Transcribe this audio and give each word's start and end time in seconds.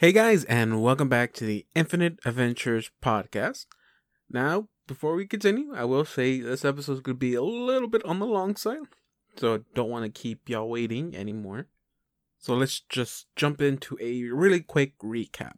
Hey 0.00 0.10
guys, 0.10 0.42
and 0.46 0.82
welcome 0.82 1.08
back 1.08 1.32
to 1.34 1.44
the 1.44 1.66
Infinite 1.72 2.18
Adventures 2.24 2.90
podcast. 3.00 3.66
Now, 4.28 4.66
before 4.88 5.14
we 5.14 5.24
continue, 5.24 5.72
I 5.72 5.84
will 5.84 6.04
say 6.04 6.40
this 6.40 6.64
episode 6.64 6.94
is 6.94 7.00
going 7.00 7.14
to 7.14 7.20
be 7.20 7.36
a 7.36 7.42
little 7.44 7.88
bit 7.88 8.04
on 8.04 8.18
the 8.18 8.26
long 8.26 8.56
side, 8.56 8.88
so 9.36 9.54
I 9.54 9.58
don't 9.72 9.88
want 9.88 10.04
to 10.04 10.10
keep 10.20 10.48
y'all 10.48 10.68
waiting 10.68 11.14
anymore. 11.14 11.68
So 12.40 12.54
let's 12.54 12.80
just 12.80 13.28
jump 13.36 13.62
into 13.62 13.96
a 14.00 14.24
really 14.24 14.58
quick 14.58 14.98
recap. 14.98 15.54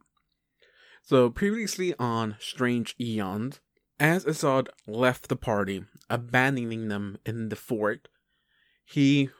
So, 1.02 1.30
previously 1.30 1.94
on 1.98 2.36
Strange 2.38 2.94
Eons, 3.00 3.60
as 3.98 4.26
Assad 4.26 4.68
left 4.86 5.28
the 5.30 5.36
party, 5.36 5.84
abandoning 6.10 6.88
them 6.88 7.16
in 7.24 7.48
the 7.48 7.56
fort, 7.56 8.08
he 8.84 9.30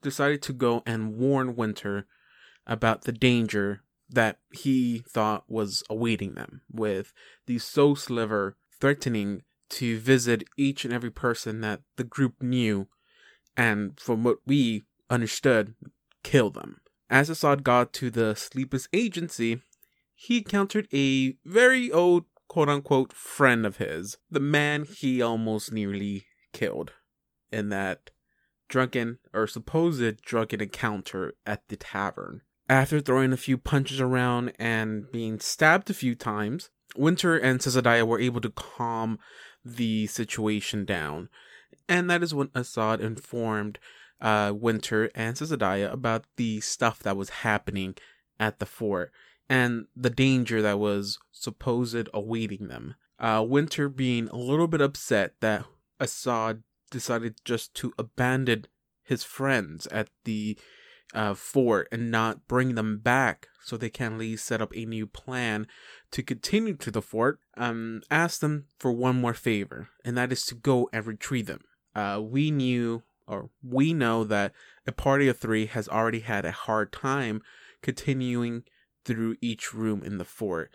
decided 0.00 0.40
to 0.42 0.54
go 0.54 0.82
and 0.86 1.18
warn 1.18 1.56
Winter 1.56 2.06
about 2.66 3.02
the 3.02 3.12
danger 3.12 3.82
that 4.08 4.38
he 4.52 5.02
thought 5.08 5.44
was 5.48 5.82
awaiting 5.90 6.34
them, 6.34 6.62
with 6.70 7.12
the 7.46 7.58
Soul 7.58 7.96
Sliver 7.96 8.56
threatening 8.80 9.42
to 9.68 9.98
visit 9.98 10.44
each 10.56 10.84
and 10.84 10.94
every 10.94 11.10
person 11.10 11.60
that 11.60 11.82
the 11.96 12.04
group 12.04 12.42
knew, 12.42 12.88
and 13.56 13.98
from 13.98 14.22
what 14.22 14.38
we 14.46 14.84
understood, 15.10 15.74
kill 16.22 16.50
them. 16.50 16.80
As 17.08 17.30
Assad 17.30 17.64
got 17.64 17.92
to 17.94 18.10
the 18.10 18.34
Sleepless 18.34 18.88
Agency, 18.92 19.62
he 20.14 20.38
encountered 20.38 20.88
a 20.92 21.36
very 21.44 21.90
old 21.90 22.24
quote 22.48 22.68
unquote 22.68 23.12
friend 23.12 23.66
of 23.66 23.76
his, 23.76 24.16
the 24.30 24.40
man 24.40 24.84
he 24.84 25.20
almost 25.20 25.72
nearly 25.72 26.26
killed 26.52 26.92
in 27.52 27.68
that 27.68 28.10
drunken 28.68 29.18
or 29.32 29.46
supposed 29.46 30.22
drunken 30.22 30.60
encounter 30.60 31.34
at 31.44 31.68
the 31.68 31.76
tavern. 31.76 32.42
After 32.68 33.00
throwing 33.00 33.32
a 33.32 33.36
few 33.36 33.58
punches 33.58 34.00
around 34.00 34.52
and 34.58 35.10
being 35.12 35.38
stabbed 35.38 35.88
a 35.88 35.94
few 35.94 36.14
times, 36.14 36.70
Winter 36.96 37.36
and 37.36 37.60
Cesadiah 37.60 38.06
were 38.06 38.20
able 38.20 38.40
to 38.40 38.50
calm 38.50 39.18
the 39.64 40.06
situation 40.08 40.84
down. 40.84 41.28
And 41.88 42.10
that 42.10 42.22
is 42.22 42.34
when 42.34 42.50
Assad 42.54 43.00
informed 43.00 43.78
uh, 44.20 44.52
Winter 44.54 45.10
and 45.14 45.36
Cesadiah 45.36 45.92
about 45.92 46.24
the 46.36 46.60
stuff 46.60 47.00
that 47.00 47.16
was 47.16 47.30
happening 47.30 47.94
at 48.40 48.58
the 48.58 48.66
fort 48.66 49.12
and 49.48 49.86
the 49.94 50.10
danger 50.10 50.60
that 50.62 50.78
was 50.78 51.18
supposed 51.30 52.08
awaiting 52.12 52.66
them. 52.66 52.96
Uh, 53.18 53.44
Winter 53.46 53.88
being 53.88 54.28
a 54.28 54.36
little 54.36 54.66
bit 54.66 54.80
upset 54.80 55.34
that 55.40 55.64
Assad 56.00 56.62
decided 56.90 57.36
just 57.44 57.74
to 57.74 57.92
abandon 57.98 58.66
his 59.02 59.22
friends 59.22 59.86
at 59.88 60.08
the 60.24 60.58
uh, 61.14 61.34
fort 61.34 61.88
and 61.92 62.10
not 62.10 62.48
bring 62.48 62.74
them 62.74 62.98
back 62.98 63.48
so 63.62 63.76
they 63.76 63.90
can 63.90 64.14
at 64.14 64.18
least 64.18 64.46
set 64.46 64.62
up 64.62 64.72
a 64.76 64.84
new 64.84 65.06
plan 65.06 65.66
to 66.10 66.22
continue 66.22 66.76
to 66.76 66.90
the 66.90 67.02
fort, 67.02 67.40
um, 67.56 68.02
ask 68.10 68.40
them 68.40 68.66
for 68.78 68.92
one 68.92 69.20
more 69.20 69.34
favor, 69.34 69.88
and 70.04 70.16
that 70.16 70.32
is 70.32 70.44
to 70.46 70.54
go 70.54 70.88
and 70.92 71.06
retrieve 71.06 71.46
them. 71.46 71.62
Uh, 71.94 72.20
we 72.22 72.50
knew, 72.50 73.02
or 73.26 73.50
we 73.62 73.92
know 73.92 74.22
that 74.24 74.52
a 74.86 74.92
party 74.92 75.28
of 75.28 75.38
three 75.38 75.66
has 75.66 75.88
already 75.88 76.20
had 76.20 76.44
a 76.44 76.52
hard 76.52 76.92
time 76.92 77.42
continuing 77.82 78.62
through 79.04 79.36
each 79.40 79.74
room 79.74 80.02
in 80.04 80.18
the 80.18 80.24
fort, 80.24 80.70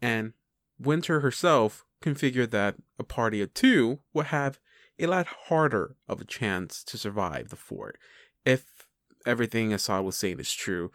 and 0.00 0.32
Winter 0.78 1.20
herself 1.20 1.84
configured 2.02 2.50
that 2.50 2.76
a 2.98 3.04
party 3.04 3.42
of 3.42 3.52
two 3.52 3.98
would 4.14 4.26
have 4.26 4.58
a 4.98 5.06
lot 5.06 5.26
harder 5.48 5.96
of 6.08 6.20
a 6.20 6.24
chance 6.24 6.82
to 6.84 6.96
survive 6.96 7.48
the 7.48 7.56
fort 7.56 7.98
if 8.44 8.79
everything 9.26 9.72
Assad 9.72 10.04
was 10.04 10.16
saying 10.16 10.40
is 10.40 10.52
true. 10.52 10.90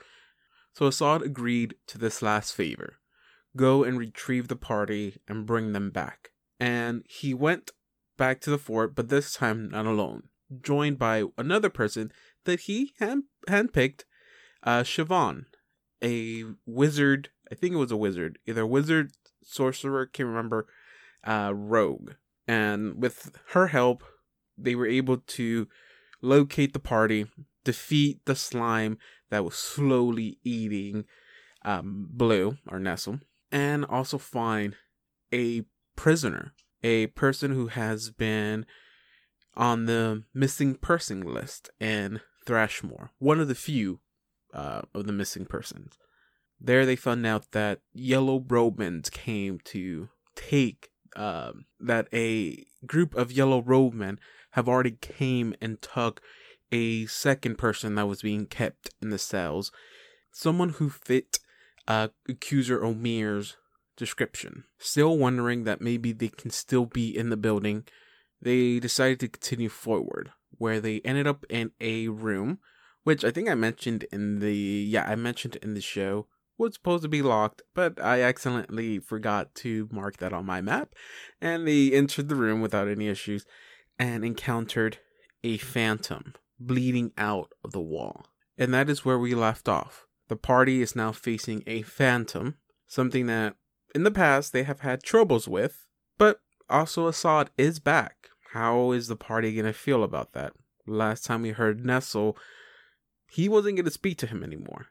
So 0.73 0.87
Assad 0.87 1.21
agreed 1.21 1.75
to 1.87 1.97
this 1.97 2.21
last 2.21 2.53
favor 2.53 2.97
go 3.55 3.83
and 3.83 3.97
retrieve 3.97 4.49
the 4.49 4.55
party 4.55 5.17
and 5.27 5.45
bring 5.45 5.71
them 5.71 5.89
back. 5.89 6.31
And 6.59 7.03
he 7.07 7.33
went 7.33 7.71
back 8.17 8.41
to 8.41 8.49
the 8.49 8.57
fort, 8.57 8.95
but 8.95 9.09
this 9.09 9.33
time 9.33 9.69
not 9.69 9.85
alone, 9.85 10.23
joined 10.61 10.97
by 10.97 11.23
another 11.37 11.69
person 11.69 12.11
that 12.43 12.61
he 12.61 12.93
hand 12.99 13.23
handpicked, 13.47 14.03
uh, 14.63 14.83
Siobhan, 14.83 15.45
a 16.03 16.43
wizard. 16.65 17.29
I 17.51 17.55
think 17.55 17.73
it 17.73 17.77
was 17.77 17.91
a 17.91 17.97
wizard, 17.97 18.39
either 18.45 18.65
wizard, 18.65 19.11
sorcerer, 19.43 20.05
can't 20.05 20.29
remember, 20.29 20.67
uh, 21.25 21.53
rogue. 21.53 22.13
And 22.47 23.01
with 23.01 23.37
her 23.49 23.67
help, 23.67 24.03
they 24.57 24.75
were 24.75 24.87
able 24.87 25.17
to 25.17 25.67
locate 26.21 26.73
the 26.73 26.79
party, 26.79 27.27
defeat 27.65 28.21
the 28.25 28.35
slime 28.35 28.97
that 29.29 29.43
was 29.43 29.55
slowly 29.55 30.37
eating 30.43 31.03
um, 31.65 32.07
Blue 32.09 32.57
or 32.67 32.79
Nestle, 32.79 33.19
and 33.51 33.83
also 33.83 34.17
find 34.17 34.75
a 35.33 35.63
prisoner, 35.97 36.53
a 36.83 37.07
person 37.07 37.51
who 37.51 37.67
has 37.67 38.11
been 38.11 38.65
on 39.55 39.85
the 39.85 40.23
missing 40.33 40.75
person 40.75 41.21
list 41.21 41.69
in 41.79 42.21
Thrashmore, 42.45 43.11
one 43.19 43.39
of 43.39 43.47
the 43.47 43.55
few 43.55 43.99
uh, 44.53 44.83
of 44.93 45.07
the 45.07 45.13
missing 45.13 45.45
persons. 45.45 45.97
There, 46.59 46.85
they 46.85 46.95
found 46.95 47.25
out 47.25 47.51
that 47.51 47.81
Yellow 47.93 48.39
Robemans 48.39 49.11
came 49.11 49.59
to 49.65 50.09
take 50.35 50.89
um, 51.15 51.65
that 51.79 52.07
a 52.13 52.65
group 52.85 53.15
of 53.15 53.31
Yellow 53.31 53.61
Robemen 53.61 54.19
have 54.51 54.67
already 54.69 54.91
came 54.91 55.55
and 55.61 55.81
took 55.81 56.21
a 56.71 57.05
second 57.05 57.57
person 57.57 57.95
that 57.95 58.07
was 58.07 58.21
being 58.21 58.45
kept 58.45 58.89
in 59.01 59.09
the 59.09 59.17
cells, 59.17 59.71
someone 60.31 60.69
who 60.69 60.89
fit 60.89 61.39
uh, 61.87 62.09
accuser 62.27 62.83
Omir's 62.83 63.57
description. 63.95 64.65
Still 64.77 65.17
wondering 65.17 65.63
that 65.63 65.81
maybe 65.81 66.11
they 66.11 66.29
can 66.29 66.51
still 66.51 66.85
be 66.85 67.15
in 67.15 67.29
the 67.29 67.37
building, 67.37 67.85
they 68.41 68.79
decided 68.79 69.19
to 69.21 69.27
continue 69.27 69.69
forward, 69.69 70.31
where 70.57 70.79
they 70.79 71.01
ended 71.01 71.27
up 71.27 71.45
in 71.49 71.71
a 71.79 72.07
room, 72.09 72.59
which 73.03 73.23
I 73.23 73.31
think 73.31 73.49
I 73.49 73.55
mentioned 73.55 74.05
in 74.11 74.39
the 74.39 74.55
yeah 74.55 75.05
I 75.07 75.15
mentioned 75.15 75.57
in 75.57 75.73
the 75.73 75.81
show 75.81 76.27
was 76.57 76.73
supposed 76.73 77.03
to 77.03 77.09
be 77.09 77.21
locked, 77.21 77.61
but 77.73 78.01
I 78.01 78.21
accidentally 78.21 78.99
forgot 78.99 79.53
to 79.55 79.89
mark 79.91 80.17
that 80.17 80.33
on 80.33 80.45
my 80.45 80.61
map, 80.61 80.93
and 81.41 81.67
they 81.67 81.91
entered 81.91 82.29
the 82.29 82.35
room 82.35 82.61
without 82.61 82.87
any 82.87 83.07
issues 83.07 83.45
and 83.99 84.23
encountered 84.23 84.99
a 85.43 85.57
phantom 85.57 86.33
bleeding 86.59 87.11
out 87.17 87.51
of 87.63 87.71
the 87.71 87.81
wall. 87.81 88.27
And 88.57 88.73
that 88.73 88.89
is 88.89 89.03
where 89.03 89.19
we 89.19 89.35
left 89.35 89.67
off. 89.67 90.05
The 90.27 90.35
party 90.35 90.81
is 90.81 90.95
now 90.95 91.11
facing 91.11 91.63
a 91.67 91.81
phantom, 91.83 92.55
something 92.87 93.27
that 93.27 93.55
in 93.93 94.03
the 94.03 94.11
past 94.11 94.53
they 94.53 94.63
have 94.63 94.79
had 94.79 95.03
troubles 95.03 95.47
with, 95.47 95.85
but 96.17 96.41
also 96.69 97.07
Assad 97.07 97.49
is 97.57 97.79
back. 97.79 98.29
How 98.53 98.91
is 98.91 99.07
the 99.07 99.15
party 99.15 99.53
going 99.53 99.65
to 99.65 99.73
feel 99.73 100.03
about 100.03 100.33
that? 100.33 100.53
Last 100.87 101.25
time 101.25 101.41
we 101.41 101.51
heard 101.51 101.85
Nestle, 101.85 102.37
he 103.29 103.49
wasn't 103.49 103.75
going 103.75 103.85
to 103.85 103.91
speak 103.91 104.17
to 104.19 104.27
him 104.27 104.43
anymore. 104.43 104.87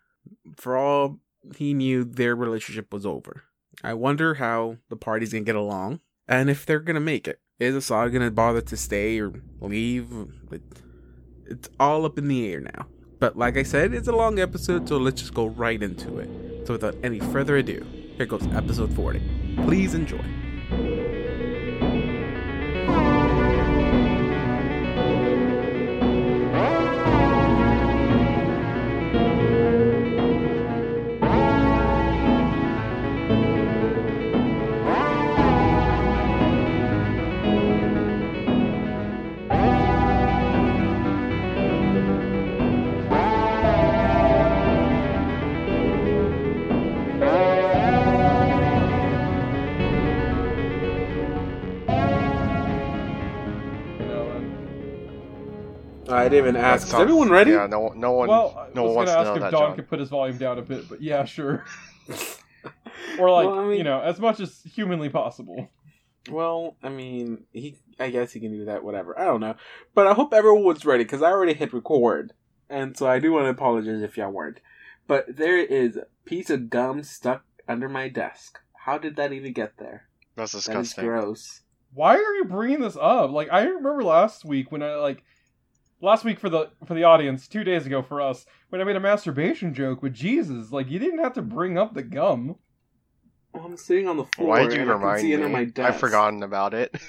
For 0.56 0.76
all 0.76 1.20
he 1.56 1.74
knew, 1.74 2.04
their 2.04 2.36
relationship 2.36 2.92
was 2.92 3.06
over. 3.06 3.44
I 3.82 3.94
wonder 3.94 4.34
how 4.34 4.76
the 4.88 4.96
party's 4.96 5.32
going 5.32 5.44
to 5.44 5.48
get 5.48 5.56
along 5.56 6.00
and 6.28 6.48
if 6.48 6.64
they're 6.64 6.80
going 6.80 6.94
to 6.94 7.00
make 7.00 7.26
it. 7.26 7.40
Is 7.58 7.74
Assad 7.74 8.12
going 8.12 8.24
to 8.24 8.30
bother 8.30 8.60
to 8.60 8.76
stay 8.76 9.18
or 9.20 9.32
leave? 9.60 10.10
It's 11.46 11.68
all 11.78 12.04
up 12.04 12.18
in 12.18 12.28
the 12.28 12.50
air 12.52 12.60
now. 12.60 12.86
But 13.18 13.36
like 13.38 13.56
I 13.56 13.62
said, 13.62 13.94
it's 13.94 14.08
a 14.08 14.12
long 14.12 14.38
episode, 14.38 14.88
so 14.88 14.96
let's 14.98 15.20
just 15.20 15.34
go 15.34 15.46
right 15.46 15.82
into 15.82 16.18
it. 16.18 16.66
So 16.66 16.74
without 16.74 16.96
any 17.02 17.20
further 17.20 17.56
ado, 17.56 17.84
here 18.16 18.26
goes 18.26 18.46
episode 18.48 18.92
40. 18.94 19.20
Please 19.64 19.94
enjoy. 19.94 20.24
I 56.14 56.24
didn't 56.28 56.38
even 56.38 56.56
ask. 56.56 56.88
Is 56.88 56.94
everyone 56.94 57.28
ready? 57.30 57.52
Yeah, 57.52 57.66
no, 57.66 57.88
no 57.88 58.12
one. 58.12 58.28
Well, 58.28 58.68
no 58.74 58.84
I 58.84 58.86
one 58.86 58.96
was 58.96 59.14
gonna 59.14 59.28
ask 59.30 59.36
if 59.36 59.42
Don 59.42 59.50
John. 59.52 59.76
could 59.76 59.88
put 59.88 60.00
his 60.00 60.08
volume 60.08 60.36
down 60.38 60.58
a 60.58 60.62
bit, 60.62 60.88
but 60.88 61.02
yeah, 61.02 61.24
sure. 61.24 61.64
or 63.18 63.30
like 63.30 63.46
Well, 63.46 63.58
I 63.58 63.64
mean- 63.66 63.78
you 63.78 63.84
know, 63.84 64.00
as 64.00 64.18
much 64.18 64.40
as 64.40 64.60
humanly 64.74 65.08
possible. 65.08 65.68
Well, 66.30 66.76
I 66.82 66.88
mean, 66.88 67.44
he. 67.52 67.76
I 68.00 68.08
guess 68.10 68.32
he 68.32 68.40
can 68.40 68.50
do 68.52 68.64
that. 68.64 68.82
Whatever. 68.82 69.18
I 69.18 69.24
don't 69.26 69.40
know, 69.40 69.56
but 69.94 70.06
I 70.06 70.14
hope 70.14 70.32
everyone 70.32 70.64
was 70.64 70.84
ready 70.86 71.04
because 71.04 71.22
I 71.22 71.30
already 71.30 71.52
hit 71.54 71.72
record, 71.74 72.32
and 72.70 72.96
so 72.96 73.06
I 73.06 73.18
do 73.18 73.32
want 73.32 73.44
to 73.44 73.50
apologize 73.50 74.00
if 74.02 74.16
y'all 74.16 74.30
weren't. 74.30 74.60
But 75.06 75.36
there 75.36 75.58
is 75.58 75.96
a 75.98 76.06
piece 76.24 76.48
of 76.48 76.70
gum 76.70 77.02
stuck 77.02 77.44
under 77.68 77.88
my 77.90 78.08
desk. 78.08 78.58
How 78.86 78.96
did 78.96 79.16
that 79.16 79.32
even 79.32 79.52
get 79.52 79.76
there? 79.76 80.08
That's 80.34 80.52
That 80.52 80.58
is 80.58 80.64
disgusting. 80.64 81.04
gross. 81.04 81.60
Why 81.92 82.14
are 82.16 82.34
you 82.36 82.44
bringing 82.46 82.80
this 82.80 82.96
up? 82.98 83.30
Like 83.30 83.48
I 83.52 83.64
remember 83.64 84.02
last 84.02 84.46
week 84.46 84.72
when 84.72 84.82
I 84.82 84.94
like 84.96 85.22
last 86.04 86.24
week 86.24 86.38
for 86.38 86.48
the 86.48 86.70
for 86.86 86.94
the 86.94 87.04
audience, 87.04 87.48
two 87.48 87.64
days 87.64 87.86
ago 87.86 88.02
for 88.02 88.20
us, 88.20 88.46
when 88.68 88.80
I 88.80 88.84
made 88.84 88.96
a 88.96 89.00
masturbation 89.00 89.74
joke 89.74 90.02
with 90.02 90.14
Jesus. 90.14 90.70
Like 90.72 90.90
you 90.90 90.98
didn't 90.98 91.18
have 91.20 91.32
to 91.34 91.42
bring 91.42 91.76
up 91.78 91.94
the 91.94 92.02
gum. 92.02 92.56
Well, 93.52 93.64
I'm 93.66 93.76
sitting 93.76 94.08
on 94.08 94.16
the 94.16 94.24
floor. 94.24 94.48
Why 94.48 94.62
did 94.64 94.72
you 94.74 94.82
I 94.82 94.84
can 94.84 94.88
remind 94.88 95.20
see 95.22 95.36
my 95.36 95.60
me? 95.60 95.66
desk. 95.66 95.94
I've 95.94 96.00
forgotten 96.00 96.42
about 96.42 96.74
it. 96.74 96.94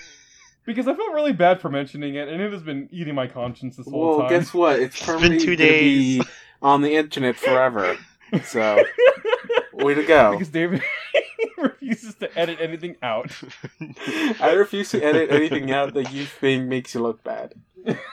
Because 0.65 0.87
I 0.87 0.95
felt 0.95 1.13
really 1.13 1.31
bad 1.31 1.61
for 1.61 1.69
mentioning 1.69 2.15
it, 2.15 2.27
and 2.27 2.41
it 2.41 2.51
has 2.51 2.63
been 2.63 2.89
eating 2.91 3.13
my 3.13 3.27
conscience 3.27 3.77
this 3.77 3.87
whole 3.87 4.01
Well, 4.01 4.17
time. 4.17 4.19
Well, 4.31 4.39
guess 4.39 4.51
what? 4.51 4.79
It's 4.79 4.95
It's 4.99 5.05
been 5.05 5.15
permanently 5.15 5.45
two 5.45 5.55
gonna 5.55 5.69
be 5.73 6.17
days. 6.17 6.27
on 6.59 6.81
the 6.81 6.95
internet 6.95 7.35
forever. 7.35 7.97
So, 8.45 8.83
way 9.73 9.93
to 9.93 10.03
go! 10.03 10.31
because 10.31 10.49
David 10.49 10.81
refuses 11.57 12.15
to 12.15 12.37
edit 12.37 12.59
anything 12.61 12.95
out. 13.01 13.31
I 14.39 14.53
refuse 14.53 14.91
to 14.91 15.03
edit 15.03 15.31
anything 15.31 15.71
out 15.71 15.93
that 15.93 16.11
you 16.11 16.25
think 16.25 16.67
makes 16.67 16.93
you 16.93 17.01
look 17.01 17.23
bad. 17.23 17.53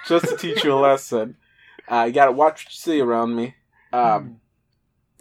Just 0.06 0.28
to 0.28 0.36
teach 0.36 0.64
you 0.64 0.72
a 0.72 0.80
lesson. 0.80 1.36
Uh, 1.88 2.04
you 2.06 2.12
gotta 2.12 2.32
watch 2.32 2.64
what 2.64 2.72
you 2.72 2.76
see 2.76 3.00
around 3.00 3.34
me. 3.34 3.54
Um, 3.92 4.40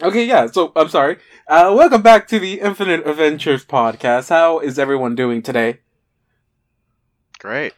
okay, 0.01 0.25
yeah, 0.25 0.47
so 0.47 0.71
I'm 0.75 0.89
sorry. 0.89 1.17
Uh, 1.47 1.73
welcome 1.75 2.01
back 2.01 2.27
to 2.29 2.39
the 2.39 2.59
Infinite 2.59 3.07
Adventures 3.07 3.65
podcast. 3.65 4.29
How 4.29 4.59
is 4.59 4.77
everyone 4.77 5.15
doing 5.15 5.41
today? 5.41 5.79
Great. 7.39 7.73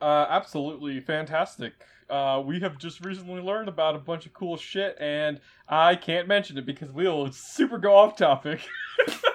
Uh, 0.00 0.26
absolutely 0.28 1.00
fantastic. 1.00 1.74
Uh, 2.10 2.42
we 2.44 2.60
have 2.60 2.78
just 2.78 3.04
recently 3.04 3.40
learned 3.40 3.68
about 3.68 3.96
a 3.96 3.98
bunch 3.98 4.26
of 4.26 4.32
cool 4.34 4.56
shit, 4.56 4.96
and 5.00 5.40
I 5.68 5.96
can't 5.96 6.28
mention 6.28 6.58
it 6.58 6.66
because 6.66 6.92
we'll 6.92 7.32
super 7.32 7.78
go 7.78 7.96
off 7.96 8.16
topic. 8.16 8.60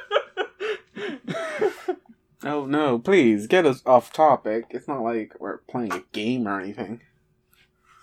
Oh 2.43 2.65
no, 2.65 2.99
please 2.99 3.47
get 3.47 3.65
us 3.65 3.81
off 3.85 4.13
topic. 4.13 4.65
It's 4.69 4.87
not 4.87 5.01
like 5.01 5.33
we're 5.39 5.57
playing 5.57 5.91
a 5.93 6.03
game 6.13 6.47
or 6.47 6.59
anything. 6.59 7.01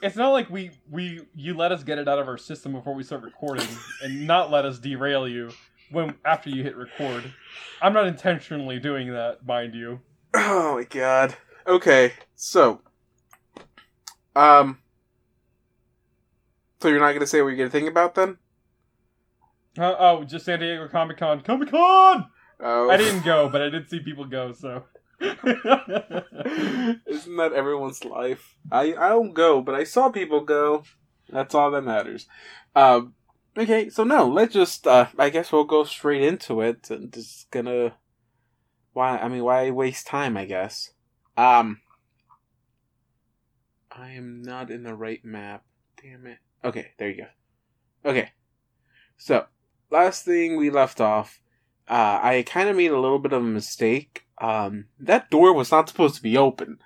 it's 0.02 0.16
not 0.16 0.30
like 0.30 0.50
we 0.50 0.70
we 0.90 1.22
you 1.34 1.54
let 1.54 1.72
us 1.72 1.82
get 1.82 1.98
it 1.98 2.06
out 2.06 2.18
of 2.18 2.28
our 2.28 2.36
system 2.36 2.72
before 2.72 2.94
we 2.94 3.02
start 3.02 3.22
recording, 3.22 3.66
and 4.02 4.26
not 4.26 4.50
let 4.50 4.64
us 4.66 4.78
derail 4.78 5.26
you 5.26 5.50
when 5.90 6.14
after 6.24 6.50
you 6.50 6.62
hit 6.62 6.76
record. 6.76 7.32
I'm 7.80 7.92
not 7.94 8.06
intentionally 8.06 8.78
doing 8.78 9.12
that, 9.12 9.46
mind 9.46 9.74
you. 9.74 10.00
Oh 10.34 10.76
my 10.76 10.84
god. 10.84 11.34
Okay, 11.66 12.12
so, 12.36 12.80
um, 14.36 14.78
so 16.80 16.88
you're 16.88 17.00
not 17.00 17.12
gonna 17.12 17.26
say 17.26 17.40
what 17.40 17.48
you're 17.48 17.56
gonna 17.56 17.70
think 17.70 17.88
about 17.88 18.14
then? 18.14 18.36
Uh, 19.78 19.94
oh, 19.98 20.24
just 20.24 20.44
San 20.44 20.60
Diego 20.60 20.86
Comic 20.88 21.16
Con. 21.16 21.40
Comic 21.40 21.70
Con. 21.70 22.26
Oh, 22.60 22.90
I 22.90 22.96
didn't 22.96 23.24
go, 23.24 23.48
but 23.48 23.62
I 23.62 23.68
did 23.68 23.88
see 23.90 24.00
people 24.00 24.24
go. 24.24 24.52
So. 24.52 24.84
Isn't 25.20 25.36
that 27.36 27.52
everyone's 27.54 28.04
life? 28.04 28.56
I 28.70 28.94
I 28.94 29.08
don't 29.08 29.34
go, 29.34 29.60
but 29.60 29.74
I 29.74 29.84
saw 29.84 30.10
people 30.10 30.40
go. 30.40 30.84
That's 31.28 31.54
all 31.54 31.70
that 31.72 31.82
matters. 31.82 32.26
Um, 32.74 33.14
okay, 33.56 33.88
so 33.88 34.04
no, 34.04 34.28
let's 34.28 34.54
just. 34.54 34.86
Uh, 34.86 35.06
I 35.18 35.30
guess 35.30 35.52
we'll 35.52 35.64
go 35.64 35.84
straight 35.84 36.22
into 36.22 36.60
it. 36.60 36.90
And 36.90 37.12
just 37.12 37.50
gonna. 37.50 37.94
Why? 38.92 39.18
I 39.18 39.28
mean, 39.28 39.44
why 39.44 39.70
waste 39.70 40.06
time? 40.06 40.36
I 40.36 40.44
guess. 40.44 40.92
Um. 41.36 41.80
I 43.90 44.10
am 44.10 44.42
not 44.42 44.70
in 44.70 44.82
the 44.82 44.94
right 44.94 45.24
map. 45.24 45.64
Damn 46.02 46.26
it. 46.26 46.38
Okay, 46.62 46.92
there 46.98 47.08
you 47.08 47.16
go. 47.16 48.10
Okay, 48.10 48.30
so 49.16 49.46
last 49.90 50.24
thing 50.24 50.56
we 50.56 50.68
left 50.68 51.00
off 51.00 51.40
uh, 51.88 52.18
I 52.22 52.44
kind 52.46 52.68
of 52.68 52.76
made 52.76 52.90
a 52.90 53.00
little 53.00 53.18
bit 53.18 53.32
of 53.32 53.42
a 53.42 53.46
mistake. 53.46 54.24
Um, 54.38 54.86
that 54.98 55.30
door 55.30 55.52
was 55.52 55.70
not 55.70 55.88
supposed 55.88 56.16
to 56.16 56.22
be 56.22 56.36
open, 56.36 56.78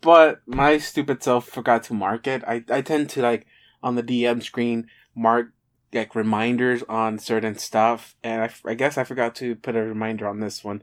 but 0.00 0.40
my 0.46 0.78
stupid 0.78 1.22
self 1.22 1.46
forgot 1.46 1.84
to 1.84 1.94
mark 1.94 2.26
it. 2.26 2.42
I, 2.46 2.64
I 2.70 2.80
tend 2.80 3.10
to 3.10 3.22
like 3.22 3.46
on 3.82 3.94
the 3.94 4.02
DM 4.02 4.42
screen 4.42 4.88
mark 5.14 5.52
like 5.92 6.14
reminders 6.14 6.82
on 6.88 7.18
certain 7.18 7.56
stuff, 7.58 8.16
and 8.22 8.42
I, 8.42 8.50
I 8.70 8.74
guess 8.74 8.96
I 8.96 9.04
forgot 9.04 9.34
to 9.36 9.54
put 9.56 9.76
a 9.76 9.82
reminder 9.82 10.26
on 10.26 10.40
this 10.40 10.64
one. 10.64 10.82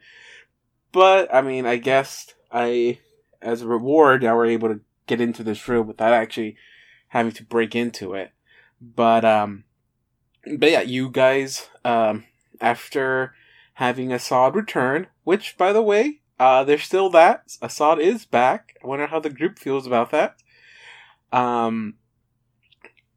But 0.91 1.33
I 1.33 1.41
mean, 1.41 1.65
I 1.65 1.77
guess 1.77 2.33
I, 2.51 2.99
as 3.41 3.61
a 3.61 3.67
reward, 3.67 4.23
I 4.23 4.33
were 4.33 4.45
able 4.45 4.69
to 4.69 4.81
get 5.07 5.21
into 5.21 5.43
this 5.43 5.67
room 5.67 5.87
without 5.87 6.13
actually 6.13 6.55
having 7.09 7.31
to 7.33 7.43
break 7.43 7.75
into 7.75 8.13
it. 8.13 8.31
But 8.79 9.25
um, 9.25 9.63
but 10.57 10.71
yeah, 10.71 10.81
you 10.81 11.09
guys 11.09 11.67
um 11.83 12.25
after 12.61 13.33
having 13.75 14.11
Assad 14.11 14.55
return, 14.55 15.07
which, 15.23 15.57
by 15.57 15.71
the 15.71 15.81
way, 15.81 16.21
uh, 16.39 16.63
there's 16.63 16.83
still 16.83 17.09
that. 17.09 17.57
Assad 17.61 17.99
is 17.99 18.25
back. 18.25 18.75
I 18.83 18.87
wonder 18.87 19.07
how 19.07 19.19
the 19.19 19.29
group 19.29 19.59
feels 19.59 19.87
about 19.87 20.11
that. 20.11 20.35
Um, 21.31 21.95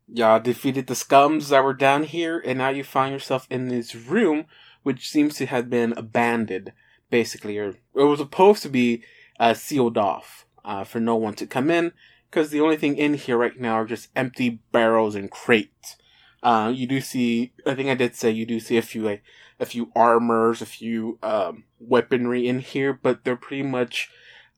yeah, 0.08 0.38
defeated 0.38 0.86
the 0.86 0.94
scums 0.94 1.48
that 1.48 1.64
were 1.64 1.74
down 1.74 2.04
here, 2.04 2.42
and 2.44 2.58
now 2.58 2.68
you 2.68 2.84
find 2.84 3.12
yourself 3.12 3.46
in 3.50 3.68
this 3.68 3.94
room, 3.94 4.46
which 4.82 5.08
seems 5.08 5.36
to 5.36 5.46
have 5.46 5.70
been 5.70 5.94
abandoned, 5.96 6.72
basically, 7.10 7.58
or 7.58 7.68
it 7.68 7.78
was 7.94 8.18
supposed 8.18 8.62
to 8.62 8.68
be 8.68 9.02
uh, 9.40 9.54
sealed 9.54 9.96
off 9.96 10.44
uh, 10.64 10.84
for 10.84 11.00
no 11.00 11.16
one 11.16 11.34
to 11.34 11.46
come 11.46 11.70
in, 11.70 11.92
because 12.30 12.50
the 12.50 12.60
only 12.60 12.76
thing 12.76 12.96
in 12.96 13.14
here 13.14 13.38
right 13.38 13.58
now 13.58 13.74
are 13.74 13.86
just 13.86 14.08
empty 14.14 14.60
barrels 14.70 15.14
and 15.14 15.30
crates. 15.30 15.96
Uh, 16.42 16.72
you 16.74 16.86
do 16.86 17.00
see, 17.00 17.52
I 17.64 17.74
think 17.74 17.88
I 17.88 17.94
did 17.94 18.16
say 18.16 18.30
you 18.30 18.44
do 18.44 18.58
see 18.58 18.76
a 18.76 18.82
few 18.82 19.02
like 19.02 19.22
a 19.60 19.66
few 19.66 19.92
armors, 19.94 20.60
a 20.60 20.66
few 20.66 21.18
um, 21.22 21.64
weaponry 21.78 22.48
in 22.48 22.58
here, 22.58 22.92
but 22.92 23.24
they're 23.24 23.36
pretty 23.36 23.62
much 23.62 24.10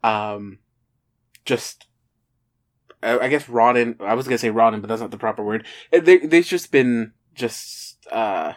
um, 0.02 0.58
just, 1.44 1.86
I, 3.02 3.18
I 3.18 3.28
guess, 3.28 3.48
rotten. 3.50 3.96
I 4.00 4.14
was 4.14 4.26
gonna 4.26 4.38
say 4.38 4.48
rotten, 4.50 4.80
but 4.80 4.88
that's 4.88 5.02
not 5.02 5.10
the 5.10 5.18
proper 5.18 5.44
word. 5.44 5.66
Uh, 5.92 6.00
They 6.00 6.18
they've 6.18 6.44
just 6.44 6.72
been 6.72 7.12
just 7.34 8.06
uh, 8.10 8.54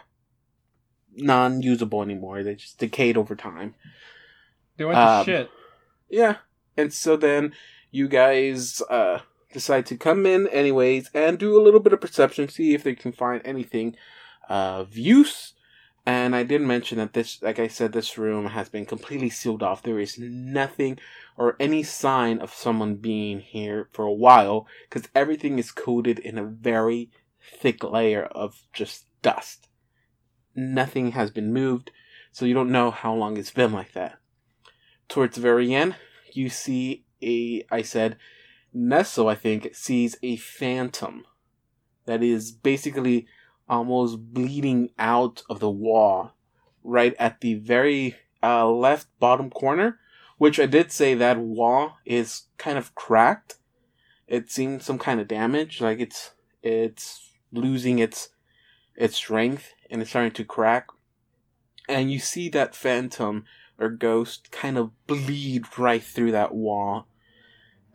non-usable 1.15 2.01
anymore. 2.01 2.43
They 2.43 2.55
just 2.55 2.77
decayed 2.79 3.17
over 3.17 3.35
time. 3.35 3.75
They 4.77 4.85
went 4.85 4.95
to 4.95 5.07
Um, 5.07 5.25
shit. 5.25 5.49
Yeah, 6.09 6.37
and 6.77 6.93
so 6.93 7.17
then 7.17 7.53
you 7.91 8.07
guys 8.07 8.81
uh, 8.89 9.19
decide 9.57 9.87
to 9.87 9.97
come 9.97 10.27
in 10.27 10.47
anyways 10.49 11.09
and 11.15 11.39
do 11.39 11.59
a 11.59 11.63
little 11.63 11.79
bit 11.79 11.91
of 11.91 11.99
perception, 11.99 12.47
see 12.47 12.75
if 12.75 12.83
they 12.83 12.93
can 12.93 13.11
find 13.11 13.41
anything 13.43 13.95
of 14.47 14.95
use. 14.95 15.53
And 16.05 16.35
I 16.35 16.43
did 16.43 16.61
mention 16.61 16.99
that 16.99 17.13
this, 17.13 17.41
like 17.41 17.57
I 17.59 17.67
said, 17.67 17.91
this 17.91 18.17
room 18.17 18.45
has 18.45 18.69
been 18.69 18.85
completely 18.85 19.29
sealed 19.29 19.63
off. 19.63 19.81
There 19.81 19.99
is 19.99 20.19
nothing 20.19 20.99
or 21.35 21.55
any 21.59 21.81
sign 21.81 22.39
of 22.39 22.53
someone 22.53 22.95
being 22.97 23.39
here 23.39 23.89
for 23.91 24.05
a 24.05 24.13
while 24.13 24.67
because 24.87 25.09
everything 25.15 25.57
is 25.57 25.71
coated 25.71 26.19
in 26.19 26.37
a 26.37 26.45
very 26.45 27.09
thick 27.59 27.83
layer 27.83 28.25
of 28.25 28.61
just 28.71 29.07
dust. 29.21 29.67
Nothing 30.55 31.11
has 31.11 31.31
been 31.31 31.51
moved, 31.51 31.91
so 32.31 32.45
you 32.45 32.53
don't 32.53 32.71
know 32.71 32.91
how 32.91 33.13
long 33.13 33.35
it's 33.35 33.51
been 33.51 33.73
like 33.73 33.93
that. 33.93 34.19
Towards 35.09 35.35
the 35.35 35.41
very 35.41 35.73
end, 35.73 35.95
you 36.31 36.49
see 36.49 37.05
a, 37.23 37.65
I 37.71 37.81
said, 37.81 38.17
Nestle, 38.73 39.27
I 39.27 39.35
think, 39.35 39.73
sees 39.75 40.17
a 40.21 40.37
phantom 40.37 41.25
that 42.05 42.23
is 42.23 42.51
basically 42.51 43.27
almost 43.69 44.33
bleeding 44.33 44.89
out 44.97 45.43
of 45.49 45.59
the 45.59 45.69
wall 45.69 46.31
right 46.83 47.15
at 47.19 47.41
the 47.41 47.55
very 47.55 48.15
uh, 48.41 48.67
left 48.67 49.07
bottom 49.19 49.49
corner, 49.49 49.99
which 50.37 50.59
I 50.59 50.65
did 50.65 50.91
say 50.91 51.13
that 51.13 51.37
wall 51.37 51.97
is 52.05 52.43
kind 52.57 52.77
of 52.77 52.95
cracked. 52.95 53.57
It 54.27 54.49
seems 54.49 54.85
some 54.85 54.99
kind 54.99 55.19
of 55.19 55.27
damage, 55.27 55.81
like 55.81 55.99
it's 55.99 56.31
it's 56.63 57.31
losing 57.51 57.99
its 57.99 58.29
its 58.95 59.15
strength 59.15 59.73
and 59.89 60.01
it's 60.01 60.09
starting 60.09 60.31
to 60.31 60.43
crack. 60.43 60.87
And 61.87 62.11
you 62.11 62.19
see 62.19 62.49
that 62.49 62.75
phantom 62.75 63.45
or 63.79 63.89
ghost 63.89 64.51
kind 64.51 64.77
of 64.77 64.91
bleed 65.07 65.65
right 65.77 66.03
through 66.03 66.31
that 66.31 66.53
wall. 66.53 67.07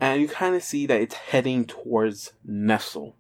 And 0.03 0.21
you 0.21 0.27
kind 0.27 0.57
of 0.57 0.65
see 0.65 0.85
that 0.87 1.01
it's 1.01 1.15
heading 1.15 1.65
towards 1.65 2.33
Nestle. 2.45 3.15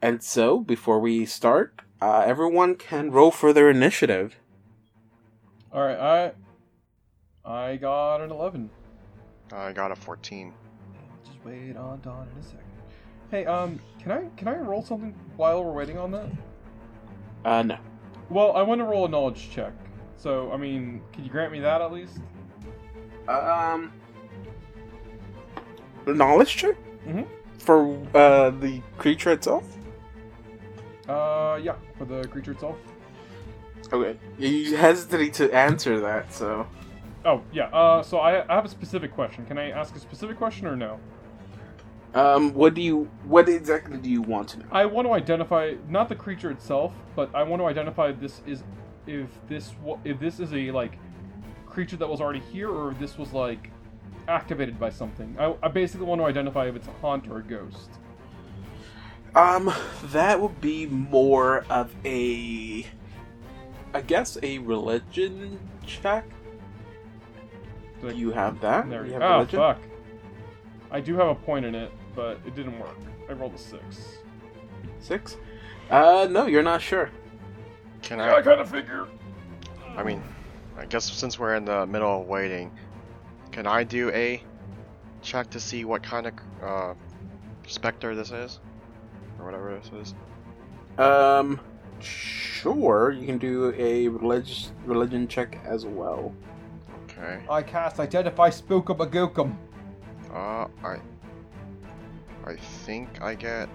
And 0.00 0.22
so, 0.22 0.60
before 0.60 1.00
we 1.00 1.26
start, 1.26 1.80
uh, 2.00 2.22
everyone 2.24 2.76
can 2.76 3.10
roll 3.10 3.32
for 3.32 3.52
their 3.52 3.68
initiative. 3.68 4.36
All 5.72 5.82
right, 5.82 6.32
I 7.44 7.72
I 7.72 7.74
got 7.74 8.20
an 8.20 8.30
eleven. 8.30 8.70
I 9.52 9.72
got 9.72 9.90
a 9.90 9.96
14. 9.96 10.54
Just 11.24 11.44
wait 11.44 11.76
on 11.76 12.00
Don 12.02 12.28
in 12.28 12.38
a 12.38 12.42
second. 12.44 12.60
Hey, 13.32 13.44
um, 13.44 13.80
can 13.98 14.12
I 14.12 14.28
can 14.36 14.46
I 14.46 14.54
roll 14.54 14.80
something 14.80 15.12
while 15.36 15.64
we're 15.64 15.72
waiting 15.72 15.98
on 15.98 16.12
that? 16.12 16.28
Uh, 17.44 17.62
no. 17.62 17.78
Well, 18.30 18.52
I 18.52 18.62
want 18.62 18.78
to 18.80 18.84
roll 18.84 19.06
a 19.06 19.08
knowledge 19.08 19.50
check. 19.50 19.72
So, 20.18 20.52
I 20.52 20.56
mean, 20.56 21.02
can 21.12 21.24
you 21.24 21.30
grant 21.30 21.50
me 21.50 21.58
that 21.58 21.82
at 21.82 21.90
least? 21.90 22.20
Um, 23.26 23.92
knowledge 26.06 26.56
check 26.56 26.76
Mhm. 27.06 27.26
for 27.58 27.98
uh 28.14 28.50
the 28.50 28.80
creature 28.98 29.32
itself. 29.32 29.64
Uh, 31.08 31.58
yeah, 31.62 31.74
for 31.98 32.04
the 32.06 32.26
creature 32.28 32.52
itself. 32.52 32.76
Okay. 33.92 34.18
You 34.38 34.76
hesitate 34.76 35.34
to 35.34 35.52
answer 35.54 36.00
that, 36.00 36.32
so. 36.32 36.66
Oh, 37.26 37.42
yeah. 37.52 37.64
Uh, 37.66 38.02
so 38.02 38.18
I, 38.18 38.42
I 38.50 38.54
have 38.54 38.64
a 38.64 38.68
specific 38.68 39.12
question. 39.12 39.44
Can 39.44 39.58
I 39.58 39.70
ask 39.70 39.94
a 39.94 39.98
specific 39.98 40.38
question 40.38 40.66
or 40.66 40.76
no? 40.76 40.98
Um, 42.14 42.54
what 42.54 42.72
do 42.74 42.80
you, 42.80 43.10
what 43.24 43.48
exactly 43.48 43.98
do 43.98 44.08
you 44.08 44.22
want 44.22 44.48
to 44.50 44.60
know? 44.60 44.64
I 44.72 44.86
want 44.86 45.06
to 45.06 45.12
identify 45.12 45.74
not 45.88 46.08
the 46.08 46.14
creature 46.14 46.50
itself, 46.50 46.94
but 47.14 47.28
I 47.34 47.42
want 47.42 47.60
to 47.60 47.66
identify 47.66 48.12
this 48.12 48.40
is 48.46 48.62
if 49.06 49.28
this 49.48 49.74
if 50.04 50.18
this 50.18 50.40
is 50.40 50.54
a 50.54 50.70
like 50.70 50.96
creature 51.66 51.96
that 51.96 52.08
was 52.08 52.22
already 52.22 52.40
here 52.40 52.70
or 52.70 52.92
if 52.92 52.98
this 52.98 53.18
was 53.18 53.32
like 53.34 53.70
activated 54.28 54.78
by 54.78 54.90
something. 54.90 55.36
I, 55.38 55.54
I 55.62 55.68
basically 55.68 56.06
want 56.06 56.20
to 56.20 56.24
identify 56.26 56.66
if 56.66 56.76
it's 56.76 56.88
a 56.88 56.92
haunt 57.00 57.28
or 57.28 57.38
a 57.38 57.42
ghost. 57.42 57.90
Um, 59.34 59.72
that 60.04 60.40
would 60.40 60.60
be 60.60 60.86
more 60.86 61.64
of 61.68 61.94
a, 62.04 62.86
I 63.92 64.00
guess, 64.00 64.38
a 64.42 64.58
religion 64.58 65.58
check. 65.86 66.24
So, 68.00 68.08
like, 68.08 68.16
You 68.16 68.30
have 68.30 68.60
that. 68.60 68.88
there 68.88 69.02
you 69.02 69.08
you 69.08 69.12
have 69.14 69.22
Ah, 69.22 69.34
religion. 69.38 69.58
fuck. 69.58 69.78
I 70.90 71.00
do 71.00 71.16
have 71.16 71.28
a 71.28 71.34
point 71.34 71.64
in 71.64 71.74
it, 71.74 71.90
but 72.14 72.38
it 72.46 72.54
didn't 72.54 72.78
work. 72.78 72.96
I 73.28 73.32
rolled 73.32 73.54
a 73.54 73.58
six. 73.58 74.18
Six. 75.00 75.36
Uh, 75.90 76.28
no, 76.30 76.46
you're 76.46 76.62
not 76.62 76.80
sure. 76.80 77.10
Can 78.02 78.20
I 78.20 78.36
I? 78.36 78.42
kind 78.42 78.60
of 78.60 78.70
figure. 78.70 79.08
I 79.96 80.02
mean, 80.04 80.22
I 80.78 80.86
guess 80.86 81.10
since 81.10 81.38
we're 81.38 81.56
in 81.56 81.64
the 81.64 81.86
middle 81.86 82.20
of 82.20 82.26
waiting, 82.28 82.70
can 83.54 83.68
I 83.68 83.84
do 83.84 84.10
a 84.10 84.42
check 85.22 85.48
to 85.50 85.60
see 85.60 85.84
what 85.84 86.02
kind 86.02 86.26
of 86.26 86.34
uh, 86.60 86.94
specter 87.68 88.16
this 88.16 88.32
is, 88.32 88.58
or 89.38 89.44
whatever 89.44 89.80
this 89.80 90.08
is? 90.08 90.98
Um, 90.98 91.60
sure. 92.00 93.12
You 93.12 93.24
can 93.24 93.38
do 93.38 93.72
a 93.78 94.08
relig- 94.08 94.72
religion 94.84 95.28
check 95.28 95.60
as 95.64 95.86
well. 95.86 96.34
Okay. 97.04 97.40
I 97.48 97.62
cast 97.62 98.00
Identify 98.00 98.50
Spookum 98.50 98.98
Agookum. 98.98 99.56
Uh, 100.32 100.66
I. 100.84 100.98
I 102.46 102.56
think 102.56 103.22
I 103.22 103.36
get 103.36 103.68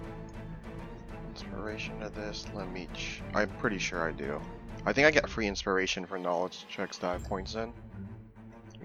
inspiration 1.30 1.98
to 2.00 2.10
this. 2.10 2.44
Let 2.52 2.70
me. 2.70 2.86
Ch- 2.92 3.22
I'm 3.34 3.48
pretty 3.58 3.78
sure 3.78 4.06
I 4.06 4.12
do. 4.12 4.38
I 4.84 4.92
think 4.92 5.06
I 5.06 5.10
get 5.10 5.28
free 5.28 5.46
inspiration 5.46 6.04
for 6.04 6.18
knowledge 6.18 6.66
checks 6.68 6.98
that 6.98 7.10
I 7.10 7.18
points 7.26 7.54
in. 7.54 7.72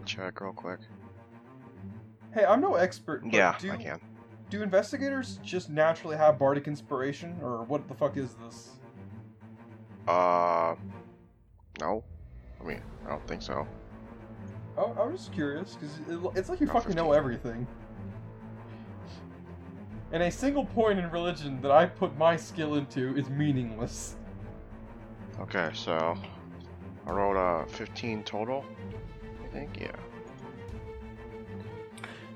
Check 0.06 0.42
real 0.42 0.54
quick. 0.54 0.80
Hey, 2.34 2.46
I'm 2.46 2.62
no 2.62 2.76
expert. 2.76 3.24
But 3.24 3.34
Yeah, 3.34 3.56
do, 3.60 3.72
I 3.72 3.78
can. 3.78 4.00
Do 4.50 4.62
investigators 4.62 5.40
just 5.44 5.70
naturally 5.70 6.18
have 6.18 6.38
bardic 6.38 6.68
inspiration, 6.68 7.38
or 7.42 7.64
what 7.64 7.88
the 7.88 7.94
fuck 7.94 8.18
is 8.18 8.36
this? 8.46 8.72
Uh, 10.08 10.76
no. 11.80 12.04
I 12.62 12.64
mean, 12.64 12.82
I 13.06 13.10
don't 13.10 13.28
think 13.28 13.42
so. 13.42 13.68
Oh, 14.78 14.96
I 15.00 15.06
was 15.06 15.22
just 15.22 15.34
curious 15.34 15.76
because 15.76 15.98
it, 16.10 16.38
it's 16.38 16.50
like 16.50 16.60
you 16.60 16.68
Oh, 16.70 16.74
fucking 16.74 16.96
know 16.96 17.14
everything. 17.14 17.66
And 20.12 20.22
a 20.22 20.30
single 20.30 20.66
point 20.66 21.00
in 21.00 21.10
religion 21.10 21.60
that 21.62 21.72
I 21.72 21.86
put 21.86 22.18
my 22.18 22.36
skill 22.36 22.76
into 22.76 23.18
is 23.18 23.30
meaningless. 23.30 24.16
Okay, 25.40 25.72
so 25.74 26.16
I 27.08 27.12
rolled 27.12 27.38
a 27.38 27.66
15 27.72 28.24
total. 28.24 28.64
I 29.56 29.68
you. 29.80 29.92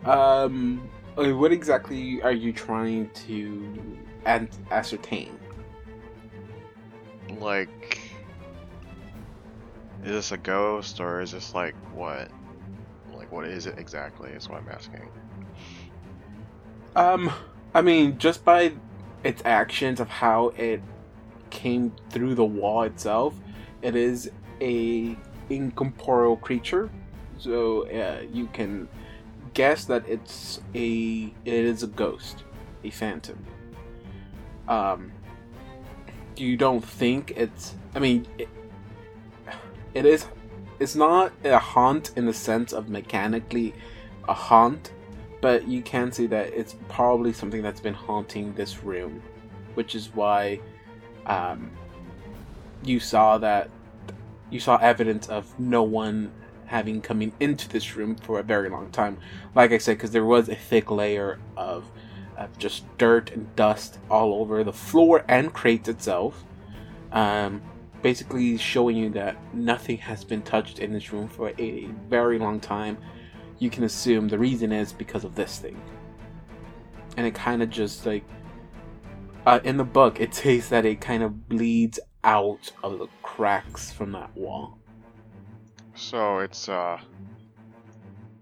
Um, 0.10 0.90
what 1.16 1.52
exactly 1.52 2.22
are 2.22 2.32
you 2.32 2.54
trying 2.54 3.10
to 3.12 3.98
an- 4.26 4.50
ascertain? 4.72 5.38
Like, 7.40 8.00
is 10.04 10.12
this 10.12 10.32
a 10.32 10.38
ghost 10.38 11.00
or 11.00 11.22
is 11.22 11.32
this 11.32 11.54
like 11.54 11.76
what? 11.94 12.30
Like, 13.14 13.32
what 13.32 13.46
is 13.46 13.66
it 13.68 13.78
exactly? 13.78 14.30
Is 14.32 14.50
what 14.50 14.62
I'm 14.62 14.70
asking. 14.70 15.10
Um, 16.96 17.32
I 17.74 17.82
mean, 17.82 18.18
just 18.18 18.44
by 18.44 18.74
its 19.24 19.42
actions 19.46 20.00
of 20.00 20.08
how 20.08 20.48
it 20.58 20.82
came 21.50 21.94
through 22.10 22.36
the 22.36 22.46
wall 22.46 22.84
itself, 22.84 23.36
it 23.82 23.96
is 23.96 24.32
a 24.62 25.18
incorporeal 25.50 26.38
creature. 26.38 26.90
So 27.40 27.88
uh, 27.88 28.26
you 28.32 28.48
can 28.48 28.88
guess 29.54 29.86
that 29.86 30.08
it's 30.08 30.62
a 30.76 31.34
it 31.46 31.54
is 31.54 31.84
a 31.84 31.88
ghost, 31.88 32.44
a 32.84 32.90
phantom. 32.90 33.46
Um, 34.68 35.12
you 36.36 36.58
don't 36.58 36.84
think 36.84 37.34
it's. 37.36 37.76
I 37.96 38.00
mean, 38.00 38.28
it, 38.38 38.50
it 39.94 40.06
is. 40.06 40.28
It's 40.80 40.96
not 40.96 41.34
a 41.44 41.58
haunt 41.58 42.12
in 42.16 42.26
the 42.26 42.34
sense 42.34 42.72
of 42.72 42.90
mechanically 42.90 43.74
a 44.28 44.34
haunt, 44.34 44.94
but 45.42 45.68
you 45.68 45.82
can 45.82 46.12
see 46.12 46.28
that 46.28 46.54
it's 46.54 46.76
probably 46.88 47.34
something 47.34 47.62
that's 47.62 47.82
been 47.82 47.94
haunting 47.94 48.54
this 48.54 48.84
room, 48.84 49.22
which 49.74 49.96
is 49.96 50.14
why 50.14 50.60
um, 51.26 51.72
you 52.84 53.00
saw 53.00 53.38
that 53.40 53.70
you 54.50 54.60
saw 54.60 54.78
evidence 54.78 55.28
of 55.28 55.58
no 55.60 55.84
one 55.84 56.32
having 56.70 57.02
coming 57.02 57.34
into 57.40 57.68
this 57.68 57.96
room 57.96 58.16
for 58.16 58.40
a 58.40 58.44
very 58.44 58.70
long 58.70 58.90
time. 58.92 59.18
Like 59.56 59.72
I 59.72 59.78
said, 59.78 59.98
because 59.98 60.12
there 60.12 60.26
was 60.26 60.50
a 60.50 60.56
thick 60.56 60.90
layer 60.90 61.40
of, 61.58 61.90
of 62.38 62.58
just 62.58 62.86
dirt 62.98 63.32
and 63.32 63.56
dust 63.56 64.00
all 64.10 64.34
over 64.36 64.64
the 64.64 64.74
floor 64.74 65.26
and 65.28 65.54
crates 65.54 65.90
itself. 65.90 66.44
Um, 67.12 67.62
basically 68.02 68.58
showing 68.58 68.96
you 68.96 69.10
that 69.10 69.36
nothing 69.54 69.98
has 69.98 70.24
been 70.24 70.42
touched 70.42 70.80
in 70.80 70.94
this 70.94 71.12
room 71.12 71.28
for 71.28 71.52
a 71.58 71.86
very 72.08 72.40
long 72.40 72.60
time 72.60 72.98
you 73.60 73.70
can 73.70 73.84
assume 73.84 74.28
the 74.28 74.40
reason 74.40 74.72
is 74.72 74.92
because 74.92 75.24
of 75.24 75.36
this 75.36 75.60
thing. 75.60 75.80
And 77.18 77.28
it 77.28 77.36
kind 77.36 77.62
of 77.62 77.70
just 77.70 78.06
like 78.06 78.24
uh, 79.46 79.60
in 79.64 79.78
the 79.78 79.84
book, 79.84 80.20
it 80.20 80.34
says 80.34 80.70
that 80.70 80.86
it 80.86 81.02
kind 81.02 81.24
of 81.24 81.48
bleeds 81.48 82.00
out 82.24 82.72
of 82.84 83.00
the 83.00 83.08
cracks 83.22 83.92
from 83.92 84.14
that 84.14 84.36
wall. 84.36 84.79
So 86.00 86.40
it's 86.40 86.70
uh. 86.70 86.98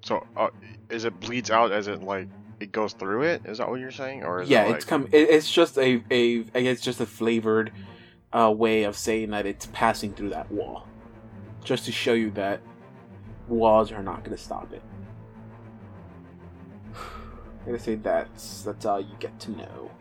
So 0.01 0.25
uh, 0.37 0.49
is 0.89 1.05
it 1.05 1.19
bleeds 1.19 1.49
out 1.49 1.71
as 1.71 1.87
it 1.87 2.03
like 2.03 2.27
it 2.59 2.71
goes 2.71 2.93
through 2.93 3.23
it? 3.23 3.41
Is 3.45 3.57
that 3.57 3.67
what 3.67 3.79
you're 3.79 3.91
saying, 3.91 4.23
or 4.23 4.41
is 4.41 4.49
yeah, 4.49 4.63
it 4.63 4.67
like... 4.67 4.75
it's 4.75 4.85
come. 4.85 5.09
It, 5.11 5.29
it's 5.29 5.51
just 5.51 5.77
a 5.77 6.03
a 6.11 6.45
I 6.53 6.61
guess 6.61 6.79
just 6.79 7.01
a 7.01 7.05
flavored 7.05 7.71
uh, 8.31 8.53
way 8.55 8.83
of 8.83 8.95
saying 8.95 9.31
that 9.31 9.47
it's 9.47 9.65
passing 9.73 10.13
through 10.13 10.29
that 10.29 10.51
wall, 10.51 10.87
just 11.63 11.85
to 11.85 11.91
show 11.91 12.13
you 12.13 12.29
that 12.31 12.61
walls 13.47 13.91
are 13.91 14.03
not 14.03 14.23
going 14.23 14.37
to 14.37 14.41
stop 14.41 14.71
it. 14.71 14.83
I'm 16.95 17.65
gonna 17.65 17.79
say 17.79 17.95
that's 17.95 18.61
that's 18.61 18.85
all 18.85 19.01
you 19.01 19.15
get 19.19 19.37
to 19.41 19.51
know. 19.51 19.91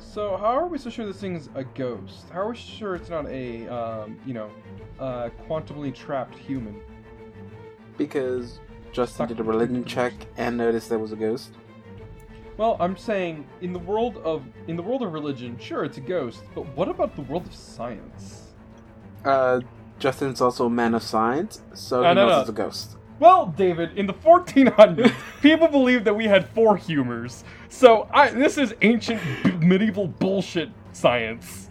So 0.00 0.36
how 0.36 0.56
are 0.56 0.66
we 0.66 0.78
so 0.78 0.90
sure 0.90 1.06
this 1.06 1.20
thing's 1.20 1.48
a 1.54 1.62
ghost? 1.62 2.26
How 2.32 2.40
are 2.40 2.50
we 2.50 2.56
sure 2.56 2.96
it's 2.96 3.10
not 3.10 3.26
a, 3.28 3.68
um, 3.68 4.18
you 4.26 4.34
know, 4.34 4.50
uh, 4.98 5.28
quantumly 5.46 5.94
trapped 5.94 6.36
human? 6.36 6.80
Because 7.96 8.60
Justin 8.92 9.28
did 9.28 9.40
a 9.40 9.42
religion 9.42 9.84
check 9.84 10.12
and 10.36 10.56
noticed 10.56 10.88
there 10.88 10.98
was 10.98 11.12
a 11.12 11.16
ghost. 11.16 11.52
Well, 12.56 12.76
I'm 12.80 12.96
saying 12.96 13.46
in 13.60 13.72
the 13.72 13.78
world 13.78 14.16
of 14.18 14.42
in 14.66 14.76
the 14.76 14.82
world 14.82 15.02
of 15.02 15.12
religion, 15.12 15.58
sure 15.58 15.84
it's 15.84 15.98
a 15.98 16.02
ghost, 16.02 16.42
but 16.54 16.66
what 16.76 16.88
about 16.88 17.14
the 17.14 17.22
world 17.22 17.46
of 17.46 17.54
science? 17.54 18.52
Uh, 19.24 19.60
Justin's 19.98 20.40
also 20.40 20.66
a 20.66 20.70
man 20.70 20.94
of 20.94 21.02
science, 21.02 21.62
so 21.74 21.98
he 21.98 22.08
no, 22.08 22.14
knows 22.14 22.30
no. 22.30 22.40
it's 22.40 22.48
a 22.50 22.52
ghost. 22.52 22.96
Well, 23.20 23.54
David, 23.56 23.96
in 23.96 24.06
the 24.06 24.14
1400s, 24.14 25.12
people 25.42 25.68
believed 25.68 26.04
that 26.06 26.14
we 26.14 26.24
had 26.26 26.48
four 26.48 26.76
humors. 26.76 27.44
So 27.68 28.08
I, 28.12 28.30
this 28.30 28.58
is 28.58 28.74
ancient 28.82 29.20
medieval 29.62 30.08
bullshit 30.08 30.70
science. 30.92 31.68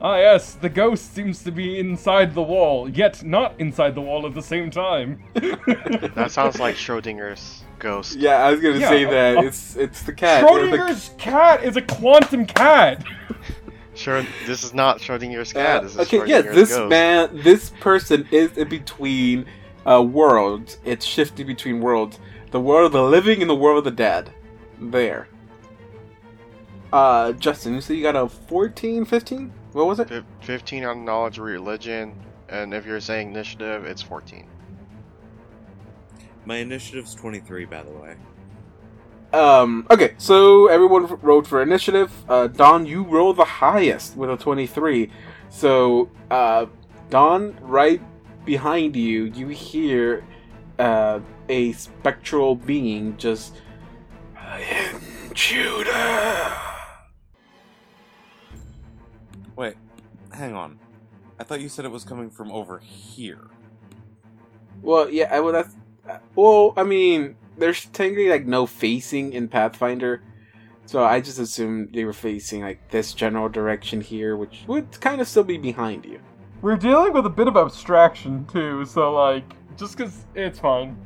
Ah, 0.00 0.16
yes, 0.16 0.54
the 0.54 0.68
ghost 0.68 1.14
seems 1.14 1.42
to 1.44 1.50
be 1.52 1.78
inside 1.78 2.34
the 2.34 2.42
wall, 2.42 2.88
yet 2.90 3.22
not 3.24 3.58
inside 3.58 3.94
the 3.94 4.02
wall 4.02 4.26
at 4.26 4.34
the 4.34 4.42
same 4.42 4.70
time. 4.70 5.22
That 6.14 6.30
sounds 6.30 6.58
like 6.60 6.74
Schrodinger's 6.76 7.62
ghost. 7.78 8.18
Yeah, 8.18 8.36
I 8.44 8.50
was 8.50 8.60
gonna 8.60 8.78
Yeah, 8.78 8.88
say 8.88 9.04
that 9.04 9.38
uh, 9.38 9.42
it's 9.42 9.76
it's 9.76 10.02
the 10.02 10.12
cat. 10.12 10.44
or 10.44 10.58
the- 10.66 10.76
Schrodinger's 10.76 11.10
cat 11.16 11.64
is 11.64 11.76
a 11.76 11.82
quantum 11.82 12.44
cat. 12.44 13.04
Sure, 13.96 14.26
this 14.44 14.64
is 14.64 14.74
not 14.74 14.98
Schrodinger's 14.98 15.52
Uh, 15.52 15.58
cat. 15.60 15.82
This 15.84 15.92
is 15.92 15.98
okay, 16.00 16.18
Schrodinger's 16.18 16.44
yes, 16.46 16.54
this 16.56 16.68
ghost. 16.70 16.90
man, 16.90 17.30
this 17.44 17.70
person 17.78 18.26
is 18.32 18.58
in 18.58 18.68
between 18.68 19.46
uh, 19.86 20.02
worlds. 20.02 20.78
It's 20.84 21.04
shifting 21.04 21.46
between 21.46 21.80
worlds. 21.80 22.18
The 22.50 22.60
world 22.60 22.86
of 22.86 22.92
the 22.92 23.02
living 23.02 23.40
and 23.40 23.50
the 23.50 23.54
world 23.54 23.78
of 23.78 23.84
the 23.84 23.90
dead. 23.90 24.32
There. 24.80 25.28
Uh, 26.92 27.32
Justin, 27.32 27.74
you 27.74 27.80
said 27.80 27.96
you 27.96 28.02
got 28.02 28.16
a 28.16 28.28
14, 28.28 29.04
15? 29.04 29.52
What 29.72 29.86
was 29.86 29.98
it? 29.98 30.08
Fif- 30.08 30.24
15 30.42 30.84
on 30.84 31.04
knowledge 31.04 31.38
religion, 31.38 32.14
and 32.48 32.72
if 32.72 32.86
you're 32.86 33.00
saying 33.00 33.30
initiative, 33.32 33.84
it's 33.84 34.00
14. 34.02 34.46
My 36.44 36.56
initiative's 36.58 37.14
23, 37.14 37.64
by 37.64 37.82
the 37.82 37.90
way. 37.90 38.14
Um. 39.32 39.84
Okay. 39.90 40.14
So 40.16 40.68
everyone 40.68 41.04
f- 41.06 41.18
rolled 41.20 41.48
for 41.48 41.60
initiative. 41.60 42.12
Uh, 42.28 42.46
Don, 42.46 42.86
you 42.86 43.02
roll 43.02 43.34
the 43.34 43.44
highest 43.44 44.16
with 44.16 44.30
a 44.30 44.36
twenty-three. 44.36 45.10
So, 45.48 46.08
uh, 46.30 46.66
Don, 47.10 47.58
right 47.60 48.00
behind 48.44 48.96
you, 48.96 49.24
you 49.24 49.48
hear 49.48 50.24
uh, 50.78 51.20
a 51.48 51.72
spectral 51.72 52.54
being 52.56 53.16
just. 53.16 53.60
I 54.36 54.60
am 54.60 55.00
Judah. 55.34 56.60
Wait, 59.56 59.74
hang 60.32 60.54
on. 60.54 60.78
I 61.38 61.44
thought 61.44 61.60
you 61.60 61.68
said 61.68 61.84
it 61.84 61.90
was 61.90 62.04
coming 62.04 62.30
from 62.30 62.50
over 62.52 62.78
here. 62.78 63.48
Well, 64.82 65.08
yeah. 65.10 65.28
I 65.34 65.40
well, 65.40 65.52
that's. 65.52 65.74
uh, 66.08 66.18
Well, 66.34 66.74
I 66.76 66.84
mean, 66.84 67.36
there's 67.56 67.86
technically 67.86 68.28
like 68.28 68.46
no 68.46 68.66
facing 68.66 69.32
in 69.32 69.48
Pathfinder, 69.48 70.22
so 70.86 71.02
I 71.04 71.20
just 71.20 71.38
assumed 71.38 71.94
they 71.94 72.04
were 72.04 72.12
facing 72.12 72.62
like 72.62 72.90
this 72.90 73.14
general 73.14 73.48
direction 73.48 74.00
here, 74.00 74.36
which 74.36 74.64
would 74.66 75.00
kind 75.00 75.20
of 75.20 75.28
still 75.28 75.44
be 75.44 75.56
behind 75.58 76.04
you. 76.04 76.20
We're 76.64 76.76
dealing 76.76 77.12
with 77.12 77.26
a 77.26 77.30
bit 77.30 77.46
of 77.46 77.58
abstraction 77.58 78.46
too, 78.46 78.86
so 78.86 79.12
like, 79.12 79.44
just 79.76 79.98
cause 79.98 80.24
it's 80.34 80.58
fine. 80.58 80.96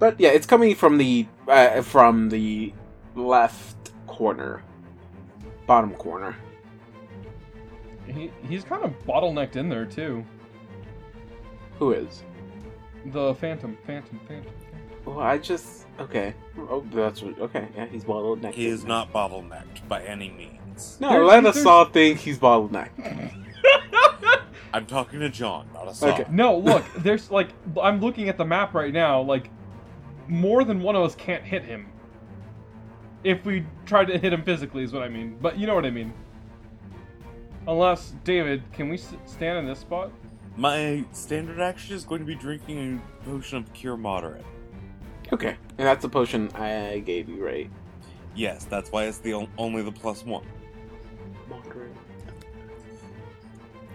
But 0.00 0.18
yeah, 0.18 0.30
it's 0.30 0.46
coming 0.46 0.74
from 0.74 0.98
the 0.98 1.28
uh, 1.46 1.80
from 1.82 2.28
the 2.28 2.72
left 3.14 3.92
corner, 4.08 4.64
bottom 5.68 5.94
corner. 5.94 6.34
He 8.08 8.32
he's 8.48 8.64
kind 8.64 8.82
of 8.82 8.92
bottlenecked 9.06 9.54
in 9.54 9.68
there 9.68 9.86
too. 9.86 10.24
Who 11.78 11.92
is? 11.92 12.24
The 13.06 13.32
Phantom, 13.36 13.78
Phantom, 13.86 14.18
Phantom. 14.26 14.52
Well, 15.04 15.20
I 15.20 15.38
just 15.38 15.86
okay. 16.00 16.34
Oh, 16.58 16.84
that's 16.92 17.22
what- 17.22 17.38
okay. 17.38 17.68
Yeah, 17.76 17.86
he's 17.86 18.02
bottlenecked. 18.02 18.54
He 18.54 18.66
is 18.66 18.84
not 18.84 19.12
bottlenecked 19.12 19.86
by 19.86 20.02
any 20.02 20.30
means. 20.30 20.98
No, 21.00 21.10
There's- 21.10 21.28
let 21.28 21.46
us 21.46 21.54
there's- 21.54 21.66
all 21.66 21.84
think 21.84 22.18
he's 22.18 22.40
bottlenecked. 22.40 23.40
I'm 24.74 24.86
talking 24.86 25.20
to 25.20 25.28
John, 25.28 25.68
not 25.72 25.86
a 25.86 25.94
song. 25.94 26.10
Okay. 26.10 26.26
No, 26.30 26.58
look, 26.70 26.84
there's 26.98 27.30
like 27.30 27.50
I'm 27.80 28.00
looking 28.00 28.28
at 28.28 28.36
the 28.36 28.44
map 28.44 28.74
right 28.74 28.92
now. 28.92 29.20
Like, 29.20 29.48
more 30.26 30.64
than 30.64 30.82
one 30.82 30.96
of 30.96 31.02
us 31.04 31.14
can't 31.14 31.44
hit 31.44 31.64
him. 31.64 31.86
If 33.22 33.46
we 33.46 33.64
try 33.86 34.04
to 34.04 34.18
hit 34.18 34.32
him 34.32 34.42
physically, 34.42 34.82
is 34.82 34.92
what 34.92 35.02
I 35.02 35.08
mean. 35.08 35.38
But 35.40 35.58
you 35.58 35.68
know 35.68 35.76
what 35.76 35.86
I 35.86 35.90
mean. 35.90 36.12
Unless 37.68 38.14
David, 38.24 38.62
can 38.72 38.88
we 38.88 38.96
s- 38.96 39.14
stand 39.26 39.58
in 39.58 39.66
this 39.66 39.78
spot? 39.78 40.10
My 40.56 41.04
standard 41.12 41.60
action 41.60 41.94
is 41.94 42.04
going 42.04 42.20
to 42.20 42.26
be 42.26 42.34
drinking 42.34 43.00
a 43.20 43.24
potion 43.24 43.58
of 43.58 43.72
Cure 43.72 43.96
Moderate. 43.96 44.44
Okay, 45.32 45.56
and 45.78 45.86
that's 45.86 46.02
the 46.02 46.08
potion 46.08 46.50
I 46.54 46.98
gave 47.06 47.28
you, 47.28 47.44
right? 47.46 47.70
Yes, 48.34 48.64
that's 48.64 48.90
why 48.90 49.04
it's 49.04 49.18
the 49.18 49.32
on- 49.34 49.48
only 49.56 49.82
the 49.82 49.92
plus 49.92 50.24
one. 50.24 50.44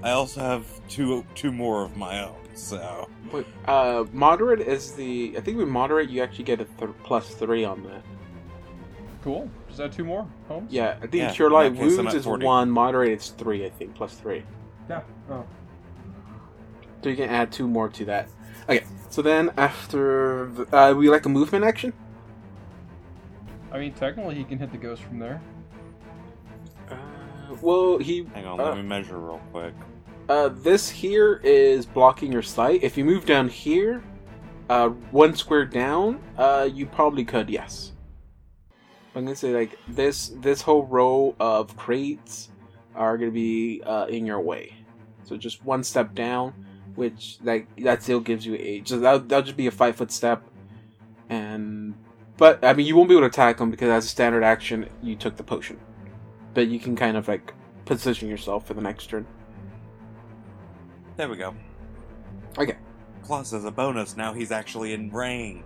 I 0.04 0.12
also 0.12 0.40
have 0.42 0.66
two 0.88 1.26
two 1.36 1.52
more 1.52 1.84
of 1.84 1.98
my 1.98 2.24
own, 2.24 2.36
so 2.54 3.10
Wait, 3.32 3.46
uh, 3.68 4.06
moderate 4.14 4.62
is 4.62 4.94
the. 4.94 5.36
I 5.38 5.42
think 5.42 5.58
with 5.58 5.68
moderate 5.68 6.10
you 6.10 6.22
actually 6.24 6.46
get 6.46 6.62
a 6.62 6.66
th- 6.66 6.92
plus 7.04 7.30
three 7.36 7.66
on 7.66 7.84
that. 7.84 8.02
Cool. 9.24 9.50
Is 9.70 9.78
that 9.78 9.92
two 9.92 10.06
more. 10.06 10.26
Holmes. 10.48 10.72
Yeah, 10.72 10.96
I 10.98 11.02
think 11.02 11.16
Yeah, 11.16 11.32
cure 11.34 11.50
light 11.52 11.74
case, 11.76 11.98
wounds 11.98 12.14
is 12.14 12.24
40. 12.24 12.46
one, 12.46 12.72
moderate 12.72 13.12
it's 13.12 13.30
three, 13.30 13.66
I 13.66 13.70
think, 13.70 13.94
plus 13.94 14.14
three. 14.16 14.44
Yeah. 14.90 15.02
Oh. 15.30 15.46
So 17.04 17.10
you 17.10 17.16
can 17.18 17.30
add 17.30 17.52
two 17.52 17.68
more 17.68 17.90
to 17.90 18.06
that. 18.06 18.30
Okay, 18.70 18.86
so 19.10 19.22
then 19.22 19.52
after 19.58 20.50
the, 20.54 20.76
uh, 20.76 20.94
we 20.94 21.10
like 21.10 21.26
a 21.26 21.30
movement 21.30 21.66
action. 21.66 21.92
I 23.72 23.80
mean, 23.80 23.94
technically, 23.94 24.36
he 24.36 24.44
can 24.46 24.58
hit 24.58 24.72
the 24.72 24.78
ghost 24.78 25.04
from 25.04 25.20
there. 25.20 25.42
Uh, 27.50 27.56
well, 27.62 27.98
he 27.98 28.26
hang 28.34 28.46
on, 28.46 28.60
Uh. 28.60 28.66
let 28.66 28.76
me 28.78 28.84
measure 28.84 29.18
real 29.18 29.42
quick. 29.52 29.74
uh, 30.30 30.50
this 30.50 30.90
here 30.90 31.42
is 31.44 31.86
blocking 31.86 32.32
your 32.32 32.42
sight. 32.44 32.84
If 32.84 32.98
you 32.98 33.04
move 33.06 33.26
down 33.26 33.50
here, 33.50 34.04
uh, 34.70 34.90
one 35.12 35.36
square 35.36 35.66
down, 35.66 36.20
uh, 36.38 36.70
you 36.72 36.86
probably 36.86 37.26
could. 37.26 37.50
Yes. 37.50 37.94
I'm 39.16 39.24
gonna 39.26 39.36
say 39.36 39.54
like 39.54 39.78
this. 39.88 40.30
This 40.40 40.62
whole 40.62 40.86
row 40.86 41.36
of 41.40 41.76
crates 41.76 42.50
are 42.96 43.18
gonna 43.18 43.32
be 43.32 43.82
uh, 43.86 44.06
in 44.06 44.26
your 44.26 44.40
way. 44.40 44.76
So 45.24 45.36
just 45.36 45.66
one 45.66 45.84
step 45.84 46.14
down, 46.14 46.54
which 46.96 47.40
like 47.44 47.68
that 47.84 48.04
still 48.04 48.20
gives 48.20 48.46
you 48.46 48.56
a. 48.56 48.82
Just 48.82 49.02
that'll, 49.02 49.20
that'll 49.22 49.44
just 49.44 49.58
be 49.58 49.66
a 49.68 49.72
five 49.72 49.96
foot 49.96 50.12
step, 50.12 50.44
and 51.30 51.96
but 52.38 52.64
I 52.64 52.74
mean 52.74 52.86
you 52.86 52.96
won't 52.96 53.10
be 53.10 53.16
able 53.16 53.22
to 53.24 53.28
attack 53.28 53.58
them 53.58 53.72
because 53.72 53.90
as 53.90 54.06
a 54.06 54.08
standard 54.08 54.44
action 54.44 54.88
you 55.02 55.16
took 55.16 55.36
the 55.38 55.44
potion, 55.44 55.80
but 56.60 56.68
you 56.68 56.78
can 56.78 56.94
kind 56.94 57.16
of 57.16 57.26
like 57.30 57.54
position 57.86 58.28
yourself 58.28 58.68
for 58.68 58.74
the 58.74 58.82
next 58.82 59.08
turn. 59.08 59.26
There 61.16 61.30
we 61.30 61.38
go. 61.38 61.56
Okay. 62.58 62.76
Plus, 63.24 63.54
as 63.54 63.64
a 63.64 63.72
bonus, 63.72 64.18
now 64.18 64.34
he's 64.34 64.52
actually 64.52 64.92
in 64.92 65.10
range. 65.10 65.64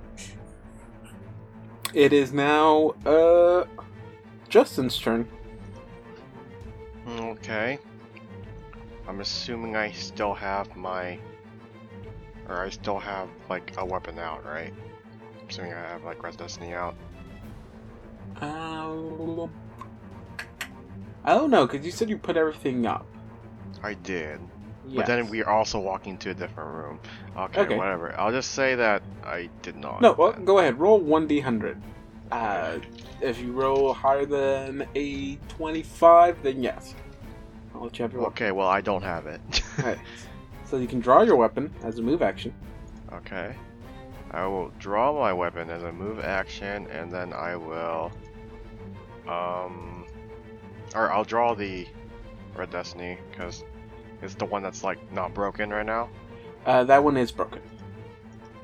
It 1.95 2.13
is 2.13 2.31
now 2.31 2.93
uh 3.07 3.65
Justin's 4.49 4.99
turn. 4.99 5.27
Okay. 7.07 7.79
I'm 9.07 9.19
assuming 9.19 9.75
I 9.75 9.89
still 9.93 10.35
have 10.35 10.75
my. 10.75 11.17
Or 12.47 12.63
I 12.63 12.69
still 12.69 12.99
have, 12.99 13.29
like, 13.49 13.73
a 13.77 13.85
weapon 13.85 14.19
out, 14.19 14.45
right? 14.45 14.71
I'm 15.41 15.49
assuming 15.49 15.73
I 15.73 15.79
have, 15.89 16.03
like, 16.03 16.21
Red 16.21 16.37
Destiny 16.37 16.75
out. 16.75 16.93
Um, 18.41 19.49
I 21.23 21.33
don't 21.35 21.49
know 21.49 21.65
because 21.67 21.85
you 21.85 21.91
said 21.91 22.09
you 22.09 22.17
put 22.17 22.37
everything 22.37 22.85
up. 22.85 23.05
I 23.81 23.93
did. 23.95 24.39
Yes. 24.85 24.97
But 24.97 25.05
then 25.07 25.29
we're 25.29 25.47
also 25.47 25.79
walking 25.79 26.17
to 26.19 26.31
a 26.31 26.33
different 26.33 26.69
room. 26.73 26.99
Okay, 27.37 27.61
Okay. 27.61 27.77
whatever. 27.77 28.13
I'll 28.19 28.31
just 28.31 28.51
say 28.51 28.75
that 28.75 29.01
I 29.23 29.49
did 29.61 29.77
not. 29.77 30.01
No, 30.01 30.11
well, 30.13 30.33
go 30.33 30.59
ahead. 30.59 30.77
Roll 30.79 30.99
one 30.99 31.25
d 31.27 31.39
hundred. 31.39 31.81
Uh, 32.31 32.79
if 33.21 33.39
you 33.39 33.51
roll 33.53 33.93
higher 33.93 34.25
than 34.25 34.85
a 34.95 35.35
twenty-five, 35.49 36.41
then 36.43 36.61
yes. 36.61 36.95
I'll 37.73 37.83
let 37.83 37.97
you 37.97 38.03
have 38.03 38.11
your 38.11 38.23
weapon. 38.23 38.33
Okay, 38.33 38.51
well, 38.51 38.67
I 38.67 38.81
don't 38.81 39.03
have 39.03 39.25
it. 39.27 39.41
Alright. 39.79 39.99
So 40.65 40.77
you 40.77 40.87
can 40.87 40.99
draw 41.01 41.21
your 41.21 41.35
weapon 41.35 41.71
as 41.83 41.99
a 41.99 42.01
move 42.01 42.23
action. 42.23 42.51
Okay. 43.13 43.55
I 44.31 44.47
will 44.47 44.71
draw 44.79 45.13
my 45.13 45.31
weapon 45.31 45.69
as 45.69 45.83
a 45.83 45.91
move 45.91 46.19
action, 46.19 46.87
and 46.87 47.11
then 47.11 47.31
I 47.31 47.55
will. 47.55 48.11
Um. 49.27 50.02
Or 50.95 51.11
I'll 51.11 51.23
draw 51.23 51.53
the 51.55 51.87
Red 52.55 52.69
Destiny, 52.71 53.17
because 53.31 53.63
it's 54.21 54.35
the 54.35 54.45
one 54.45 54.61
that's, 54.63 54.83
like, 54.83 55.11
not 55.11 55.33
broken 55.33 55.69
right 55.71 55.85
now. 55.85 56.09
Uh, 56.65 56.83
that 56.85 57.03
one 57.03 57.17
is 57.17 57.31
broken. 57.31 57.61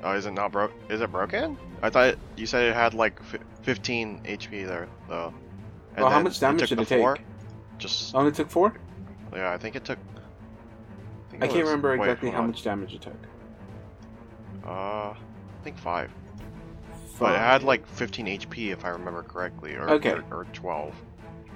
Oh, 0.02 0.12
is 0.12 0.26
it 0.26 0.30
not 0.32 0.52
broke? 0.52 0.72
Is 0.88 1.00
it 1.00 1.10
broken? 1.12 1.58
I 1.82 1.90
thought 1.90 2.16
you 2.36 2.46
said 2.46 2.64
it 2.64 2.74
had, 2.74 2.94
like, 2.94 3.22
fi 3.22 3.38
15 3.62 4.22
HP 4.24 4.66
there, 4.66 4.88
though. 5.08 5.34
And 5.96 6.04
well, 6.04 6.10
how 6.10 6.20
much 6.22 6.38
damage 6.40 6.60
took 6.60 6.68
did 6.70 6.80
it 6.80 6.88
take? 6.88 7.00
four? 7.00 7.18
Just. 7.78 8.14
Only 8.14 8.32
took 8.32 8.48
four. 8.48 8.74
Yeah, 9.34 9.52
I 9.52 9.58
think 9.58 9.76
it 9.76 9.84
took. 9.84 9.98
think 11.30 11.42
I 11.42 11.46
it 11.46 11.48
can't 11.50 11.62
was- 11.64 11.70
remember 11.70 11.90
wait, 11.98 12.08
exactly 12.08 12.30
how 12.30 12.42
on. 12.42 12.46
much 12.48 12.62
damage 12.62 12.94
it 12.94 13.02
took. 13.02 13.16
Uh, 14.64 14.70
I 15.10 15.16
think 15.64 15.78
five. 15.78 16.10
But 17.18 17.34
it 17.34 17.38
had 17.38 17.62
like 17.64 17.86
15 17.86 18.26
HP 18.26 18.70
if 18.72 18.84
I 18.84 18.88
remember 18.88 19.22
correctly, 19.22 19.74
or 19.74 19.90
Okay. 19.90 20.12
or, 20.12 20.24
or 20.30 20.44
12. 20.54 20.94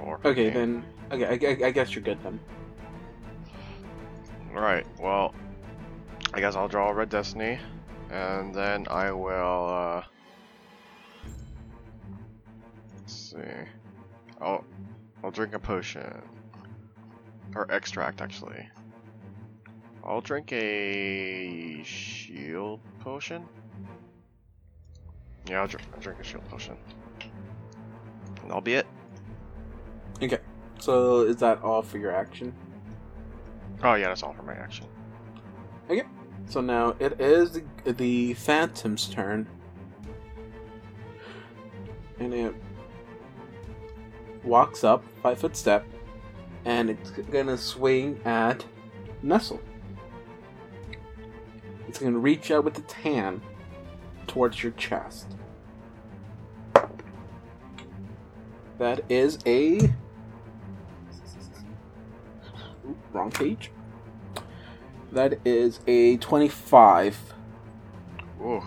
Or 0.00 0.20
Okay, 0.24 0.50
then. 0.50 0.84
Okay, 1.12 1.24
I, 1.26 1.50
I- 1.64 1.68
I 1.68 1.70
guess 1.70 1.94
you're 1.94 2.04
good 2.04 2.22
then. 2.22 2.38
Alright, 4.54 4.86
well, 5.00 5.34
I 6.32 6.40
guess 6.40 6.54
I'll 6.56 6.68
draw 6.68 6.90
a 6.90 6.94
Red 6.94 7.08
Destiny, 7.08 7.58
and 8.10 8.54
then 8.54 8.86
I 8.88 9.10
will, 9.12 9.68
uh. 9.68 10.02
Let's 12.96 13.12
see. 13.12 13.36
I'll, 14.40 14.64
I'll 15.22 15.30
drink 15.32 15.54
a 15.54 15.58
potion. 15.58 16.22
Or 17.56 17.70
extract, 17.70 18.20
actually. 18.20 18.68
I'll 20.04 20.20
drink 20.20 20.52
a 20.52 21.82
shield 21.84 22.80
potion. 23.00 23.44
Yeah, 25.48 25.62
I'll, 25.62 25.66
dr- 25.68 25.84
I'll 25.94 26.00
drink 26.00 26.20
a 26.20 26.24
shield 26.24 26.48
potion. 26.48 26.76
And 28.40 28.50
that'll 28.50 28.60
be 28.60 28.74
it. 28.74 28.86
So 30.78 31.20
is 31.20 31.36
that 31.36 31.62
all 31.62 31.82
for 31.82 31.98
your 31.98 32.14
action? 32.14 32.54
Oh, 33.82 33.94
yeah, 33.94 34.08
that's 34.08 34.22
all 34.22 34.32
for 34.32 34.42
my 34.42 34.54
action. 34.54 34.86
Okay. 35.90 36.04
So 36.46 36.60
now 36.60 36.94
it 36.98 37.20
is 37.20 37.52
the, 37.52 37.92
the 37.92 38.34
Phantom's 38.34 39.08
turn. 39.08 39.48
And 42.18 42.32
it 42.32 42.54
walks 44.44 44.84
up, 44.84 45.04
five 45.22 45.38
foot 45.38 45.56
step, 45.56 45.86
and 46.64 46.90
it's 46.90 47.10
gonna 47.10 47.56
swing 47.56 48.20
at 48.24 48.64
Nestle. 49.22 49.60
It's 51.88 51.98
gonna 51.98 52.18
reach 52.18 52.50
out 52.50 52.64
with 52.64 52.78
its 52.78 52.92
hand 52.92 53.40
towards 54.26 54.62
your 54.62 54.72
chest. 54.72 55.36
That 58.78 59.04
is 59.08 59.38
a. 59.46 59.80
Wrong 63.12 63.30
page. 63.30 63.70
That 65.12 65.38
is 65.44 65.80
a 65.86 66.16
25. 66.18 67.34
Ooh. 68.40 68.62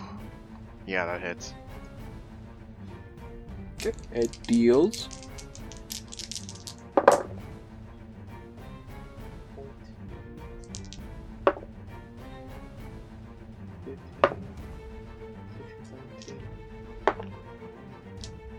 Yeah, 0.86 1.04
that 1.06 1.20
hits. 1.20 1.54
Okay. 3.74 3.92
It 4.12 4.38
deals. 4.46 5.08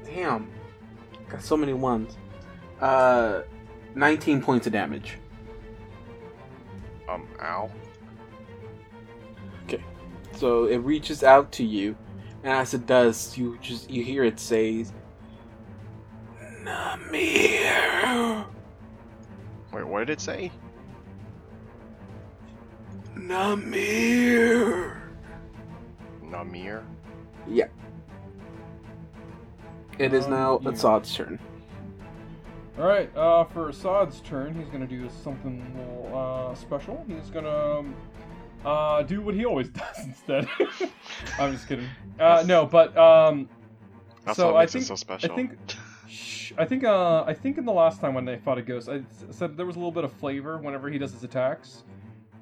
Damn. 0.05 0.47
Got 1.27 1.41
so 1.41 1.57
many 1.57 1.73
ones. 1.73 2.15
Uh, 2.79 3.41
19 3.95 4.41
points 4.41 4.67
of 4.67 4.73
damage. 4.73 5.17
Um, 7.09 7.27
ow. 7.41 7.71
Okay. 9.63 9.83
So 10.35 10.65
it 10.65 10.77
reaches 10.77 11.23
out 11.23 11.51
to 11.53 11.63
you, 11.65 11.95
and 12.43 12.53
as 12.53 12.73
it 12.73 12.85
does, 12.85 13.37
you 13.37 13.57
just 13.61 13.89
you 13.89 14.03
hear 14.03 14.23
it 14.23 14.39
say, 14.39 14.85
"Namir, 16.61 18.45
Wait, 19.73 19.87
what 19.87 19.99
did 19.99 20.09
it 20.11 20.21
say? 20.21 20.51
Namir." 23.15 24.97
Namir? 26.23 26.83
Yeah. 27.47 27.67
It 29.97 30.13
is 30.13 30.27
now. 30.27 30.59
Assad's 30.65 31.13
turn. 31.15 31.39
Alright, 32.79 33.15
uh, 33.17 33.43
for 33.43 33.69
Assad's 33.69 34.21
turn, 34.21 34.55
he's 34.55 34.69
gonna 34.69 34.87
do 34.87 35.09
something 35.23 35.61
a 35.75 35.79
little, 35.79 36.17
uh, 36.17 36.55
special. 36.55 37.03
He's 37.07 37.29
gonna, 37.29 37.49
um, 37.79 37.95
uh, 38.63 39.03
do 39.03 39.21
what 39.21 39.35
he 39.35 39.45
always 39.45 39.67
does 39.69 40.05
instead. 40.05 40.47
I'm 41.39 41.51
just 41.51 41.67
kidding. 41.67 41.87
Uh, 42.19 42.43
no, 42.47 42.65
but, 42.65 42.97
um, 42.97 43.49
That's 44.25 44.37
So 44.37 44.53
what 44.53 44.61
I 44.61 44.65
think- 44.65 44.83
it 44.83 44.87
so 44.87 44.95
special. 44.95 45.31
I 45.31 45.35
think, 45.35 45.57
Shh, 46.07 46.53
I 46.57 46.65
think, 46.65 46.83
uh, 46.85 47.23
I 47.25 47.33
think 47.33 47.57
in 47.57 47.65
the 47.65 47.71
last 47.73 47.99
time 47.99 48.13
when 48.13 48.23
they 48.25 48.37
fought 48.37 48.57
a 48.57 48.61
ghost, 48.61 48.87
I 48.89 49.01
said 49.29 49.57
there 49.57 49.65
was 49.65 49.75
a 49.75 49.79
little 49.79 49.91
bit 49.91 50.03
of 50.05 50.11
flavor 50.13 50.57
whenever 50.57 50.89
he 50.89 50.97
does 50.97 51.11
his 51.13 51.23
attacks, 51.23 51.83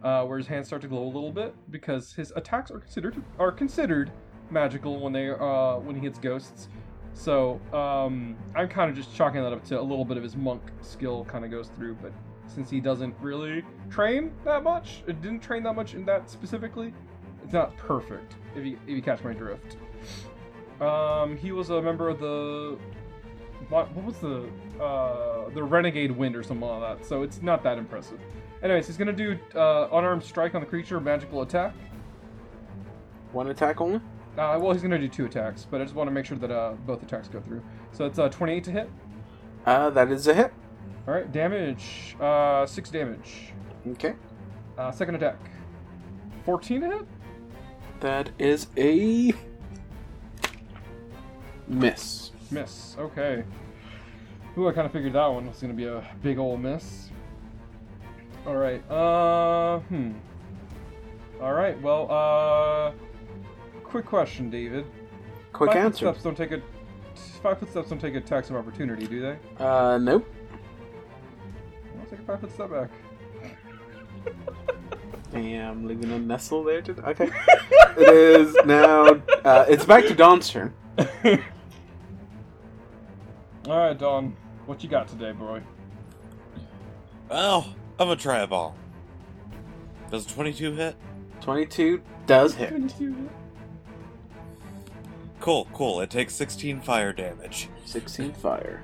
uh, 0.03 0.23
where 0.25 0.37
his 0.37 0.47
hands 0.47 0.67
start 0.67 0.81
to 0.83 0.87
glow 0.87 1.03
a 1.03 1.05
little 1.05 1.31
bit 1.31 1.55
because 1.71 2.13
his 2.13 2.31
attacks 2.35 2.69
are 2.71 2.79
considered 2.79 3.15
are 3.39 3.51
considered 3.51 4.11
magical 4.49 4.99
when 4.99 5.11
they 5.13 5.29
uh 5.29 5.75
when 5.77 5.95
he 5.95 6.01
hits 6.01 6.17
ghosts. 6.19 6.69
So 7.17 7.59
um, 7.73 8.37
I'm 8.55 8.69
kind 8.69 8.91
of 8.91 8.95
just 8.95 9.13
chalking 9.15 9.41
that 9.41 9.51
up 9.51 9.65
to 9.65 9.79
a 9.79 9.81
little 9.81 10.05
bit 10.05 10.17
of 10.17 10.23
his 10.23 10.35
monk 10.35 10.61
skill 10.81 11.25
kind 11.25 11.43
of 11.43 11.49
goes 11.49 11.69
through, 11.75 11.95
but 11.95 12.13
since 12.45 12.69
he 12.69 12.79
doesn't 12.79 13.15
really 13.19 13.63
train 13.89 14.31
that 14.45 14.63
much, 14.63 15.03
it 15.07 15.19
didn't 15.21 15.39
train 15.39 15.63
that 15.63 15.73
much 15.75 15.95
in 15.95 16.05
that 16.05 16.29
specifically, 16.29 16.93
it's 17.43 17.53
not 17.53 17.75
perfect. 17.75 18.35
If 18.55 18.65
you 18.65 18.79
if 18.85 18.89
you 18.95 19.01
catch 19.01 19.23
my 19.23 19.33
drift. 19.33 19.77
Um, 20.79 21.35
he 21.35 21.51
was 21.51 21.71
a 21.71 21.81
member 21.81 22.07
of 22.07 22.19
the 22.19 22.77
what, 23.69 23.91
what 23.93 24.05
was 24.05 24.17
the 24.19 24.47
uh 24.81 25.49
the 25.49 25.63
renegade 25.63 26.11
wind 26.11 26.35
or 26.35 26.43
something 26.43 26.67
like 26.67 26.99
that. 26.99 27.05
So 27.05 27.23
it's 27.23 27.41
not 27.41 27.63
that 27.63 27.79
impressive. 27.79 28.19
Anyways, 28.61 28.85
he's 28.85 28.97
gonna 28.97 29.11
do 29.11 29.37
uh, 29.55 29.87
unarmed 29.91 30.23
strike 30.23 30.53
on 30.53 30.61
the 30.61 30.67
creature, 30.67 30.99
magical 30.99 31.41
attack. 31.41 31.73
One 33.31 33.49
attack 33.49 33.81
only. 33.81 34.01
Uh, 34.37 34.57
well, 34.61 34.71
he's 34.71 34.83
gonna 34.83 34.99
do 34.99 35.07
two 35.07 35.25
attacks, 35.25 35.65
but 35.69 35.81
I 35.81 35.83
just 35.83 35.95
want 35.95 36.07
to 36.07 36.11
make 36.11 36.25
sure 36.25 36.37
that 36.37 36.51
uh, 36.51 36.73
both 36.85 37.01
attacks 37.01 37.27
go 37.27 37.41
through. 37.41 37.63
So 37.91 38.05
it's 38.05 38.19
uh, 38.19 38.29
28 38.29 38.63
to 38.65 38.71
hit. 38.71 38.89
Uh, 39.65 39.89
that 39.89 40.11
is 40.11 40.27
a 40.27 40.33
hit. 40.33 40.53
All 41.07 41.13
right, 41.13 41.31
damage, 41.31 42.15
uh, 42.19 42.65
six 42.65 42.89
damage. 42.89 43.53
Okay. 43.87 44.13
Uh, 44.77 44.91
second 44.91 45.15
attack, 45.15 45.39
14 46.45 46.81
to 46.81 46.87
hit. 46.87 47.07
That 47.99 48.29
is 48.37 48.67
a 48.77 49.33
miss. 51.67 52.31
Miss. 52.51 52.95
Okay. 52.99 53.43
Ooh, 54.57 54.67
I 54.67 54.71
kind 54.71 54.85
of 54.85 54.91
figured 54.91 55.13
that 55.13 55.27
one 55.27 55.47
was 55.47 55.59
gonna 55.59 55.73
be 55.73 55.85
a 55.85 56.03
big 56.21 56.37
old 56.37 56.61
miss. 56.61 57.09
All 58.45 58.55
right. 58.55 58.81
Uh, 58.89 59.79
hmm. 59.79 60.11
All 61.41 61.53
right. 61.53 61.79
Well, 61.81 62.09
uh, 62.11 62.91
quick 63.87 64.05
question, 64.05 64.49
David. 64.49 64.85
Quick 65.53 65.71
five 65.71 65.85
answer. 65.85 66.05
Footsteps 66.05 66.23
don't 66.23 66.37
take 66.37 66.51
a 66.51 66.61
five 67.41 67.59
footsteps 67.59 67.89
don't 67.89 67.99
take 67.99 68.15
attacks 68.15 68.49
of 68.49 68.55
opportunity, 68.55 69.07
do 69.07 69.21
they? 69.21 69.37
Uh, 69.63 69.97
nope. 69.97 70.27
I'll 71.99 72.05
take 72.05 72.19
a 72.19 72.23
five 72.23 72.41
foot 72.41 72.53
step 72.53 72.71
back. 72.71 72.89
Damn, 75.31 75.85
leaving 75.85 76.11
a 76.11 76.19
nestle 76.19 76.63
there. 76.63 76.81
To... 76.81 77.09
Okay. 77.09 77.29
it 77.97 78.09
is 78.09 78.55
now. 78.65 79.21
Uh, 79.43 79.65
it's 79.67 79.85
back 79.85 80.05
to 80.05 80.13
Don's 80.13 80.49
turn. 80.49 80.73
All 83.67 83.77
right, 83.77 83.97
Don. 83.97 84.35
What 84.65 84.83
you 84.83 84.89
got 84.89 85.07
today, 85.07 85.31
boy? 85.31 85.61
Well, 87.29 87.73
I'm 87.99 88.07
gonna 88.07 88.19
try 88.19 88.39
a 88.39 88.47
ball. 88.47 88.75
Does 90.11 90.25
22 90.25 90.73
hit? 90.73 90.95
22 91.41 92.01
does 92.25 92.53
hit. 92.53 92.73
Cool, 95.47 95.65
cool. 95.71 96.01
It 96.01 96.09
takes 96.09 96.35
16 96.35 96.81
fire 96.81 97.13
damage. 97.13 97.69
16 97.85 98.33
fire. 98.33 98.81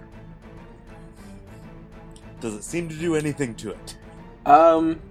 Does 2.39 2.53
it 2.53 2.63
seem 2.63 2.87
to 2.87 2.95
do 2.95 3.17
anything 3.17 3.53
to 3.55 3.71
it? 3.71 3.97
Um, 4.45 5.01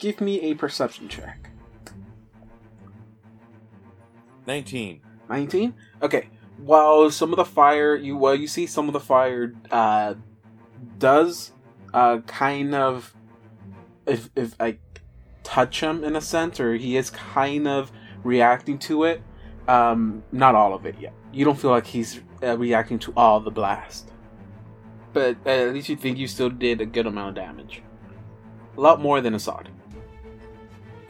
give 0.00 0.20
me 0.20 0.40
a 0.40 0.54
perception 0.54 1.08
check. 1.08 1.50
19. 4.48 5.00
19 5.30 5.72
okay 6.02 6.28
while 6.58 7.08
some 7.12 7.30
of 7.32 7.36
the 7.36 7.44
fire 7.44 7.94
you 7.94 8.16
well 8.16 8.34
you 8.34 8.48
see 8.48 8.66
some 8.66 8.88
of 8.88 8.92
the 8.92 9.00
fire 9.00 9.54
uh 9.70 10.14
does 10.98 11.52
uh 11.94 12.18
kind 12.26 12.74
of 12.74 13.14
if 14.04 14.28
if 14.34 14.56
i 14.60 14.76
touch 15.44 15.80
him 15.80 16.02
in 16.02 16.16
a 16.16 16.20
sense 16.20 16.58
or 16.58 16.74
he 16.74 16.96
is 16.96 17.08
kind 17.08 17.68
of 17.68 17.92
reacting 18.24 18.78
to 18.78 19.04
it 19.04 19.22
um 19.68 20.22
not 20.32 20.54
all 20.54 20.74
of 20.74 20.86
it 20.86 20.96
yet 20.98 21.12
you 21.32 21.44
don't 21.44 21.58
feel 21.58 21.70
like 21.70 21.86
he's 21.86 22.20
uh, 22.42 22.56
reacting 22.58 22.98
to 22.98 23.12
all 23.16 23.40
the 23.40 23.50
blast 23.50 24.10
but 25.12 25.36
uh, 25.46 25.50
at 25.50 25.72
least 25.72 25.88
you 25.88 25.96
think 25.96 26.18
you 26.18 26.26
still 26.26 26.50
did 26.50 26.80
a 26.80 26.86
good 26.86 27.06
amount 27.06 27.30
of 27.30 27.34
damage 27.34 27.82
a 28.76 28.80
lot 28.80 29.00
more 29.00 29.20
than 29.20 29.34
Assad. 29.34 29.68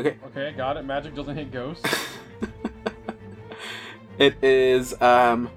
Okay, 0.01 0.17
Okay, 0.27 0.53
got 0.57 0.77
it. 0.77 0.85
Magic 0.85 1.15
doesn't 1.15 1.37
hit 1.37 1.53
ghosts. 1.53 1.89
It 4.19 4.45
is 4.45 5.01
um 5.01 5.51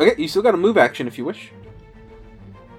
Okay, 0.00 0.20
you 0.20 0.26
still 0.26 0.42
got 0.42 0.54
a 0.54 0.56
move 0.56 0.78
action 0.78 1.06
if 1.06 1.18
you 1.18 1.24
wish. 1.24 1.52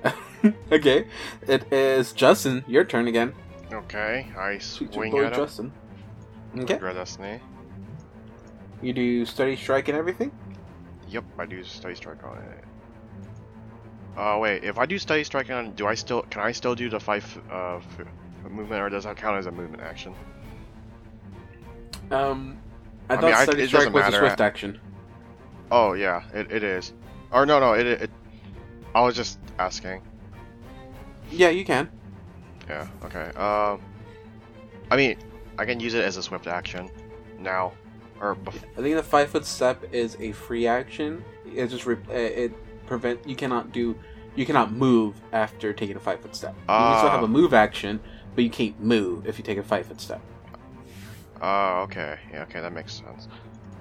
okay. 0.71 1.07
It 1.47 1.71
is 1.71 2.13
Justin, 2.13 2.65
your 2.67 2.83
turn 2.83 3.07
again. 3.07 3.33
Okay, 3.71 4.27
I 4.37 4.57
Sweet 4.57 4.93
swing 4.93 5.17
at 5.19 5.33
him. 5.33 5.33
Justin. 5.33 5.71
Okay. 6.57 6.73
Regret 6.73 6.95
destiny. 6.95 7.39
You 8.83 8.91
do 8.91 9.25
study 9.25 9.55
strike 9.55 9.87
and 9.87 9.97
everything? 9.97 10.29
Yep, 11.07 11.23
I 11.39 11.45
do 11.45 11.63
study 11.63 11.95
strike 11.95 12.23
on 12.25 12.37
it. 12.37 12.63
Uh, 14.17 14.37
wait. 14.39 14.63
If 14.63 14.77
I 14.77 14.85
do 14.85 14.99
study 14.99 15.23
strike 15.23 15.49
on, 15.49 15.71
do 15.71 15.87
I 15.87 15.95
still 15.95 16.23
can 16.23 16.41
I 16.41 16.51
still 16.51 16.75
do 16.75 16.89
the 16.89 16.99
five 16.99 17.25
uh 17.49 17.77
f- 17.77 18.05
movement, 18.51 18.81
or 18.81 18.89
does 18.89 19.05
that 19.05 19.15
count 19.15 19.37
as 19.37 19.45
a 19.45 19.51
movement 19.51 19.81
action? 19.81 20.13
Um 22.11 22.57
I, 23.09 23.13
I 23.13 23.17
thought 23.17 23.25
mean, 23.25 23.35
study 23.43 23.63
it 23.63 23.67
strike 23.69 23.93
was 23.93 24.13
a 24.13 24.17
swift 24.17 24.41
action. 24.41 24.79
Oh 25.71 25.93
yeah, 25.93 26.23
it, 26.33 26.51
it 26.51 26.63
is. 26.63 26.93
Or 27.31 27.45
no, 27.45 27.59
no, 27.59 27.73
it, 27.73 27.87
it. 27.87 28.11
I 28.93 29.01
was 29.01 29.15
just 29.15 29.39
asking. 29.59 30.01
Yeah, 31.31 31.49
you 31.49 31.63
can. 31.65 31.89
Yeah. 32.69 32.87
Okay. 33.05 33.31
Um. 33.37 33.81
I 34.91 34.97
mean, 34.97 35.17
I 35.57 35.65
can 35.65 35.79
use 35.79 35.93
it 35.93 36.03
as 36.03 36.17
a 36.17 36.23
swift 36.23 36.47
action 36.47 36.89
now, 37.39 37.71
or 38.23 38.35
bef- 38.35 38.63
I 38.77 38.81
think 38.81 38.95
the 38.95 39.03
five 39.03 39.29
foot 39.29 39.45
step 39.45 39.83
is 39.91 40.15
a 40.19 40.31
free 40.31 40.65
action. 40.65 41.23
It 41.45 41.67
just 41.67 41.85
re- 41.85 41.97
uh, 42.09 42.13
it 42.13 42.85
prevent 42.87 43.27
you 43.27 43.35
cannot 43.35 43.71
do 43.73 43.95
you 44.35 44.45
cannot 44.45 44.71
move 44.71 45.15
after 45.33 45.73
taking 45.73 45.95
a 45.97 45.99
five 45.99 46.21
foot 46.21 46.35
step. 46.35 46.53
You 46.61 46.65
can 46.67 46.97
still 46.97 47.09
Ah. 47.09 47.11
have 47.11 47.23
a 47.23 47.27
move 47.27 47.53
action, 47.53 47.99
but 48.33 48.43
you 48.43 48.49
can't 48.49 48.79
move 48.79 49.27
if 49.27 49.37
you 49.37 49.43
take 49.43 49.57
a 49.57 49.63
five 49.63 49.85
foot 49.85 49.99
step. 50.01 50.21
Oh, 51.41 51.81
okay. 51.83 52.17
Yeah, 52.31 52.43
okay, 52.43 52.61
that 52.61 52.71
makes 52.71 52.93
sense. 52.93 53.27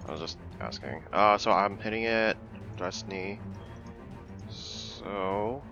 I 0.09 0.11
was 0.13 0.21
just 0.21 0.39
asking. 0.61 1.03
Uh, 1.13 1.39
so 1.39 1.53
I'm 1.53 1.79
hitting 1.79 2.03
it, 2.03 2.37
just 2.77 3.07
knee. 3.09 3.39
So. 4.51 5.63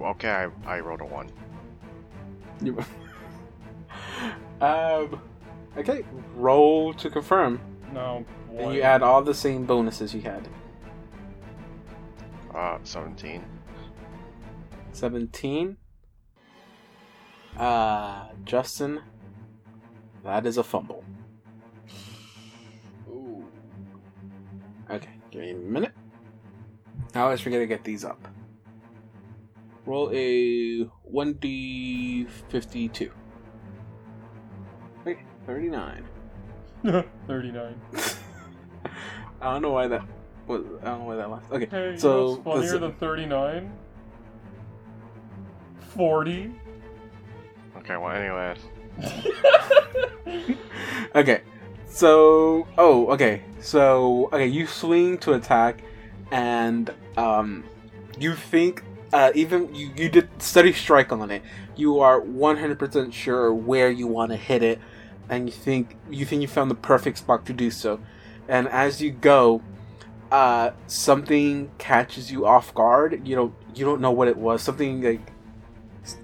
Okay, 0.00 0.30
I, 0.30 0.48
I 0.64 0.80
rolled 0.80 1.00
a 1.00 1.04
1. 1.04 1.28
You- 2.62 2.78
um, 4.60 5.20
okay, 5.76 6.04
roll 6.34 6.92
to 6.94 7.10
confirm, 7.10 7.60
No. 7.92 8.24
and 8.56 8.74
you 8.74 8.82
add 8.82 9.02
all 9.02 9.22
the 9.22 9.34
same 9.34 9.64
bonuses 9.64 10.14
you 10.14 10.20
had. 10.22 10.48
Uh, 12.54 12.78
17. 12.84 13.42
17. 14.92 15.76
Uh, 17.56 18.26
Justin, 18.44 19.00
that 20.24 20.46
is 20.46 20.56
a 20.58 20.62
fumble. 20.62 21.04
Ooh. 23.08 23.44
Okay, 24.90 25.10
give 25.30 25.40
me 25.42 25.50
a 25.52 25.54
minute. 25.54 25.92
I 27.14 27.20
always 27.20 27.40
forget 27.40 27.60
to 27.60 27.66
get 27.66 27.84
these 27.84 28.04
up. 28.04 28.26
Roll 29.84 30.10
a 30.12 30.84
1d52. 31.12 33.10
Wait, 35.46 35.54
39. 35.54 36.04
39. 37.26 37.74
I 39.40 39.52
don't 39.52 39.62
know 39.62 39.70
why 39.72 39.88
that 39.88 40.02
was. 40.46 40.62
I 40.82 40.84
don't 40.86 41.00
know 41.00 41.04
why 41.06 41.16
that 41.16 41.30
left. 41.30 41.52
Okay, 41.52 41.66
Hey, 41.66 41.96
so 41.96 42.08
you 42.10 42.16
know 42.16 42.40
what's 42.44 42.68
funnier 42.68 42.78
than 42.78 42.92
39? 42.94 43.72
40. 45.94 46.52
Okay, 47.78 47.96
well, 47.96 48.10
anyways. 48.10 48.58
okay, 51.14 51.42
so 51.86 52.66
oh, 52.78 53.06
okay, 53.08 53.42
so 53.60 54.28
okay, 54.32 54.46
you 54.46 54.66
swing 54.66 55.18
to 55.18 55.32
attack, 55.32 55.82
and 56.30 56.92
um, 57.16 57.64
you 58.18 58.34
think 58.34 58.82
uh, 59.12 59.32
even 59.34 59.74
you 59.74 59.90
you 59.96 60.08
did 60.08 60.28
steady 60.40 60.72
strike 60.72 61.10
on 61.12 61.30
it. 61.30 61.42
You 61.74 62.00
are 62.00 62.20
one 62.20 62.56
hundred 62.58 62.78
percent 62.78 63.12
sure 63.12 63.52
where 63.52 63.90
you 63.90 64.06
want 64.06 64.30
to 64.30 64.36
hit 64.36 64.62
it, 64.62 64.78
and 65.28 65.46
you 65.48 65.52
think 65.52 65.96
you 66.10 66.24
think 66.24 66.42
you 66.42 66.48
found 66.48 66.70
the 66.70 66.76
perfect 66.76 67.18
spot 67.18 67.46
to 67.46 67.52
do 67.52 67.70
so. 67.70 68.00
And 68.48 68.68
as 68.68 69.00
you 69.00 69.10
go, 69.10 69.62
uh, 70.30 70.72
something 70.86 71.70
catches 71.78 72.30
you 72.30 72.46
off 72.46 72.74
guard. 72.74 73.26
You 73.26 73.36
don't 73.36 73.54
you 73.74 73.84
don't 73.84 74.00
know 74.00 74.10
what 74.10 74.28
it 74.28 74.36
was. 74.36 74.62
Something 74.62 75.02
like 75.02 75.32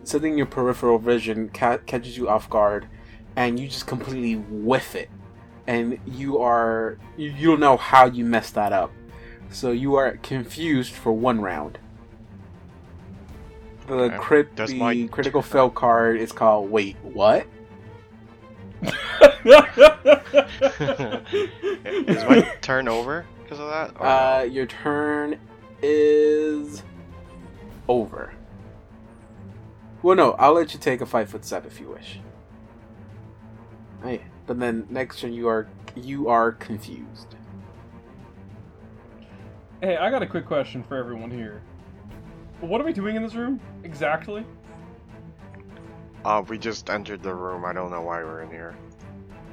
something 0.05 0.33
in 0.33 0.39
your 0.39 0.47
peripheral 0.47 0.99
vision 0.99 1.49
ca- 1.51 1.79
catches 1.79 2.17
you 2.17 2.29
off 2.29 2.51
guard 2.51 2.89
and 3.37 3.59
you 3.59 3.69
just 3.69 3.87
completely 3.87 4.35
whiff 4.35 4.95
it 4.95 5.09
and 5.67 5.99
you 6.07 6.39
are 6.39 6.99
you, 7.17 7.31
you 7.31 7.49
don't 7.49 7.61
know 7.61 7.77
how 7.77 8.07
you 8.07 8.25
messed 8.25 8.55
that 8.55 8.73
up 8.73 8.91
so 9.51 9.71
you 9.71 9.95
are 9.95 10.17
confused 10.19 10.93
for 10.93 11.13
one 11.13 11.41
round 11.41 11.79
the 13.87 14.11
crit 14.19 14.57
the 14.57 14.67
my- 14.75 15.09
critical 15.11 15.43
fail 15.43 15.71
card 15.71 16.19
is 16.19 16.33
called 16.33 16.69
wait 16.71 16.97
what 17.03 17.47
Is 22.07 22.25
my 22.25 22.41
turn 22.61 22.89
over 22.89 23.27
because 23.43 23.59
of 23.59 23.69
that? 23.69 23.93
Or 23.99 24.07
uh 24.07 24.43
your 24.43 24.67
turn 24.67 25.39
is 25.83 26.83
over 27.89 28.35
well 30.03 30.17
no 30.17 30.33
i'll 30.33 30.53
let 30.53 30.75
you 30.75 30.81
take 30.81 31.01
a 31.01 31.07
five 31.07 31.31
foot 31.31 31.45
step 31.45 31.65
if 31.65 31.81
you 31.81 31.89
wish 31.89 32.19
oh, 34.05 34.11
yeah. 34.11 34.19
but 34.47 34.59
then 34.59 34.87
next 34.91 35.21
turn 35.21 35.33
you 35.33 35.49
are 35.49 35.69
you 35.95 36.29
are 36.29 36.53
confused 36.53 37.37
hey, 39.81 39.97
I 39.97 40.11
got 40.11 40.23
a 40.23 40.27
quick 40.27 40.47
question 40.47 40.83
for 40.83 40.97
everyone 40.97 41.31
here. 41.31 41.63
What 42.61 42.81
are 42.81 42.85
we 42.85 42.93
doing 42.93 43.17
in 43.17 43.23
this 43.23 43.35
room? 43.35 43.61
Exactly? 43.85 44.45
Uh, 46.25 46.43
we 46.49 46.59
just 46.59 46.91
entered 46.91 47.23
the 47.23 47.35
room. 47.35 47.65
I 47.65 47.73
don't 47.73 47.91
know 47.91 48.03
why 48.03 48.23
we're 48.23 48.43
in 48.43 48.51
here. 48.51 48.77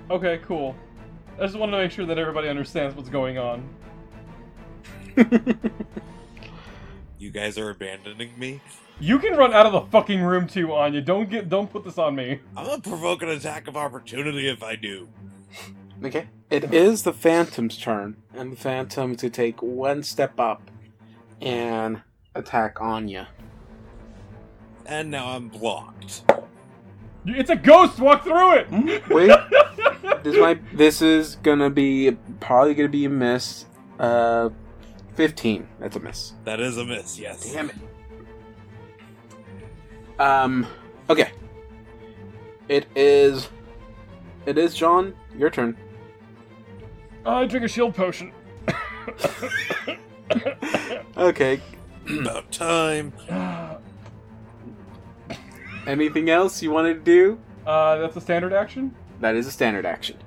Okay, 0.10 0.40
cool. 0.46 0.76
I 1.38 1.42
just 1.46 1.58
want 1.58 1.72
to 1.72 1.78
make 1.78 1.92
sure 1.92 2.06
that 2.06 2.18
everybody 2.18 2.48
understands 2.48 2.96
what's 2.96 3.10
going 3.10 3.38
on. 3.38 3.68
You 7.18 7.32
guys 7.32 7.58
are 7.58 7.70
abandoning 7.72 8.38
me? 8.38 8.62
You 9.00 9.18
can 9.20 9.36
run 9.36 9.54
out 9.54 9.66
of 9.66 9.72
the 9.72 9.82
fucking 9.82 10.22
room 10.22 10.48
too, 10.48 10.74
Anya. 10.74 11.02
Don't 11.02 11.30
get 11.30 11.50
don't 11.50 11.72
put 11.72 11.84
this 11.84 11.98
on 11.98 12.16
me. 12.16 12.40
I'm 12.56 12.66
gonna 12.66 12.82
provoke 12.82 13.24
an 13.24 13.30
attack 13.30 13.68
of 13.68 13.76
opportunity 13.76 14.48
if 14.48 14.62
I 14.62 14.76
do. 14.76 15.08
Okay. 16.04 16.28
It 16.50 16.74
is 16.74 17.02
the 17.02 17.14
Phantom's 17.14 17.78
turn, 17.78 18.18
and 18.34 18.52
the 18.52 18.56
Phantom 18.56 19.16
to 19.16 19.30
take 19.30 19.62
one 19.62 20.04
step 20.04 20.40
up 20.40 20.70
and 21.42 22.02
attack 22.36 22.80
Anya. 22.80 23.30
And 24.86 25.10
now 25.10 25.30
I'm 25.30 25.48
blocked. 25.50 26.24
It's 27.26 27.50
a 27.50 27.56
ghost. 27.56 28.00
Walk 28.00 28.24
through 28.24 28.58
it. 28.58 28.68
Wait, 29.10 29.32
this 30.24 30.38
might. 30.38 30.78
This 30.78 31.02
is 31.02 31.38
gonna 31.38 31.70
be 31.70 32.18
probably 32.40 32.74
gonna 32.74 32.90
be 32.90 33.06
a 33.06 33.10
miss. 33.10 33.66
Uh, 34.00 34.50
fifteen. 35.16 35.68
That's 35.80 35.96
a 35.96 36.00
miss. 36.00 36.34
That 36.44 36.60
is 36.60 36.78
a 36.78 36.86
miss, 36.86 37.18
yes. 37.20 37.52
Damn 37.52 37.70
it. 37.70 37.76
Um. 40.20 40.68
Okay. 41.10 41.32
It 42.68 42.88
is. 42.96 43.50
It 44.46 44.58
is 44.58 44.76
John. 44.76 45.16
Your 45.36 45.50
turn. 45.50 45.78
I 47.26 47.46
drink 47.46 47.66
a 47.66 47.70
shield 47.70 47.96
potion. 47.96 48.32
Okay. 51.18 51.62
About 52.20 52.52
time. 52.52 53.14
Anything 55.88 56.30
else 56.30 56.62
you 56.62 56.72
wanted 56.72 56.94
to 56.96 57.12
do? 57.12 57.40
uh, 57.68 57.98
that's 57.98 58.16
a 58.16 58.22
standard 58.22 58.54
action. 58.54 58.94
That 59.22 59.36
is 59.36 59.48
a 59.48 59.52
standard 59.52 59.86
action. 59.86 60.18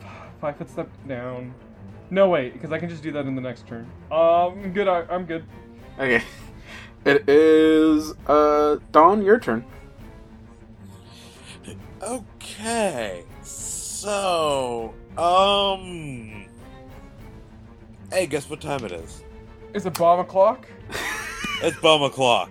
Five 0.40 0.56
foot 0.56 0.70
step 0.70 0.88
down. 1.08 1.54
No 2.10 2.28
wait, 2.28 2.52
because 2.52 2.70
I 2.72 2.78
can 2.78 2.88
just 2.88 3.02
do 3.02 3.10
that 3.12 3.26
in 3.26 3.34
the 3.34 3.40
next 3.40 3.66
turn. 3.66 3.90
Um, 4.12 4.18
I'm 4.64 4.72
good. 4.72 4.86
I, 4.88 5.02
I'm 5.10 5.24
good. 5.26 5.44
Okay. 5.98 6.22
It 7.04 7.28
is 7.28 8.14
uh 8.26 8.78
Don, 8.90 9.22
your 9.22 9.38
turn. 9.38 9.64
Okay. 12.02 13.24
So, 13.42 14.92
um. 15.16 16.46
Hey, 18.10 18.26
guess 18.26 18.50
what 18.50 18.60
time 18.60 18.84
it 18.84 18.90
is? 18.90 19.22
Is 19.72 19.86
it 19.86 19.94
bomb 19.94 20.18
o'clock? 20.18 20.66
It's 21.62 21.78
bum 21.78 22.02
o'clock. 22.02 22.50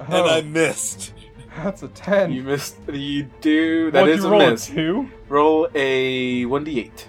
Oh, 0.00 0.04
And 0.24 0.30
I 0.30 0.40
missed. 0.42 1.12
that's 1.56 1.82
a 1.82 1.88
ten. 1.88 2.32
You 2.32 2.42
missed 2.42 2.76
you 2.90 3.24
do 3.40 3.90
that 3.90 4.00
What'd 4.02 4.16
is 4.18 4.22
you 4.24 4.28
a 4.28 4.30
roll 4.32 4.50
miss. 4.50 4.68
a 4.68 4.72
two? 4.74 5.10
Roll 5.28 5.68
a 5.74 6.44
one 6.46 6.64
D 6.64 6.80
eight. 6.80 7.08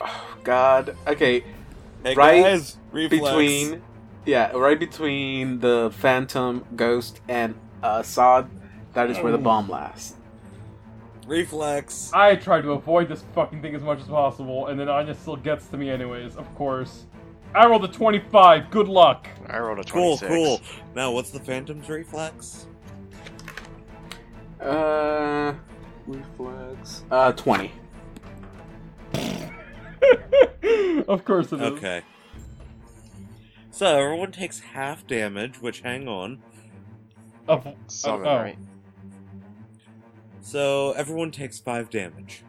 Oh 0.00 0.38
god. 0.44 0.96
Okay. 1.06 1.44
Hey, 2.04 2.14
Right 2.14 2.42
guys. 2.42 2.76
Between 2.92 3.82
yeah, 4.26 4.50
right 4.52 4.78
between 4.78 5.60
the 5.60 5.90
Phantom, 5.94 6.64
Ghost, 6.76 7.20
and 7.28 7.54
uh 7.82 8.02
Sod, 8.02 8.50
that 8.94 9.10
is 9.10 9.18
where 9.18 9.32
the 9.32 9.38
Oh. 9.38 9.42
bomb 9.42 9.68
lasts. 9.68 10.16
Reflex. 11.26 12.10
I 12.12 12.34
tried 12.36 12.62
to 12.62 12.72
avoid 12.72 13.08
this 13.08 13.22
fucking 13.34 13.62
thing 13.62 13.74
as 13.74 13.82
much 13.82 14.00
as 14.00 14.08
possible, 14.08 14.66
and 14.66 14.78
then 14.80 14.88
Anya 14.88 15.14
still 15.14 15.36
gets 15.36 15.68
to 15.68 15.76
me 15.76 15.88
anyways. 15.90 16.36
Of 16.36 16.52
course. 16.56 17.06
I 17.54 17.66
rolled 17.66 17.84
a 17.84 17.88
twenty-five. 17.88 18.70
Good 18.70 18.88
luck. 18.88 19.28
I 19.48 19.58
rolled 19.58 19.80
a 19.80 19.84
Cool, 19.84 20.16
26. 20.18 20.28
cool. 20.28 20.60
Now, 20.94 21.10
what's 21.10 21.30
the 21.30 21.40
Phantom's 21.40 21.88
reflex? 21.88 22.66
Uh 24.60 25.54
reflex. 26.06 27.02
Uh 27.10 27.32
twenty. 27.32 27.72
of 31.08 31.24
course 31.24 31.52
it 31.52 31.56
is. 31.60 31.72
Okay. 31.72 32.02
So, 33.70 33.86
everyone 33.98 34.30
takes 34.32 34.60
half 34.60 35.06
damage, 35.06 35.60
which, 35.62 35.80
hang 35.80 36.06
on. 36.06 36.42
Of, 37.48 37.66
Seven, 37.86 38.26
oh. 38.26 38.36
right? 38.36 38.58
So, 40.42 40.92
everyone 40.92 41.30
takes 41.30 41.58
five 41.58 41.88
damage. 41.88 42.42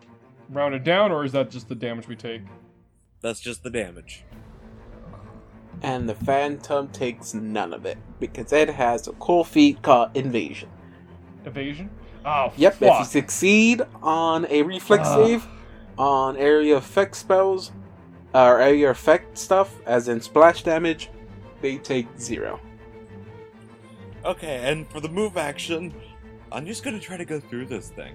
rounded 0.50 0.84
down, 0.84 1.12
or 1.12 1.24
is 1.24 1.32
that 1.32 1.50
just 1.50 1.70
the 1.70 1.76
damage 1.76 2.08
we 2.10 2.16
take? 2.18 2.42
That's 3.22 3.40
just 3.40 3.64
the 3.64 3.70
damage. 3.70 4.26
And 5.82 6.08
the 6.08 6.16
Phantom 6.16 6.88
takes 6.90 7.34
none 7.34 7.74
of 7.74 7.86
it 7.86 7.98
because 8.20 8.54
it 8.54 8.70
has 8.70 9.08
a 9.08 9.14
cool 9.14 9.44
feat 9.44 9.82
called 9.82 10.12
Invasion. 10.16 10.70
Evasion? 11.46 11.90
Oh, 12.24 12.54
Yep, 12.56 12.82
if 12.82 13.00
you 13.00 13.06
succeed 13.06 13.82
on 14.04 14.46
a 14.50 14.62
reflex 14.62 15.08
Ugh. 15.08 15.28
save 15.28 15.48
on 15.98 16.38
area 16.38 16.78
effect 16.78 17.16
spells 17.16 17.72
or 18.34 18.62
area 18.62 18.92
effect 18.92 19.38
stuff, 19.38 19.76
as 19.88 20.08
in 20.08 20.22
splash 20.22 20.64
damage, 20.64 21.10
they 21.62 21.78
take 21.78 22.08
zero. 22.20 22.60
Okay, 24.24 24.62
and 24.64 24.88
for 24.90 25.00
the 25.00 25.10
move 25.10 25.36
action, 25.36 25.94
I'm 26.52 26.66
just 26.68 26.84
gonna 26.84 27.00
try 27.00 27.18
to 27.18 27.26
go 27.26 27.40
through 27.40 27.66
this 27.66 27.90
thing. 27.90 28.14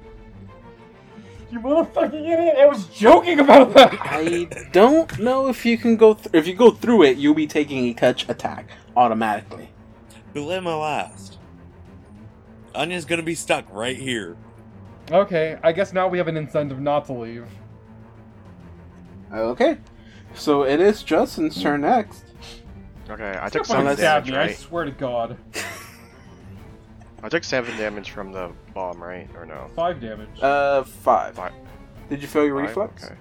You 1.51 1.61
motherfucking 1.61 2.15
idiot! 2.15 2.57
I 2.59 2.67
was 2.67 2.87
joking 2.87 3.39
about 3.39 3.73
that! 3.75 3.97
I 4.01 4.49
don't 4.73 5.19
know 5.19 5.49
if 5.49 5.65
you 5.65 5.79
can 5.79 5.97
go. 5.97 6.15
Th- 6.15 6.29
if 6.33 6.47
you 6.47 6.55
go 6.55 6.71
through 6.73 7.05
it, 7.05 7.19
you'll 7.19 7.35
be 7.35 7.47
taking 7.47 7.85
a 7.87 7.95
touch 7.95 8.29
attack 8.29 8.71
automatically. 8.97 9.71
Belay 10.33 10.59
my 10.61 10.75
last. 10.75 11.39
Anya's 12.75 13.05
gonna 13.05 13.23
be 13.23 13.35
stuck 13.37 13.65
right 13.73 13.97
here. 13.97 14.37
Okay, 15.11 15.57
I 15.63 15.71
guess 15.73 15.93
now 15.93 16.09
we 16.09 16.19
have 16.19 16.27
an 16.29 16.37
incentive 16.37 16.81
not 16.81 17.07
to 17.07 17.13
leave. 17.13 17.47
Okay. 19.33 19.79
So 20.35 20.65
it 20.65 20.81
is 20.81 21.03
Justin's 21.03 21.63
turn 21.63 21.83
next. 21.83 22.25
Okay, 23.09 23.31
I 23.31 23.49
Don't 23.49 23.51
took 23.53 23.67
fucking 23.67 23.83
seven 23.85 23.97
stab 23.97 24.25
damage, 24.25 24.31
me, 24.31 24.37
I 24.37 24.47
right? 24.49 24.57
swear 24.57 24.85
to 24.85 24.91
God. 24.91 25.37
I 27.23 27.29
took 27.29 27.45
seven 27.45 27.77
damage 27.77 28.11
from 28.11 28.31
the 28.33 28.53
bomb, 28.75 29.03
right? 29.03 29.29
Or 29.35 29.47
no? 29.47 29.69
Five 29.75 30.01
damage. 30.01 30.29
Uh, 30.41 30.85
five. 30.85 31.35
Five. 31.35 31.53
Did 32.09 32.23
you 32.23 32.29
fail 32.29 32.45
your 32.45 32.59
Five? 32.61 32.69
reflex? 32.69 33.05
Okay. 33.05 33.15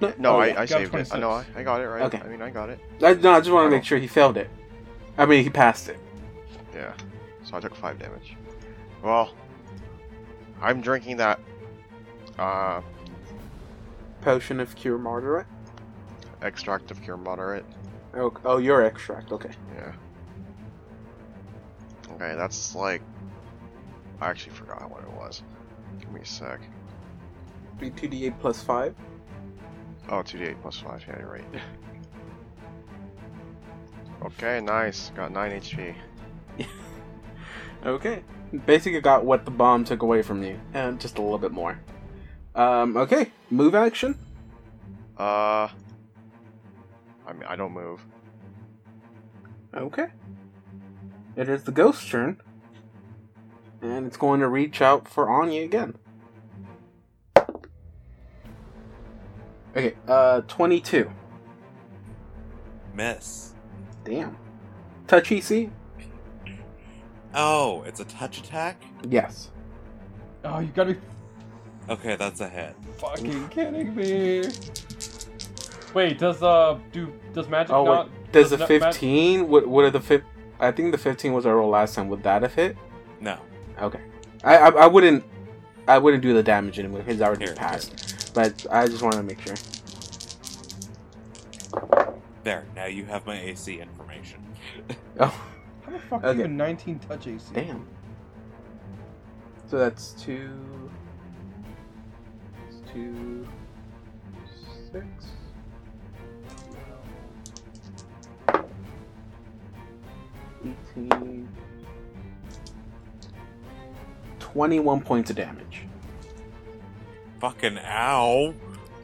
No, 0.00 0.14
No, 0.18 0.36
oh, 0.36 0.40
I. 0.40 0.62
I 0.62 0.64
saved 0.64 0.84
it. 0.86 0.90
26. 0.90 1.12
I 1.14 1.18
know, 1.18 1.30
I, 1.30 1.44
I 1.56 1.62
got 1.62 1.80
it 1.80 1.88
right. 1.88 2.02
Okay. 2.02 2.20
I 2.20 2.28
mean, 2.28 2.40
I 2.40 2.50
got 2.50 2.70
it. 2.70 2.78
I, 3.02 3.14
no, 3.14 3.32
I 3.32 3.40
just 3.40 3.50
want 3.50 3.66
to 3.66 3.70
make 3.76 3.84
sure 3.84 3.98
he 3.98 4.06
failed 4.06 4.36
it. 4.36 4.48
I 5.18 5.26
mean, 5.26 5.42
he 5.42 5.50
passed 5.50 5.88
it. 5.88 5.98
Yeah. 6.74 6.92
So 7.44 7.56
I 7.56 7.60
took 7.60 7.74
five 7.74 7.98
damage. 7.98 8.36
Well, 9.02 9.34
I'm 10.62 10.80
drinking 10.80 11.16
that 11.16 11.40
uh, 12.38 12.80
Potion 14.22 14.60
of 14.60 14.74
Cure 14.76 14.98
Moderate. 14.98 15.46
extract 16.42 16.90
of 16.92 17.02
cure 17.02 17.16
moderate. 17.16 17.64
Oh, 18.14 18.32
oh, 18.44 18.58
your 18.58 18.84
extract. 18.84 19.32
Okay. 19.32 19.50
Yeah. 19.74 19.92
Okay, 22.20 22.36
that's 22.36 22.74
like. 22.74 23.02
I 24.20 24.30
actually 24.30 24.54
forgot 24.54 24.90
what 24.90 25.02
it 25.02 25.12
was. 25.12 25.42
Give 26.00 26.10
me 26.10 26.22
a 26.22 26.26
sec. 26.26 26.60
Be 27.78 27.90
two 27.90 28.08
d 28.08 28.26
eight 28.26 28.38
plus 28.40 28.62
five. 28.62 28.94
Oh, 30.10 30.22
2d8 30.22 30.60
plus 30.62 30.78
5. 30.78 31.04
Yeah, 31.06 31.18
you're 31.18 31.30
right. 31.30 31.44
okay, 34.24 34.60
nice. 34.60 35.10
Got 35.14 35.32
9 35.32 35.60
HP. 35.60 35.94
Okay. 37.86 38.24
Basically, 38.66 39.00
got 39.00 39.24
what 39.24 39.44
the 39.44 39.52
bomb 39.52 39.84
took 39.84 40.02
away 40.02 40.20
from 40.20 40.42
you, 40.42 40.58
and 40.74 41.00
just 41.00 41.18
a 41.18 41.22
little 41.22 41.38
bit 41.38 41.52
more. 41.52 41.78
Um. 42.56 42.96
Okay. 42.96 43.30
Move 43.50 43.76
action. 43.76 44.18
Uh. 45.16 45.68
I 47.24 47.32
mean, 47.32 47.44
I 47.46 47.54
don't 47.54 47.72
move. 47.72 48.04
Okay. 49.72 50.08
It 51.38 51.48
is 51.48 51.62
the 51.62 51.70
ghost 51.72 52.08
turn. 52.10 52.40
And 53.80 54.06
it's 54.06 54.16
going 54.16 54.40
to 54.40 54.48
reach 54.48 54.82
out 54.82 55.06
for 55.08 55.30
Anya 55.30 55.62
again. 55.62 55.94
Okay, 59.76 59.94
uh, 60.08 60.40
22. 60.42 61.08
Miss. 62.92 63.54
Damn. 64.02 64.36
Touch 65.06 65.30
AC? 65.30 65.70
Oh, 67.34 67.82
it's 67.86 68.00
a 68.00 68.04
touch 68.06 68.38
attack? 68.38 68.82
Yes. 69.08 69.50
Oh, 70.44 70.58
you 70.58 70.68
gotta 70.68 70.94
be 70.94 71.00
Okay, 71.88 72.16
that's 72.16 72.40
a 72.40 72.48
hit. 72.48 72.74
fucking 72.98 73.48
kidding 73.50 73.94
me. 73.94 74.42
Wait, 75.94 76.18
does 76.18 76.42
uh 76.42 76.78
do 76.92 77.12
does 77.32 77.48
magic 77.48 77.72
Oh, 77.72 77.84
not 77.84 78.06
wait. 78.08 78.32
Does 78.32 78.50
the 78.50 78.56
not 78.56 78.68
mag- 78.68 78.80
15, 78.82 79.48
what, 79.48 79.66
what 79.68 79.84
are 79.84 79.90
the 79.90 80.00
fif- 80.00 80.22
I 80.60 80.70
think 80.72 80.92
the 80.92 80.98
15 80.98 81.32
was 81.32 81.46
our 81.46 81.56
roll 81.56 81.70
last 81.70 81.94
time. 81.94 82.08
Would 82.08 82.22
that 82.24 82.42
have 82.42 82.54
hit? 82.54 82.76
No. 83.20 83.38
Okay. 83.80 84.00
I, 84.44 84.56
I, 84.56 84.68
I 84.70 84.86
wouldn't, 84.86 85.24
I 85.86 85.98
wouldn't 85.98 86.22
do 86.22 86.34
the 86.34 86.42
damage 86.42 86.78
anymore 86.78 87.00
because 87.02 87.20
I 87.20 87.26
already 87.26 87.46
Here, 87.46 87.54
passed. 87.54 88.30
But 88.34 88.66
I 88.70 88.86
just 88.86 89.02
wanted 89.02 89.18
to 89.18 89.22
make 89.22 89.40
sure. 89.40 89.54
There, 92.44 92.64
now 92.74 92.86
you 92.86 93.04
have 93.04 93.26
my 93.26 93.38
AC 93.38 93.78
information. 93.80 94.42
Oh, 95.20 95.26
How 95.86 95.92
the 95.92 95.98
fuck 96.00 96.24
Okay. 96.24 96.32
do 96.32 96.36
you 96.38 96.42
have 96.42 96.50
19 96.52 96.98
touch 97.00 97.26
AC? 97.26 97.44
damn. 97.52 97.86
So 99.66 99.78
that's 99.78 100.12
two. 100.12 100.50
It's 102.68 102.90
two. 102.92 103.46
Six. 104.92 105.04
Eighteen. 110.64 111.48
Twenty-one 114.38 115.00
points 115.02 115.30
of 115.30 115.36
damage, 115.36 115.82
Fucking 117.40 117.78
ow. 117.78 118.54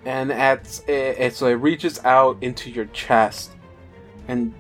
and 0.05 0.33
at 0.33 0.81
it, 0.89 1.19
it 1.19 1.35
so 1.37 1.47
it 1.47 1.55
reaches 1.55 2.03
out 2.05 2.39
into 2.41 2.71
your 2.71 2.87
chest, 2.87 3.51
and 4.27 4.55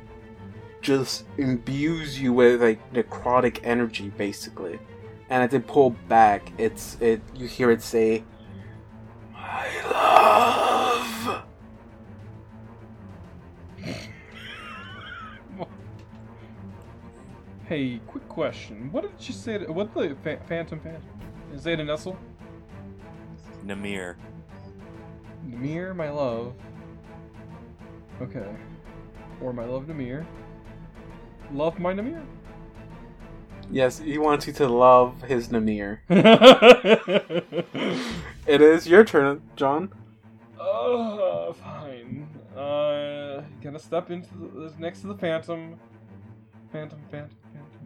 just 0.83 1.25
imbues 1.39 2.21
you 2.21 2.33
with 2.33 2.63
like 2.63 2.93
necrotic 2.93 3.61
energy, 3.65 4.11
basically. 4.17 4.79
And 5.31 5.43
as 5.43 5.55
it 5.55 5.67
pull 5.67 5.91
back, 6.09 6.53
it's 6.59 6.99
it. 7.01 7.23
You 7.35 7.47
hear 7.47 7.71
it 7.71 7.83
say, 7.83 8.23
"My 9.33 9.67
love." 9.91 11.43
Hey, 17.67 18.01
quick 18.07 18.29
question. 18.29 18.91
What 18.93 19.03
did 19.03 19.27
you 19.29 19.33
say? 19.35 19.59
To, 19.59 19.73
what 19.73 19.95
the 19.95 20.17
fa- 20.23 20.41
Phantom 20.47 20.79
Phantom? 20.81 21.03
Is 21.55 21.65
that 21.65 21.81
a 21.81 21.85
Nestle? 21.85 22.17
Namir. 23.65 24.17
Namir, 25.49 25.97
my 25.97 26.11
love. 26.11 26.55
Okay. 28.21 28.47
Or 29.41 29.53
my 29.53 29.65
love 29.65 29.87
Namir. 29.87 30.27
Love 31.53 31.79
my 31.79 31.95
Namir. 31.95 32.23
Yes, 33.71 33.99
he 33.99 34.19
wants 34.19 34.47
you 34.47 34.53
to 34.55 34.69
love 34.69 35.23
his 35.23 35.49
Namir. 35.49 36.01
It 38.47 38.61
is 38.61 38.87
your 38.87 39.05
turn, 39.05 39.41
John. 39.57 39.91
uh, 40.61 41.51
fine. 41.55 42.29
Uh, 42.55 43.41
gonna 43.63 43.79
step 43.79 44.11
into 44.11 44.29
the, 44.37 44.73
next 44.79 45.01
to 45.01 45.07
the 45.07 45.15
Phantom. 45.15 45.77
Phantom, 46.71 46.99
Phantom, 47.11 47.31
Phantom. 47.31 47.37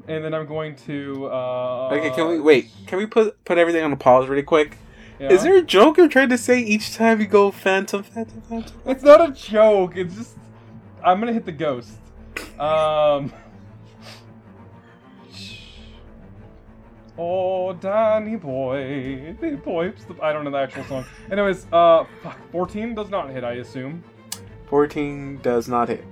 And 0.09 0.25
then 0.25 0.35
I'm 0.35 0.47
going 0.47 0.75
to, 0.87 1.27
uh... 1.27 1.91
Okay, 1.93 2.11
can 2.11 2.29
we 2.29 2.41
wait? 2.41 2.71
Can 2.87 2.99
we 2.99 3.07
put 3.07 3.45
put 3.45 3.59
everything 3.59 3.85
on 3.85 3.93
a 3.93 3.97
pause 3.97 4.29
really 4.29 4.43
quick? 4.43 4.77
yeah. 5.19 5.31
Is 5.31 5.43
there 5.43 5.57
a 5.57 5.63
joke 5.63 5.99
you're 5.99 6.09
trying 6.09 6.31
to 6.31 6.39
say 6.39 6.61
each 6.61 6.95
time 6.95 7.21
you 7.21 7.27
go 7.27 7.51
phantom, 7.51 8.03
phantom, 8.03 8.41
phantom? 8.43 8.81
It's 8.87 9.03
not 9.03 9.29
a 9.29 9.33
joke. 9.33 9.97
It's 9.97 10.15
just 10.15 10.37
I'm 11.05 11.21
gonna 11.21 11.33
hit 11.33 11.45
the 11.45 11.53
ghost. 11.53 11.93
Um. 12.59 13.33
Oh, 17.21 17.73
Danny 17.73 18.37
boy, 18.37 19.35
the 19.41 19.57
boy. 19.57 19.93
I 20.23 20.33
don't 20.33 20.45
know 20.45 20.53
the 20.53 20.59
actual 20.59 20.85
song. 20.85 21.05
Anyways, 21.33 21.67
uh, 21.73 22.05
fuck, 22.23 22.39
14 22.53 22.95
does 22.95 23.11
not 23.11 23.31
hit, 23.31 23.43
I 23.43 23.55
assume. 23.55 24.05
Fourteen 24.69 25.39
does 25.39 25.67
not 25.67 25.89
hit. 25.89 26.05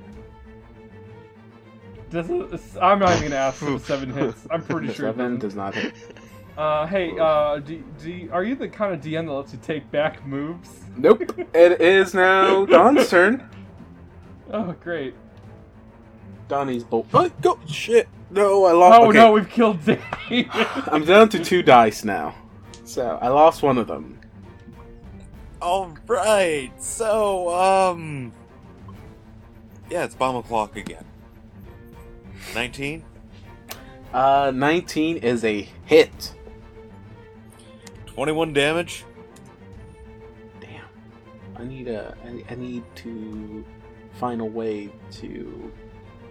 Does 2.10 2.30
it, 2.30 2.60
I'm 2.80 2.98
not 3.00 3.10
even 3.16 3.24
gonna 3.24 3.36
ask 3.36 3.62
if 3.62 3.86
seven 3.86 4.12
hits. 4.12 4.46
I'm 4.50 4.62
pretty 4.62 4.92
sure. 4.92 5.08
it 5.08 5.16
Seven 5.16 5.38
doesn't. 5.38 5.74
hit. 5.74 5.94
Uh, 6.56 6.86
hey, 6.86 7.12
uh, 7.18 7.58
do, 7.58 7.84
do, 8.02 8.30
are 8.32 8.42
you 8.42 8.54
the 8.54 8.68
kind 8.68 8.94
of 8.94 9.00
DM 9.00 9.26
that 9.26 9.32
lets 9.32 9.52
you 9.52 9.58
take 9.62 9.90
back 9.90 10.24
moves? 10.26 10.70
Nope. 10.96 11.22
it 11.54 11.80
is 11.80 12.14
now 12.14 12.64
Don's 12.66 13.10
turn. 13.10 13.48
Oh, 14.50 14.72
great. 14.80 15.14
Donnie's 16.48 16.84
bolt. 16.84 17.08
Oh, 17.12 17.28
go 17.42 17.58
shit. 17.66 18.08
No, 18.30 18.64
I 18.64 18.72
lost. 18.72 19.00
Oh 19.00 19.08
okay. 19.08 19.18
no, 19.18 19.32
we've 19.32 19.48
killed 19.50 19.84
David. 19.84 20.02
I'm 20.86 21.04
down 21.04 21.28
to 21.30 21.42
two 21.42 21.62
dice 21.62 22.04
now. 22.04 22.34
So 22.84 23.18
I 23.20 23.28
lost 23.28 23.62
one 23.62 23.78
of 23.78 23.86
them. 23.88 24.18
Alright, 25.60 26.80
so, 26.82 27.52
um. 27.54 28.32
Yeah, 29.90 30.04
it's 30.04 30.14
bomb 30.14 30.36
o'clock 30.36 30.76
again. 30.76 31.04
19? 32.54 33.04
Uh, 34.12 34.52
19 34.54 35.18
is 35.18 35.44
a 35.44 35.68
hit. 35.84 36.34
21 38.06 38.52
damage? 38.52 39.04
Damn. 40.60 40.86
I 41.56 41.64
need 41.64 41.88
a. 41.88 42.16
I, 42.24 42.52
I 42.52 42.54
need 42.54 42.82
to 42.96 43.64
find 44.14 44.40
a 44.40 44.44
way 44.44 44.90
to 45.12 45.72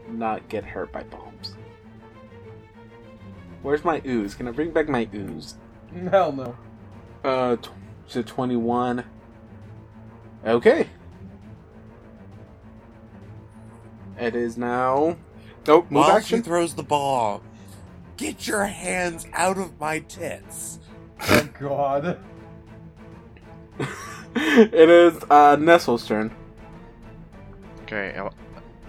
not 0.10 0.48
get 0.50 0.64
hurt 0.64 0.92
by 0.92 1.04
bombs. 1.04 1.56
Where's 3.62 3.84
my 3.84 4.02
ooze? 4.06 4.36
Can 4.36 4.48
I 4.48 4.52
bring 4.52 4.72
back 4.72 4.90
my 4.90 5.08
ooze? 5.14 5.56
Hell 6.10 6.32
no. 6.32 6.56
Uh, 7.24 7.56
tw- 7.58 7.72
so 8.08 8.22
21. 8.22 9.04
Okay. 10.46 10.88
It 14.20 14.36
is 14.36 14.58
now. 14.58 15.18
Nope, 15.68 15.90
move 15.90 16.06
While 16.06 16.18
action. 16.18 16.40
she 16.40 16.44
throws 16.44 16.76
the 16.76 16.84
ball, 16.84 17.42
get 18.18 18.48
your 18.48 18.66
hands 18.66 19.26
out 19.34 19.58
of 19.58 19.80
my 19.80 20.00
tits. 20.00 20.80
Oh 21.30 21.50
god. 21.60 22.20
it 24.36 24.90
is 24.90 25.24
uh, 25.30 25.56
Nestle's 25.60 26.06
turn. 26.08 26.34
Okay, 27.84 28.14
am, 28.16 28.30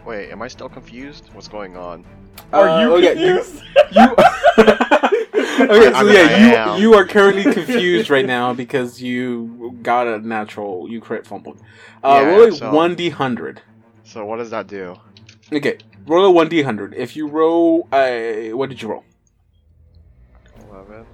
wait, 0.05 0.31
am 0.31 0.43
I 0.43 0.49
still 0.49 0.69
confused? 0.69 1.31
What's 1.33 1.49
going 1.49 1.77
on? 1.77 2.05
Are 2.53 2.69
Uh, 2.69 2.83
you 2.83 2.93
oh, 2.93 2.97
yeah, 2.97 3.11
you- 3.13 3.35
confused? 3.37 3.63
You. 3.93 4.17
Okay, 5.59 5.87
I 5.89 6.01
so 6.01 6.05
mean, 6.05 6.15
yeah, 6.15 6.21
I 6.21 6.39
you 6.39 6.55
am. 6.75 6.81
you 6.83 6.95
are 6.95 7.07
currently 7.07 7.43
confused 7.45 8.11
right 8.11 8.27
now 8.27 8.53
because 8.53 9.01
you 9.01 9.77
got 9.83 10.07
a 10.07 10.19
natural, 10.19 10.87
you 10.91 11.01
crit 11.01 11.27
fumbled. 11.27 11.59
Uh, 12.05 12.21
Yeah, 12.23 12.29
roll 12.29 12.43
a 12.49 12.53
so- 12.53 12.73
one 12.75 12.95
d 12.95 13.09
hundred. 13.09 13.63
So 14.05 14.27
what 14.27 14.37
does 14.37 14.51
that 14.51 14.67
do? 14.67 14.97
Okay, 15.51 15.79
roll 16.07 16.25
a 16.25 16.31
one 16.31 16.49
d 16.49 16.63
hundred. 16.63 16.95
If 16.95 17.17
you 17.17 17.27
roll 17.27 17.89
a, 17.93 18.53
what 18.53 18.69
did 18.69 18.81
you 18.83 18.89
roll? 18.89 19.05
Eleven. 20.71 21.07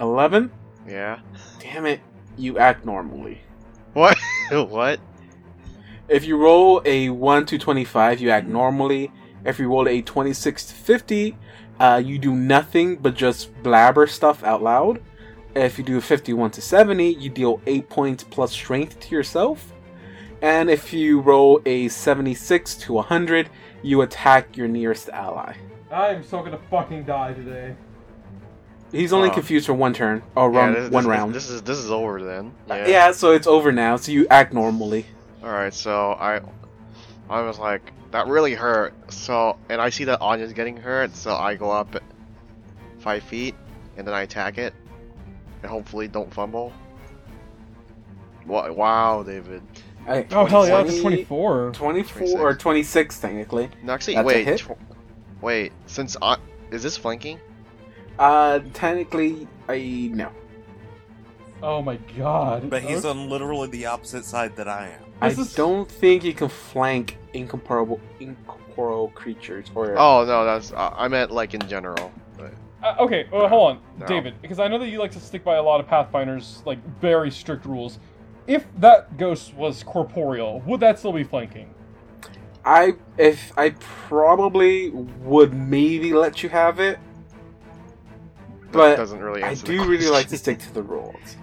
Eleven. 0.00 0.50
Yeah. 0.86 1.20
Damn 1.60 1.86
it, 1.86 2.00
you 2.36 2.58
act 2.58 2.84
normally. 2.84 3.40
What? 3.92 4.16
what? 4.50 5.00
If 6.08 6.24
you 6.24 6.38
roll 6.38 6.80
a 6.86 7.10
1 7.10 7.46
to 7.46 7.58
25, 7.58 8.20
you 8.20 8.30
act 8.30 8.46
normally. 8.46 9.12
If 9.44 9.58
you 9.58 9.68
roll 9.68 9.86
a 9.86 10.00
26 10.00 10.64
to 10.66 10.74
50, 10.74 11.36
uh, 11.80 12.02
you 12.02 12.18
do 12.18 12.34
nothing 12.34 12.96
but 12.96 13.14
just 13.14 13.54
blabber 13.62 14.06
stuff 14.06 14.42
out 14.42 14.62
loud. 14.62 15.02
If 15.54 15.76
you 15.76 15.84
do 15.84 15.98
a 15.98 16.00
51 16.00 16.52
to 16.52 16.62
70, 16.62 17.14
you 17.14 17.28
deal 17.28 17.60
8 17.66 17.88
points 17.90 18.24
plus 18.24 18.52
strength 18.52 18.98
to 19.00 19.14
yourself. 19.14 19.72
And 20.40 20.70
if 20.70 20.92
you 20.92 21.20
roll 21.20 21.60
a 21.66 21.88
76 21.88 22.76
to 22.76 22.92
100, 22.92 23.50
you 23.82 24.02
attack 24.02 24.56
your 24.56 24.68
nearest 24.68 25.08
ally. 25.08 25.54
I'm 25.90 26.22
so 26.22 26.42
gonna 26.42 26.60
fucking 26.70 27.04
die 27.04 27.32
today. 27.32 27.74
He's 28.92 29.12
only 29.12 29.30
Oh. 29.30 29.34
confused 29.34 29.66
for 29.66 29.74
one 29.74 29.92
turn, 29.92 30.22
or 30.34 30.50
Yeah, 30.52 30.58
run, 30.58 30.74
this, 30.74 30.90
one 30.90 31.04
this, 31.04 31.08
round. 31.10 31.34
This 31.34 31.50
is 31.50 31.62
this 31.62 31.78
is 31.78 31.90
over 31.90 32.22
then. 32.22 32.52
Uh, 32.70 32.84
yeah, 32.86 33.12
so 33.12 33.32
it's 33.32 33.46
over 33.46 33.72
now, 33.72 33.96
so 33.96 34.12
you 34.12 34.26
act 34.30 34.52
normally. 34.52 35.06
All 35.42 35.50
right. 35.50 35.74
So 35.74 36.12
I, 36.12 36.40
I 37.28 37.42
was 37.42 37.58
like, 37.58 37.92
that 38.12 38.26
really 38.28 38.54
hurt. 38.54 38.94
So 39.12 39.56
and 39.68 39.80
I 39.80 39.90
see 39.90 40.04
that 40.04 40.20
Anya's 40.20 40.52
getting 40.52 40.76
hurt, 40.76 41.14
so 41.16 41.34
I 41.34 41.54
go 41.54 41.70
up 41.70 41.96
five 43.00 43.22
feet 43.24 43.54
and 43.96 44.06
then 44.06 44.14
I 44.14 44.22
attack 44.22 44.56
it, 44.58 44.72
and 45.62 45.70
hopefully 45.70 46.06
don't 46.08 46.32
fumble. 46.32 46.72
Wow, 48.46 49.22
David. 49.22 49.62
Hey, 50.08 50.26
Oh 50.32 50.46
hell 50.46 50.66
yeah, 50.66 50.82
that's 50.82 51.00
20 51.00 51.22
a 51.22 51.26
24. 51.26 51.72
24 51.74 52.40
or 52.40 52.54
26 52.54 53.20
technically. 53.20 53.68
No, 53.82 53.92
actually, 53.92 54.14
That's 54.14 54.24
a 54.24 54.26
wait, 54.26 54.44
hit? 54.46 54.58
tw- 54.60 55.42
wait. 55.42 55.72
Since 55.84 56.16
I, 56.22 56.38
is 56.70 56.82
this 56.82 56.96
flanking? 56.96 57.38
Uh, 58.18 58.60
technically, 58.72 59.46
I 59.68 60.10
no. 60.14 60.30
Oh 61.62 61.82
my 61.82 61.96
god. 62.16 62.70
But 62.70 62.82
he's 62.82 63.04
Okay. 63.04 63.08
on 63.20 63.28
literally 63.28 63.68
the 63.68 63.84
opposite 63.86 64.24
side 64.24 64.56
that 64.56 64.66
I 64.66 64.88
am. 64.88 65.04
I 65.20 65.28
is- 65.28 65.54
don't 65.54 65.90
think 65.90 66.24
you 66.24 66.32
can 66.32 66.48
flank 66.48 67.18
incomparable, 67.34 68.00
incorporeal 68.18 69.08
creatures 69.08 69.66
or. 69.74 69.94
Oh 69.98 70.24
no, 70.24 70.44
that's 70.46 70.72
uh, 70.72 70.94
I 70.96 71.08
meant 71.08 71.30
like 71.32 71.52
in 71.52 71.60
general. 71.68 72.10
But, 72.38 72.54
Uh, 72.82 72.94
okay, 73.00 73.26
well, 73.30 73.46
hold 73.46 73.72
on, 73.72 73.80
No. 73.98 74.06
David, 74.06 74.40
because 74.40 74.58
I 74.58 74.68
know 74.68 74.78
that 74.78 74.88
you 74.88 75.00
like 75.00 75.10
to 75.12 75.20
stick 75.20 75.44
by 75.44 75.56
a 75.56 75.62
lot 75.62 75.80
of 75.80 75.86
Pathfinders, 75.86 76.62
like 76.64 76.78
very 76.98 77.30
strict 77.30 77.66
rules. 77.66 77.98
If 78.48 78.66
that 78.78 79.18
ghost 79.18 79.54
was 79.54 79.82
corporeal, 79.82 80.60
would 80.66 80.80
that 80.80 80.98
still 80.98 81.12
be 81.12 81.22
flanking? 81.22 81.72
I 82.64 82.94
if 83.18 83.52
I 83.56 83.70
probably 83.80 84.90
would 84.90 85.52
maybe 85.52 86.14
let 86.14 86.42
you 86.42 86.48
have 86.48 86.80
it, 86.80 86.98
that 88.60 88.72
but 88.72 88.96
doesn't 88.96 89.20
really 89.20 89.42
I 89.42 89.54
do 89.54 89.84
really 89.84 90.08
like 90.08 90.28
to 90.28 90.38
stick 90.38 90.58
to 90.60 90.72
the 90.72 90.82
rules. 90.82 91.36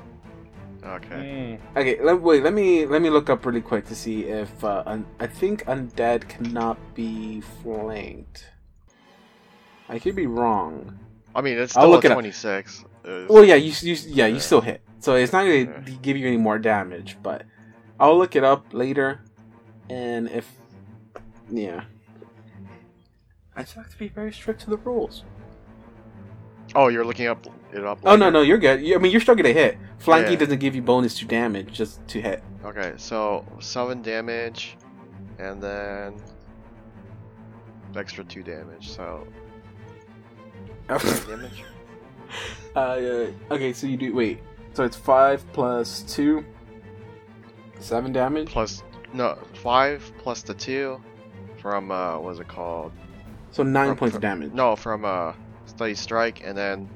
Okay. 0.84 1.60
Mm. 1.76 1.78
Okay, 1.78 2.02
let, 2.02 2.22
wait. 2.22 2.44
Let 2.44 2.54
me 2.54 2.86
let 2.88 3.02
me 3.02 3.12
look 3.12 3.30
up 3.30 3.46
really 3.46 3.62
quick 3.62 3.86
to 3.86 3.96
see 3.96 4.26
if 4.26 4.64
uh, 4.64 4.84
un, 4.86 5.06
I 5.20 5.28
think 5.28 5.64
undead 5.66 6.28
cannot 6.28 6.78
be 6.96 7.42
flanked. 7.42 8.50
I 9.90 10.00
could 10.00 10.16
be 10.16 10.26
wrong. 10.26 11.00
I 11.36 11.42
mean, 11.42 11.58
it's 11.58 11.76
I'll 11.76 11.84
still 11.84 11.92
look 11.92 12.06
a 12.06 12.08
it 12.08 12.12
up. 12.12 12.18
26. 13.06 13.24
It's- 13.24 13.30
Well, 13.30 13.46
yeah, 13.46 13.56
you, 13.56 13.72
you 13.82 13.96
yeah, 14.08 14.28
you 14.28 14.40
still 14.40 14.62
hit. 14.62 14.82
So 15.00 15.16
it's 15.16 15.32
not 15.32 15.44
gonna 15.44 15.56
Yeah. 15.56 15.80
give 16.02 16.18
you 16.18 16.28
any 16.28 16.38
more 16.38 16.58
damage, 16.60 17.18
but 17.22 17.44
I'll 18.00 18.18
look 18.18 18.36
it 18.36 18.44
up 18.44 18.74
later, 18.74 19.22
and 19.90 20.28
if 20.30 20.52
yeah, 21.50 21.84
I 23.56 23.62
just 23.62 23.76
have 23.76 23.90
to 23.90 23.98
be 23.98 24.08
very 24.08 24.34
strict 24.34 24.62
to 24.62 24.70
the 24.70 24.78
rules. 24.78 25.24
Oh, 26.74 26.88
you're 26.90 27.06
looking 27.06 27.28
up 27.28 27.46
it 27.72 27.86
up. 27.86 28.00
Oh 28.04 28.16
no, 28.16 28.30
no, 28.30 28.42
you're 28.42 28.58
good. 28.58 28.82
You- 28.82 28.96
I 28.96 28.98
mean, 28.98 29.12
you're 29.12 29.22
still 29.22 29.36
gonna 29.36 29.54
hit. 29.54 29.78
Flanking 30.00 30.34
Yeah. 30.34 30.40
doesn't 30.40 30.60
give 30.60 30.76
you 30.76 30.82
bonus 30.82 31.18
to 31.20 31.26
damage, 31.26 31.72
just 31.74 32.06
to 32.10 32.22
hit. 32.22 32.44
Okay, 32.66 32.94
so 32.98 33.46
seven 33.60 34.02
damage, 34.02 34.76
and 35.40 35.62
then 35.62 36.16
extra 37.96 38.24
two 38.24 38.42
damage. 38.44 38.90
So 38.90 39.26
damage. 40.88 41.64
uh, 42.76 43.26
okay, 43.52 43.74
so 43.74 43.88
you 43.88 43.98
do 43.98 44.14
wait. 44.16 44.40
So 44.74 44.84
it's 44.84 44.98
five 44.98 45.44
plus 45.54 46.02
two, 46.02 46.44
seven 47.80 48.12
damage. 48.12 48.50
plus 48.50 48.84
no 49.14 49.38
five 49.54 50.12
plus 50.18 50.42
the 50.44 50.54
two 50.54 51.02
from 51.62 51.92
uh 51.92 52.20
what's 52.20 52.40
it 52.40 52.48
called? 52.48 52.92
So 53.52 53.64
nine 53.64 53.88
From- 53.90 53.98
points 53.98 54.12
from- 54.14 54.18
of 54.18 54.22
damage. 54.22 54.54
No, 54.54 54.76
from 54.76 55.06
uh 55.06 55.34
study 55.66 55.96
strike, 55.96 56.42
and 56.44 56.58
then 56.58 56.90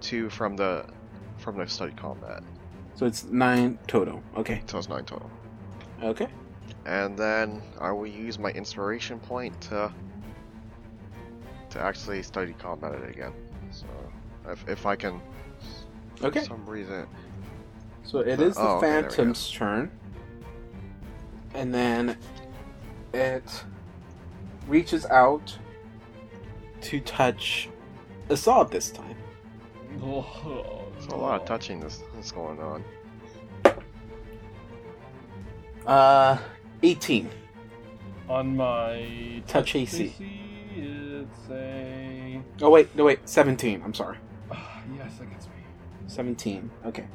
two 0.00 0.28
from 0.30 0.56
the 0.56 0.84
from 1.38 1.56
the 1.56 1.66
study 1.66 1.92
combat. 1.96 2.42
So 2.94 3.06
it's 3.06 3.24
nine 3.24 3.78
total. 3.86 4.22
Okay. 4.36 4.62
So 4.66 4.78
it's 4.78 4.88
nine 4.88 5.04
total. 5.04 5.30
Okay. 6.02 6.28
And 6.84 7.16
then 7.16 7.62
I 7.80 7.90
will 7.92 8.06
use 8.06 8.38
my 8.38 8.50
inspiration 8.50 9.18
point 9.20 9.58
to 9.62 9.92
to 11.70 11.80
actually 11.80 12.22
study 12.22 12.52
combat 12.58 12.92
it 12.94 13.08
again. 13.08 13.32
So 14.44 14.50
if 14.50 14.68
if 14.68 14.86
I 14.86 14.96
can 14.96 15.20
Okay. 16.22 16.40
for 16.40 16.46
some 16.46 16.66
reason 16.66 17.06
So 18.04 18.20
it 18.20 18.40
is 18.40 18.54
the 18.56 18.60
Oh, 18.62 18.76
okay, 18.76 18.86
there 18.90 18.96
we 18.96 19.02
go. 19.02 19.08
Phantom's 19.08 19.50
turn. 19.50 19.90
And 21.54 21.72
then 21.74 22.16
it 23.12 23.64
reaches 24.66 25.04
out 25.06 25.56
to 26.82 27.00
touch 27.00 27.68
Assad 28.28 28.70
this 28.70 28.90
time. 28.90 29.16
there's 29.98 31.06
a 31.12 31.16
lot 31.16 31.40
of 31.40 31.46
touching 31.46 31.80
this 31.80 32.02
that's 32.14 32.32
going 32.32 32.58
on. 32.60 32.84
Uh, 35.86 36.38
18. 36.82 37.28
On 38.28 38.56
my 38.56 39.42
Touch 39.46 39.74
AC. 39.74 40.14
it's 40.76 41.50
a 41.50 42.40
Oh, 42.60 42.70
wait, 42.70 42.94
no, 42.96 43.04
wait, 43.04 43.28
17. 43.28 43.82
I'm 43.84 43.92
sorry. 43.92 44.16
17. 46.12 46.70
Okay. 46.86 47.06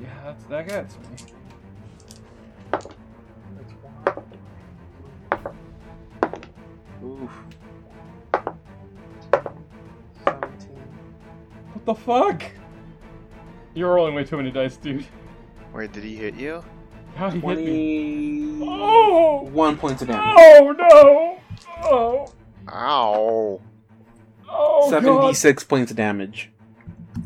Yeah, 0.00 0.08
that's, 0.24 0.44
that 0.44 0.68
gets 0.68 0.96
me. 0.98 1.16
Oof. 7.04 7.30
17. 10.24 10.68
What 11.72 11.84
the 11.84 11.94
fuck? 11.94 12.42
You're 13.74 13.92
rolling 13.94 14.14
way 14.14 14.24
too 14.24 14.36
many 14.36 14.50
dice, 14.50 14.76
dude. 14.76 15.04
Wait, 15.74 15.92
did 15.92 16.04
he 16.04 16.14
hit 16.16 16.34
you? 16.36 16.64
How 17.16 17.30
he 17.30 17.40
hit 17.40 17.58
me? 17.58 18.58
21 18.58 19.74
Oh! 19.74 19.76
points 19.76 20.02
of 20.02 20.08
damage. 20.08 20.36
Oh 20.38 20.74
no! 20.78 21.38
Oh! 21.82 22.32
Ow! 22.72 23.60
Oh 24.48 24.90
76 24.90 25.64
points 25.64 25.90
of 25.90 25.96
damage. 25.96 26.50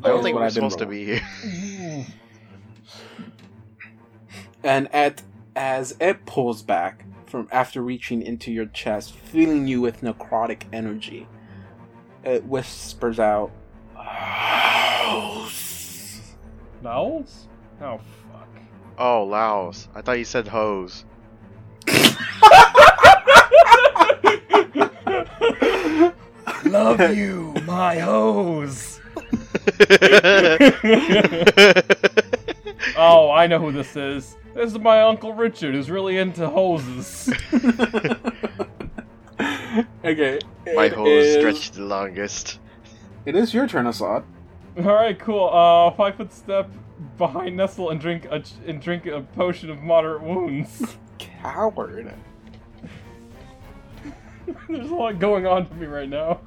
I 0.03 0.09
don't 0.09 0.23
think 0.23 0.35
what 0.35 0.41
we're 0.41 0.47
I've 0.47 0.55
been 0.55 0.71
supposed 0.71 0.79
to 0.79 0.87
be 0.87 1.05
here. 1.05 2.07
And 4.63 4.95
at 4.95 5.23
as 5.57 5.97
it 6.01 6.27
pulls 6.27 6.63
back 6.63 7.07
from 7.27 7.49
after 7.51 7.81
reaching 7.81 8.21
into 8.21 8.53
your 8.53 8.67
chest, 8.67 9.15
filling 9.15 9.67
you 9.67 9.81
with 9.81 10.03
necrotic 10.03 10.65
energy, 10.71 11.27
it 12.23 12.45
whispers 12.45 13.19
out, 13.19 13.53
"House." 13.95 16.21
Nowls? 16.83 17.49
Oh 17.81 18.01
fuck. 18.31 18.49
Oh, 18.99 19.25
Laos. 19.25 19.89
I 19.95 20.03
thought 20.03 20.19
you 20.19 20.27
said 20.27 20.47
hose. 20.49 21.07
Love 26.67 27.17
you, 27.17 27.55
my 27.65 27.99
hose. 27.99 29.00
oh, 32.97 33.31
I 33.31 33.47
know 33.49 33.59
who 33.59 33.73
this 33.73 33.97
is. 33.97 34.37
This 34.55 34.73
is 34.73 34.79
my 34.79 35.03
uncle 35.03 35.35
Richard, 35.35 35.75
who's 35.75 35.91
really 35.91 36.17
into 36.19 36.49
hoses. 36.49 37.33
okay. 40.05 40.39
My 40.75 40.89
hose 40.89 41.09
is- 41.09 41.37
stretched 41.37 41.75
the 41.75 41.83
longest. 41.83 42.59
It 43.27 43.37
is 43.37 43.53
your 43.53 43.69
turn, 43.69 43.87
Assad. 43.87 44.25
All 44.79 44.85
right, 44.85 45.19
cool. 45.19 45.51
Uh, 45.51 45.91
five 45.93 46.15
foot 46.17 46.33
step 46.33 46.71
behind 47.19 47.57
Nestle 47.57 47.91
and 47.91 48.01
drink 48.01 48.25
a 48.27 48.43
and 48.67 48.81
drink 48.81 49.07
a 49.07 49.21
potion 49.21 49.69
of 49.71 49.83
moderate 49.83 50.23
wounds. 50.23 50.97
Coward. 51.19 52.15
There's 54.69 54.91
a 54.91 54.95
lot 54.95 55.19
going 55.19 55.47
on 55.47 55.67
for 55.67 55.75
me 55.75 55.87
right 55.87 56.09
now. 56.09 56.41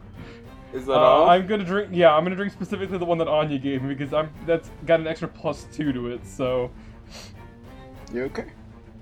Is 0.74 0.86
that 0.88 0.93
Uh, 0.93 0.95
all? 0.99 1.30
I'm 1.30 1.45
gonna 1.47 1.63
drink. 1.63 1.89
Yeah, 1.91 2.13
I'm 2.15 2.24
gonna 2.24 2.36
drink 2.36 2.51
specifically 2.51 2.97
the 2.97 3.05
one 3.05 3.17
that 3.19 3.28
Anya 3.28 3.59
gave 3.59 3.84
me 3.84 3.93
because 3.93 4.13
I'm 4.13 4.30
that's 4.45 4.69
got 4.86 4.99
an 4.99 5.07
extra 5.07 5.28
plus 5.28 5.65
two 5.71 5.93
to 5.93 6.07
it. 6.09 6.26
So 6.26 6.71
You 8.11 8.24
okay? 8.24 8.45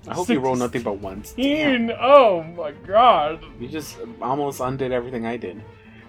I 0.08 0.14
hope 0.14 0.28
you 0.28 0.40
roll 0.40 0.56
nothing 0.56 0.82
but 0.82 0.98
ones. 0.98 1.32
Damn. 1.36 1.90
Oh 2.00 2.42
my 2.42 2.72
god. 2.86 3.44
You 3.60 3.68
just 3.68 3.98
almost 4.20 4.60
undid 4.60 4.90
everything 4.92 5.26
I 5.26 5.36
did. 5.36 5.62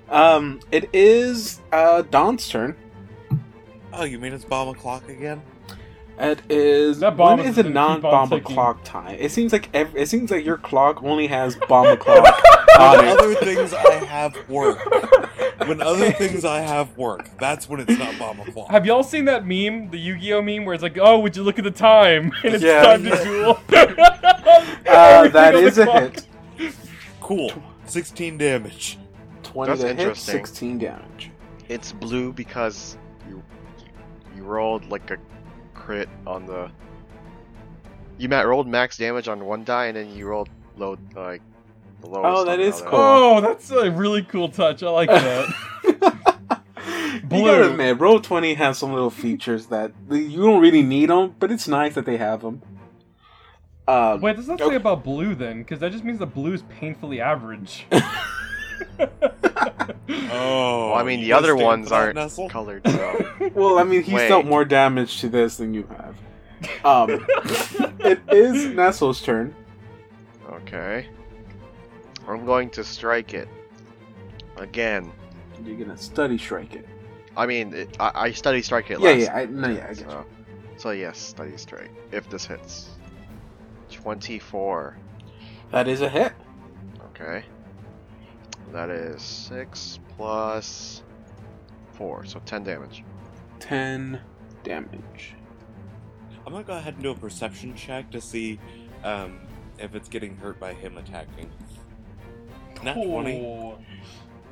Um, 0.10 0.60
it 0.72 0.90
is 0.94 1.62
uh 1.72 2.02
Don's 2.04 2.48
turn. 2.50 2.76
Oh, 3.94 4.04
you 4.04 4.20
mean 4.20 4.34
it's 4.34 4.44
bomb 4.46 4.68
o'clock 4.70 5.08
again? 5.10 5.42
It 6.20 6.40
is 6.50 7.00
That 7.00 7.16
bomb 7.18 7.40
when 7.40 7.48
is 7.48 7.58
is 7.58 7.66
it 7.66 7.72
non 7.72 7.98
keep 7.98 8.06
on 8.06 8.12
bomb 8.12 8.30
ticking. 8.30 8.54
clock 8.56 8.84
time? 8.84 9.16
It 9.20 9.32
seems 9.32 9.52
like 9.54 9.70
every, 9.74 10.02
it 10.02 10.08
seems 10.10 10.30
like 10.32 10.44
your 10.46 10.58
clock 10.58 11.04
only 11.04 11.28
has 11.28 11.56
bomb 11.68 11.96
clock 11.98 12.26
on 12.28 12.63
When 12.78 13.06
it. 13.06 13.20
other 13.20 13.36
things 13.36 13.74
I 13.74 13.94
have 14.06 14.50
work. 14.50 14.80
When 15.68 15.82
other 15.82 16.12
things 16.12 16.44
I 16.46 16.60
have 16.60 16.96
work, 16.98 17.30
that's 17.40 17.70
when 17.70 17.80
it's 17.80 17.98
not 17.98 18.18
bomb 18.18 18.40
o'clock. 18.40 18.70
Have 18.72 18.86
y'all 18.86 19.04
seen 19.04 19.26
that 19.26 19.46
meme, 19.46 19.90
the 19.92 19.98
Yu-Gi-Oh 20.00 20.42
meme, 20.42 20.66
where 20.66 20.74
it's 20.74 20.84
like, 20.84 20.98
"Oh, 21.00 21.20
would 21.20 21.36
you 21.38 21.44
look 21.44 21.58
at 21.60 21.64
the 21.64 21.72
time?" 21.72 22.32
and 22.44 22.56
it's 22.56 22.64
Yeah. 22.64 22.82
time 22.84 23.04
to 23.04 23.24
duel. 23.24 23.60
Uh, 24.86 25.28
that 25.30 25.56
Everything 25.56 25.56
on 25.56 25.64
is 25.68 25.78
a 25.78 25.86
clock. 25.86 26.16
hit. 26.58 26.76
Cool. 27.22 27.52
16 27.86 28.38
damage. 28.38 28.98
Twenty 29.42 29.70
That's 29.72 29.82
to 29.82 29.88
hit, 29.88 30.00
interesting. 30.00 30.32
sixteen 30.34 30.78
damage. 30.78 31.32
It's 31.70 31.92
blue 31.94 32.32
because 32.34 32.98
you 33.30 33.42
you 34.36 34.44
rolled 34.44 34.86
like 34.90 35.10
a 35.12 35.18
crit 35.74 36.10
on 36.28 36.46
the. 36.46 36.70
You 38.18 38.30
ma- 38.30 38.42
rolled 38.42 38.68
max 38.68 38.98
damage 38.98 39.28
on 39.28 39.44
one 39.46 39.64
die 39.64 39.86
and 39.88 39.98
then 39.98 40.12
you 40.16 40.28
rolled 40.28 40.50
low 40.78 40.98
like 41.16 41.42
the 42.04 42.10
lowest. 42.10 42.26
Oh, 42.26 42.40
on 42.42 42.46
that 42.48 42.58
the 42.58 42.64
is 42.64 42.82
other. 42.82 42.90
cool. 42.90 43.00
Oh, 43.00 43.42
that's 43.42 43.72
a 43.72 43.90
really 43.92 44.24
cool 44.24 44.50
touch. 44.50 44.84
I 44.84 44.90
like 44.90 45.10
that. 45.10 45.48
you 47.14 47.20
Blue. 47.22 47.46
gotta 47.46 47.72
admit, 47.72 48.00
Roll 48.00 48.20
Twenty 48.20 48.54
has 48.56 48.78
some 48.78 48.94
little 48.94 49.10
features 49.10 49.68
that 49.68 49.92
you 50.12 50.42
don't 50.44 50.62
really 50.62 50.82
need 50.84 51.10
them, 51.10 51.36
but 51.40 51.52
it's 51.52 51.68
nice 51.68 51.96
that 51.96 52.06
they 52.06 52.18
have 52.18 52.42
them. 52.42 52.62
Um, 53.88 54.22
Wait, 54.22 54.36
does 54.38 54.48
that 54.48 54.60
say 54.60 54.76
about 54.76 55.04
blue 55.04 55.36
then? 55.36 55.60
Because 55.60 55.80
that 55.80 55.92
just 55.92 56.04
means 56.06 56.20
that 56.20 56.28
blue 56.28 56.54
is 56.54 56.62
painfully 56.64 57.20
average. 57.22 57.86
Oh. 60.36 60.90
Well, 60.90 60.94
I 60.96 61.04
mean 61.04 61.22
the 61.22 61.34
other 61.34 61.56
ones 61.56 61.92
aren't 61.92 62.16
Nestle? 62.16 62.50
colored, 62.50 62.86
so 62.88 63.50
well, 63.54 63.78
I 63.80 63.84
mean, 63.84 64.04
he's 64.04 64.14
Wait. 64.16 64.28
dealt 64.28 64.46
more 64.46 64.66
damage 64.66 65.22
to 65.22 65.30
this 65.30 65.58
than 65.58 65.74
you 65.74 65.88
have. 65.98 66.86
Um, 66.86 67.26
it 68.00 68.20
is 68.30 68.66
Nestle's 68.68 69.22
turn. 69.22 69.54
okay. 70.50 71.08
I'm 72.28 72.46
going 72.46 72.70
to 72.72 72.84
strike 72.84 73.34
it 73.34 73.48
again. 74.58 75.12
You're 75.66 75.78
gonna 75.78 75.98
study 75.98 76.38
strike 76.38 76.74
it. 76.74 76.88
I 77.36 77.46
mean, 77.46 77.74
it, 77.74 77.96
I, 78.00 78.12
I 78.16 78.32
study 78.32 78.62
strike 78.62 78.92
it 78.92 79.00
Yeah, 79.00 79.10
last. 79.12 79.20
yeah, 79.22 79.36
I, 79.36 79.46
no, 79.46 79.68
yeah, 79.70 79.88
I 79.90 79.94
get 79.94 80.00
you. 80.00 80.04
so, 80.06 80.26
so 80.78 80.92
yes, 80.92 81.18
study 81.20 81.58
strike. 81.58 81.92
If 82.12 82.30
this 82.30 82.46
hits, 82.46 82.90
twenty-four. 83.92 84.98
That 85.72 85.88
is 85.88 86.02
a 86.02 86.10
hit. 86.10 86.34
Okay. 87.10 87.44
That 88.72 88.90
is 88.90 89.22
six 89.22 90.00
plus 90.18 91.04
four, 91.94 92.26
so 92.26 92.40
ten 92.46 92.64
damage. 92.64 93.04
Ten 93.60 94.20
damage. 94.64 95.36
I'm 96.46 96.52
gonna 96.52 96.64
go 96.66 96.74
ahead 96.74 96.96
and 96.96 97.04
do 97.04 97.12
a 97.12 97.16
perception 97.16 97.76
check 97.76 98.12
to 98.12 98.20
see 98.22 98.60
um, 99.04 99.40
if 99.80 99.96
it's 99.96 100.10
getting 100.10 100.36
hurt 100.38 100.60
by 100.60 100.74
him 100.74 100.98
attacking. 100.98 101.50
Nat 102.84 102.94
20. 102.94 103.46
Oh. 103.46 103.78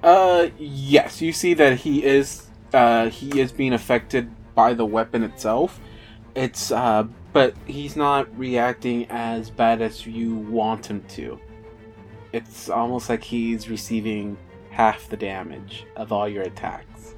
Uh, 0.03 0.49
yes, 0.57 1.21
you 1.21 1.31
see 1.31 1.53
that 1.53 1.79
he 1.79 2.03
is 2.03 2.47
uh 2.73 3.09
he 3.09 3.39
is 3.39 3.51
being 3.51 3.73
affected 3.73 4.31
by 4.55 4.73
the 4.73 4.85
weapon 4.85 5.23
itself. 5.23 5.79
It's 6.35 6.71
uh, 6.71 7.03
but 7.33 7.55
he's 7.65 7.95
not 7.95 8.27
reacting 8.37 9.05
as 9.09 9.49
bad 9.49 9.81
as 9.81 10.05
you 10.05 10.35
want 10.35 10.85
him 10.85 11.03
to. 11.09 11.39
It's 12.33 12.69
almost 12.69 13.09
like 13.09 13.23
he's 13.23 13.69
receiving 13.69 14.37
half 14.69 15.09
the 15.09 15.17
damage 15.17 15.85
of 15.95 16.11
all 16.11 16.27
your 16.27 16.43
attacks. 16.43 17.15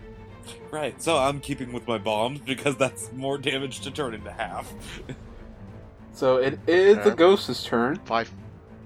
Right, 0.71 0.99
so 1.01 1.17
I'm 1.17 1.39
keeping 1.39 1.71
with 1.71 1.87
my 1.87 1.99
bombs 1.99 2.39
because 2.39 2.75
that's 2.77 3.11
more 3.13 3.37
damage 3.37 3.81
to 3.81 3.91
turn 3.91 4.15
into 4.15 4.31
half. 4.31 4.73
So 6.13 6.37
it 6.37 6.59
is 6.67 6.97
the 7.03 7.11
ghost's 7.11 7.63
turn. 7.63 7.99
Five, 8.05 8.31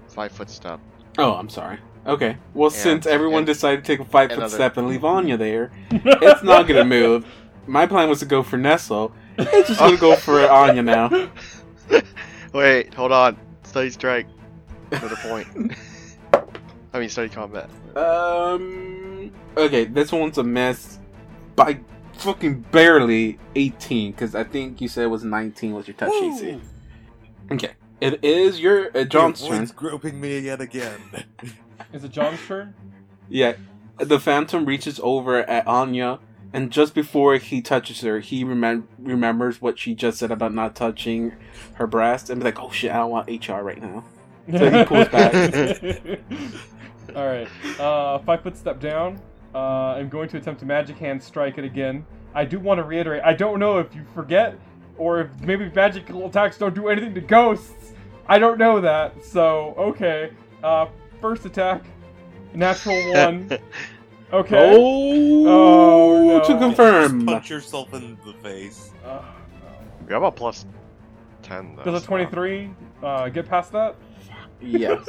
five 0.08 0.32
foot 0.32 0.50
step. 0.50 0.80
Oh, 1.18 1.34
I'm 1.34 1.48
sorry. 1.48 1.78
Okay. 2.08 2.38
Well, 2.54 2.70
since 2.70 3.06
everyone 3.06 3.44
decided 3.44 3.84
to 3.84 3.86
take 3.86 4.00
a 4.00 4.08
five 4.08 4.30
foot 4.30 4.38
another- 4.38 4.54
step 4.54 4.76
and 4.78 4.88
leave 4.88 5.04
Anya 5.04 5.36
there, 5.36 5.70
it's 5.90 6.42
not 6.42 6.66
gonna 6.66 6.84
move. 6.84 7.26
My 7.66 7.86
plan 7.86 8.08
was 8.08 8.20
to 8.20 8.26
go 8.26 8.42
for 8.42 8.56
Nestle. 8.56 9.12
It's 9.36 9.68
just 9.68 9.78
gonna 9.78 9.98
go 9.98 10.16
for 10.16 10.40
Anya 10.50 10.82
now. 10.82 11.30
Wait, 12.54 12.94
hold 12.94 13.12
on. 13.12 13.36
Study 13.62 13.90
strike. 13.90 14.26
Another 14.90 15.16
point. 15.16 15.46
I 16.94 16.98
mean, 17.00 17.10
study 17.10 17.28
combat. 17.28 17.68
Um. 17.94 19.30
Okay, 19.56 19.84
this 19.84 20.10
one's 20.10 20.38
a 20.38 20.42
mess 20.42 20.98
by 21.54 21.80
fucking 22.14 22.62
barely 22.72 23.38
18, 23.54 24.12
because 24.12 24.34
I 24.34 24.44
think 24.44 24.80
you 24.80 24.88
said 24.88 25.04
it 25.04 25.08
was 25.08 25.24
19 25.24 25.74
was 25.74 25.86
your 25.86 25.94
touch 25.96 26.12
AC. 26.22 26.58
Okay, 27.52 27.72
it 28.00 28.24
is 28.24 28.58
your 28.60 28.96
uh, 28.96 29.04
John's 29.04 29.46
turn. 29.46 29.66
groping 29.76 30.20
me 30.20 30.38
yet 30.38 30.60
again. 30.60 31.00
Is 31.92 32.04
it 32.04 32.10
John's 32.12 32.40
turn? 32.46 32.74
Yeah, 33.28 33.54
the 33.98 34.20
Phantom 34.20 34.64
reaches 34.64 35.00
over 35.02 35.38
at 35.38 35.66
Anya, 35.66 36.20
and 36.52 36.70
just 36.70 36.94
before 36.94 37.36
he 37.36 37.60
touches 37.60 38.00
her, 38.02 38.20
he 38.20 38.44
remem- 38.44 38.84
remembers 38.98 39.60
what 39.60 39.78
she 39.78 39.94
just 39.94 40.18
said 40.18 40.30
about 40.30 40.54
not 40.54 40.74
touching 40.74 41.34
her 41.74 41.86
breast, 41.86 42.30
and 42.30 42.40
be 42.40 42.44
like, 42.44 42.60
"Oh 42.60 42.70
shit, 42.70 42.90
I 42.90 42.98
don't 42.98 43.10
want 43.10 43.28
HR 43.28 43.60
right 43.62 43.80
now." 43.80 44.04
So 44.50 44.70
he 44.70 44.84
pulls 44.84 45.08
back. 45.08 45.34
All 47.16 47.26
right. 47.26 47.48
Uh, 47.78 48.18
five 48.20 48.42
foot 48.42 48.56
step 48.56 48.80
down. 48.80 49.20
Uh, 49.54 49.94
I'm 49.96 50.08
going 50.08 50.28
to 50.30 50.36
attempt 50.36 50.60
to 50.60 50.66
magic 50.66 50.96
hand 50.98 51.22
strike 51.22 51.58
it 51.58 51.64
again. 51.64 52.06
I 52.34 52.44
do 52.44 52.58
want 52.58 52.78
to 52.78 52.84
reiterate. 52.84 53.22
I 53.24 53.32
don't 53.32 53.58
know 53.58 53.78
if 53.78 53.94
you 53.94 54.04
forget, 54.14 54.54
or 54.96 55.20
if 55.22 55.40
maybe 55.40 55.70
magical 55.70 56.26
attacks 56.26 56.58
don't 56.58 56.74
do 56.74 56.88
anything 56.88 57.14
to 57.14 57.20
ghosts. 57.20 57.92
I 58.26 58.38
don't 58.38 58.58
know 58.58 58.80
that. 58.80 59.24
So 59.24 59.74
okay. 59.76 60.30
Uh, 60.62 60.86
first 61.20 61.44
attack, 61.46 61.82
natural 62.54 62.96
one. 63.12 63.50
Okay. 64.32 64.72
Oh, 64.76 65.46
Oh, 65.48 66.38
no. 66.38 66.44
to 66.44 66.58
confirm. 66.58 67.24
Punch 67.26 67.48
yourself 67.50 67.94
in 67.94 68.18
the 68.26 68.34
face. 68.34 68.90
Uh, 69.04 69.22
We 70.06 70.12
have 70.12 70.22
a 70.22 70.30
plus 70.30 70.66
ten. 71.42 71.76
Though, 71.76 71.84
does 71.84 71.94
a 71.94 72.00
so- 72.00 72.06
23 72.08 72.70
uh, 73.02 73.28
get 73.30 73.48
past 73.48 73.72
that? 73.72 73.96
Yes. 74.60 75.06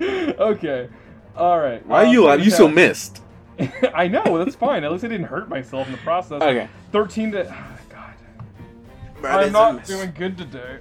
okay. 0.00 0.88
All 1.36 1.58
right. 1.58 1.84
Why 1.86 2.02
uh, 2.02 2.06
are 2.06 2.12
you? 2.12 2.24
second 2.26 2.44
You 2.44 2.50
still 2.50 2.68
missed. 2.68 3.22
I 3.94 4.08
know, 4.08 4.38
that's 4.38 4.56
fine. 4.56 4.84
At 4.84 4.92
least 4.92 5.04
I 5.04 5.08
didn't 5.08 5.26
hurt 5.26 5.48
myself 5.48 5.86
in 5.86 5.92
the 5.92 5.98
process. 5.98 6.42
Okay. 6.42 6.68
13 6.92 7.32
to. 7.32 7.48
ah, 7.50 7.78
God. 7.88 8.14
That 9.22 9.40
is 9.40 9.46
I'm 9.48 9.52
not 9.52 9.84
doing 9.84 10.12
good 10.16 10.36
today. 10.36 10.78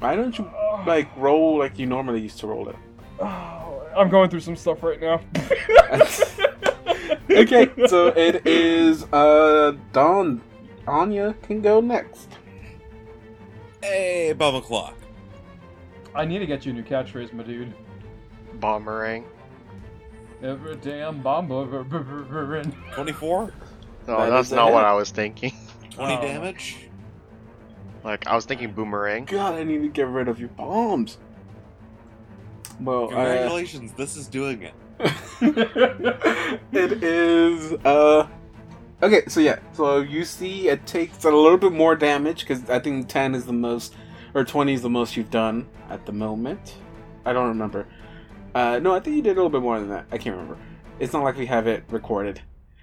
Why 0.00 0.14
don't 0.14 0.36
you 0.38 0.48
like 0.86 1.08
roll 1.16 1.58
like 1.58 1.78
you 1.78 1.86
normally 1.86 2.20
used 2.20 2.38
to 2.40 2.46
roll 2.46 2.68
it? 2.68 2.76
oh, 3.20 3.82
I'm 3.96 4.08
going 4.08 4.30
through 4.30 4.40
some 4.40 4.56
stuff 4.56 4.82
right 4.82 5.00
now. 5.00 5.20
okay, 7.30 7.68
so 7.88 8.08
it 8.08 8.46
is 8.46 9.04
uh 9.12 9.76
Don. 9.92 10.40
Anya 10.86 11.34
can 11.42 11.60
go 11.60 11.80
next. 11.80 12.28
Hey, 13.82 14.32
bomb 14.32 14.54
o'clock. 14.54 14.94
I 16.14 16.24
need 16.24 16.38
to 16.38 16.46
get 16.46 16.64
you 16.64 16.72
a 16.72 16.74
new 16.74 16.82
catchphrase, 16.82 17.32
my 17.34 17.42
dude. 17.42 17.74
Bomberang. 18.58 19.24
Every 20.42 20.76
damn 20.76 21.20
bomber. 21.20 21.84
24? 22.94 23.52
No, 24.06 24.16
That 24.20 24.30
that's 24.30 24.50
not 24.50 24.68
hit. 24.68 24.72
what 24.74 24.84
I 24.84 24.94
was 24.94 25.10
thinking. 25.10 25.52
20 25.90 26.16
Oh. 26.16 26.20
damage? 26.22 26.87
Like 28.04 28.26
I 28.26 28.34
was 28.34 28.44
thinking 28.44 28.72
boomerang. 28.72 29.24
God, 29.24 29.54
I 29.54 29.64
need 29.64 29.82
to 29.82 29.88
get 29.88 30.06
rid 30.08 30.28
of 30.28 30.38
your 30.38 30.48
bombs. 30.50 31.18
Well, 32.80 33.04
uh, 33.06 33.08
Congratulations, 33.08 33.92
this 33.92 34.16
is 34.16 34.26
doing 34.28 34.62
it. 34.62 34.74
it 36.72 37.02
is 37.04 37.72
uh 37.84 38.26
okay 39.00 39.22
so 39.28 39.38
yeah 39.38 39.58
so 39.72 40.00
you 40.00 40.24
see 40.24 40.68
it 40.68 40.84
takes 40.86 41.24
a 41.24 41.30
little 41.30 41.56
bit 41.56 41.70
more 41.70 41.94
damage 41.94 42.40
because 42.40 42.68
i 42.68 42.80
think 42.80 43.08
10 43.08 43.36
is 43.36 43.46
the 43.46 43.52
most 43.52 43.94
or 44.34 44.44
20 44.44 44.74
is 44.74 44.82
the 44.82 44.90
most 44.90 45.16
you've 45.16 45.30
done 45.30 45.68
at 45.88 46.04
the 46.04 46.10
moment 46.10 46.74
i 47.24 47.32
don't 47.32 47.46
remember 47.46 47.86
uh 48.56 48.80
no 48.80 48.92
i 48.92 48.98
think 48.98 49.14
you 49.14 49.22
did 49.22 49.30
a 49.30 49.34
little 49.34 49.50
bit 49.50 49.62
more 49.62 49.78
than 49.78 49.88
that 49.88 50.04
i 50.10 50.18
can't 50.18 50.34
remember 50.34 50.58
it's 50.98 51.12
not 51.12 51.22
like 51.22 51.36
we 51.36 51.46
have 51.46 51.68
it 51.68 51.84
recorded 51.90 52.40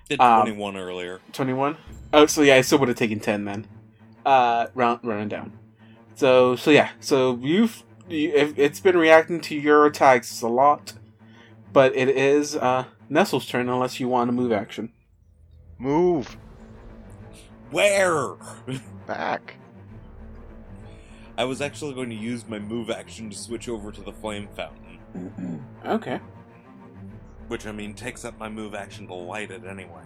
Did 0.07 0.21
Um, 0.21 0.43
21 0.43 0.77
earlier. 0.77 1.19
21 1.33 1.75
oh 2.13 2.25
so 2.27 2.43
yeah 2.43 2.55
i 2.55 2.61
still 2.61 2.79
would 2.79 2.87
have 2.87 2.97
taken 2.97 3.19
10 3.19 3.43
then 3.43 3.67
uh 4.25 4.67
round 4.73 4.99
running 5.03 5.27
down 5.29 5.57
so 6.15 6.55
so 6.55 6.71
yeah 6.71 6.89
so 6.99 7.37
you've 7.41 7.83
you, 8.07 8.53
it's 8.57 8.79
been 8.79 8.97
reacting 8.97 9.41
to 9.41 9.55
your 9.55 9.85
attacks 9.85 10.41
a 10.41 10.47
lot 10.47 10.93
but 11.75 11.93
it 11.93 12.07
is 12.07 12.55
uh, 12.55 12.85
Nestle's 13.09 13.45
turn 13.45 13.67
unless 13.67 13.99
you 13.99 14.07
want 14.07 14.29
to 14.29 14.31
move 14.31 14.53
action. 14.53 14.93
Move 15.77 16.37
Where? 17.69 18.35
back. 19.05 19.55
I 21.37 21.43
was 21.43 21.59
actually 21.59 21.93
going 21.93 22.09
to 22.11 22.15
use 22.15 22.47
my 22.47 22.59
move 22.59 22.89
action 22.89 23.29
to 23.29 23.37
switch 23.37 23.67
over 23.67 23.91
to 23.91 23.99
the 24.01 24.13
flame 24.13 24.47
fountain, 24.55 25.65
Okay. 25.85 26.21
which 27.49 27.67
I 27.67 27.73
mean 27.73 27.93
takes 27.93 28.23
up 28.23 28.39
my 28.39 28.47
move 28.47 28.73
action 28.73 29.05
to 29.07 29.13
light 29.13 29.51
it 29.51 29.65
anyway. 29.65 30.03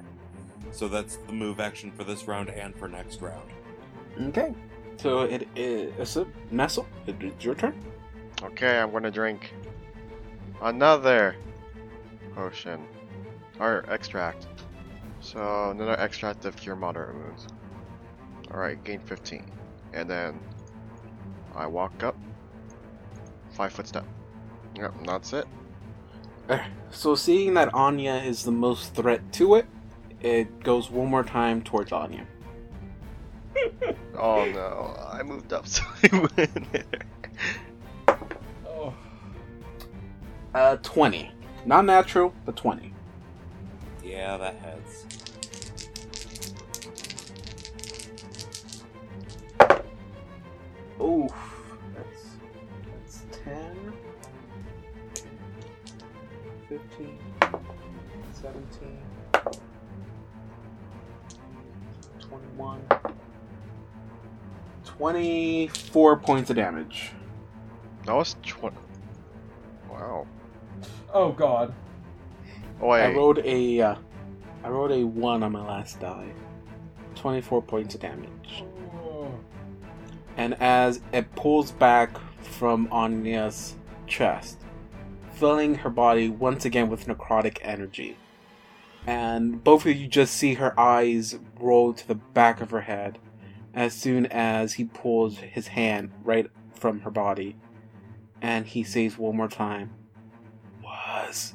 So 0.71 0.87
that's 0.87 1.17
the 1.27 1.33
move 1.33 1.59
action 1.59 1.91
for 1.91 2.03
this 2.03 2.27
round 2.27 2.49
and 2.49 2.75
for 2.75 2.87
next 2.87 3.21
round. 3.21 3.51
Okay. 4.21 4.53
So 4.97 5.21
it 5.21 5.47
is 5.55 6.17
a 6.17 6.27
Nestle. 6.51 6.85
It 7.07 7.21
is 7.23 7.43
your 7.43 7.55
turn. 7.55 7.73
Okay, 8.43 8.79
I'm 8.79 8.91
gonna 8.91 9.11
drink 9.11 9.53
another 10.61 11.35
potion 12.35 12.85
or 13.59 13.85
extract. 13.89 14.47
So 15.21 15.71
another 15.71 15.97
extract 15.99 16.45
of 16.45 16.55
cure 16.55 16.75
moderate 16.75 17.15
wounds. 17.15 17.47
All 18.51 18.59
right, 18.59 18.81
gain 18.83 18.99
15, 18.99 19.45
and 19.93 20.09
then 20.09 20.39
I 21.55 21.67
walk 21.67 22.03
up 22.03 22.17
five 23.51 23.71
foot 23.73 23.87
step. 23.87 24.05
Yep, 24.75 24.93
that's 25.05 25.33
it. 25.33 25.45
Eh, 26.49 26.63
So 26.89 27.15
seeing 27.15 27.53
that 27.53 27.73
Anya 27.73 28.15
is 28.15 28.43
the 28.43 28.51
most 28.51 28.95
threat 28.95 29.31
to 29.33 29.55
it, 29.55 29.65
it 30.21 30.63
goes 30.63 30.89
one 30.89 31.07
more 31.09 31.23
time 31.23 31.61
towards 31.61 31.91
Anya. 31.91 32.25
Oh 34.21 34.43
no, 34.51 34.97
I 35.11 35.23
moved 35.23 35.53
up 35.53 35.65
so 35.67 35.81
I 36.03 36.29
win. 36.35 36.67
Oh. 38.67 38.93
Uh, 40.53 40.75
20. 40.77 41.31
Not 41.65 41.85
natural, 41.85 42.33
but 42.45 42.57
20. 42.57 42.93
Yeah, 44.03 44.37
that 44.37 44.55
heads. 44.55 45.05
Oof. 51.01 51.31
That's, 51.95 52.25
that's 52.91 53.25
10, 53.45 53.93
15, 56.67 57.19
17, 58.33 58.97
21, 62.19 62.98
24 64.99 66.17
points 66.17 66.49
of 66.49 66.57
damage. 66.57 67.11
that 68.05 68.13
was 68.13 68.35
twenty. 68.45 68.75
Wow. 69.89 70.27
Oh 71.13 71.31
god. 71.31 71.73
Oh 72.81 72.89
I 72.89 73.07
wait. 73.07 73.15
rolled 73.15 73.39
a, 73.39 73.81
uh, 73.81 73.95
I 74.61 74.69
rolled 74.69 74.91
a 74.91 75.03
1 75.05 75.41
on 75.43 75.51
my 75.53 75.65
last 75.65 76.01
die. 76.01 76.33
24 77.15 77.61
points 77.61 77.95
of 77.95 78.01
damage. 78.01 78.63
Oh. 78.93 79.31
and 80.35 80.53
as 80.61 80.99
it 81.13 81.33
pulls 81.33 81.71
back 81.71 82.17
from 82.41 82.89
Anya's 82.91 83.75
chest, 84.05 84.59
filling 85.31 85.75
her 85.75 85.89
body 85.89 86.27
once 86.27 86.65
again 86.65 86.89
with 86.89 87.07
necrotic 87.07 87.59
energy. 87.61 88.17
And 89.07 89.63
both 89.63 89.85
of 89.85 89.95
you 89.95 90.07
just 90.07 90.35
see 90.35 90.55
her 90.55 90.77
eyes 90.77 91.39
roll 91.57 91.93
to 91.93 92.05
the 92.07 92.15
back 92.15 92.59
of 92.59 92.71
her 92.71 92.81
head 92.81 93.17
as 93.79 93.93
soon 93.93 94.25
as 94.25 94.73
he 94.73 94.83
pulls 94.83 95.37
his 95.37 95.67
hand 95.67 96.11
right 96.25 96.51
from 96.73 96.99
her 96.99 97.09
body. 97.09 97.55
And 98.41 98.67
he 98.67 98.83
says 98.83 99.17
one 99.17 99.37
more 99.37 99.47
time, 99.47 99.91
Was 100.83 101.53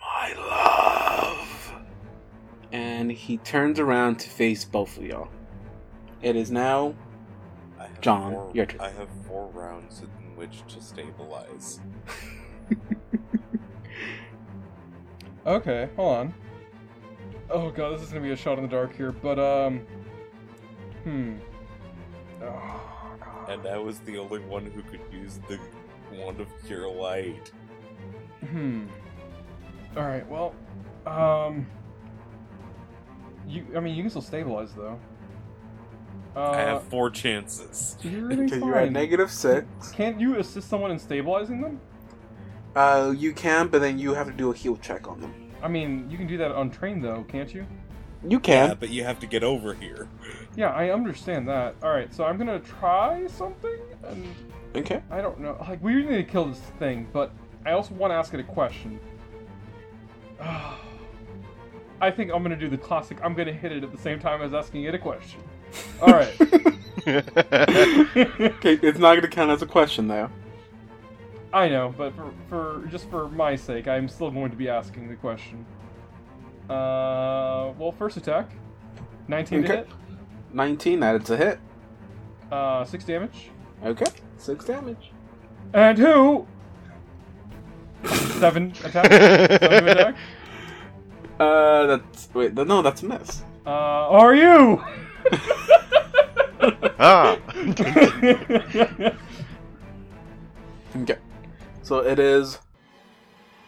my 0.00 0.34
love. 0.34 1.72
And 2.72 3.12
he 3.12 3.36
turns 3.38 3.78
around 3.78 4.18
to 4.20 4.28
face 4.28 4.64
both 4.64 4.96
of 4.96 5.04
y'all. 5.04 5.28
It 6.20 6.34
is 6.34 6.50
now 6.50 6.96
I 7.78 7.84
have 7.84 8.00
John, 8.00 8.32
four, 8.32 8.50
your 8.52 8.66
turn. 8.66 8.80
I 8.80 8.90
have 8.90 9.08
four 9.28 9.46
rounds 9.54 10.00
in 10.00 10.36
which 10.36 10.64
to 10.74 10.82
stabilize. 10.82 11.78
Okay, 15.46 15.88
hold 15.94 16.16
on. 16.16 16.34
Oh 17.50 17.70
god, 17.70 17.94
this 17.94 18.02
is 18.02 18.08
gonna 18.08 18.20
be 18.20 18.32
a 18.32 18.36
shot 18.36 18.58
in 18.58 18.64
the 18.64 18.68
dark 18.68 18.96
here, 18.96 19.12
but 19.12 19.38
um, 19.38 19.86
hmm. 21.06 21.34
Oh 22.42 23.18
god. 23.20 23.50
And 23.50 23.66
I 23.66 23.78
was 23.78 24.00
the 24.00 24.18
only 24.18 24.40
one 24.40 24.66
who 24.66 24.82
could 24.82 25.00
use 25.12 25.38
the 25.48 25.58
wand 26.12 26.40
of 26.40 26.48
cure 26.66 26.90
light. 26.90 27.52
Hmm. 28.50 28.86
All 29.96 30.02
right. 30.02 30.28
Well, 30.28 30.54
um, 31.06 31.66
you. 33.46 33.64
I 33.76 33.80
mean, 33.80 33.94
you 33.94 34.02
can 34.02 34.10
still 34.10 34.22
stabilize 34.22 34.74
though. 34.74 34.98
Uh, 36.34 36.50
I 36.50 36.58
have 36.58 36.82
four 36.82 37.08
chances. 37.08 37.96
You're 38.02 38.26
really 38.26 38.44
Okay, 38.44 38.58
you're 38.58 38.76
at 38.76 38.92
negative 38.92 39.30
six. 39.30 39.90
Can't 39.92 40.20
you 40.20 40.36
assist 40.38 40.68
someone 40.68 40.90
in 40.90 40.98
stabilizing 40.98 41.62
them? 41.62 41.80
Uh, 42.74 43.14
you 43.16 43.32
can, 43.32 43.68
but 43.68 43.80
then 43.80 43.98
you 43.98 44.12
have 44.12 44.26
to 44.26 44.34
do 44.34 44.50
a 44.50 44.54
heal 44.54 44.76
check 44.76 45.08
on 45.08 45.18
them. 45.20 45.32
I 45.62 45.68
mean, 45.68 46.10
you 46.10 46.18
can 46.18 46.26
do 46.26 46.36
that 46.36 46.54
untrained 46.54 47.02
though, 47.02 47.24
can't 47.26 47.54
you? 47.54 47.66
You 48.28 48.40
can. 48.40 48.68
Yeah, 48.68 48.74
but 48.74 48.90
you 48.90 49.04
have 49.04 49.20
to 49.20 49.26
get 49.26 49.42
over 49.44 49.74
here. 49.74 50.08
Yeah, 50.56 50.70
I 50.70 50.90
understand 50.90 51.48
that. 51.48 51.76
All 51.82 51.90
right, 51.90 52.12
so 52.12 52.24
I'm 52.24 52.38
gonna 52.38 52.60
try 52.60 53.26
something, 53.26 53.78
and 54.04 54.26
Okay. 54.76 55.02
I 55.10 55.20
don't 55.22 55.40
know. 55.40 55.56
Like, 55.60 55.82
we 55.82 55.94
need 55.94 56.16
to 56.16 56.24
kill 56.24 56.44
this 56.46 56.58
thing, 56.78 57.08
but 57.12 57.32
I 57.64 57.72
also 57.72 57.94
want 57.94 58.10
to 58.10 58.14
ask 58.14 58.34
it 58.34 58.40
a 58.40 58.44
question. 58.44 59.00
I 60.40 62.10
think 62.10 62.30
I'm 62.30 62.42
gonna 62.42 62.56
do 62.56 62.68
the 62.68 62.76
classic. 62.76 63.18
I'm 63.22 63.34
gonna 63.34 63.52
hit 63.52 63.72
it 63.72 63.82
at 63.82 63.90
the 63.90 63.98
same 63.98 64.20
time 64.20 64.42
as 64.42 64.52
asking 64.52 64.84
it 64.84 64.94
a 64.94 64.98
question. 64.98 65.40
All 66.02 66.12
right. 66.12 66.34
okay, 67.06 68.78
it's 68.82 68.98
not 68.98 69.14
gonna 69.14 69.28
count 69.28 69.50
as 69.50 69.62
a 69.62 69.66
question 69.66 70.08
though. 70.08 70.28
I 71.52 71.68
know, 71.70 71.94
but 71.96 72.14
for, 72.14 72.32
for 72.50 72.86
just 72.88 73.08
for 73.08 73.30
my 73.30 73.56
sake, 73.56 73.88
I'm 73.88 74.08
still 74.08 74.30
going 74.30 74.50
to 74.50 74.56
be 74.56 74.68
asking 74.68 75.08
the 75.08 75.16
question. 75.16 75.64
Uh, 76.68 77.72
well, 77.78 77.92
first 77.92 78.16
attack, 78.16 78.50
19 79.28 79.62
to 79.62 79.68
Okay. 79.68 79.76
hit, 79.78 79.88
19, 80.52 81.00
that 81.00 81.14
it's 81.16 81.30
a 81.30 81.36
hit. 81.36 81.58
uh, 82.50 82.84
six 82.84 83.04
damage, 83.04 83.50
Okay, 83.84 84.06
six 84.36 84.64
damage. 84.64 85.12
and 85.74 85.98
who? 85.98 86.46
Seven 88.04 88.72
attack. 88.84 89.10
Seven 89.12 89.88
attack. 89.88 90.16
Uh, 91.38 91.86
that's 91.86 92.28
wait, 92.34 92.54
th- 92.56 92.66
no, 92.68 92.82
that's 92.82 93.02
a 93.02 93.06
miss. 93.06 93.42
Uh, 93.66 93.70
are 93.70 94.34
you? 94.34 94.82
ah. 96.98 97.36
Okay, 100.96 101.18
so 101.82 101.98
it 101.98 102.18
is 102.18 102.58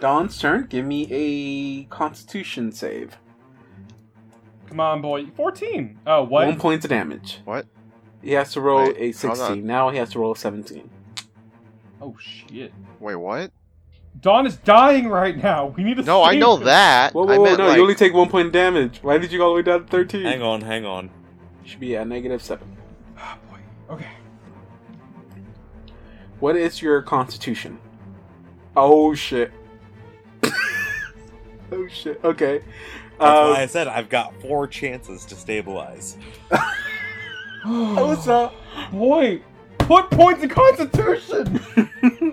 Don's 0.00 0.38
turn. 0.38 0.66
Give 0.68 0.84
me 0.84 1.08
a 1.10 1.84
Constitution 1.84 2.72
save. 2.72 3.18
Come 4.66 4.80
on, 4.80 5.00
boy. 5.00 5.26
14. 5.26 5.98
Oh, 6.06 6.22
what? 6.24 6.46
One 6.46 6.58
point 6.58 6.84
of 6.84 6.90
damage. 6.90 7.40
What? 7.44 7.66
He 8.22 8.32
has 8.32 8.52
to 8.52 8.60
roll 8.60 8.86
Wait, 8.86 8.96
a 8.98 9.12
16. 9.12 9.66
Now 9.66 9.90
he 9.90 9.98
has 9.98 10.10
to 10.10 10.18
roll 10.18 10.32
a 10.32 10.36
17. 10.36 10.90
Oh, 12.00 12.16
shit. 12.20 12.72
Wait, 13.00 13.16
what? 13.16 13.50
Don 14.20 14.46
is 14.46 14.56
dying 14.56 15.08
right 15.08 15.36
now. 15.36 15.66
We 15.76 15.84
need 15.84 15.96
to 15.96 16.02
No, 16.02 16.22
I 16.22 16.34
know 16.34 16.56
her. 16.56 16.64
that. 16.64 17.14
Whoa, 17.14 17.22
I 17.22 17.26
whoa, 17.26 17.36
whoa, 17.36 17.44
meant 17.44 17.58
no, 17.58 17.66
like, 17.68 17.76
you 17.76 17.82
only 17.82 17.94
take 17.94 18.12
one 18.12 18.28
point 18.28 18.48
of 18.48 18.52
damage. 18.52 18.98
Why 19.02 19.18
did 19.18 19.30
you 19.30 19.38
go 19.38 19.44
all 19.44 19.50
the 19.50 19.56
way 19.56 19.62
down 19.62 19.84
to 19.84 19.86
13? 19.86 20.22
Hang 20.22 20.42
on, 20.42 20.60
hang 20.60 20.84
on. 20.84 21.10
You 21.62 21.70
should 21.70 21.80
be 21.80 21.96
at 21.96 22.06
negative 22.06 22.42
7. 22.42 22.76
Oh, 23.18 23.38
boy. 23.50 23.94
Okay. 23.94 24.08
What 26.40 26.56
is 26.56 26.80
your 26.82 27.02
constitution? 27.02 27.78
Oh 28.76 29.14
shit. 29.14 29.52
oh 31.72 31.86
shit. 31.88 32.20
Okay. 32.24 32.62
That's 33.18 33.38
Um, 33.38 33.50
why 33.50 33.62
I 33.62 33.66
said 33.66 33.88
I've 33.88 34.08
got 34.08 34.32
four 34.40 34.66
chances 34.66 35.24
to 35.26 35.34
stabilize. 35.34 36.16
what's 37.64 38.28
up? 38.28 38.54
Boy, 38.92 39.40
put 39.78 40.10
points 40.10 40.42
in 40.42 40.48
Constitution. 40.48 41.60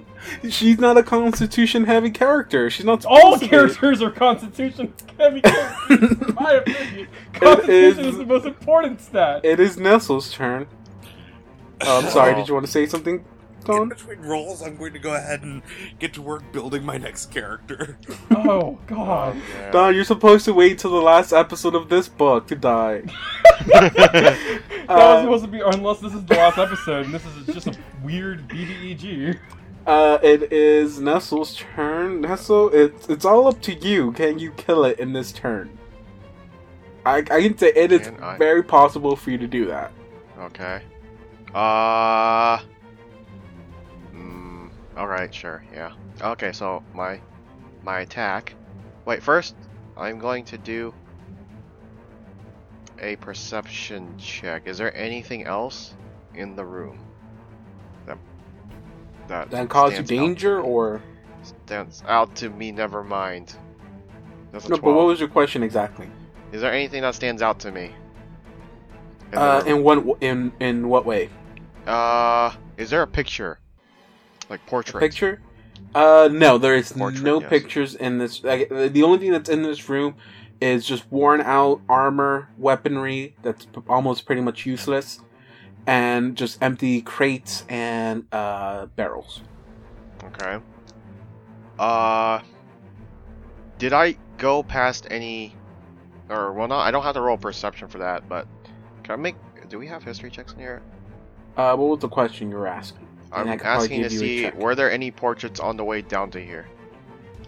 She's 0.49 0.79
not 0.79 0.97
a 0.97 1.03
constitution 1.03 1.85
heavy 1.85 2.09
character. 2.09 2.69
She's 2.69 2.85
not 2.85 3.05
All 3.05 3.17
supposed 3.37 3.39
to 3.41 3.45
be. 3.45 3.49
characters 3.49 4.01
are 4.01 4.09
Constitution 4.11 4.93
heavy 5.19 5.41
characters. 5.41 6.11
in 6.11 6.35
my 6.35 6.51
opinion, 6.65 7.07
Constitution 7.33 7.99
is- 7.99 8.07
is 8.13 8.17
the 8.17 8.25
most 8.25 8.45
important 8.45 9.01
stat. 9.01 9.41
It 9.43 9.59
is 9.59 9.77
Nestle's 9.77 10.31
turn. 10.31 10.67
Oh, 11.81 11.99
I'm 12.03 12.09
sorry. 12.09 12.33
Oh. 12.33 12.35
Did 12.35 12.47
you 12.47 12.53
want 12.55 12.65
to 12.65 12.71
say 12.71 12.85
something, 12.85 13.23
In 13.69 13.89
between 13.89 14.19
rolls, 14.19 14.61
I'm 14.61 14.75
going 14.77 14.93
to 14.93 14.99
go 14.99 15.13
ahead 15.15 15.43
and 15.43 15.61
get 15.99 16.13
to 16.13 16.21
work 16.21 16.43
building 16.51 16.83
my 16.85 16.97
next 16.97 17.31
character. 17.31 17.97
Oh 18.35 18.77
God. 18.87 19.35
yeah. 19.57 19.71
Don, 19.71 19.95
you're 19.95 20.03
supposed 20.03 20.45
to 20.45 20.53
wait 20.53 20.77
till 20.79 20.91
the 20.91 21.01
last 21.01 21.33
episode 21.33 21.73
of 21.73 21.89
this 21.89 22.07
book 22.07 22.47
to 22.47 22.55
die. 22.55 23.03
That 23.65 23.93
was 24.87 24.89
Uh, 24.89 25.21
supposed 25.21 25.45
to 25.45 25.49
be, 25.51 25.61
unless 25.61 25.99
this 25.99 26.13
is 26.13 26.23
the 26.25 26.35
last 26.35 26.57
episode, 26.59 27.05
and 27.05 27.13
this 27.13 27.23
is 27.25 27.45
just 27.53 27.67
a 27.67 27.75
weird 28.03 28.47
BBEG. 28.47 29.39
Uh, 29.87 30.19
it 30.21 30.51
is 30.53 30.99
Nestle's 30.99 31.55
turn. 31.55 32.21
Nestle, 32.21 32.69
it's 32.69 33.07
it's 33.09 33.25
all 33.25 33.47
up 33.47 33.61
to 33.61 33.73
you. 33.73 34.11
Can 34.11 34.37
you 34.39 34.51
kill 34.51 34.83
it 34.85 34.99
in 34.99 35.13
this 35.13 35.31
turn? 35.31 35.75
I 37.05 37.17
I 37.17 37.23
can 37.23 37.57
say 37.57 37.71
it 37.75 37.91
is 37.91 38.07
I? 38.21 38.37
very 38.37 38.63
possible 38.63 39.15
for 39.15 39.31
you 39.31 39.37
to 39.39 39.47
do 39.47 39.65
that. 39.67 39.91
Okay. 40.39 40.81
Uh. 41.53 42.59
Mm, 44.95 44.99
all 44.99 45.07
right, 45.07 45.33
sure, 45.33 45.63
yeah. 45.73 45.91
Okay, 46.21 46.51
so 46.51 46.83
my 46.93 47.19
my 47.83 47.99
attack. 47.99 48.55
Wait, 49.05 49.21
first 49.21 49.55
I'm 49.97 50.19
going 50.19 50.45
to 50.45 50.57
do 50.57 50.93
a 52.99 53.15
perception 53.17 54.17
check. 54.17 54.67
Is 54.67 54.77
there 54.77 54.95
anything 54.95 55.45
else 55.45 55.93
in 56.33 56.55
the 56.55 56.65
room 56.65 56.99
that 58.05 58.17
that 59.27 59.51
That 59.51 59.69
cause 59.69 59.91
you 59.91 60.05
stands 60.05 60.11
out 60.11 60.15
danger, 60.15 60.61
or 60.61 61.01
stands 61.43 62.03
out 62.07 62.35
to 62.37 62.49
me? 62.49 62.71
Never 62.71 63.03
mind. 63.03 63.55
That's 64.51 64.69
no? 64.69 64.77
But 64.77 64.93
what 64.93 65.05
was 65.05 65.19
your 65.19 65.29
question 65.29 65.63
exactly? 65.63 66.09
Is 66.51 66.61
there 66.61 66.71
anything 66.71 67.01
that 67.01 67.15
stands 67.15 67.41
out 67.41 67.59
to 67.59 67.71
me? 67.71 67.91
in 69.33 69.39
Uh, 69.39 69.63
in 69.65 69.83
what 69.83 70.17
in 70.21 70.53
in 70.59 70.87
what 70.87 71.05
way? 71.05 71.29
Uh, 71.85 72.53
is 72.77 72.89
there 72.89 73.01
a 73.01 73.07
picture? 73.07 73.59
Like 74.49 74.65
portrait? 74.65 74.99
Picture? 74.99 75.41
Uh, 75.93 76.29
no, 76.31 76.57
there 76.57 76.75
is 76.75 76.91
Portrait, 76.91 77.23
no 77.23 77.39
yes. 77.39 77.49
pictures 77.49 77.95
in 77.95 78.17
this. 78.17 78.43
Like, 78.43 78.69
the 78.69 79.03
only 79.03 79.17
thing 79.17 79.31
that's 79.31 79.49
in 79.49 79.63
this 79.63 79.87
room 79.87 80.15
is 80.61 80.85
just 80.85 81.09
worn 81.11 81.41
out 81.41 81.81
armor, 81.87 82.49
weaponry 82.57 83.35
that's 83.41 83.65
p- 83.65 83.81
almost 83.87 84.25
pretty 84.25 84.41
much 84.41 84.65
useless, 84.65 85.19
and 85.87 86.35
just 86.35 86.61
empty 86.61 87.01
crates 87.01 87.63
and 87.69 88.25
uh, 88.31 88.87
barrels. 88.97 89.41
Okay. 90.23 90.59
Uh, 91.79 92.41
did 93.77 93.93
I 93.93 94.17
go 94.37 94.63
past 94.63 95.07
any, 95.09 95.55
or 96.29 96.51
well, 96.53 96.67
not? 96.67 96.81
I 96.81 96.91
don't 96.91 97.03
have 97.03 97.15
to 97.15 97.21
roll 97.21 97.37
perception 97.37 97.87
for 97.87 97.99
that, 97.99 98.27
but 98.27 98.47
can 99.03 99.13
I 99.13 99.15
make? 99.15 99.35
Do 99.69 99.79
we 99.79 99.87
have 99.87 100.03
history 100.03 100.29
checks 100.29 100.53
in 100.53 100.59
here? 100.59 100.81
Uh, 101.57 101.75
what 101.75 101.89
was 101.89 101.99
the 101.99 102.09
question 102.09 102.49
you 102.49 102.57
were 102.57 102.67
asking? 102.67 103.04
I'm 103.35 103.59
asking 103.61 104.03
to 104.03 104.09
give 104.09 104.11
you 104.13 104.47
a 104.47 104.51
see 104.51 104.57
were 104.57 104.75
there 104.75 104.91
any 104.91 105.11
portraits 105.11 105.59
on 105.59 105.77
the 105.77 105.83
way 105.83 106.01
down 106.01 106.31
to 106.31 106.39
here? 106.43 106.67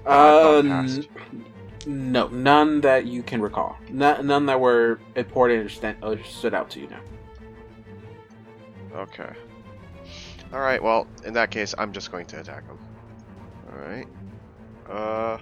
Uh, 0.06 0.62
n- 0.64 1.06
no, 1.86 2.28
none 2.28 2.82
that 2.82 3.06
you 3.06 3.24
can 3.24 3.42
recall. 3.42 3.78
No, 3.90 4.22
none 4.22 4.46
that 4.48 4.60
were 4.60 5.00
important 5.16 5.66
or, 5.66 5.70
stand, 5.70 5.98
or 6.02 6.22
stood 6.24 6.54
out 6.54 6.70
to 6.72 6.80
you 6.80 6.88
now. 6.88 7.00
Okay. 8.96 9.30
All 10.54 10.60
right. 10.60 10.82
Well, 10.82 11.08
in 11.26 11.34
that 11.34 11.52
case, 11.52 11.74
I'm 11.78 11.92
just 11.92 12.12
going 12.12 12.26
to 12.28 12.40
attack 12.40 12.66
him. 12.66 12.78
All 13.72 13.80
right. 13.80 14.08
Uh, 14.90 15.38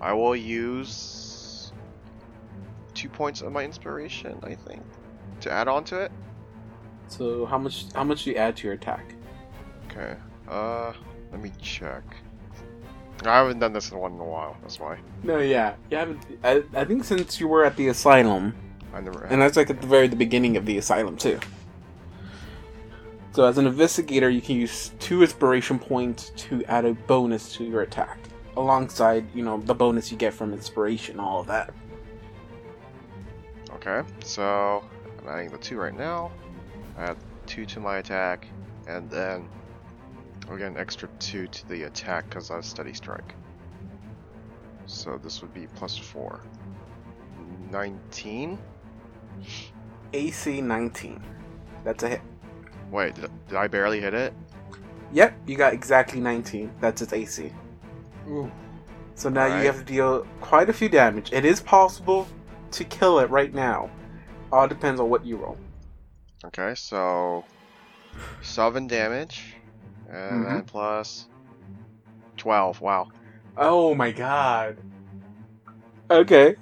I 0.00 0.12
will 0.12 0.36
use 0.36 1.72
two 2.94 3.08
points 3.08 3.40
of 3.40 3.52
my 3.52 3.64
inspiration, 3.64 4.38
I 4.42 4.54
think, 4.54 4.82
to 5.40 5.50
add 5.50 5.68
on 5.68 5.84
to 5.84 6.00
it. 6.00 6.12
So 7.12 7.44
how 7.44 7.58
much? 7.58 7.92
How 7.94 8.04
much 8.04 8.24
do 8.24 8.30
you 8.30 8.36
add 8.36 8.56
to 8.56 8.66
your 8.66 8.74
attack? 8.74 9.14
Okay. 9.86 10.16
Uh, 10.48 10.92
let 11.30 11.42
me 11.42 11.52
check. 11.60 12.02
I 13.24 13.36
haven't 13.36 13.58
done 13.58 13.72
this 13.74 13.92
one 13.92 14.14
in 14.14 14.18
a 14.20 14.24
while. 14.24 14.56
That's 14.62 14.80
why 14.80 14.98
No, 15.22 15.38
yeah, 15.38 15.74
you 15.90 15.96
haven't. 15.98 16.24
I, 16.42 16.64
I 16.74 16.84
think 16.84 17.04
since 17.04 17.38
you 17.38 17.46
were 17.46 17.64
at 17.64 17.76
the 17.76 17.88
asylum, 17.88 18.54
I 18.94 19.00
never. 19.00 19.24
and 19.24 19.40
that's 19.40 19.56
like 19.56 19.68
at 19.70 19.80
the 19.80 19.86
very 19.86 20.08
the 20.08 20.16
beginning 20.16 20.56
of 20.56 20.64
the 20.64 20.78
asylum 20.78 21.16
too. 21.16 21.38
So 23.32 23.44
as 23.44 23.58
an 23.58 23.66
investigator, 23.66 24.28
you 24.28 24.40
can 24.40 24.56
use 24.56 24.92
two 24.98 25.22
inspiration 25.22 25.78
points 25.78 26.30
to 26.48 26.64
add 26.64 26.84
a 26.84 26.94
bonus 26.94 27.54
to 27.56 27.64
your 27.64 27.82
attack, 27.82 28.18
alongside 28.56 29.24
you 29.34 29.44
know 29.44 29.58
the 29.60 29.74
bonus 29.74 30.10
you 30.10 30.16
get 30.16 30.32
from 30.32 30.52
inspiration, 30.54 31.20
all 31.20 31.40
of 31.40 31.46
that. 31.46 31.74
Okay. 33.74 34.02
So 34.24 34.82
I'm 35.20 35.28
adding 35.28 35.50
the 35.50 35.58
two 35.58 35.76
right 35.78 35.96
now. 35.96 36.32
I 36.96 37.04
add 37.04 37.16
two 37.46 37.66
to 37.66 37.80
my 37.80 37.98
attack, 37.98 38.46
and 38.86 39.10
then 39.10 39.48
I'll 40.48 40.56
get 40.56 40.68
an 40.68 40.76
extra 40.76 41.08
two 41.18 41.46
to 41.46 41.68
the 41.68 41.84
attack 41.84 42.28
because 42.28 42.50
I 42.50 42.56
have 42.56 42.64
steady 42.64 42.92
strike. 42.92 43.34
So 44.86 45.18
this 45.18 45.40
would 45.42 45.54
be 45.54 45.66
plus 45.74 45.96
four. 45.96 46.40
Nineteen. 47.70 48.58
AC 50.12 50.60
19. 50.60 51.22
That's 51.84 52.02
a 52.02 52.08
hit. 52.10 52.20
Wait, 52.90 53.14
did, 53.14 53.30
did 53.48 53.56
I 53.56 53.66
barely 53.66 54.00
hit 54.00 54.14
it? 54.14 54.34
Yep, 55.12 55.34
you 55.46 55.56
got 55.56 55.72
exactly 55.72 56.20
19. 56.20 56.72
That's 56.80 57.02
its 57.02 57.12
AC. 57.12 57.52
Ooh. 58.28 58.50
So 59.14 59.28
now 59.28 59.44
Alright. 59.44 59.60
you 59.60 59.66
have 59.66 59.78
to 59.78 59.84
deal 59.84 60.26
quite 60.40 60.68
a 60.68 60.72
few 60.72 60.88
damage. 60.88 61.32
It 61.32 61.44
is 61.44 61.60
possible 61.60 62.26
to 62.72 62.84
kill 62.84 63.18
it 63.20 63.30
right 63.30 63.52
now. 63.52 63.90
All 64.50 64.66
depends 64.68 65.00
on 65.00 65.08
what 65.10 65.24
you 65.24 65.36
roll. 65.36 65.58
Okay, 66.44 66.74
so 66.74 67.44
seven 68.42 68.86
damage, 68.88 69.54
and 70.08 70.44
mm-hmm. 70.44 70.44
then 70.44 70.62
plus 70.64 71.26
twelve. 72.36 72.80
Wow. 72.80 73.08
Oh 73.56 73.94
my 73.94 74.10
god. 74.10 74.78
Okay. 76.10 76.56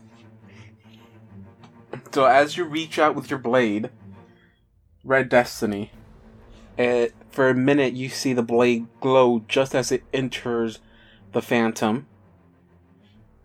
So 2.12 2.24
as 2.24 2.56
you 2.56 2.64
reach 2.64 2.98
out 2.98 3.14
with 3.14 3.30
your 3.30 3.38
blade, 3.38 3.90
Red 5.02 5.28
Destiny, 5.28 5.92
it, 6.76 7.14
for 7.30 7.48
a 7.48 7.54
minute 7.54 7.94
you 7.94 8.08
see 8.08 8.32
the 8.32 8.42
blade 8.42 8.86
glow 9.00 9.44
just 9.48 9.74
as 9.74 9.90
it 9.90 10.04
enters 10.12 10.80
the 11.32 11.40
Phantom, 11.40 12.06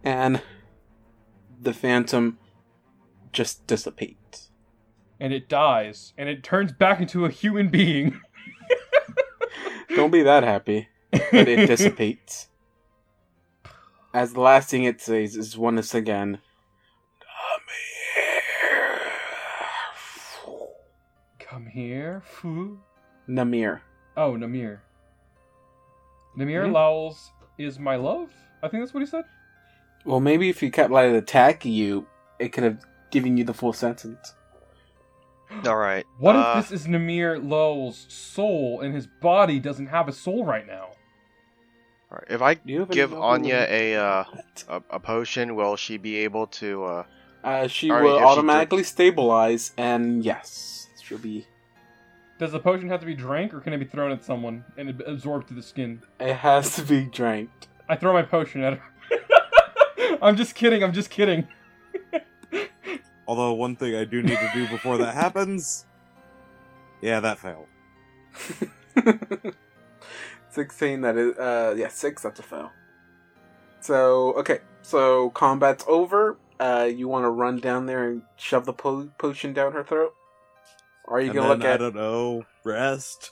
and 0.03 0.41
the 1.61 1.73
Phantom 1.73 2.37
just 3.31 3.65
dissipates. 3.67 4.24
And 5.25 5.33
it 5.33 5.49
dies, 5.49 6.13
and 6.19 6.29
it 6.29 6.43
turns 6.43 6.71
back 6.71 7.01
into 7.01 7.25
a 7.25 7.31
human 7.31 7.69
being. 7.69 8.21
Don't 9.95 10.11
be 10.11 10.21
that 10.21 10.43
happy, 10.43 10.87
but 11.09 11.47
it 11.47 11.65
dissipates. 11.67 12.49
As 14.13 14.33
the 14.33 14.41
last 14.41 14.69
thing 14.69 14.83
it 14.83 15.01
says 15.01 15.35
is 15.35 15.57
once 15.57 15.95
again, 15.95 16.37
Come 17.19 17.65
here. 18.85 19.01
Come 21.39 21.65
here, 21.65 22.21
foo. 22.23 22.77
Namir. 23.27 23.81
Oh, 24.15 24.33
Namir. 24.33 24.81
Namir. 26.37 26.67
Hmm? 26.67 26.73
Lowell's 26.73 27.31
is 27.57 27.79
my 27.79 27.95
love. 27.95 28.29
I 28.61 28.67
think 28.67 28.83
that's 28.83 28.93
what 28.93 28.99
he 28.99 29.07
said. 29.07 29.25
Well, 30.05 30.19
maybe 30.19 30.49
if 30.49 30.59
he 30.59 30.69
kept 30.69 30.91
like 30.91 31.11
attacking 31.11 31.73
you, 31.73 32.05
it 32.37 32.49
could 32.49 32.63
have 32.63 32.85
given 33.09 33.37
you 33.37 33.43
the 33.43 33.55
full 33.55 33.73
sentence. 33.73 34.35
All 35.65 35.75
right. 35.75 36.05
What 36.19 36.35
uh, 36.35 36.55
if 36.57 36.69
this 36.69 36.81
is 36.81 36.87
Namir 36.87 37.37
Lowell's 37.47 38.05
soul 38.09 38.81
and 38.81 38.93
his 38.93 39.07
body 39.07 39.59
doesn't 39.59 39.87
have 39.87 40.07
a 40.07 40.11
soul 40.13 40.45
right 40.45 40.65
now? 40.67 40.89
all 42.11 42.19
right, 42.19 42.27
If 42.29 42.41
I 42.41 42.59
you 42.65 42.85
give 42.85 43.13
Anya 43.13 43.65
a 43.69 43.95
uh, 43.95 44.23
a, 44.69 44.81
a 44.91 44.99
potion, 44.99 45.55
will 45.55 45.75
she 45.75 45.97
be 45.97 46.17
able 46.17 46.47
to? 46.47 46.83
Uh, 46.83 47.03
Uh, 47.43 47.67
she 47.67 47.89
Alright, 47.91 48.03
will 48.03 48.15
if 48.17 48.21
she 48.21 48.25
automatically 48.25 48.83
stabilize, 48.83 49.71
and 49.77 50.23
yes, 50.25 50.87
she'll 51.01 51.17
be. 51.19 51.45
Does 52.37 52.51
the 52.51 52.59
potion 52.59 52.89
have 52.89 52.99
to 52.99 53.05
be 53.05 53.13
drank, 53.15 53.53
or 53.53 53.61
can 53.61 53.71
it 53.71 53.77
be 53.77 53.85
thrown 53.85 54.11
at 54.11 54.23
someone 54.23 54.65
and 54.77 54.99
absorbed 55.07 55.47
to 55.49 55.53
the 55.53 55.61
skin? 55.61 56.01
It 56.19 56.33
has 56.35 56.75
to 56.75 56.81
be 56.81 57.05
drank. 57.11 57.49
I 57.87 57.95
throw 57.95 58.13
my 58.13 58.23
potion 58.23 58.61
at 58.63 58.73
her. 58.79 60.17
I'm 60.21 60.35
just 60.35 60.55
kidding. 60.55 60.83
I'm 60.83 60.91
just 60.91 61.09
kidding. 61.09 61.47
Although 63.27 63.53
one 63.53 63.75
thing 63.75 63.95
I 63.95 64.05
do 64.05 64.21
need 64.21 64.37
to 64.37 64.51
do 64.53 64.67
before 64.67 64.97
that 64.99 65.15
happens. 65.15 65.85
Yeah, 67.01 67.19
that 67.21 67.39
failed. 67.39 67.67
Sixteen. 70.49 71.01
That 71.01 71.17
is. 71.17 71.37
Uh, 71.37 71.75
yeah, 71.77 71.89
six. 71.89 72.21
That's 72.23 72.39
a 72.39 72.43
fail. 72.43 72.71
So 73.81 74.33
okay. 74.35 74.59
So 74.81 75.29
combat's 75.31 75.83
over. 75.87 76.37
Uh, 76.59 76.89
you 76.91 77.07
want 77.07 77.25
to 77.25 77.29
run 77.29 77.59
down 77.59 77.85
there 77.85 78.07
and 78.09 78.21
shove 78.37 78.65
the 78.65 78.73
po- 78.73 79.09
potion 79.17 79.53
down 79.53 79.73
her 79.73 79.83
throat? 79.83 80.13
Or 81.05 81.17
are 81.17 81.21
you 81.21 81.27
and 81.31 81.35
gonna 81.35 81.49
then, 81.49 81.59
look 81.59 81.67
at? 81.67 81.73
I 81.73 81.77
don't 81.77 81.95
know, 81.95 82.45
rest. 82.63 83.31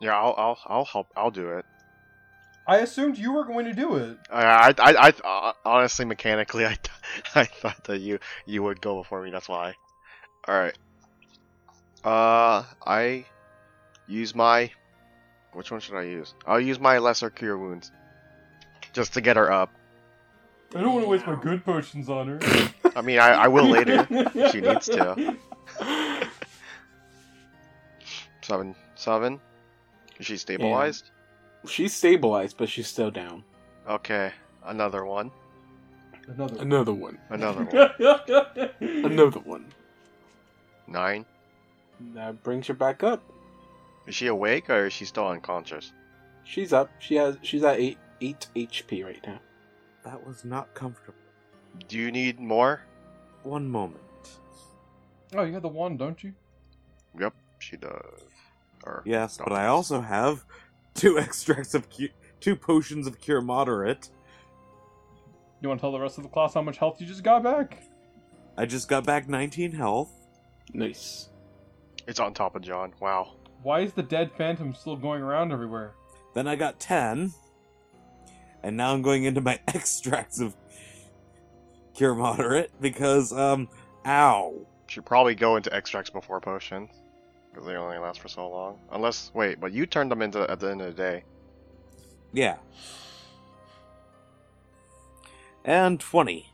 yeah, 0.00 0.16
I'll 0.18 0.34
I'll 0.36 0.58
I'll 0.66 0.84
help. 0.84 1.08
I'll 1.16 1.30
do 1.30 1.48
it. 1.50 1.64
I 2.66 2.78
assumed 2.78 3.18
you 3.18 3.32
were 3.32 3.44
going 3.44 3.64
to 3.64 3.72
do 3.72 3.96
it. 3.96 4.18
I 4.30 4.72
I 4.78 5.08
I, 5.08 5.12
I 5.24 5.52
honestly 5.64 6.04
mechanically 6.04 6.64
I, 6.66 6.76
I 7.34 7.44
thought 7.44 7.84
that 7.84 7.98
you 7.98 8.18
you 8.46 8.62
would 8.62 8.80
go 8.80 8.96
before 8.96 9.22
me. 9.22 9.30
That's 9.30 9.48
why. 9.48 9.74
All 10.46 10.58
right. 10.58 10.76
Uh, 12.04 12.64
I 12.84 13.24
use 14.08 14.34
my. 14.34 14.70
Which 15.52 15.70
one 15.70 15.80
should 15.80 15.96
I 15.96 16.02
use? 16.02 16.34
I'll 16.46 16.60
use 16.60 16.80
my 16.80 16.98
lesser 16.98 17.28
cure 17.30 17.58
wounds, 17.58 17.92
just 18.92 19.12
to 19.14 19.20
get 19.20 19.36
her 19.36 19.52
up. 19.52 19.70
I 20.74 20.80
don't 20.80 20.94
want 20.94 21.04
to 21.04 21.08
waste 21.10 21.26
my 21.26 21.34
good 21.34 21.62
potions 21.64 22.08
on 22.08 22.28
her. 22.28 22.70
I 22.96 23.02
mean, 23.02 23.18
I, 23.18 23.32
I 23.32 23.48
will 23.48 23.66
later. 23.66 24.06
if 24.10 24.50
she 24.52 24.62
needs 24.62 24.86
to. 24.86 25.36
Seven, 28.40 28.74
seven. 28.94 29.40
Is 30.18 30.26
she 30.26 30.38
stabilized? 30.38 31.10
She's 31.66 31.94
stabilized, 31.94 32.56
but 32.56 32.68
she's 32.68 32.88
still 32.88 33.10
down. 33.10 33.44
Okay, 33.88 34.32
another 34.64 35.04
one. 35.04 35.30
Another. 36.28 36.56
Another 36.60 36.92
one. 36.92 37.18
Another 37.30 37.64
one. 38.80 39.04
Another 39.04 39.40
one. 39.40 39.66
Nine. 40.86 41.24
That 42.14 42.42
brings 42.42 42.66
her 42.66 42.74
back 42.74 43.02
up. 43.02 43.22
Is 44.06 44.14
she 44.14 44.26
awake 44.26 44.68
or 44.70 44.86
is 44.86 44.92
she 44.92 45.04
still 45.04 45.28
unconscious? 45.28 45.92
She's 46.44 46.72
up. 46.72 46.90
She 46.98 47.14
has. 47.16 47.36
She's 47.42 47.62
at 47.62 47.78
eight 47.78 47.98
eight 48.20 48.46
HP 48.56 49.04
right 49.04 49.20
now. 49.26 49.38
That 50.04 50.26
was 50.26 50.44
not 50.44 50.74
comfortable. 50.74 51.18
Do 51.88 51.98
you 51.98 52.10
need 52.10 52.40
more? 52.40 52.82
One 53.44 53.68
moment. 53.68 54.00
Oh, 55.34 55.42
you 55.44 55.52
have 55.54 55.62
the 55.62 55.68
one, 55.68 55.96
don't 55.96 56.22
you? 56.22 56.32
Yep, 57.18 57.34
she 57.60 57.76
does. 57.76 58.20
Or 58.84 59.02
Yes, 59.04 59.38
but. 59.38 59.52
I 59.52 59.66
also 59.66 60.00
have 60.00 60.44
two 60.94 61.18
extracts 61.18 61.74
of 61.74 61.88
cu- 61.90 62.08
two 62.40 62.56
potions 62.56 63.06
of 63.06 63.20
cure 63.20 63.40
moderate. 63.40 64.10
You 65.60 65.68
want 65.68 65.80
to 65.80 65.82
tell 65.82 65.92
the 65.92 66.00
rest 66.00 66.18
of 66.18 66.24
the 66.24 66.30
class 66.30 66.54
how 66.54 66.62
much 66.62 66.78
health 66.78 67.00
you 67.00 67.06
just 67.06 67.22
got 67.22 67.42
back? 67.42 67.82
I 68.56 68.66
just 68.66 68.88
got 68.88 69.04
back 69.06 69.28
19 69.28 69.72
health. 69.72 70.10
Nice. 70.74 71.28
It's 72.06 72.18
on 72.20 72.34
top 72.34 72.56
of 72.56 72.62
John. 72.62 72.92
Wow. 73.00 73.34
Why 73.62 73.80
is 73.80 73.92
the 73.92 74.02
dead 74.02 74.32
phantom 74.36 74.74
still 74.74 74.96
going 74.96 75.22
around 75.22 75.52
everywhere? 75.52 75.94
Then 76.34 76.48
I 76.48 76.56
got 76.56 76.80
10. 76.80 77.32
And 78.64 78.76
now 78.76 78.92
I'm 78.92 79.02
going 79.02 79.24
into 79.24 79.40
my 79.40 79.60
extracts 79.68 80.40
of 80.40 80.56
cure 81.94 82.14
moderate 82.14 82.72
because 82.80 83.32
um 83.32 83.68
ow. 84.04 84.66
Should 84.86 85.06
probably 85.06 85.34
go 85.34 85.56
into 85.56 85.72
extracts 85.74 86.10
before 86.10 86.40
potions. 86.40 86.90
Because 87.52 87.66
they 87.66 87.76
only 87.76 87.98
last 87.98 88.20
for 88.20 88.28
so 88.28 88.48
long. 88.48 88.78
Unless, 88.90 89.30
wait, 89.34 89.60
but 89.60 89.72
you 89.72 89.86
turned 89.86 90.10
them 90.10 90.22
into 90.22 90.50
at 90.50 90.58
the 90.58 90.70
end 90.70 90.80
of 90.80 90.96
the 90.96 91.02
day. 91.02 91.24
Yeah. 92.32 92.56
And 95.64 96.00
20. 96.00 96.48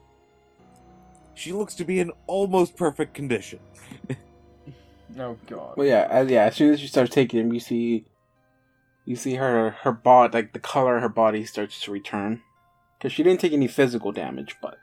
She 1.34 1.53
looks 1.53 1.74
to 1.76 1.84
be 1.84 2.01
in 2.01 2.11
almost 2.26 2.76
perfect 2.76 3.14
condition. 3.14 3.61
Oh 5.18 5.36
god. 5.46 5.76
Well, 5.76 5.86
yeah, 5.86 6.07
as, 6.11 6.30
yeah. 6.30 6.44
As 6.44 6.57
soon 6.57 6.72
as 6.72 6.82
you 6.82 6.88
start 6.88 7.11
taking 7.11 7.40
them, 7.40 7.53
you 7.53 7.61
see, 7.61 8.05
you 9.05 9.16
see 9.16 9.34
her 9.34 9.70
her 9.82 9.92
body, 9.92 10.32
like 10.32 10.53
the 10.53 10.59
color 10.59 10.96
of 10.96 11.03
her 11.03 11.09
body 11.09 11.44
starts 11.44 11.80
to 11.80 11.90
return, 11.90 12.42
because 12.99 13.12
she 13.12 13.22
didn't 13.22 13.40
take 13.40 13.53
any 13.53 13.66
physical 13.66 14.12
damage. 14.12 14.57
But 14.61 14.78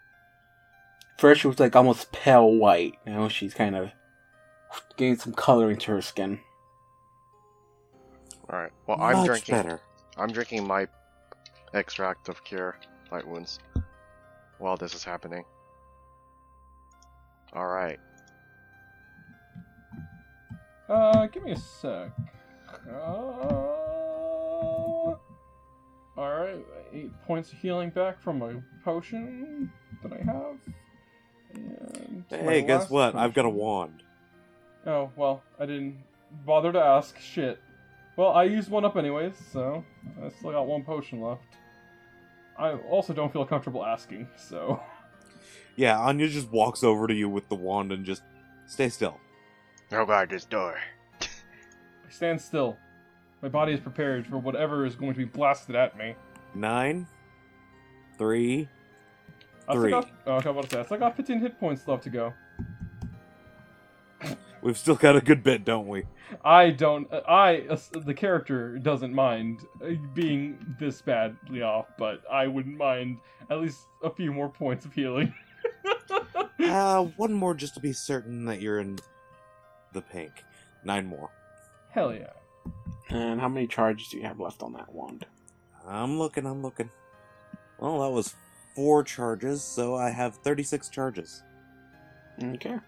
first, 1.17 1.41
she 1.41 1.47
was 1.47 1.59
like 1.59 1.75
almost 1.75 2.11
pale 2.11 2.51
white. 2.51 2.95
Now 3.05 3.27
she's 3.27 3.53
kind 3.53 3.75
of 3.75 3.91
getting 4.97 5.15
some 5.17 5.33
color 5.33 5.71
into 5.71 5.91
her 5.91 6.01
skin. 6.01 6.39
Alright. 8.51 8.71
Well, 8.87 8.99
I'm 9.01 9.17
Much 9.17 9.25
drinking. 9.27 9.55
better. 9.55 9.81
I'm 10.17 10.31
drinking 10.31 10.65
my 10.67 10.87
extract 11.73 12.29
of 12.29 12.43
cure 12.43 12.77
light 13.11 13.27
wounds 13.27 13.59
while 14.59 14.77
this 14.77 14.93
is 14.93 15.03
happening. 15.03 15.43
Alright. 17.55 17.99
Uh, 20.87 21.25
give 21.27 21.43
me 21.43 21.51
a 21.53 21.57
sec. 21.57 22.11
Uh, 22.91 23.55
Alright, 26.17 26.65
eight 26.93 27.11
points 27.25 27.51
of 27.51 27.57
healing 27.59 27.89
back 27.89 28.21
from 28.21 28.39
my 28.39 28.53
potion 28.83 29.71
that 30.03 30.13
I 30.13 30.17
have. 30.23 30.57
And 31.53 32.23
Hey, 32.29 32.61
guess 32.61 32.83
last 32.83 32.91
what? 32.91 33.15
I've 33.15 33.33
got 33.33 33.45
a 33.45 33.49
wand. 33.49 34.03
Oh, 34.85 35.09
well, 35.15 35.41
I 35.59 35.65
didn't 35.65 35.97
bother 36.45 36.71
to 36.71 36.79
ask. 36.79 37.19
Shit. 37.19 37.59
Well, 38.17 38.29
I 38.31 38.43
used 38.43 38.69
one 38.69 38.85
up 38.85 38.95
anyways, 38.95 39.33
so 39.51 39.83
I 40.23 40.29
still 40.29 40.51
got 40.51 40.67
one 40.67 40.83
potion 40.83 41.21
left. 41.21 41.43
I 42.57 42.73
also 42.73 43.13
don't 43.13 43.33
feel 43.33 43.45
comfortable 43.45 43.83
asking, 43.85 44.27
so. 44.37 44.81
Yeah, 45.75 45.99
Anya 45.99 46.29
just 46.29 46.49
walks 46.51 46.83
over 46.83 47.07
to 47.07 47.13
you 47.13 47.27
with 47.27 47.49
the 47.49 47.55
wand 47.55 47.91
and 47.91 48.05
just 48.05 48.21
stay 48.65 48.87
still. 48.87 49.19
Oh 49.91 50.05
god, 50.05 50.29
this 50.29 50.45
door. 50.45 50.77
I 51.21 52.09
stand 52.09 52.39
still. 52.39 52.77
My 53.41 53.49
body 53.49 53.73
is 53.73 53.81
prepared 53.81 54.25
for 54.25 54.37
whatever 54.37 54.85
is 54.85 54.95
going 54.95 55.11
to 55.13 55.17
be 55.17 55.25
blasted 55.25 55.75
at 55.75 55.97
me. 55.97 56.15
Nine, 56.53 57.05
three, 58.17 58.69
I 59.67 59.73
still 59.73 59.81
Three. 59.81 59.91
got, 59.91 60.09
oh, 60.25 60.33
okay, 60.35 60.49
what 60.51 60.63
to 60.69 60.71
say? 60.71 60.79
I 60.79 60.85
still 60.85 60.97
got 60.97 61.17
15 61.17 61.39
hit 61.41 61.59
points 61.59 61.87
left 61.87 62.03
to 62.03 62.09
go. 62.09 62.33
We've 64.65 64.79
still 64.79 64.95
got 64.95 65.15
a 65.15 65.21
good 65.21 65.43
bit, 65.43 65.63
don't 65.63 65.87
we? 65.87 66.05
I 66.43 66.71
don't. 66.71 67.07
I, 67.13 67.67
uh, 67.69 67.77
the 68.03 68.15
character, 68.15 68.79
doesn't 68.79 69.13
mind 69.13 69.67
uh, 69.79 69.91
being 70.15 70.57
this 70.79 71.03
badly 71.03 71.61
off, 71.61 71.85
but 71.99 72.23
I 72.31 72.47
wouldn't 72.47 72.75
mind 72.75 73.19
at 73.51 73.61
least 73.61 73.81
a 74.03 74.09
few 74.09 74.33
more 74.33 74.49
points 74.49 74.83
of 74.83 74.93
healing. 74.93 75.33
Uh, 76.57 77.03
one 77.17 77.31
more 77.31 77.53
just 77.53 77.75
to 77.75 77.79
be 77.79 77.93
certain 77.93 78.45
that 78.45 78.59
you're 78.59 78.79
in 78.79 78.97
the 79.93 80.01
pink. 80.01 80.31
Nine 80.83 81.05
more. 81.05 81.29
Hell 81.91 82.13
yeah. 82.13 82.31
And 83.09 83.39
how 83.39 83.47
many 83.47 83.67
charges 83.67 84.07
do 84.09 84.17
you 84.17 84.23
have 84.23 84.39
left 84.39 84.63
on 84.63 84.73
that 84.73 84.91
wand? 84.91 85.25
I'm 85.85 86.17
looking, 86.17 86.45
I'm 86.45 86.63
looking. 86.63 86.89
Well, 87.77 88.01
that 88.01 88.09
was 88.09 88.35
four 88.73 89.03
charges, 89.03 89.63
so 89.63 89.95
I 89.95 90.09
have 90.09 90.37
36 90.37 90.89
charges. 90.89 91.43
Okay. 92.41 92.79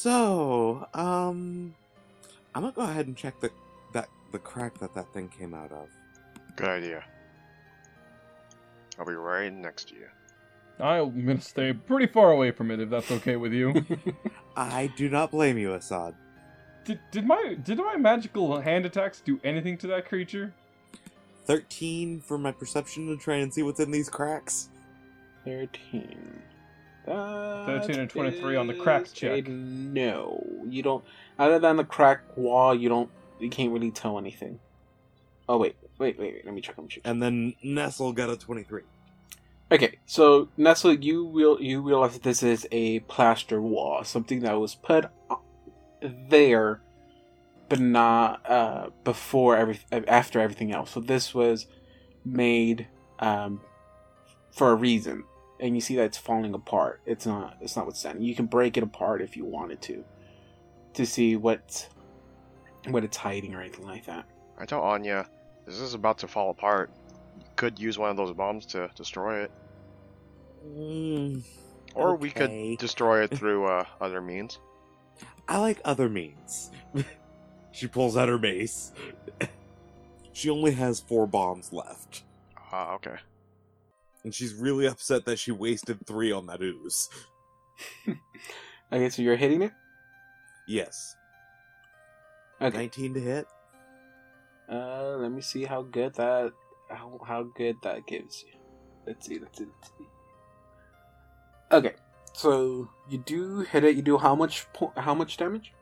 So, 0.00 0.86
um, 0.94 1.74
I'm 2.54 2.62
gonna 2.62 2.72
go 2.72 2.82
ahead 2.82 3.08
and 3.08 3.16
check 3.16 3.40
the 3.40 3.50
that 3.92 4.08
the 4.30 4.38
crack 4.38 4.78
that 4.78 4.94
that 4.94 5.12
thing 5.12 5.28
came 5.28 5.54
out 5.54 5.72
of. 5.72 5.88
Good 6.54 6.68
idea. 6.68 7.04
I'll 8.96 9.06
be 9.06 9.14
right 9.14 9.52
next 9.52 9.88
to 9.88 9.96
you. 9.96 10.06
I'm 10.78 11.26
gonna 11.26 11.40
stay 11.40 11.72
pretty 11.72 12.06
far 12.06 12.30
away 12.30 12.52
from 12.52 12.70
it 12.70 12.78
if 12.78 12.90
that's 12.90 13.10
okay 13.10 13.34
with 13.34 13.52
you. 13.52 13.84
I 14.56 14.92
do 14.96 15.08
not 15.08 15.32
blame 15.32 15.58
you, 15.58 15.74
Assad. 15.74 16.14
did, 16.84 17.00
did 17.10 17.26
my 17.26 17.56
did 17.60 17.78
my 17.78 17.96
magical 17.96 18.60
hand 18.60 18.86
attacks 18.86 19.18
do 19.18 19.40
anything 19.42 19.76
to 19.78 19.88
that 19.88 20.08
creature? 20.08 20.54
13 21.46 22.20
for 22.20 22.38
my 22.38 22.52
perception 22.52 23.08
to 23.08 23.16
try 23.16 23.38
and 23.38 23.52
see 23.52 23.64
what's 23.64 23.80
in 23.80 23.90
these 23.90 24.08
cracks. 24.08 24.68
13. 25.44 26.40
That 27.08 27.64
13 27.86 28.00
and 28.00 28.10
23 28.10 28.56
on 28.56 28.66
the 28.66 28.74
crack 28.74 29.06
check. 29.12 29.46
No, 29.48 30.44
you 30.68 30.82
don't. 30.82 31.04
Other 31.38 31.58
than 31.58 31.76
the 31.76 31.84
crack 31.84 32.36
wall, 32.36 32.74
you 32.74 32.88
don't. 32.88 33.10
You 33.38 33.48
can't 33.48 33.72
really 33.72 33.90
tell 33.90 34.18
anything. 34.18 34.58
Oh 35.48 35.56
wait, 35.56 35.76
wait, 35.98 36.18
wait, 36.18 36.34
wait. 36.34 36.44
Let 36.44 36.54
me 36.54 36.60
check. 36.60 36.76
Let 36.76 36.84
me 36.84 36.88
check. 36.88 37.02
And 37.04 37.22
then 37.22 37.54
Nestle 37.62 38.12
got 38.12 38.30
a 38.30 38.36
23. 38.36 38.82
Okay, 39.70 39.98
so 40.06 40.48
Nestle, 40.56 40.94
you 40.94 41.24
will 41.24 41.60
you 41.60 41.80
realize 41.80 42.14
that 42.14 42.22
this 42.22 42.42
is 42.42 42.66
a 42.72 43.00
plaster 43.00 43.60
wall, 43.60 44.02
something 44.04 44.40
that 44.40 44.58
was 44.58 44.74
put 44.74 45.06
there, 46.02 46.80
but 47.68 47.80
not 47.80 48.50
uh, 48.50 48.88
before 49.04 49.56
every 49.56 49.78
after 49.92 50.40
everything 50.40 50.72
else. 50.72 50.90
So 50.90 51.00
this 51.00 51.34
was 51.34 51.66
made 52.24 52.86
um, 53.18 53.60
for 54.50 54.70
a 54.70 54.74
reason, 54.74 55.24
and 55.60 55.74
you 55.74 55.80
see 55.80 55.96
that 55.96 56.04
it's 56.04 56.18
falling 56.18 56.54
apart. 56.54 57.00
It's 57.06 57.26
not 57.26 57.56
it's 57.60 57.76
not 57.76 57.86
withstanding. 57.86 58.24
You 58.24 58.34
can 58.34 58.46
break 58.46 58.76
it 58.76 58.82
apart 58.82 59.20
if 59.22 59.36
you 59.36 59.44
wanted 59.44 59.80
to, 59.82 60.04
to 60.94 61.06
see 61.06 61.36
what 61.36 61.88
what 62.88 63.04
it's 63.04 63.16
hiding 63.16 63.54
or 63.54 63.60
anything 63.60 63.86
like 63.86 64.06
that. 64.06 64.24
I 64.58 64.66
tell 64.66 64.82
Anya, 64.82 65.28
this 65.66 65.80
is 65.80 65.94
about 65.94 66.18
to 66.18 66.28
fall 66.28 66.50
apart. 66.50 66.90
Could 67.56 67.78
use 67.78 67.98
one 67.98 68.10
of 68.10 68.16
those 68.16 68.32
bombs 68.32 68.66
to 68.66 68.90
destroy 68.94 69.42
it. 69.44 69.50
Mm, 70.66 71.42
Or 71.94 72.16
we 72.16 72.30
could 72.30 72.78
destroy 72.78 73.22
it 73.22 73.30
through 73.36 73.66
uh, 73.66 73.84
other 74.00 74.20
means. 74.20 74.58
I 75.48 75.58
like 75.58 75.80
other 75.84 76.08
means. 76.08 76.70
she 77.72 77.86
pulls 77.86 78.16
out 78.16 78.28
her 78.28 78.38
mace. 78.38 78.92
she 80.32 80.50
only 80.50 80.72
has 80.72 81.00
four 81.00 81.26
bombs 81.26 81.72
left. 81.72 82.24
Ah, 82.72 82.94
okay. 82.94 83.16
And 84.28 84.34
she's 84.34 84.52
really 84.52 84.84
upset 84.84 85.24
that 85.24 85.38
she 85.38 85.52
wasted 85.52 86.06
three 86.06 86.32
on 86.32 86.44
that 86.48 86.60
ooze. 86.60 87.08
Okay, 88.92 89.08
so 89.08 89.22
you're 89.22 89.36
hitting 89.36 89.62
it. 89.62 89.72
Yes. 90.66 91.16
Okay. 92.60 92.76
19 92.76 93.14
to 93.14 93.20
hit. 93.20 93.46
Uh, 94.70 95.16
let 95.16 95.30
me 95.30 95.40
see 95.40 95.64
how 95.64 95.80
good 95.82 96.14
that 96.16 96.52
how 96.90 97.18
how 97.26 97.42
good 97.54 97.76
that 97.82 98.06
gives 98.06 98.44
you. 98.46 98.58
Let's 99.06 99.26
see. 99.26 99.38
Let's 99.38 99.58
see. 99.58 99.64
Let's 99.64 99.88
see. 99.98 100.08
Okay, 101.72 101.94
so 102.34 102.88
you 103.08 103.18
do 103.18 103.60
hit 103.60 103.84
it. 103.84 103.96
You 103.96 104.02
do 104.02 104.18
how 104.18 104.34
much 104.34 104.66
po- 104.74 104.92
how 104.96 105.14
much 105.14 105.36
damage? 105.38 105.72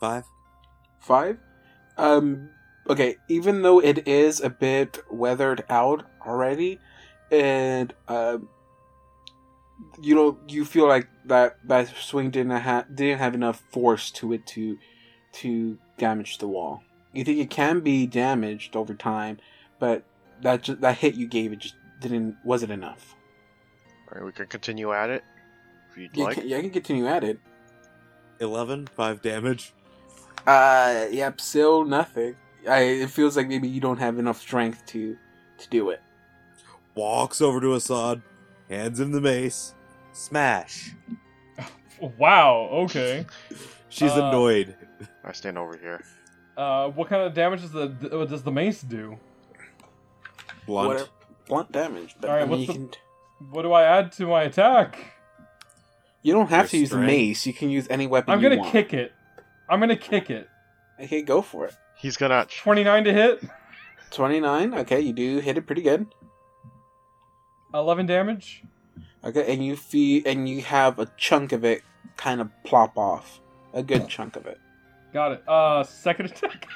Five. 0.00 0.24
Five. 1.00 1.38
Um. 1.96 2.50
Okay. 2.88 3.16
Even 3.28 3.62
though 3.62 3.80
it 3.80 4.06
is 4.06 4.40
a 4.40 4.50
bit 4.50 4.98
weathered 5.10 5.64
out 5.70 6.04
already, 6.26 6.78
and 7.30 7.92
um, 8.08 8.48
you 10.00 10.14
know 10.14 10.38
you 10.48 10.64
feel 10.64 10.86
like 10.86 11.08
that 11.26 11.58
that 11.68 11.88
swing 11.96 12.30
didn't 12.30 12.52
have 12.52 12.94
didn't 12.94 13.18
have 13.18 13.34
enough 13.34 13.62
force 13.72 14.10
to 14.12 14.32
it 14.32 14.46
to 14.48 14.78
to 15.32 15.78
damage 15.98 16.38
the 16.38 16.48
wall. 16.48 16.82
you 17.12 17.24
think 17.24 17.38
it 17.38 17.50
can 17.50 17.80
be 17.80 18.06
damaged 18.06 18.74
over 18.76 18.94
time, 18.94 19.38
but 19.78 20.04
that 20.42 20.62
ju- 20.62 20.76
that 20.76 20.96
hit 20.98 21.14
you 21.14 21.26
gave 21.26 21.52
it 21.52 21.58
just 21.60 21.74
didn't 22.00 22.36
wasn't 22.44 22.72
enough. 22.72 23.14
Alright, 24.08 24.24
we 24.24 24.32
can 24.32 24.46
continue 24.46 24.92
at 24.92 25.10
it. 25.10 25.22
If 25.90 25.98
you'd 25.98 26.16
You 26.16 26.24
like. 26.24 26.36
can, 26.38 26.48
yeah, 26.48 26.56
I 26.56 26.60
can 26.62 26.70
continue 26.70 27.06
at 27.06 27.22
it. 27.22 27.38
11, 28.40 28.86
5 28.86 29.22
damage. 29.22 29.72
Uh, 30.46 31.06
yep, 31.10 31.40
still 31.40 31.84
nothing. 31.84 32.34
I, 32.68 32.80
it 32.80 33.10
feels 33.10 33.36
like 33.36 33.46
maybe 33.48 33.68
you 33.68 33.80
don't 33.80 33.98
have 33.98 34.18
enough 34.18 34.40
strength 34.40 34.84
to 34.86 35.16
to 35.58 35.68
do 35.68 35.90
it. 35.90 36.00
Walks 36.94 37.40
over 37.40 37.60
to 37.60 37.74
Assad, 37.74 38.22
hands 38.68 39.00
him 39.00 39.12
the 39.12 39.20
mace. 39.20 39.74
Smash. 40.12 40.92
Wow. 42.18 42.68
Okay. 42.72 43.26
She's 43.88 44.12
Uh, 44.12 44.24
annoyed. 44.24 44.74
I 45.24 45.32
stand 45.32 45.56
over 45.58 45.76
here. 45.76 46.02
Uh, 46.56 46.88
what 46.88 47.08
kind 47.08 47.22
of 47.22 47.32
damage 47.34 47.60
does 47.62 47.72
the 47.72 48.20
uh, 48.20 48.24
does 48.24 48.42
the 48.42 48.50
mace 48.52 48.82
do? 48.82 49.18
Blunt. 50.66 50.88
Whatever- 50.88 51.08
blunt 51.46 51.72
damage. 51.72 52.16
But 52.20 52.30
Alright, 52.30 52.42
I 52.42 52.46
mean, 52.46 52.50
what's 52.50 52.60
you, 52.62 52.66
the- 52.88 52.96
can, 52.96 53.50
What 53.50 53.62
do 53.62 53.72
I 53.72 53.84
add 53.84 54.12
to 54.12 54.26
my 54.26 54.42
attack? 54.42 54.98
you 56.22 56.32
don't 56.32 56.48
have 56.50 56.64
Your 56.64 56.68
to 56.70 56.78
use 56.78 56.90
the 56.90 56.98
mace. 56.98 57.46
You 57.46 57.52
can 57.52 57.70
use 57.70 57.86
any 57.88 58.06
weapon. 58.06 58.32
I'm 58.34 58.40
gonna 58.42 58.70
kick 58.70 58.92
it. 58.92 59.12
I'm 59.68 59.80
gonna 59.80 59.96
kick 59.96 60.30
it. 60.30 60.48
Okay, 61.00 61.22
go 61.22 61.40
for 61.42 61.66
it. 61.66 61.76
He's 61.96 62.16
gonna. 62.16 62.46
Twenty 62.62 62.84
nine 62.84 63.04
to 63.04 63.12
hit. 63.12 63.42
Twenty 64.10 64.40
nine. 64.40 64.74
Okay, 64.74 65.00
you 65.00 65.12
do 65.12 65.38
hit 65.38 65.56
it 65.56 65.62
pretty 65.66 65.82
good. 65.82 66.06
Eleven 67.72 68.06
damage. 68.06 68.62
Okay, 69.24 69.52
and 69.52 69.64
you 69.64 69.76
feel 69.76 70.22
and 70.26 70.48
you 70.48 70.62
have 70.62 70.98
a 70.98 71.06
chunk 71.16 71.52
of 71.52 71.64
it 71.64 71.82
kind 72.16 72.40
of 72.40 72.50
plop 72.64 72.96
off. 72.96 73.40
A 73.72 73.82
good 73.82 74.08
chunk 74.08 74.36
of 74.36 74.46
it. 74.46 74.58
Got 75.12 75.32
it. 75.32 75.48
Uh, 75.48 75.82
second 75.84 76.26
attack. 76.26 76.66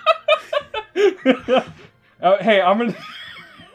uh, 2.23 2.37
hey, 2.43 2.61
I'm 2.61 2.79
gonna. 2.79 2.95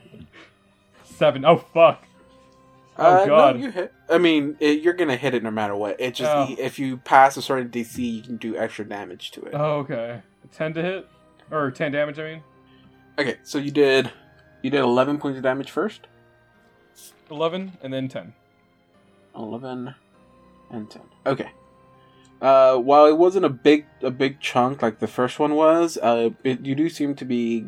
Seven. 1.04 1.46
Oh 1.46 1.58
fuck. 1.58 2.06
Oh 2.98 3.04
uh, 3.04 3.26
god. 3.26 3.56
No, 3.56 3.66
you 3.66 3.72
hit. 3.72 3.94
I 4.10 4.18
mean, 4.18 4.58
it, 4.60 4.82
you're 4.82 4.94
gonna 4.94 5.16
hit 5.16 5.34
it 5.34 5.44
no 5.44 5.52
matter 5.52 5.76
what. 5.76 6.00
It 6.00 6.16
just 6.16 6.32
Oh. 6.32 6.56
if 6.58 6.80
you 6.80 6.98
pass 6.98 7.38
a 7.38 7.42
certain 7.42 7.70
DC, 7.70 7.98
you 7.98 8.22
can 8.22 8.38
do 8.38 8.58
extra 8.58 8.86
damage 8.86 9.32
to 9.32 9.42
it. 9.44 9.54
Oh, 9.54 9.80
okay. 9.80 10.22
Ten 10.52 10.74
to 10.74 10.82
hit, 10.82 11.08
or 11.52 11.72
ten 11.72 11.92
damage. 11.92 12.20
I 12.20 12.24
mean, 12.24 12.44
Okay, 13.18 13.36
so 13.44 13.58
you 13.58 13.72
did 13.72 14.12
you 14.62 14.70
did 14.70 14.80
eleven 14.80 15.18
points 15.18 15.38
of 15.38 15.44
damage 15.44 15.72
first. 15.72 16.08
Eleven 17.32 17.78
and 17.82 17.94
then 17.94 18.08
ten. 18.08 18.34
11 19.36 19.94
and 20.72 20.90
10 20.90 21.02
okay 21.28 21.52
uh 22.42 22.76
while 22.78 23.06
it 23.06 23.16
wasn't 23.18 23.46
a 23.46 23.50
big 23.50 23.86
a 24.02 24.10
big 24.10 24.40
chunk 24.42 24.82
like 24.82 25.00
the 25.00 25.08
first 25.08 25.38
one 25.40 25.56
was 25.56 25.98
uh 26.02 26.30
it, 26.44 26.66
you 26.66 26.74
do 26.76 26.90
seem 26.90 27.14
to 27.16 27.24
be 27.26 27.66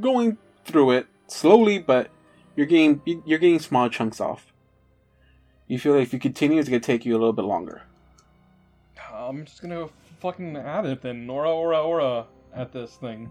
going 0.00 0.36
through 0.64 0.90
it 0.92 1.06
slowly 1.28 1.78
but 1.78 2.10
you're 2.56 2.66
getting 2.66 3.00
you- 3.06 3.22
you're 3.26 3.38
getting 3.38 3.58
small 3.58 3.88
chunks 3.88 4.20
off 4.20 4.52
you 5.66 5.78
feel 5.78 5.94
like 5.94 6.02
if 6.02 6.12
you 6.12 6.18
continue 6.20 6.60
it's 6.60 6.68
gonna 6.68 6.78
take 6.78 7.04
you 7.06 7.12
a 7.12 7.18
little 7.18 7.32
bit 7.32 7.46
longer 7.46 7.82
I'm 9.12 9.44
just 9.46 9.62
gonna 9.62 9.74
go 9.76 9.90
fucking 10.20 10.56
at 10.56 10.84
it 10.84 11.00
then. 11.02 11.26
Nora, 11.26 11.50
aura, 11.50 11.82
aura 11.82 12.26
at 12.54 12.70
this 12.72 12.94
thing. 12.96 13.30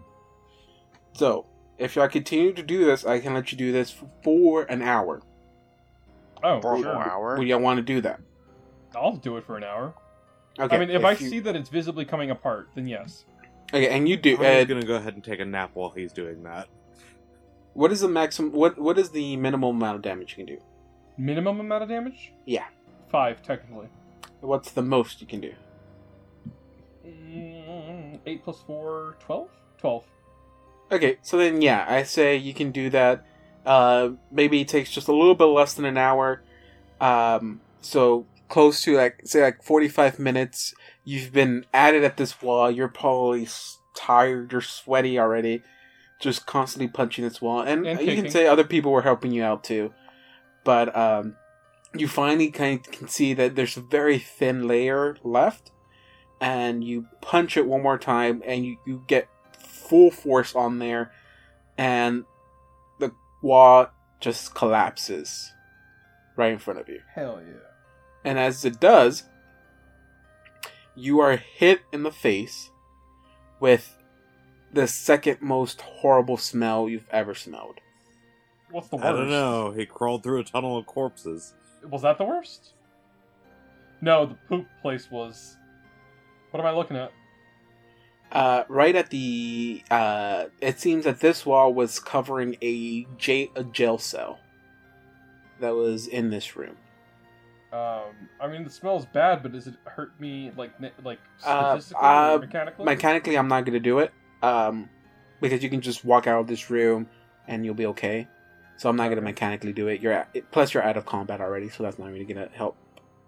so 1.12 1.46
if 1.78 1.96
I 1.96 2.08
continue 2.08 2.52
to 2.52 2.62
do 2.62 2.84
this 2.84 3.06
I 3.06 3.20
can 3.20 3.34
let 3.34 3.52
you 3.52 3.56
do 3.58 3.70
this 3.72 3.94
for 4.24 4.64
an 4.64 4.82
hour 4.82 5.22
Oh, 6.44 6.60
For 6.60 6.76
sure. 6.78 6.92
whole 6.92 7.02
hour. 7.02 7.38
would 7.38 7.46
you 7.48 7.58
want 7.58 7.78
to 7.78 7.82
do 7.82 8.00
that 8.02 8.20
I'll 8.96 9.16
do 9.16 9.36
it 9.38 9.44
for 9.46 9.56
an 9.56 9.64
hour. 9.64 9.94
okay 10.60 10.76
I 10.76 10.78
mean, 10.78 10.90
if, 10.90 11.04
I 11.04 11.12
you- 11.12 11.28
see 11.28 11.40
that 11.40 11.56
it's 11.56 11.68
visibly 11.68 12.04
coming 12.04 12.30
apart, 12.30 12.68
then 12.74 12.86
yes. 12.86 13.24
okay 13.72 13.88
and 13.88 14.08
you 14.08 14.16
do 14.16 14.36
I'm 14.38 14.62
uh, 14.62 14.64
gonna 14.64 14.82
go 14.84 14.96
ahead 14.96 15.14
and 15.14 15.24
take 15.24 15.40
a 15.40 15.44
nap 15.44 15.70
while 15.74 15.90
he's 15.90 16.12
doing 16.12 16.42
that. 16.42 16.68
what 17.74 17.90
is 17.92 18.00
the 18.00 18.08
maximum 18.08 18.52
what 18.52 18.78
what 18.78 18.98
is 18.98 19.10
the 19.10 19.36
minimum 19.36 19.76
amount 19.76 19.96
of 19.96 20.02
damage 20.02 20.32
you 20.36 20.44
can 20.44 20.54
do 20.54 20.60
Minimum 21.18 21.60
amount 21.60 21.82
of 21.82 21.90
damage? 21.90 22.32
Yeah. 22.46 22.64
Five, 23.10 23.42
technically. 23.42 23.88
what's 24.40 24.70
the 24.72 24.80
most 24.82 25.20
you 25.20 25.26
can 25.26 25.40
do 25.40 25.52
Mm, 27.06 28.18
eight 28.26 28.44
plus 28.44 28.60
four, 28.66 29.16
twelve? 29.20 29.48
Twelve. 29.78 30.04
Okay, 30.90 31.16
so 31.22 31.36
then 31.38 31.60
yeah, 31.62 31.84
I 31.88 32.02
say 32.02 32.36
you 32.36 32.54
can 32.54 32.70
do 32.70 32.90
that. 32.90 33.24
Uh, 33.64 34.10
maybe 34.30 34.60
it 34.60 34.68
takes 34.68 34.90
just 34.90 35.08
a 35.08 35.12
little 35.12 35.34
bit 35.34 35.44
less 35.44 35.74
than 35.74 35.84
an 35.84 35.96
hour. 35.96 36.42
Um, 37.00 37.60
so 37.80 38.26
close 38.48 38.82
to 38.82 38.96
like 38.96 39.22
say 39.24 39.42
like 39.42 39.62
forty 39.62 39.88
five 39.88 40.18
minutes. 40.18 40.74
You've 41.04 41.32
been 41.32 41.66
at 41.72 41.94
it 41.94 42.04
at 42.04 42.16
this 42.16 42.40
wall. 42.42 42.70
You're 42.70 42.88
probably 42.88 43.48
tired. 43.94 44.52
You're 44.52 44.60
sweaty 44.60 45.18
already. 45.18 45.62
Just 46.20 46.46
constantly 46.46 46.86
punching 46.86 47.24
this 47.24 47.42
wall, 47.42 47.62
and, 47.62 47.84
And 47.84 48.00
you 48.00 48.14
can 48.14 48.30
say 48.30 48.46
other 48.46 48.62
people 48.62 48.92
were 48.92 49.02
helping 49.02 49.32
you 49.32 49.42
out 49.42 49.64
too. 49.64 49.92
But 50.62 50.96
um, 50.96 51.34
you 51.96 52.06
finally 52.06 52.52
kind 52.52 52.78
of 52.78 52.92
can 52.92 53.08
see 53.08 53.34
that 53.34 53.56
there's 53.56 53.76
a 53.76 53.80
very 53.80 54.20
thin 54.20 54.68
layer 54.68 55.16
left, 55.24 55.72
and 56.40 56.84
you 56.84 57.06
punch 57.20 57.56
it 57.56 57.66
one 57.66 57.82
more 57.82 57.98
time, 57.98 58.40
and 58.46 58.64
you, 58.64 58.76
you 58.86 59.02
get 59.08 59.28
full 59.58 60.12
force 60.12 60.54
on 60.54 60.78
there, 60.78 61.10
and 61.76 62.24
wall 63.42 63.88
just 64.20 64.54
collapses 64.54 65.52
right 66.36 66.52
in 66.52 66.58
front 66.58 66.80
of 66.80 66.88
you. 66.88 67.00
Hell 67.14 67.40
yeah. 67.46 67.58
And 68.24 68.38
as 68.38 68.64
it 68.64 68.80
does, 68.80 69.24
you 70.94 71.20
are 71.20 71.36
hit 71.36 71.80
in 71.92 72.02
the 72.04 72.12
face 72.12 72.70
with 73.60 73.98
the 74.72 74.86
second 74.86 75.42
most 75.42 75.80
horrible 75.80 76.36
smell 76.36 76.88
you've 76.88 77.08
ever 77.10 77.34
smelled. 77.34 77.80
What's 78.70 78.88
the 78.88 78.96
worst? 78.96 79.06
I 79.06 79.12
don't 79.12 79.28
know. 79.28 79.72
He 79.72 79.84
crawled 79.84 80.22
through 80.22 80.40
a 80.40 80.44
tunnel 80.44 80.78
of 80.78 80.86
corpses. 80.86 81.52
Was 81.88 82.02
that 82.02 82.16
the 82.16 82.24
worst? 82.24 82.72
No, 84.00 84.26
the 84.26 84.34
poop 84.48 84.66
place 84.80 85.10
was. 85.10 85.56
What 86.50 86.60
am 86.60 86.66
I 86.66 86.72
looking 86.72 86.96
at? 86.96 87.12
Uh, 88.32 88.64
right 88.68 88.96
at 88.96 89.10
the, 89.10 89.82
uh, 89.90 90.46
it 90.62 90.80
seems 90.80 91.04
that 91.04 91.20
this 91.20 91.44
wall 91.44 91.74
was 91.74 92.00
covering 92.00 92.56
a, 92.62 93.06
j- 93.18 93.50
a 93.54 93.62
jail 93.62 93.98
cell 93.98 94.40
that 95.60 95.74
was 95.74 96.06
in 96.06 96.30
this 96.30 96.56
room. 96.56 96.76
Um, 97.72 98.28
I 98.40 98.48
mean, 98.48 98.64
the 98.64 98.70
smell's 98.70 99.06
bad, 99.06 99.42
but 99.42 99.52
does 99.52 99.66
it 99.66 99.74
hurt 99.84 100.18
me 100.20 100.50
like 100.56 100.72
like 101.04 101.18
Uh, 101.44 101.78
statistically 101.78 102.06
uh, 102.06 102.34
or 102.34 102.38
mechanically? 102.40 102.84
Mechanically, 102.84 103.38
I'm 103.38 103.48
not 103.48 103.64
going 103.64 103.74
to 103.74 103.80
do 103.80 103.98
it, 104.00 104.12
um, 104.42 104.90
because 105.40 105.62
you 105.62 105.70
can 105.70 105.80
just 105.80 106.04
walk 106.04 106.26
out 106.26 106.40
of 106.40 106.46
this 106.46 106.68
room 106.70 107.08
and 107.48 107.64
you'll 107.64 107.74
be 107.74 107.86
okay. 107.86 108.28
So 108.76 108.88
I'm 108.90 108.96
not 108.96 109.04
going 109.04 109.16
to 109.16 109.22
mechanically 109.22 109.72
do 109.72 109.88
it. 109.88 110.00
You're 110.00 110.12
at, 110.12 110.50
plus 110.50 110.74
you're 110.74 110.82
out 110.82 110.96
of 110.96 111.06
combat 111.06 111.40
already, 111.40 111.68
so 111.68 111.82
that's 111.82 111.98
not 111.98 112.10
really 112.10 112.24
going 112.24 112.46
to 112.46 112.54
help 112.54 112.76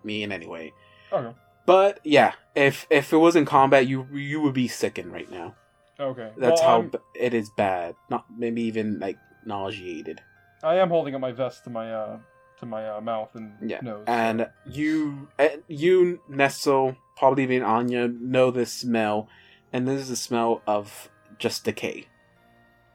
me 0.03 0.23
in 0.23 0.33
any 0.33 0.47
way. 0.47 0.73
okay. 1.13 1.35
But 1.67 2.01
yeah, 2.05 2.33
if 2.55 2.87
if 2.91 3.13
it 3.13 3.17
was 3.17 3.37
in 3.37 3.45
combat, 3.45 3.87
you 3.87 4.07
you 4.13 4.41
would 4.41 4.55
be 4.55 4.69
sickened 4.69 5.13
right 5.13 5.31
now. 5.31 5.55
Okay. 5.99 6.31
That's 6.37 6.61
Well, 6.61 6.71
how 6.71 6.77
I'm- 6.81 6.91
it 7.15 7.35
is 7.35 7.51
bad. 7.51 7.95
Not 8.11 8.27
maybe 8.37 8.63
even 8.63 8.99
like 8.99 9.19
nauseated. 9.47 10.21
I 10.63 10.77
am 10.77 10.89
holding 10.89 11.15
up 11.15 11.21
my 11.21 11.33
vest 11.33 11.65
to 11.65 11.71
my 11.71 11.93
uh 11.93 12.19
to 12.61 12.67
my 12.67 12.89
uh, 12.89 13.01
mouth 13.01 13.35
and 13.35 13.53
Yeah, 13.61 13.81
nose. 13.83 14.05
And 14.07 14.49
you, 14.65 15.29
uh, 15.39 15.49
you, 15.67 16.21
Nestle, 16.29 16.97
probably 17.17 17.43
even 17.43 17.63
Anya, 17.63 18.07
know 18.09 18.51
this 18.53 18.73
smell, 18.73 19.29
and 19.73 19.89
this 19.89 20.01
is 20.03 20.09
the 20.09 20.17
smell 20.17 20.63
of 20.67 21.09
just 21.39 21.65
decay. 21.65 22.07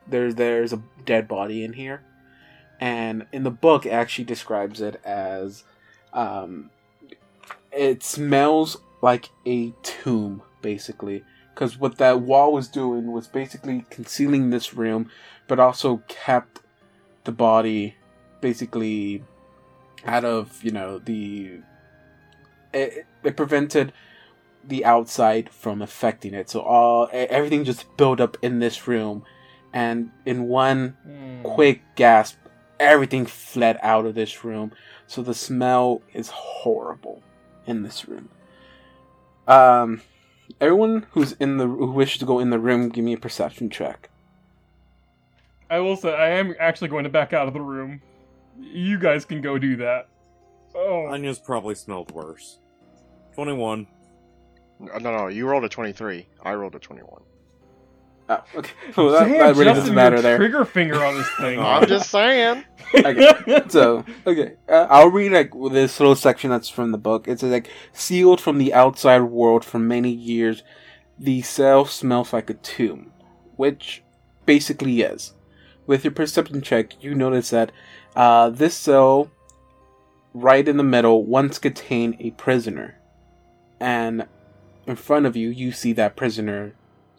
There's 0.07 0.35
there's 0.35 0.71
a 0.73 0.81
dead 1.05 1.27
body 1.27 1.63
in 1.63 1.73
here, 1.73 2.03
and 2.79 3.27
in 3.33 3.43
the 3.43 3.51
book, 3.51 3.85
it 3.85 3.89
actually 3.91 4.25
describes 4.25 4.79
it 4.81 4.99
as, 5.03 5.63
um, 6.13 6.71
it 7.71 8.03
smells 8.03 8.77
like 9.01 9.29
a 9.45 9.71
tomb, 9.83 10.41
basically. 10.61 11.23
Because 11.53 11.77
what 11.77 11.97
that 11.97 12.21
wall 12.21 12.53
was 12.53 12.67
doing 12.67 13.11
was 13.11 13.27
basically 13.27 13.85
concealing 13.89 14.49
this 14.49 14.73
room, 14.73 15.09
but 15.47 15.59
also 15.59 16.01
kept 16.07 16.61
the 17.25 17.31
body 17.31 17.95
basically 18.41 19.21
out 20.05 20.23
of 20.23 20.63
you 20.63 20.71
know 20.71 20.97
the 20.99 21.59
it, 22.73 23.05
it 23.23 23.35
prevented 23.35 23.91
the 24.63 24.85
outside 24.85 25.49
from 25.49 25.81
affecting 25.81 26.33
it 26.33 26.49
so 26.49 26.61
all 26.61 27.09
everything 27.11 27.65
just 27.65 27.85
built 27.97 28.21
up 28.21 28.37
in 28.41 28.59
this 28.59 28.87
room 28.87 29.23
and 29.73 30.09
in 30.25 30.43
one 30.47 30.95
Hmm. 31.05 31.41
quick 31.43 31.81
gasp 31.95 32.37
everything 32.79 33.25
fled 33.25 33.77
out 33.83 34.05
of 34.05 34.15
this 34.15 34.45
room 34.45 34.71
so 35.05 35.21
the 35.21 35.33
smell 35.33 36.01
is 36.13 36.29
horrible 36.29 37.21
in 37.65 37.83
this 37.83 38.07
room 38.07 38.29
um 39.47 40.01
everyone 40.59 41.05
who's 41.11 41.33
in 41.33 41.57
the 41.57 41.65
who 41.67 41.91
wishes 41.91 42.19
to 42.19 42.25
go 42.25 42.39
in 42.39 42.49
the 42.49 42.59
room 42.59 42.89
give 42.89 43.03
me 43.03 43.13
a 43.13 43.17
perception 43.17 43.69
check 43.69 44.09
I 45.69 45.79
will 45.79 45.95
say 45.95 46.13
I 46.13 46.29
am 46.29 46.55
actually 46.59 46.87
going 46.87 47.03
to 47.03 47.09
back 47.09 47.31
out 47.33 47.47
of 47.47 47.53
the 47.53 47.61
room. 47.61 48.01
You 48.59 48.97
guys 48.97 49.23
can 49.23 49.41
go 49.41 49.57
do 49.57 49.75
that. 49.77 50.07
Oh, 50.75 51.05
Anya's 51.07 51.39
probably 51.39 51.75
smelled 51.75 52.11
worse. 52.11 52.59
21. 53.35 53.87
No, 54.79 54.97
no, 54.97 55.17
no, 55.17 55.27
you 55.27 55.47
rolled 55.47 55.63
a 55.63 55.69
23. 55.69 56.25
I 56.43 56.53
rolled 56.53 56.75
a 56.75 56.79
21. 56.79 57.21
Oh, 58.29 58.43
okay. 58.55 58.71
Well, 58.95 59.09
that, 59.11 59.27
Damn, 59.27 59.31
that 59.31 59.55
really 59.55 59.65
Justin, 59.65 59.75
doesn't 59.75 59.95
matter 59.95 60.21
there. 60.21 60.37
Trigger 60.37 60.63
finger 60.63 61.03
on 61.03 61.15
this 61.15 61.29
thing. 61.39 61.59
I'm 61.59 61.87
just 61.87 62.09
saying. 62.09 62.63
Okay. 62.93 63.63
So, 63.69 64.05
okay, 64.25 64.53
uh, 64.67 64.87
I'll 64.89 65.09
read 65.09 65.31
like 65.31 65.51
this 65.71 65.99
little 65.99 66.15
section 66.15 66.49
that's 66.49 66.69
from 66.69 66.91
the 66.91 66.97
book. 66.97 67.27
It 67.27 67.39
says 67.39 67.51
like 67.51 67.69
sealed 67.91 68.39
from 68.39 68.57
the 68.57 68.73
outside 68.73 69.21
world 69.23 69.65
for 69.65 69.79
many 69.79 70.11
years, 70.11 70.63
the 71.17 71.41
cell 71.41 71.85
smells 71.85 72.31
like 72.33 72.49
a 72.49 72.55
tomb, 72.55 73.11
which 73.57 74.03
basically 74.45 75.01
is. 75.01 75.33
With 75.85 76.03
your 76.03 76.11
perception 76.11 76.61
check, 76.61 77.03
you 77.03 77.15
notice 77.15 77.49
that 77.49 77.71
uh, 78.15 78.49
this 78.49 78.75
cell, 78.75 79.31
right 80.33 80.67
in 80.67 80.77
the 80.77 80.83
middle, 80.83 81.25
once 81.25 81.59
contained 81.59 82.15
a 82.19 82.31
prisoner, 82.31 82.99
and 83.79 84.27
in 84.85 84.95
front 84.95 85.25
of 85.25 85.35
you, 85.35 85.49
you 85.49 85.71
see 85.71 85.93
that 85.93 86.15
prisoner's 86.15 86.73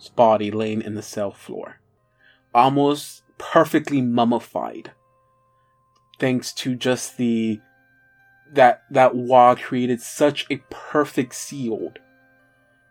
body 0.08 0.50
laying 0.50 0.82
in 0.82 0.94
the 0.94 1.02
cell 1.02 1.30
floor, 1.30 1.80
almost 2.54 3.22
perfectly 3.38 4.00
mummified 4.00 4.92
thanks 6.18 6.52
to 6.52 6.74
just 6.74 7.16
the 7.16 7.58
that 8.52 8.82
that 8.90 9.14
wall 9.14 9.56
created 9.56 10.00
such 10.00 10.46
a 10.50 10.56
perfect 10.68 11.34
seal 11.34 11.92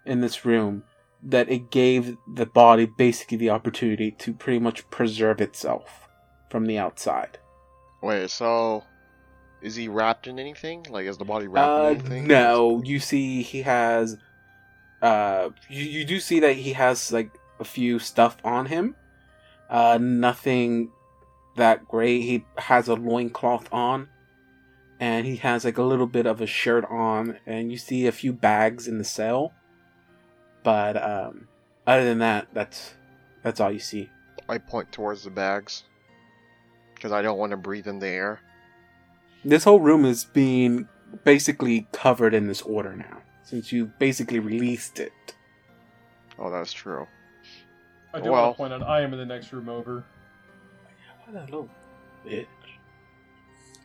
in 0.05 0.21
this 0.21 0.45
room 0.45 0.83
that 1.21 1.49
it 1.49 1.69
gave 1.69 2.15
the 2.33 2.45
body 2.45 2.87
basically 2.97 3.37
the 3.37 3.49
opportunity 3.49 4.09
to 4.09 4.33
pretty 4.33 4.57
much 4.57 4.89
preserve 4.89 5.41
itself 5.41 6.07
from 6.49 6.65
the 6.65 6.77
outside. 6.77 7.37
Wait, 8.01 8.29
so 8.29 8.83
is 9.61 9.75
he 9.75 9.89
wrapped 9.89 10.25
in 10.27 10.39
anything? 10.39 10.85
Like, 10.89 11.05
is 11.05 11.17
the 11.17 11.25
body 11.25 11.47
wrapped 11.47 11.69
Uh, 11.69 11.81
in 11.89 11.97
anything? 11.99 12.27
no, 12.27 12.81
you 12.83 12.99
see 12.99 13.41
he 13.43 13.61
has 13.63 14.17
uh 15.01 15.49
you, 15.69 15.83
you 15.83 16.05
do 16.05 16.19
see 16.19 16.39
that 16.41 16.55
he 16.55 16.73
has 16.73 17.11
like 17.11 17.31
a 17.59 17.63
few 17.63 17.99
stuff 17.99 18.37
on 18.43 18.65
him. 18.65 18.95
Uh 19.69 19.97
nothing 20.01 20.91
that 21.55 21.87
great. 21.87 22.21
He 22.21 22.45
has 22.57 22.87
a 22.87 22.95
loincloth 22.95 23.71
on 23.71 24.07
and 24.99 25.25
he 25.25 25.37
has 25.37 25.63
like 25.63 25.77
a 25.77 25.83
little 25.83 26.07
bit 26.07 26.25
of 26.25 26.41
a 26.41 26.47
shirt 26.47 26.85
on 26.89 27.39
and 27.45 27.71
you 27.71 27.77
see 27.77 28.07
a 28.07 28.11
few 28.11 28.33
bags 28.33 28.87
in 28.87 28.97
the 28.97 29.03
cell. 29.03 29.53
But 30.63 31.01
um 31.01 31.47
other 31.87 32.03
than 32.03 32.19
that, 32.19 32.47
that's 32.53 32.93
that's 33.43 33.59
all 33.59 33.71
you 33.71 33.79
see. 33.79 34.09
I 34.47 34.57
point 34.57 34.91
towards 34.91 35.23
the 35.23 35.29
bags 35.29 35.83
because 36.95 37.11
I 37.11 37.21
don't 37.21 37.37
want 37.37 37.51
to 37.51 37.57
breathe 37.57 37.87
in 37.87 37.99
the 37.99 38.07
air. 38.07 38.41
This 39.45 39.63
whole 39.63 39.79
room 39.79 40.03
is 40.03 40.25
being 40.25 40.89
basically 41.23 41.87
covered 41.93 42.33
in 42.33 42.47
this 42.47 42.61
order 42.61 42.95
now 42.95 43.21
since 43.49 43.71
you 43.71 43.85
basically 43.99 44.39
released 44.39 44.99
it. 44.99 45.11
Oh, 46.37 46.51
that's 46.51 46.71
true. 46.71 47.07
I 48.13 48.21
do 48.21 48.31
Well- 48.31 48.43
want 48.43 48.53
to 48.53 48.57
point 48.57 48.73
out 48.73 48.83
I 48.83 49.01
am 49.01 49.11
in 49.13 49.19
the 49.19 49.25
next 49.25 49.51
room 49.51 49.69
over. 49.69 50.03
What 51.25 51.41
a 51.41 51.45
little 51.45 51.69
bitch. 52.25 52.45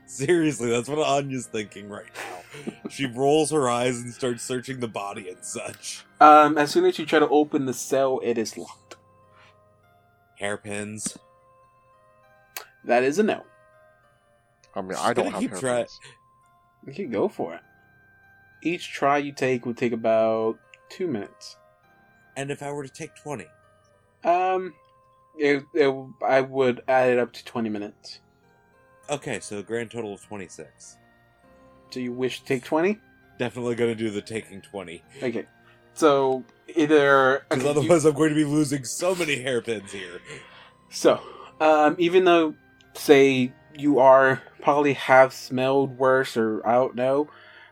Seriously, 0.07 0.71
that's 0.71 0.89
what 0.89 0.99
Anya's 0.99 1.47
thinking 1.47 1.89
right 1.89 2.07
now. 2.15 2.89
she 2.89 3.07
rolls 3.15 3.51
her 3.51 3.69
eyes 3.69 3.99
and 3.99 4.13
starts 4.13 4.43
searching 4.43 4.81
the 4.81 4.89
body 4.89 5.29
and 5.31 5.43
such. 5.45 6.05
Um, 6.21 6.57
as 6.59 6.71
soon 6.71 6.85
as 6.85 6.99
you 6.99 7.07
try 7.07 7.19
to 7.19 7.29
open 7.29 7.67
the 7.67 7.73
cell, 7.75 8.21
it 8.23 8.39
is 8.39 8.57
locked. 8.57 8.97
Hairpins. 10.41 11.17
That 12.85 13.03
is 13.03 13.19
a 13.19 13.23
no. 13.23 13.43
I 14.75 14.83
mean, 14.83 14.91
She's 14.91 14.99
I 15.01 15.13
don't 15.15 15.33
have 15.33 15.41
keep 15.41 15.55
try- 15.55 15.71
hairpins. 15.79 16.01
You 16.87 16.93
can 16.93 17.11
go 17.11 17.29
for 17.29 17.55
it. 17.55 17.61
Each 18.65 18.91
try 18.91 19.19
you 19.19 19.31
take 19.33 19.67
would 19.67 19.77
take 19.77 19.93
about 19.93 20.59
two 20.89 21.07
minutes. 21.07 21.57
And 22.37 22.51
if 22.51 22.63
I 22.63 22.73
were 22.73 22.83
to 22.83 22.93
take 22.93 23.15
20? 23.15 23.47
Um, 24.25 24.75
it, 25.39 25.65
it, 25.75 25.95
I 26.27 26.41
would 26.41 26.83
add 26.89 27.11
it 27.11 27.19
up 27.19 27.33
to 27.35 27.45
20 27.45 27.69
minutes. 27.69 28.21
Okay, 29.11 29.39
so 29.41 29.59
a 29.59 29.63
grand 29.63 29.91
total 29.91 30.15
of 30.15 30.23
26. 30.25 30.97
Do 31.91 32.01
you 32.01 32.13
wish 32.13 32.41
to 32.41 32.47
take 32.47 32.65
20? 32.65 32.99
Definitely 33.39 33.75
gonna 33.75 33.95
do 33.95 34.11
the 34.11 34.23
taking 34.23 34.63
20. 34.63 35.03
Okay. 35.23 35.47
So, 35.93 36.43
either. 36.75 37.45
Because 37.49 37.65
okay, 37.65 37.73
you- 37.75 37.81
otherwise, 37.83 38.05
I'm 38.05 38.15
going 38.15 38.31
to 38.31 38.35
be 38.35 38.45
losing 38.45 38.85
so 38.85 39.15
many 39.15 39.41
hairpins 39.41 39.93
here. 39.93 40.21
So, 40.91 41.21
um, 41.61 41.95
even 41.99 42.25
though, 42.25 42.55
say, 42.95 43.53
you 43.77 44.01
are 44.01 44.43
probably 44.61 44.95
have 44.95 45.33
smelled 45.33 45.97
worse, 45.99 46.37
or 46.37 46.67
I 46.67 46.73
don't 46.75 46.95
know, 46.97 47.29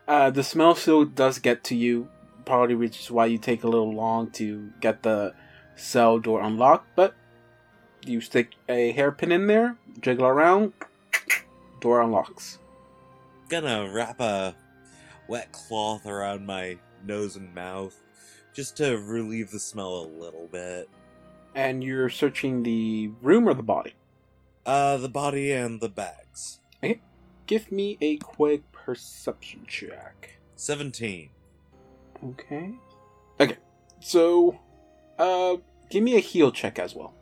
uh, 0.07 0.29
the 0.29 0.43
smell 0.43 0.75
still 0.75 1.05
does 1.05 1.39
get 1.39 1.63
to 1.65 1.75
you, 1.75 2.09
probably 2.45 2.75
which 2.75 2.99
is 2.99 3.11
why 3.11 3.25
you 3.25 3.37
take 3.37 3.63
a 3.63 3.67
little 3.67 3.93
long 3.93 4.31
to 4.31 4.71
get 4.81 5.03
the 5.03 5.33
cell 5.75 6.19
door 6.19 6.41
unlocked. 6.41 6.87
But 6.95 7.15
you 8.05 8.21
stick 8.21 8.51
a 8.67 8.91
hairpin 8.91 9.31
in 9.31 9.47
there, 9.47 9.77
jiggle 10.01 10.25
around, 10.25 10.73
door 11.79 12.01
unlocks. 12.01 12.59
Gonna 13.49 13.91
wrap 13.93 14.19
a 14.19 14.55
wet 15.27 15.51
cloth 15.51 16.05
around 16.05 16.45
my 16.45 16.77
nose 17.05 17.35
and 17.35 17.53
mouth 17.53 17.95
just 18.53 18.77
to 18.77 18.97
relieve 18.97 19.51
the 19.51 19.59
smell 19.59 19.95
a 19.95 20.07
little 20.07 20.47
bit. 20.51 20.89
And 21.55 21.83
you're 21.83 22.09
searching 22.09 22.63
the 22.63 23.11
room 23.21 23.47
or 23.47 23.53
the 23.53 23.63
body. 23.63 23.93
Uh, 24.65 24.97
the 24.97 25.09
body 25.09 25.51
and 25.51 25.81
the 25.81 25.89
bags. 25.89 26.59
Okay. 26.83 27.01
Give 27.45 27.71
me 27.71 27.97
a 28.01 28.17
quick 28.17 28.63
perception 28.85 29.65
check. 29.67 30.37
17. 30.55 31.29
Okay. 32.25 32.71
Okay. 33.39 33.57
So, 33.99 34.59
uh, 35.17 35.57
give 35.89 36.03
me 36.03 36.15
a 36.15 36.19
heal 36.19 36.51
check 36.51 36.79
as 36.79 36.95
well. 36.95 37.13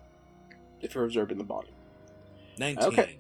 If 0.81 0.95
you're 0.95 1.05
observing 1.05 1.37
the 1.37 1.43
body. 1.43 1.73
19. 2.57 2.83
Okay. 2.85 3.17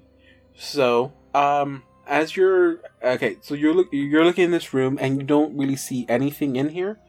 So, 0.55 1.13
um, 1.33 1.83
as 2.07 2.35
you're 2.35 2.79
okay, 3.03 3.37
so 3.41 3.53
you're 3.53 3.73
look 3.73 3.87
you're 3.91 4.25
looking 4.25 4.45
in 4.45 4.51
this 4.51 4.73
room 4.73 4.97
and 4.99 5.17
you 5.17 5.23
don't 5.23 5.57
really 5.57 5.75
see 5.75 6.05
anything 6.09 6.55
in 6.55 6.69
here. 6.69 6.99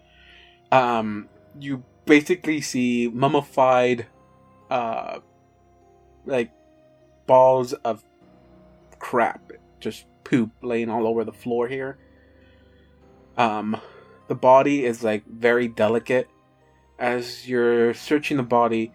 Um, 0.70 1.28
you 1.58 1.82
basically 2.06 2.60
see 2.60 3.10
mummified, 3.12 4.06
uh, 4.70 5.18
like 6.24 6.52
balls 7.26 7.72
of 7.72 8.04
crap, 8.98 9.52
just 9.80 10.06
poop 10.24 10.50
laying 10.62 10.88
all 10.88 11.06
over 11.06 11.24
the 11.24 11.32
floor 11.32 11.68
here. 11.68 11.98
Um, 13.36 13.80
the 14.28 14.34
body 14.34 14.84
is 14.84 15.02
like 15.02 15.26
very 15.26 15.68
delicate. 15.68 16.28
As 16.98 17.48
you're 17.48 17.94
searching 17.94 18.36
the 18.36 18.42
body, 18.42 18.92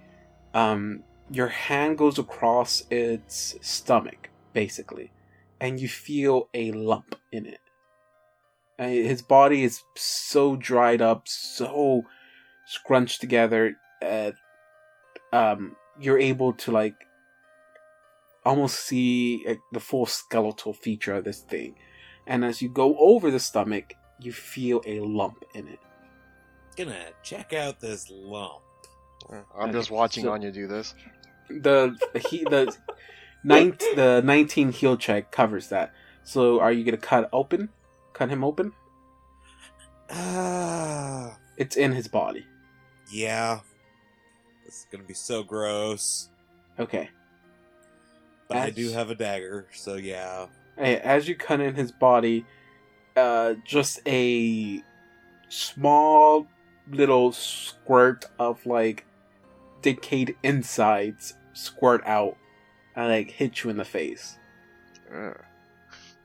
um, 0.53 1.03
your 1.29 1.47
hand 1.47 1.97
goes 1.97 2.17
across 2.17 2.83
its 2.89 3.55
stomach, 3.61 4.29
basically, 4.53 5.11
and 5.59 5.79
you 5.79 5.87
feel 5.89 6.49
a 6.53 6.71
lump 6.71 7.15
in 7.31 7.45
it. 7.45 7.59
And 8.79 8.93
his 8.93 9.21
body 9.21 9.63
is 9.63 9.81
so 9.95 10.55
dried 10.55 11.01
up, 11.01 11.27
so 11.27 12.03
scrunched 12.67 13.19
together, 13.19 13.75
that 14.01 14.35
um, 15.33 15.75
you're 15.99 16.19
able 16.19 16.53
to 16.53 16.71
like 16.71 16.95
almost 18.47 18.79
see 18.79 19.43
like, 19.47 19.61
the 19.71 19.79
full 19.79 20.05
skeletal 20.05 20.73
feature 20.73 21.13
of 21.15 21.23
this 21.23 21.41
thing. 21.41 21.75
And 22.25 22.43
as 22.43 22.61
you 22.61 22.69
go 22.69 22.97
over 22.97 23.29
the 23.31 23.39
stomach, 23.39 23.93
you 24.19 24.31
feel 24.31 24.81
a 24.85 24.99
lump 25.01 25.43
in 25.53 25.67
it. 25.67 25.79
Gonna 26.75 27.05
check 27.23 27.53
out 27.53 27.79
this 27.79 28.09
lump. 28.09 28.61
I'm 29.57 29.71
just 29.71 29.91
watching 29.91 30.23
so- 30.23 30.31
Anya 30.31 30.51
do 30.51 30.67
this. 30.67 30.93
the 31.49 31.95
he 32.29 32.43
the 32.43 32.75
nine 33.43 33.77
the 33.95 34.21
nineteen 34.23 34.71
heal 34.71 34.97
check 34.97 35.31
covers 35.31 35.69
that. 35.69 35.93
So 36.23 36.59
are 36.59 36.71
you 36.71 36.83
gonna 36.83 36.97
cut 36.97 37.29
open? 37.33 37.69
Cut 38.13 38.29
him 38.29 38.43
open? 38.43 38.73
Ah, 40.09 41.37
It's 41.57 41.75
in 41.75 41.91
his 41.91 42.07
body. 42.07 42.45
yeah. 43.11 43.59
This 44.65 44.79
is 44.81 44.87
gonna 44.91 45.03
be 45.05 45.13
so 45.13 45.43
gross. 45.43 46.29
Okay. 46.79 47.09
But 48.47 48.57
I 48.57 48.69
do 48.69 48.91
have 48.91 49.09
a 49.09 49.15
dagger, 49.15 49.67
so 49.73 49.95
yeah. 49.95 50.47
Hey, 50.77 50.97
As 50.97 51.27
you 51.27 51.35
cut 51.35 51.59
in 51.59 51.75
his 51.75 51.91
body, 51.91 52.45
uh, 53.15 53.55
just 53.65 53.99
a 54.07 54.81
small 55.49 56.47
little 56.91 57.31
squirt 57.31 58.25
of 58.39 58.65
like 58.65 59.05
decayed 59.81 60.35
insides 60.43 61.33
squirt 61.53 62.01
out 62.05 62.37
and 62.95 63.09
like 63.09 63.31
hit 63.31 63.63
you 63.63 63.69
in 63.69 63.77
the 63.77 63.85
face. 63.85 64.37
Ugh. 65.13 65.37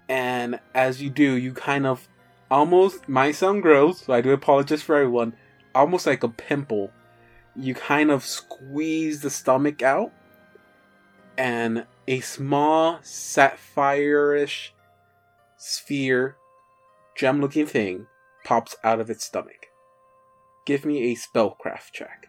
and 0.09 0.59
as 0.74 1.01
you 1.01 1.09
do, 1.09 1.36
you 1.36 1.53
kind 1.53 1.86
of 1.86 2.09
almost 2.51 3.09
my 3.09 3.32
sound 3.32 3.62
grows, 3.62 4.01
so 4.01 4.12
I 4.12 4.20
do 4.20 4.31
apologize 4.31 4.82
for 4.82 4.97
everyone. 4.97 5.35
Almost 5.74 6.07
like 6.07 6.23
a 6.23 6.28
pimple, 6.28 6.90
you 7.57 7.74
kind 7.74 8.11
of 8.11 8.24
squeeze 8.24 9.23
the 9.23 9.31
stomach 9.31 9.82
out, 9.82 10.12
and 11.39 11.86
a 12.07 12.20
small 12.20 12.99
sapphire-ish 13.03 14.74
sphere, 15.57 16.37
gem-looking 17.16 17.66
thing 17.66 18.07
pops 18.45 18.77
out 18.83 19.01
of 19.01 19.11
its 19.11 19.24
stomach. 19.24 19.66
Give 20.66 20.85
me 20.85 21.12
a 21.12 21.16
spellcraft 21.16 21.93
check. 21.93 22.29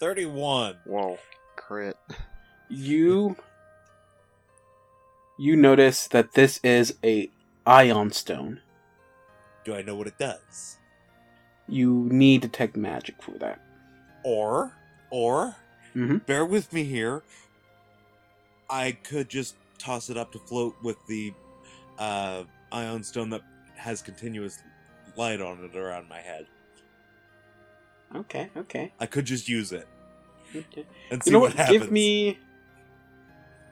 31. 0.00 0.76
Whoa, 0.84 1.18
crit. 1.56 1.96
You 2.68 3.36
you 5.38 5.56
notice 5.56 6.08
that 6.08 6.32
this 6.32 6.60
is 6.62 6.96
a 7.04 7.30
ioun 7.66 8.12
stone. 8.12 8.60
Do 9.64 9.74
I 9.74 9.82
know 9.82 9.94
what 9.94 10.06
it 10.06 10.18
does? 10.18 10.78
You 11.68 12.08
need 12.10 12.42
to 12.42 12.48
detect 12.48 12.76
magic 12.76 13.22
for 13.22 13.32
that. 13.38 13.60
Or, 14.24 14.72
or, 15.10 15.56
Mhm. 15.94 16.24
bear 16.26 16.44
with 16.44 16.72
me 16.72 16.84
here. 16.84 17.22
I 18.70 18.92
could 18.92 19.28
just 19.28 19.56
toss 19.78 20.08
it 20.10 20.16
up 20.16 20.32
to 20.32 20.38
float 20.38 20.74
with 20.82 20.96
the 21.06 21.32
uh, 21.98 22.44
ioun 22.72 23.04
stone 23.04 23.30
that 23.30 23.42
has 23.76 24.00
continuous 24.02 24.58
light 25.16 25.40
on 25.40 25.62
it 25.64 25.76
around 25.76 26.08
my 26.08 26.20
head. 26.20 26.46
Okay, 28.14 28.50
okay. 28.56 28.92
I 29.00 29.06
could 29.06 29.24
just 29.24 29.48
use 29.48 29.72
it 29.72 29.86
okay. 30.54 30.84
and 31.10 31.22
see 31.22 31.30
You 31.30 31.32
know 31.34 31.40
what, 31.40 31.50
what? 31.50 31.58
happens. 31.58 31.80
Give 31.84 31.90
me. 31.92 32.38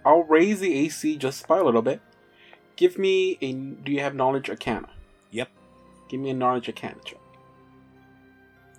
I'll 0.05 0.22
raise 0.24 0.60
the 0.60 0.74
AC 0.74 1.16
just 1.16 1.47
by 1.47 1.59
a 1.59 1.62
little 1.64 1.82
bit. 1.82 2.01
Give 2.76 2.98
me 2.98 3.36
a. 3.42 3.52
Do 3.52 3.92
you 3.92 4.01
have 4.01 4.14
knowledge 4.14 4.48
arcana? 4.48 4.88
Yep. 5.30 5.48
Give 6.09 6.20
me 6.20 6.30
a 6.30 6.34
knowledge 6.34 6.68
arcana 6.68 6.97
check. 7.05 7.18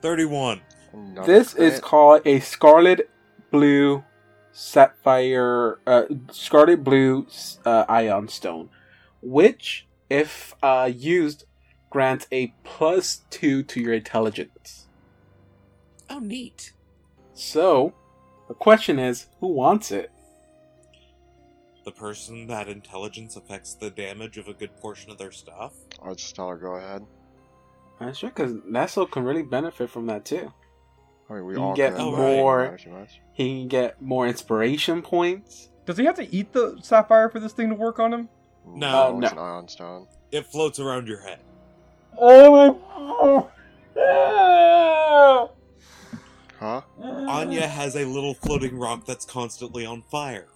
31. 0.01 0.61
Another 0.93 1.27
this 1.31 1.53
is 1.55 1.80
called 1.80 2.22
a 2.26 2.39
scarlet 2.39 3.09
blue 3.52 4.03
sapphire, 4.52 5.80
uh, 5.86 6.03
scarlet 6.32 6.84
blue 6.84 7.28
uh, 7.65 7.86
ioun 7.86 8.30
stone, 8.30 8.69
which, 9.22 9.88
if 10.10 10.56
uh, 10.64 10.90
used, 10.94 11.45
grants 11.90 12.28
a 12.32 12.53
plus 12.64 13.22
two 13.30 13.64
to 13.64 13.80
your 13.80 13.94
intelligence. 13.94 14.88
Oh, 16.10 16.19
neat. 16.19 16.73
So, 17.34 17.94
the 18.48 18.53
question 18.53 18.99
is, 18.99 19.28
who 19.40 19.48
wants 19.48 19.91
it? 19.91 20.11
The 21.84 21.91
person 21.91 22.48
that 22.48 22.68
intelligence 22.68 23.36
affects 23.36 23.73
the 23.73 23.90
damage 23.90 24.38
of 24.38 24.48
a 24.48 24.53
good 24.53 24.76
portion 24.78 25.10
of 25.11 25.18
their 25.18 25.32
stuff? 25.32 25.73
I'll 26.02 26.15
just 26.15 26.36
tell 26.36 26.49
her 26.49 26.57
go 26.57 26.76
ahead. 26.76 27.06
I'm 27.99 28.14
sure 28.14 28.30
because 28.30 28.56
Nestle 28.65 29.06
can 29.06 29.23
really 29.23 29.44
benefit 29.44 29.90
from 29.90 30.07
that 30.07 30.26
too. 30.26 30.52
I 31.32 31.36
mean, 31.36 31.45
we 31.45 31.53
You 31.53 31.62
all 31.64 31.76
get 31.76 31.95
can, 31.95 32.06
more- 32.14 32.72
not 32.72 32.80
too 32.80 32.91
much. 32.91 33.22
He 33.32 33.60
can 33.60 33.68
get 33.70 34.02
more 34.02 34.28
inspiration 34.28 35.02
points. 35.02 35.70
Does 35.86 35.98
he 35.98 36.03
have 36.03 36.16
to 36.16 36.36
eat 36.36 36.52
the 36.52 36.78
sapphire 36.82 37.30
for 37.30 37.40
this 37.40 37.53
thing 37.53 37.70
to 37.70 37.76
work 37.76 37.99
on 37.99 38.14
him? 38.14 38.30
No. 38.68 38.88
Uh, 38.88 39.20
it's 39.20 39.34
no. 39.34 39.41
an 39.41 39.64
ioun 39.64 39.70
stone. 39.70 40.08
It 40.32 40.45
floats 40.45 40.80
around 40.80 41.08
your 41.08 41.22
head. 41.22 41.40
Oh 42.18 42.52
my! 42.52 43.48
Huh? 46.60 46.82
Anya 47.02 47.66
has 47.68 47.95
a 47.95 48.06
little 48.06 48.34
floating 48.34 48.78
rock 48.78 49.06
that's 49.06 49.26
constantly 49.26 49.86
on 49.86 50.02
fire. 50.03 50.48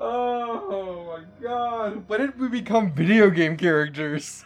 Oh 0.00 1.04
my 1.18 1.24
god! 1.42 2.08
When 2.08 2.20
did 2.20 2.38
we 2.38 2.48
become 2.48 2.92
video 2.92 3.30
game 3.30 3.56
characters? 3.56 4.44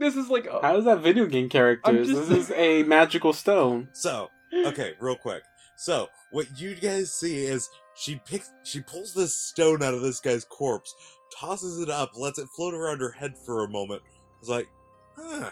This 0.00 0.16
is 0.16 0.28
like 0.28 0.48
How 0.50 0.76
is 0.76 0.84
that 0.86 0.98
video 1.00 1.26
game 1.26 1.48
characters? 1.48 2.08
Just- 2.08 2.28
This 2.28 2.50
is 2.50 2.56
a 2.56 2.82
magical 2.88 3.32
stone. 3.32 3.88
So, 3.92 4.28
okay, 4.52 4.94
real 4.98 5.14
quick. 5.16 5.42
So, 5.76 6.08
what 6.32 6.46
you 6.60 6.74
guys 6.74 7.12
see 7.14 7.44
is 7.44 7.70
she 7.94 8.20
picks, 8.26 8.50
she 8.64 8.80
pulls 8.80 9.14
this 9.14 9.36
stone 9.36 9.82
out 9.82 9.94
of 9.94 10.02
this 10.02 10.20
guy's 10.20 10.44
corpse, 10.44 10.94
tosses 11.38 11.78
it 11.80 11.88
up, 11.88 12.10
lets 12.16 12.38
it 12.38 12.48
float 12.48 12.74
around 12.74 12.98
her 13.00 13.10
head 13.10 13.34
for 13.38 13.64
a 13.64 13.68
moment. 13.68 14.02
It's 14.40 14.48
like, 14.48 14.68
huh. 15.16 15.50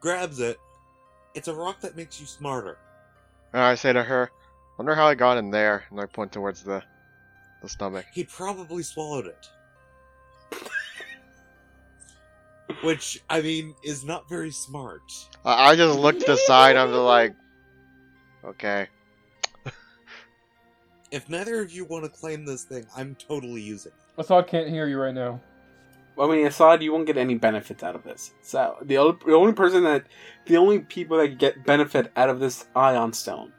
Grabs 0.00 0.40
it. 0.40 0.58
It's 1.34 1.48
a 1.48 1.54
rock 1.54 1.80
that 1.82 1.96
makes 1.96 2.20
you 2.20 2.26
smarter. 2.26 2.78
And 3.52 3.62
I 3.62 3.74
say 3.74 3.92
to 3.92 4.02
her, 4.02 4.30
wonder 4.78 4.94
how 4.94 5.06
I 5.06 5.14
got 5.14 5.38
in 5.38 5.50
there. 5.50 5.84
And 5.90 6.00
I 6.00 6.06
point 6.06 6.32
towards 6.32 6.62
the, 6.62 6.82
the 7.62 7.68
stomach. 7.68 8.06
He 8.12 8.24
probably 8.24 8.82
swallowed 8.82 9.26
it. 9.26 9.46
Which, 12.82 13.22
I 13.30 13.40
mean, 13.40 13.74
is 13.84 14.04
not 14.04 14.28
very 14.28 14.50
smart. 14.50 15.02
I, 15.44 15.70
I 15.70 15.76
just 15.76 15.98
look 15.98 16.18
to 16.18 16.26
the 16.26 16.36
side. 16.36 16.76
I'm 16.76 16.92
like, 16.92 17.34
okay. 18.44 18.88
If 21.12 21.28
neither 21.28 21.60
of 21.60 21.70
you 21.70 21.84
want 21.84 22.04
to 22.04 22.10
claim 22.10 22.46
this 22.46 22.64
thing, 22.64 22.86
I'm 22.96 23.14
totally 23.16 23.60
using 23.60 23.92
it. 23.92 24.20
Assad 24.20 24.46
can't 24.46 24.68
hear 24.68 24.86
you 24.86 24.98
right 24.98 25.14
now. 25.14 25.40
I 26.18 26.26
mean, 26.26 26.46
Assad, 26.46 26.82
you 26.82 26.92
won't 26.92 27.06
get 27.06 27.16
any 27.16 27.34
benefits 27.36 27.82
out 27.82 27.94
of 27.94 28.02
this. 28.02 28.32
So 28.42 28.76
the 28.82 28.98
only, 28.98 29.18
the 29.26 29.34
only 29.34 29.52
person 29.52 29.84
that, 29.84 30.06
the 30.46 30.56
only 30.56 30.80
people 30.80 31.18
that 31.18 31.38
get 31.38 31.64
benefit 31.64 32.10
out 32.16 32.30
of 32.30 32.40
this 32.40 32.66
ioun 32.74 33.14
stone, 33.14 33.52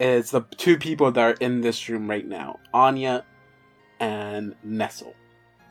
is 0.00 0.30
the 0.30 0.42
two 0.56 0.76
people 0.76 1.12
that 1.12 1.20
are 1.20 1.36
in 1.40 1.60
this 1.60 1.88
room 1.88 2.08
right 2.08 2.26
now, 2.26 2.60
Anya, 2.74 3.24
and 4.00 4.54
Nestle. 4.62 5.14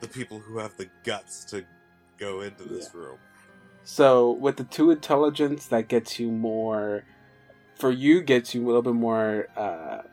The 0.02 0.08
people 0.08 0.40
who 0.40 0.58
have 0.58 0.78
the 0.78 0.90
guts 1.04 1.44
to 1.46 1.66
go 2.20 2.42
into 2.42 2.64
this 2.64 2.94
room. 2.94 3.18
So 3.84 4.32
with 4.32 4.58
the 4.58 4.64
two 4.64 4.92
intelligence, 4.92 5.68
that 5.68 5.88
gets 5.88 6.20
you 6.20 6.32
more. 6.32 7.04
For 7.78 7.92
you, 7.92 8.22
gets 8.22 8.56
you 8.56 8.64
a 8.64 8.68
little 8.68 8.82
bit 8.82 8.94
more 8.94 9.50
uh, 9.58 10.04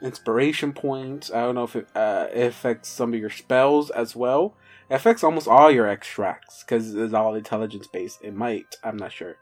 inspiration 0.00 0.72
points. 0.72 1.30
I 1.30 1.42
don't 1.42 1.54
know 1.54 1.64
if 1.64 1.76
it, 1.76 1.88
uh, 1.94 2.28
it 2.32 2.46
affects 2.46 2.88
some 2.88 3.12
of 3.12 3.20
your 3.20 3.30
spells 3.30 3.90
as 3.90 4.16
well. 4.16 4.56
It 4.88 4.94
affects 4.94 5.22
almost 5.22 5.46
all 5.46 5.70
your 5.70 5.86
extracts 5.88 6.62
because 6.62 6.94
it's 6.94 7.12
all 7.12 7.34
intelligence 7.34 7.86
based. 7.86 8.22
It 8.22 8.34
might. 8.34 8.76
I'm 8.82 8.96
not 8.96 9.12
sure. 9.12 9.36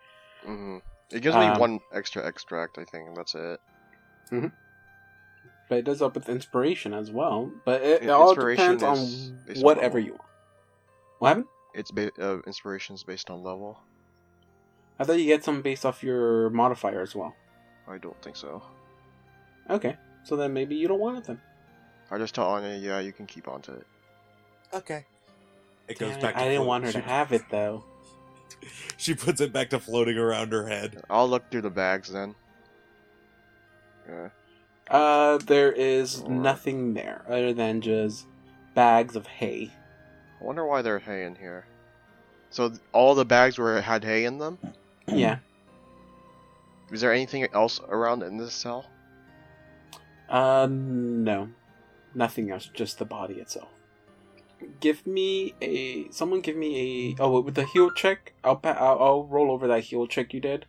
hmm 0.45 0.79
It 1.13 1.21
gives 1.21 1.37
me 1.37 1.43
Um, 1.47 1.61
one 1.61 1.81
extra 1.93 2.27
extract, 2.27 2.77
I 2.79 2.85
think, 2.85 3.09
and 3.09 3.17
that's 3.17 3.35
it. 3.35 3.61
But 5.69 5.79
it 5.79 5.85
does 5.85 6.03
up 6.03 6.15
with 6.15 6.29
inspiration 6.29 6.93
as 6.93 7.11
well. 7.11 7.53
But 7.65 7.83
it, 7.83 8.03
it 8.03 8.09
all 8.11 8.31
inspiration 8.31 8.79
depends 8.79 8.83
on 9.47 9.63
whatever 9.63 9.99
you 9.99 10.13
want. 10.13 10.23
What 11.19 11.29
happened? 11.29 11.47
It's 11.75 11.91
ba- 11.91 12.13
uh, 12.21 12.39
inspirations 12.47 13.03
based 13.03 13.31
on 13.31 13.43
level. 13.43 13.79
I 14.99 15.05
thought 15.05 15.19
you 15.19 15.27
get 15.27 15.43
some 15.45 15.61
based 15.63 15.85
off 15.85 16.03
your 16.03 16.51
modifier 16.51 17.01
as 17.03 17.15
well. 17.17 17.35
I 17.89 17.99
don't 17.99 18.21
think 18.23 18.37
so. 18.37 18.63
Okay, 19.69 19.97
so 20.23 20.37
then 20.37 20.53
maybe 20.53 20.75
you 20.77 20.87
don't 20.89 21.01
want 21.01 21.19
it 21.19 21.25
then. 21.25 21.41
I 22.11 22.19
just 22.19 22.35
tell 22.35 22.47
Anya, 22.49 22.77
yeah, 22.77 23.01
you 23.01 23.13
can 23.13 23.27
keep 23.27 23.49
onto 23.49 23.73
it. 23.73 23.87
Okay. 24.73 25.05
It 25.89 25.99
goes 25.99 26.11
Damn 26.11 26.19
it, 26.19 26.23
back. 26.23 26.35
To 26.35 26.41
I 26.41 26.45
didn't 26.45 26.57
float- 26.59 26.67
want 26.69 26.85
her 26.85 26.93
she, 26.93 26.99
to 26.99 27.05
have 27.05 27.33
it 27.33 27.43
though. 27.51 27.85
She 28.97 29.15
puts 29.15 29.41
it 29.41 29.53
back 29.53 29.71
to 29.71 29.81
floating 29.81 30.17
around 30.17 30.53
her 30.53 30.67
head. 30.67 31.03
I'll 31.11 31.29
look 31.29 31.51
through 31.51 31.63
the 31.63 31.71
bags 31.71 32.11
then. 32.11 32.35
Yeah. 34.09 34.29
Uh, 34.89 35.39
there 35.39 35.73
is 35.73 36.21
Or- 36.23 36.31
nothing 36.31 36.95
there 36.95 37.23
other 37.27 37.53
than 37.53 37.81
just 37.81 38.27
bags 38.75 39.17
of 39.17 39.27
hay. 39.27 39.71
I 40.41 40.45
wonder 40.45 40.67
why 40.67 40.83
there's 40.83 41.03
hay 41.03 41.25
in 41.25 41.37
here. 41.37 41.67
So 42.51 42.69
th- 42.69 42.81
all 42.93 43.15
the 43.15 43.25
bags 43.25 43.59
were 43.59 43.81
had 43.81 44.05
hay 44.05 44.25
in 44.25 44.39
them. 44.39 44.59
Yeah. 45.07 45.39
Is 46.93 47.01
there 47.01 47.13
anything 47.13 47.47
else 47.53 47.81
around 47.89 48.23
in 48.23 48.37
this 48.37 48.53
cell? 48.53 48.87
Uh, 50.29 50.69
no, 50.71 51.49
nothing 52.15 52.51
else. 52.51 52.71
Just 52.73 52.99
the 52.99 53.05
body 53.05 53.35
itself. 53.35 53.69
Give 54.81 55.07
me 55.07 55.55
a. 55.61 56.11
Someone 56.11 56.41
give 56.41 56.57
me 56.57 57.15
a. 57.19 57.23
Oh, 57.23 57.41
with 57.41 57.55
the 57.55 57.65
heal 57.67 57.91
check, 57.91 58.33
I'll 58.43 58.57
pa- 58.57 58.71
I'll, 58.71 58.99
I'll 59.03 59.25
roll 59.25 59.51
over 59.51 59.67
that 59.69 59.85
heal 59.85 60.07
check 60.07 60.33
you 60.33 60.41
did. 60.41 60.67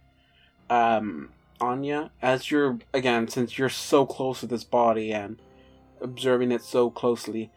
Um, 0.69 1.29
Anya, 1.61 2.11
as 2.21 2.51
you're 2.51 2.79
again, 2.93 3.27
since 3.27 3.57
you're 3.57 3.69
so 3.69 4.05
close 4.05 4.41
to 4.41 4.47
this 4.47 4.63
body 4.63 5.13
and 5.13 5.41
observing 6.01 6.51
it 6.51 6.61
so 6.61 6.89
closely, 6.89 7.51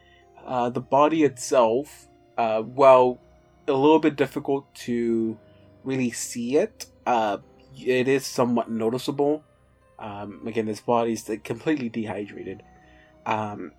uh, 0.49 0.71
the 0.71 0.81
body 0.81 1.25
itself, 1.25 2.09
uh, 2.39 2.63
well, 2.65 3.21
a 3.69 3.73
little 3.73 3.99
bit 3.99 4.17
difficult 4.17 4.75
to 4.75 5.39
really 5.85 6.11
see 6.11 6.57
it. 6.57 6.87
Uh, 7.07 7.37
it 7.79 8.09
is 8.09 8.25
somewhat 8.25 8.71
noticeable. 8.71 9.45
Um, 9.99 10.47
again, 10.47 10.65
this 10.65 10.81
body's 10.81 11.29
like, 11.29 11.45
completely 11.45 11.91
dehydrated. 11.91 12.63
Um, 13.27 13.73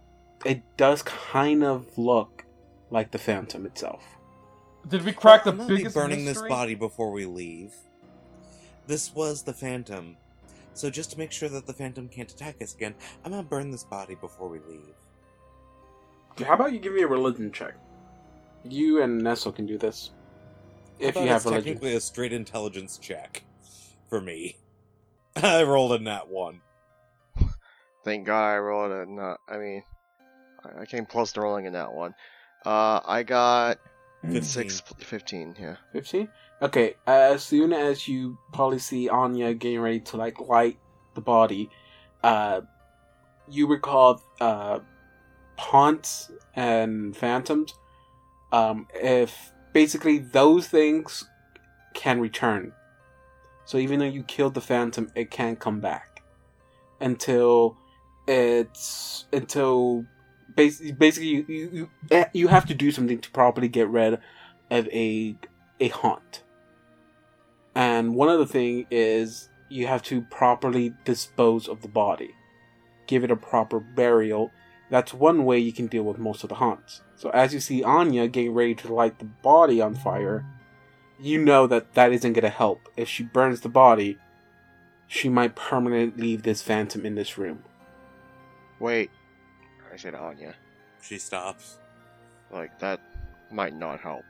it 0.45 0.61
does 0.77 1.01
kind 1.01 1.63
of 1.63 1.97
look 1.97 2.45
like 2.91 3.11
the 3.11 3.17
Phantom 3.17 3.65
itself. 3.65 4.03
Did 4.87 5.03
we 5.03 5.11
crack 5.11 5.45
the 5.45 5.51
I'm 5.51 5.57
gonna 5.57 5.75
be 5.75 5.87
burning 5.87 6.23
mystery? 6.23 6.49
this 6.49 6.55
body 6.55 6.75
before 6.75 7.11
we 7.11 7.25
leave. 7.25 7.73
This 8.85 9.13
was 9.15 9.41
the 9.41 9.53
Phantom. 9.53 10.17
So 10.75 10.91
just 10.91 11.11
to 11.11 11.17
make 11.17 11.31
sure 11.31 11.49
that 11.49 11.65
the 11.65 11.73
Phantom 11.73 12.07
can't 12.07 12.31
attack 12.31 12.61
us 12.61 12.75
again, 12.75 12.93
I'm 13.25 13.31
gonna 13.31 13.43
burn 13.43 13.71
this 13.71 13.83
body 13.83 14.15
before 14.15 14.49
we 14.49 14.59
leave. 14.59 14.93
How 16.45 16.53
about 16.53 16.73
you 16.73 16.79
give 16.79 16.93
me 16.93 17.01
a 17.01 17.07
religion 17.07 17.51
check? 17.51 17.73
You 18.63 19.01
and 19.01 19.19
Nestle 19.21 19.51
can 19.51 19.65
do 19.65 19.77
this. 19.77 20.11
If 20.99 21.15
you 21.15 21.21
have 21.27 21.37
it's 21.37 21.45
religion. 21.45 21.63
technically 21.65 21.95
a 21.95 21.99
straight 22.01 22.33
intelligence 22.33 22.97
check 22.97 23.43
for 24.09 24.19
me. 24.19 24.57
I 25.35 25.63
rolled 25.63 25.93
a 25.93 25.99
nat 25.99 26.27
one. 26.27 26.61
Thank 28.03 28.25
God 28.25 28.47
I 28.49 28.57
rolled 28.57 28.91
a 28.91 29.05
not. 29.11 29.39
I 29.47 29.57
mean, 29.57 29.83
I- 30.63 30.81
I 30.81 30.85
came 30.85 31.05
close 31.05 31.31
to 31.33 31.41
rolling 31.41 31.65
in 31.65 31.73
that 31.73 31.93
one. 31.93 32.13
Uh, 32.65 32.99
I 33.05 33.23
got 33.23 33.77
15. 34.23 34.43
Six, 34.43 34.81
15, 34.99 35.55
yeah. 35.57 35.75
15 35.93 36.27
okay 36.61 36.95
as 37.07 37.41
soon 37.41 37.71
as 37.71 38.05
you 38.05 38.37
probably 38.51 38.77
see 38.79 39.07
anya 39.07 39.53
getting 39.53 39.79
ready 39.79 40.01
to 40.01 40.17
like 40.17 40.37
light 40.41 40.77
the 41.15 41.21
body 41.21 41.69
uh 42.21 42.59
you 43.47 43.65
recall 43.65 44.21
uh 44.41 44.79
haunts 45.59 46.31
and 46.55 47.15
phantoms 47.15 47.73
um 48.51 48.87
if 48.95 49.51
basically 49.73 50.17
those 50.17 50.67
things 50.67 51.25
can 51.93 52.19
return 52.19 52.71
so 53.65 53.77
even 53.77 53.99
though 53.99 54.05
you 54.05 54.23
killed 54.23 54.53
the 54.53 54.61
phantom 54.61 55.11
it 55.15 55.29
can 55.29 55.55
come 55.55 55.79
back 55.79 56.23
until 56.99 57.77
it's 58.27 59.25
until 59.33 60.05
basically 60.55 61.25
you 61.25 61.45
you 61.47 61.89
eh, 62.11 62.25
you 62.33 62.47
have 62.47 62.65
to 62.65 62.73
do 62.73 62.91
something 62.91 63.19
to 63.19 63.29
properly 63.31 63.67
get 63.67 63.87
rid 63.87 64.19
of 64.69 64.87
a 64.89 65.35
a 65.79 65.89
haunt. 65.89 66.43
And 67.75 68.15
one 68.15 68.29
other 68.29 68.45
thing 68.45 68.85
is 68.91 69.49
you 69.69 69.87
have 69.87 70.03
to 70.03 70.21
properly 70.23 70.93
dispose 71.05 71.67
of 71.67 71.81
the 71.81 71.87
body. 71.87 72.31
Give 73.07 73.23
it 73.23 73.31
a 73.31 73.35
proper 73.35 73.79
burial. 73.79 74.51
That's 74.89 75.13
one 75.13 75.45
way 75.45 75.59
you 75.59 75.71
can 75.71 75.87
deal 75.87 76.03
with 76.03 76.17
most 76.17 76.43
of 76.43 76.49
the 76.49 76.55
haunts. 76.55 77.01
So 77.15 77.29
as 77.29 77.53
you 77.53 77.59
see 77.59 77.83
Anya 77.83 78.27
getting 78.27 78.53
ready 78.53 78.75
to 78.75 78.93
light 78.93 79.19
the 79.19 79.25
body 79.25 79.81
on 79.81 79.95
fire, 79.95 80.45
you 81.19 81.43
know 81.43 81.67
that 81.67 81.93
that 81.93 82.11
isn't 82.11 82.33
going 82.33 82.43
to 82.43 82.49
help. 82.49 82.89
If 82.97 83.07
she 83.07 83.23
burns 83.23 83.61
the 83.61 83.69
body, 83.69 84.17
she 85.07 85.29
might 85.29 85.55
permanently 85.55 86.23
leave 86.23 86.43
this 86.43 86.61
phantom 86.61 87.05
in 87.05 87.15
this 87.15 87.37
room. 87.37 87.63
Wait. 88.79 89.11
I 89.93 89.97
said 89.97 90.15
Anya. 90.15 90.55
She 91.01 91.17
stops. 91.17 91.77
Like, 92.51 92.79
that 92.79 92.99
might 93.51 93.75
not 93.75 93.99
help. 93.99 94.25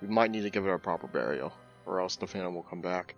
We 0.00 0.08
might 0.08 0.30
need 0.30 0.42
to 0.42 0.50
give 0.50 0.66
it 0.66 0.70
a 0.70 0.78
proper 0.78 1.06
burial, 1.06 1.52
or 1.86 2.00
else 2.00 2.16
the 2.16 2.26
Phantom 2.26 2.54
will 2.54 2.62
come 2.62 2.80
back. 2.80 3.14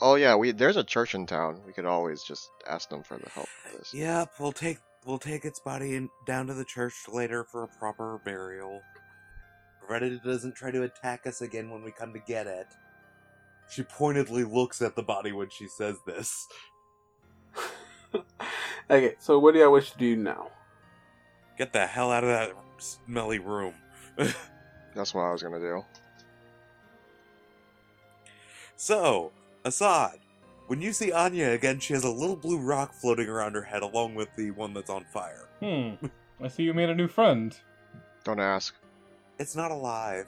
Oh 0.00 0.14
yeah, 0.14 0.34
we 0.34 0.52
there's 0.52 0.76
a 0.76 0.84
church 0.84 1.14
in 1.14 1.26
town. 1.26 1.60
We 1.66 1.72
could 1.72 1.84
always 1.84 2.22
just 2.22 2.50
ask 2.66 2.88
them 2.88 3.02
for 3.02 3.18
the 3.18 3.28
help 3.30 3.48
for 3.48 3.76
this. 3.76 3.92
Yep, 3.92 4.32
we'll 4.38 4.52
take 4.52 4.78
we'll 5.04 5.18
take 5.18 5.44
its 5.44 5.60
body 5.60 5.96
in, 5.96 6.10
down 6.26 6.46
to 6.46 6.54
the 6.54 6.64
church 6.64 6.94
later 7.08 7.44
for 7.44 7.64
a 7.64 7.68
proper 7.68 8.20
burial. 8.24 8.80
Provided 9.80 10.12
it 10.12 10.22
doesn't 10.22 10.54
try 10.54 10.70
to 10.70 10.82
attack 10.82 11.26
us 11.26 11.42
again 11.42 11.70
when 11.70 11.82
we 11.82 11.90
come 11.90 12.12
to 12.12 12.20
get 12.20 12.46
it. 12.46 12.68
She 13.68 13.82
pointedly 13.82 14.44
looks 14.44 14.82
at 14.82 14.96
the 14.96 15.02
body 15.02 15.32
when 15.32 15.48
she 15.48 15.66
says 15.66 15.96
this. 16.06 16.46
okay, 18.90 19.14
so 19.18 19.38
what 19.38 19.54
do 19.54 19.62
I 19.62 19.68
wish 19.68 19.90
to 19.92 19.98
do 19.98 20.16
now? 20.16 20.50
Get 21.58 21.72
the 21.72 21.86
hell 21.86 22.10
out 22.12 22.24
of 22.24 22.30
that 22.30 22.52
smelly 22.78 23.38
room. 23.38 23.74
That's 24.94 25.14
what 25.14 25.22
I 25.22 25.32
was 25.32 25.42
gonna 25.42 25.60
do. 25.60 25.84
So, 28.76 29.32
Assad, 29.64 30.18
when 30.72 30.80
you 30.80 30.90
see 30.94 31.12
Anya 31.12 31.50
again, 31.50 31.78
she 31.80 31.92
has 31.92 32.04
a 32.04 32.10
little 32.10 32.34
blue 32.34 32.56
rock 32.56 32.94
floating 32.94 33.28
around 33.28 33.54
her 33.54 33.60
head 33.60 33.82
along 33.82 34.14
with 34.14 34.34
the 34.36 34.52
one 34.52 34.72
that's 34.72 34.88
on 34.88 35.04
fire. 35.04 35.46
Hmm. 35.60 36.06
I 36.42 36.48
see 36.48 36.62
you 36.62 36.72
made 36.72 36.88
a 36.88 36.94
new 36.94 37.08
friend. 37.08 37.54
Don't 38.24 38.40
ask. 38.40 38.74
It's 39.38 39.54
not 39.54 39.70
alive. 39.70 40.26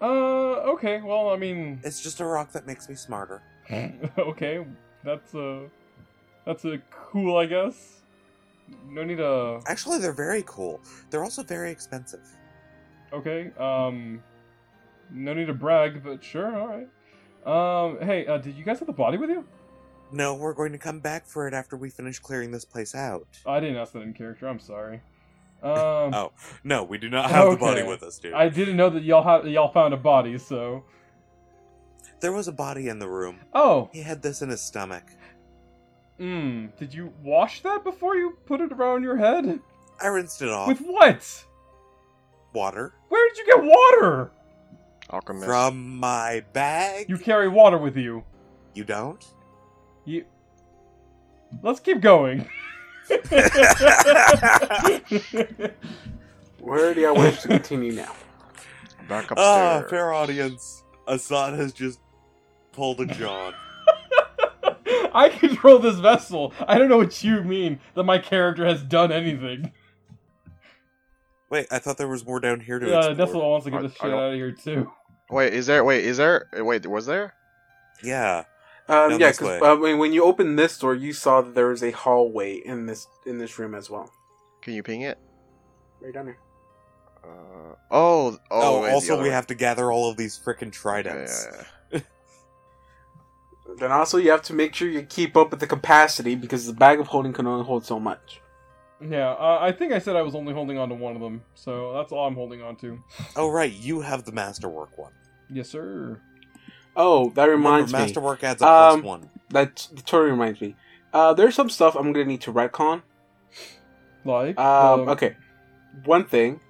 Uh, 0.00 0.70
okay. 0.74 1.00
Well, 1.02 1.30
I 1.30 1.36
mean, 1.36 1.80
It's 1.84 2.00
just 2.00 2.20
a 2.20 2.24
rock 2.24 2.52
that 2.52 2.64
makes 2.64 2.88
me 2.88 2.94
smarter. 2.94 3.42
okay. 4.18 4.64
That's 5.02 5.34
uh, 5.34 5.62
that's 6.46 6.64
a 6.64 6.78
cool, 6.92 7.36
I 7.36 7.46
guess. 7.46 8.02
No 8.86 9.02
need 9.02 9.16
to. 9.16 9.62
Actually, 9.66 9.98
they're 9.98 10.12
very 10.12 10.44
cool. 10.46 10.80
They're 11.10 11.24
also 11.24 11.42
very 11.42 11.72
expensive. 11.72 12.28
Okay. 13.12 13.50
Um, 13.58 14.22
no 15.10 15.34
need 15.34 15.46
to 15.46 15.54
brag, 15.54 16.04
but 16.04 16.22
sure. 16.22 16.56
All 16.56 16.68
right. 16.68 16.88
Um, 17.44 17.98
hey, 18.00 18.28
uh, 18.28 18.38
did 18.38 18.54
you 18.54 18.62
guys 18.62 18.78
have 18.78 18.86
the 18.86 18.92
body 18.92 19.18
with 19.18 19.28
you? 19.28 19.44
No, 20.12 20.34
we're 20.34 20.52
going 20.54 20.72
to 20.72 20.78
come 20.78 21.00
back 21.00 21.26
for 21.26 21.48
it 21.48 21.54
after 21.54 21.76
we 21.76 21.88
finish 21.90 22.18
clearing 22.18 22.50
this 22.50 22.64
place 22.64 22.94
out. 22.94 23.26
I 23.46 23.60
didn't 23.60 23.76
ask 23.76 23.92
that 23.92 24.02
in 24.02 24.12
character. 24.12 24.46
I'm 24.46 24.60
sorry. 24.60 25.00
Um, 25.62 26.12
Oh, 26.12 26.32
no, 26.64 26.82
we 26.82 26.98
do 26.98 27.08
not 27.08 27.30
have 27.30 27.50
the 27.50 27.56
body 27.56 27.82
with 27.82 28.02
us, 28.02 28.18
dude. 28.18 28.34
I 28.34 28.48
didn't 28.48 28.76
know 28.76 28.90
that 28.90 29.02
y'all 29.02 29.22
had 29.22 29.50
y'all 29.50 29.72
found 29.72 29.94
a 29.94 29.96
body. 29.96 30.36
So. 30.38 30.84
There 32.20 32.32
was 32.32 32.46
a 32.46 32.52
body 32.52 32.88
in 32.88 32.98
the 32.98 33.08
room. 33.08 33.40
Oh. 33.52 33.88
He 33.92 34.02
had 34.02 34.22
this 34.22 34.42
in 34.42 34.48
his 34.48 34.60
stomach. 34.60 35.04
Hmm. 36.18 36.66
Did 36.78 36.94
you 36.94 37.12
wash 37.22 37.62
that 37.62 37.82
before 37.82 38.16
you 38.16 38.38
put 38.46 38.60
it 38.60 38.72
around 38.72 39.02
your 39.02 39.16
head? 39.16 39.60
I 40.00 40.06
rinsed 40.08 40.42
it 40.42 40.48
off. 40.48 40.68
With 40.68 40.80
what? 40.80 41.44
water 42.52 42.92
Where 43.08 43.28
did 43.30 43.38
you 43.38 43.46
get 43.46 43.62
water? 43.64 44.30
Alchemist. 45.10 45.46
from 45.46 45.96
my 45.98 46.44
bag. 46.52 47.08
You 47.08 47.18
carry 47.18 47.48
water 47.48 47.78
with 47.78 47.96
you. 47.96 48.24
You 48.74 48.84
don't? 48.84 49.24
You. 51.52 51.58
Let's 51.62 51.80
keep 51.80 52.00
going. 52.00 52.48
Where 56.58 56.94
do 56.94 57.06
I 57.06 57.10
wish 57.12 57.40
to 57.42 57.48
continue 57.48 57.92
now? 57.92 58.12
Back 59.08 59.30
Ah, 59.36 59.82
fair 59.88 60.12
audience. 60.12 60.84
Assad 61.08 61.54
has 61.54 61.72
just 61.72 61.98
pulled 62.72 63.00
a 63.00 63.06
John. 63.06 63.54
I 65.14 65.28
control 65.28 65.78
this 65.80 65.98
vessel. 65.98 66.52
I 66.66 66.78
don't 66.78 66.88
know 66.88 66.96
what 66.98 67.22
you 67.22 67.42
mean 67.42 67.80
that 67.94 68.04
my 68.04 68.18
character 68.18 68.64
has 68.64 68.82
done 68.82 69.10
anything. 69.12 69.72
Wait, 71.50 71.66
I 71.70 71.78
thought 71.80 71.98
there 71.98 72.08
was 72.08 72.24
more 72.24 72.40
down 72.40 72.60
here 72.60 72.78
to 72.78 72.86
Uh, 72.86 72.98
explore. 73.10 73.14
Vessel 73.26 73.50
wants 73.50 73.64
to 73.64 73.70
get 73.72 73.80
I- 73.80 73.82
this 73.82 73.92
shit 73.94 74.10
out 74.10 74.30
of 74.30 74.34
here 74.34 74.52
too. 74.52 74.90
Wait, 75.30 75.52
is 75.52 75.66
there? 75.66 75.84
Wait, 75.84 76.04
is 76.04 76.16
there? 76.18 76.46
Wait, 76.54 76.86
was 76.86 77.06
there? 77.06 77.34
Yeah. 78.02 78.44
Um, 78.88 79.12
yeah, 79.12 79.30
because 79.30 79.40
way. 79.40 79.60
uh, 79.60 79.76
when 79.76 79.98
when 79.98 80.12
you 80.12 80.24
open 80.24 80.56
this 80.56 80.78
door, 80.78 80.94
you 80.94 81.12
saw 81.12 81.40
that 81.40 81.54
there 81.54 81.68
was 81.68 81.82
a 81.82 81.92
hallway 81.92 82.56
in 82.56 82.86
this 82.86 83.06
in 83.24 83.38
this 83.38 83.58
room 83.58 83.74
as 83.74 83.88
well. 83.88 84.10
Can 84.60 84.74
you 84.74 84.82
ping 84.82 85.02
it? 85.02 85.18
Right 86.00 86.12
down 86.12 86.26
here. 86.26 86.38
Uh, 87.24 87.74
oh, 87.90 88.30
oh. 88.30 88.38
Oh, 88.50 88.84
also 88.84 89.16
we 89.16 89.24
way. 89.28 89.30
have 89.30 89.46
to 89.46 89.54
gather 89.54 89.92
all 89.92 90.10
of 90.10 90.16
these 90.16 90.38
freaking 90.38 90.62
Okay, 90.62 90.70
tridents. 90.70 91.46
yeah, 91.50 91.64
yeah. 91.92 92.00
Then 93.78 93.92
also 93.92 94.18
you 94.18 94.30
have 94.30 94.42
to 94.42 94.54
make 94.54 94.74
sure 94.74 94.88
you 94.88 95.02
keep 95.02 95.36
up 95.36 95.50
with 95.50 95.60
the 95.60 95.66
capacity 95.66 96.34
because 96.34 96.66
the 96.66 96.72
bag 96.72 97.00
of 97.00 97.06
holding 97.06 97.32
can 97.32 97.46
only 97.46 97.64
hold 97.64 97.86
so 97.86 97.98
much. 97.98 98.40
Yeah, 99.00 99.30
uh, 99.30 99.58
I 99.60 99.72
think 99.72 99.92
I 99.92 99.98
said 99.98 100.14
I 100.14 100.22
was 100.22 100.34
only 100.34 100.52
holding 100.52 100.78
on 100.78 100.88
to 100.90 100.94
one 100.94 101.14
of 101.16 101.22
them, 101.22 101.42
so 101.54 101.92
that's 101.94 102.12
all 102.12 102.26
I'm 102.26 102.34
holding 102.34 102.62
on 102.62 102.76
to. 102.76 102.98
Oh, 103.34 103.48
right, 103.50 103.72
you 103.72 104.00
have 104.00 104.24
the 104.24 104.32
masterwork 104.32 104.96
one. 104.98 105.12
Yes, 105.48 105.68
sir. 105.68 106.20
Oh, 106.96 107.30
that 107.30 107.44
reminds 107.46 107.90
Remember, 107.92 107.98
me. 107.98 108.02
masterwork 108.06 108.44
adds 108.44 108.62
a 108.62 108.64
plus 108.66 108.94
Um, 108.94 109.02
one. 109.02 109.30
That 109.50 109.88
totally 110.06 110.30
reminds 110.30 110.60
me. 110.60 110.76
Uh, 111.12 111.32
there's 111.34 111.54
some 111.54 111.68
stuff 111.70 111.94
I'm 111.94 112.12
gonna 112.12 112.24
need 112.26 112.40
to 112.42 112.52
retcon. 112.52 113.02
Like, 114.24 114.58
Um, 114.58 115.08
okay, 115.08 115.36
one 116.04 116.24
thing. 116.24 116.60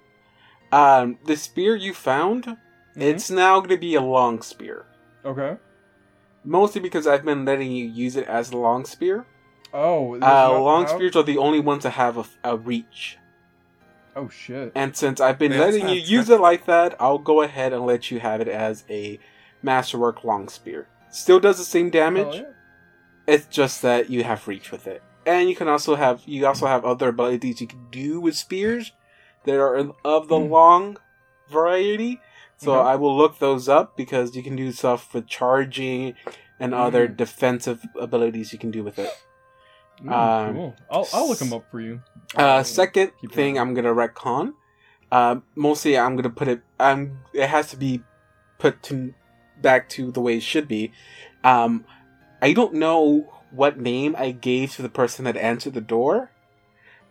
Um, 0.71 1.17
the 1.25 1.35
spear 1.35 1.75
you 1.75 1.93
found, 1.93 2.45
mhm. 2.45 2.57
it's 2.95 3.29
now 3.29 3.59
gonna 3.59 3.77
be 3.77 3.95
a 3.95 4.01
long 4.01 4.41
spear. 4.41 4.85
okay. 5.25 5.57
Mostly 6.45 6.81
because 6.81 7.07
I've 7.07 7.23
been 7.23 7.45
letting 7.45 7.71
you 7.71 7.85
use 7.85 8.17
it 8.17 8.27
as 8.27 8.51
a 8.51 8.57
long 8.57 8.83
spear. 8.83 9.25
Oh, 9.73 10.15
Uh, 10.15 10.59
long 10.59 10.83
how- 10.85 10.95
spears 10.95 11.15
are 11.15 11.23
the 11.23 11.37
only 11.37 11.61
ones 11.61 11.83
that 11.83 11.91
have 11.91 12.17
a, 12.17 12.25
a 12.43 12.57
reach. 12.57 13.17
Oh 14.15 14.27
shit. 14.27 14.73
And 14.75 14.93
since 14.95 15.21
I've 15.21 15.39
been 15.39 15.51
They 15.51 15.57
also 15.59 15.71
letting 15.71 15.87
you 15.89 15.99
have 16.01 16.09
use 16.09 16.29
it 16.29 16.41
like 16.41 16.65
that, 16.65 16.95
I'll 16.99 17.17
go 17.17 17.41
ahead 17.41 17.71
and 17.71 17.85
let 17.85 18.11
you 18.11 18.19
have 18.19 18.41
it 18.41 18.47
as 18.49 18.83
a 18.89 19.19
masterwork 19.63 20.23
long 20.23 20.47
spear. 20.49 20.87
Still 21.09 21.39
does 21.39 21.57
the 21.57 21.63
same 21.63 21.89
damage. 21.89 22.35
Hell 22.37 22.53
It's 23.25 23.45
just 23.47 23.81
that 23.81 24.09
you 24.09 24.23
have 24.23 24.47
reach 24.47 24.71
with 24.71 24.85
it, 24.85 25.01
and 25.25 25.49
you 25.49 25.55
can 25.55 25.67
also 25.69 25.95
have 25.95 26.21
you 26.25 26.45
also 26.45 26.67
have 26.67 26.83
other 26.85 27.07
abilities 27.09 27.61
you 27.61 27.67
can 27.67 27.87
do 27.89 28.19
with 28.19 28.35
spears 28.35 28.91
that 29.45 29.55
are 29.55 29.77
of 30.03 30.27
the 30.27 30.37
Hmm. 30.39 30.51
long 30.51 30.97
variety. 31.49 32.19
So 32.57 32.73
Okay. 32.79 32.89
I 32.89 32.95
will 32.95 33.15
look 33.17 33.39
those 33.39 33.67
up 33.69 33.95
because 33.97 34.35
you 34.35 34.43
can 34.43 34.55
do 34.55 34.71
stuff 34.71 35.13
with 35.13 35.27
charging 35.27 36.15
and 36.59 36.73
other 36.73 37.07
Hmm. 37.07 37.15
defensive 37.15 37.85
abilities 37.99 38.51
you 38.53 38.59
can 38.59 38.71
do 38.71 38.83
with 38.83 38.99
it. 38.99 39.11
yeah. 40.03 40.09
Ooh, 40.09 40.49
um, 40.49 40.55
cool. 40.55 40.75
I'll 40.89 41.07
I'll 41.13 41.27
look 41.29 41.39
them 41.39 41.53
up 41.53 41.63
for 41.71 41.79
you. 41.79 42.01
Uh, 42.35 42.63
second 42.63 43.11
thing. 43.31 43.57
I'm 43.59 43.73
gonna 43.73 43.93
retcon. 43.93 44.53
Uh, 45.11 45.37
mostly 45.55 45.97
I'm 45.97 46.15
gonna 46.17 46.29
put 46.29 46.47
it. 46.47 46.61
Um, 46.79 47.19
it 47.33 47.47
has 47.47 47.69
to 47.71 47.77
be 47.77 48.01
put 48.59 48.81
to 48.83 49.13
back 49.63 49.89
to 49.89 50.11
the 50.11 50.21
way 50.21 50.37
it 50.37 50.43
should 50.43 50.67
be. 50.67 50.91
Um, 51.43 51.85
I 52.41 52.53
don't 52.53 52.75
know 52.75 53.33
what 53.49 53.79
name 53.79 54.15
I 54.17 54.31
gave 54.31 54.73
to 54.73 54.83
the 54.83 54.89
person 54.89 55.25
that 55.25 55.37
answered 55.37 55.73
the 55.73 55.81
door, 55.81 56.29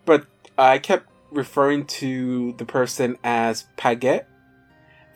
but 0.05 0.27
I 0.57 0.79
kept 0.79 1.09
referring 1.31 1.87
to 1.87 2.53
the 2.59 2.65
person 2.65 3.17
as 3.25 3.65
Paget. 3.77 4.29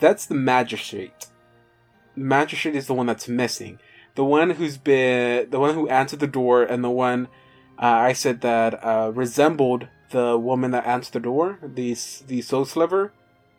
That's 0.00 0.26
the 0.26 0.34
magistrate. 0.34 1.26
Magistrate 2.16 2.74
is 2.74 2.86
the 2.86 2.94
one 2.94 3.06
that's 3.06 3.28
missing. 3.28 3.78
The 4.14 4.24
one 4.24 4.50
who's 4.50 4.78
been 4.78 5.50
the 5.50 5.60
one 5.60 5.74
who 5.74 5.88
answered 5.88 6.20
the 6.20 6.26
door 6.26 6.62
and 6.62 6.82
the 6.82 6.90
one 6.90 7.28
uh, 7.78 7.84
I 7.84 8.14
said 8.14 8.40
that 8.40 8.82
uh, 8.82 9.12
resembled 9.14 9.88
the 10.10 10.38
woman 10.38 10.70
that 10.70 10.86
answered 10.86 11.12
the 11.12 11.20
door, 11.20 11.58
the 11.62 11.96
the 12.26 12.40
soul 12.40 12.64
sliver. 12.64 13.12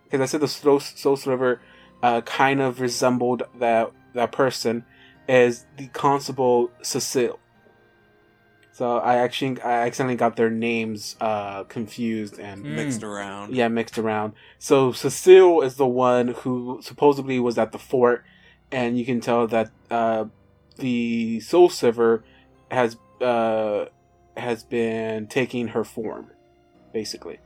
because 0.05 0.21
I 0.21 0.25
said 0.25 0.41
the 0.41 0.47
soul, 0.47 0.79
soul 0.79 1.15
sliver 1.15 1.61
uh, 2.03 2.22
kind 2.22 2.61
of 2.61 2.80
resembled 2.82 3.44
that 3.60 3.91
that 4.14 4.32
person 4.32 4.86
is 5.28 5.65
the 5.78 5.88
constable 5.88 6.72
Cecile. 6.82 7.40
So 8.72 8.98
I 8.99 9.15
actually 9.15 9.60
I 9.61 9.86
accidentally 9.88 10.15
got 10.18 10.36
their 10.36 10.52
names 10.52 11.15
uh, 11.19 11.64
confused 11.64 12.40
and 12.40 12.64
Mm. 12.64 12.76
Mixed 12.76 13.03
around. 13.03 13.56
yeah 13.56 13.68
mixed 13.68 13.98
around. 13.98 14.34
So 14.60 14.91
Cecile 14.91 15.61
is 15.64 15.76
the 15.76 15.88
one 15.88 16.30
who 16.30 16.80
supposedly 16.84 17.40
was 17.40 17.57
at 17.57 17.72
the 17.72 17.80
fort, 17.80 18.24
and 18.72 18.98
you 18.98 19.03
can 19.06 19.19
tell 19.19 19.48
that 19.48 19.72
uh, 19.90 20.26
the 20.78 21.40
Soul 21.40 21.69
Sliver 21.69 22.24
has 22.69 22.98
uh, 23.19 23.86
has 24.38 24.64
been 24.64 25.26
taking 25.26 25.69
her 25.69 25.84
form, 25.84 26.30
basically. 26.94 27.40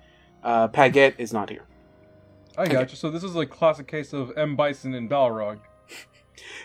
Uh, 0.43 0.67
Paget 0.67 1.15
is 1.17 1.31
not 1.31 1.49
here. 1.49 1.63
I 2.61 2.67
got 2.67 2.89
you. 2.91 2.95
So 2.95 3.09
this 3.09 3.23
is 3.23 3.35
a 3.35 3.45
classic 3.45 3.87
case 3.87 4.13
of 4.13 4.31
M 4.37 4.55
Bison 4.55 4.93
and 4.93 5.09
Balrog. 5.09 5.59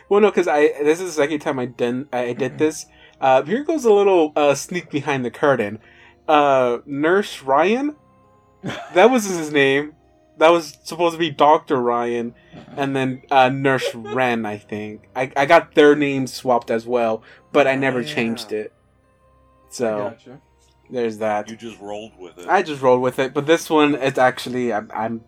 Well, 0.09 0.21
no, 0.21 0.31
because 0.31 0.49
I 0.49 0.69
this 0.83 1.01
is 1.01 1.15
the 1.17 1.23
second 1.23 1.41
time 1.41 1.59
I 1.59 1.67
did 1.67 2.09
I 2.13 2.33
did 2.33 2.57
this. 2.59 2.87
Uh, 3.21 3.43
here 3.43 3.63
goes 3.65 3.85
a 3.85 3.93
little 3.93 4.33
uh, 4.35 4.55
sneak 4.55 4.89
behind 4.91 5.25
the 5.25 5.31
curtain. 5.31 5.81
Uh, 6.27 6.79
Nurse 6.87 7.43
Ryan, 7.43 7.95
that 8.95 9.11
was 9.11 9.25
his 9.27 9.53
name. 9.53 9.95
That 10.39 10.51
was 10.51 10.79
supposed 10.85 11.15
to 11.15 11.19
be 11.19 11.31
Doctor 11.31 11.77
Ryan, 11.77 12.35
and 12.77 12.95
then 12.97 13.23
uh, 13.31 13.49
Nurse 13.51 13.95
Ren. 13.95 14.47
I 14.47 14.57
think 14.59 15.09
I 15.15 15.31
I 15.37 15.45
got 15.45 15.75
their 15.75 15.95
names 15.97 16.33
swapped 16.33 16.71
as 16.71 16.87
well, 16.87 17.23
but 17.53 17.67
I 17.67 17.75
never 17.75 17.99
Oh, 17.99 18.03
yeah. 18.03 18.15
changed 18.15 18.53
it. 18.53 18.73
I 18.73 19.67
So 19.71 19.99
gotcha. 20.11 20.41
there's 20.89 21.19
that. 21.19 21.51
You 21.51 21.57
just 21.57 21.81
rolled 21.81 22.17
with 22.19 22.39
it. 22.39 22.49
I 22.49 22.63
just 22.63 22.81
rolled 22.81 23.03
with 23.03 23.19
it, 23.19 23.35
but 23.35 23.47
this 23.47 23.69
one 23.69 23.95
it's 23.97 24.19
actually 24.19 24.73
I'm, 24.73 24.91
I'm 24.95 25.21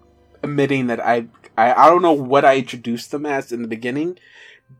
admitting 0.43 0.86
that 0.89 1.01
I, 1.01 1.27
I 1.56 1.73
I 1.74 1.90
don't 1.90 2.02
know 2.02 2.12
what 2.12 2.44
I 2.44 2.56
introduced 2.56 3.10
them 3.10 3.27
as 3.27 3.52
in 3.52 3.62
the 3.62 3.69
beginning, 3.69 4.19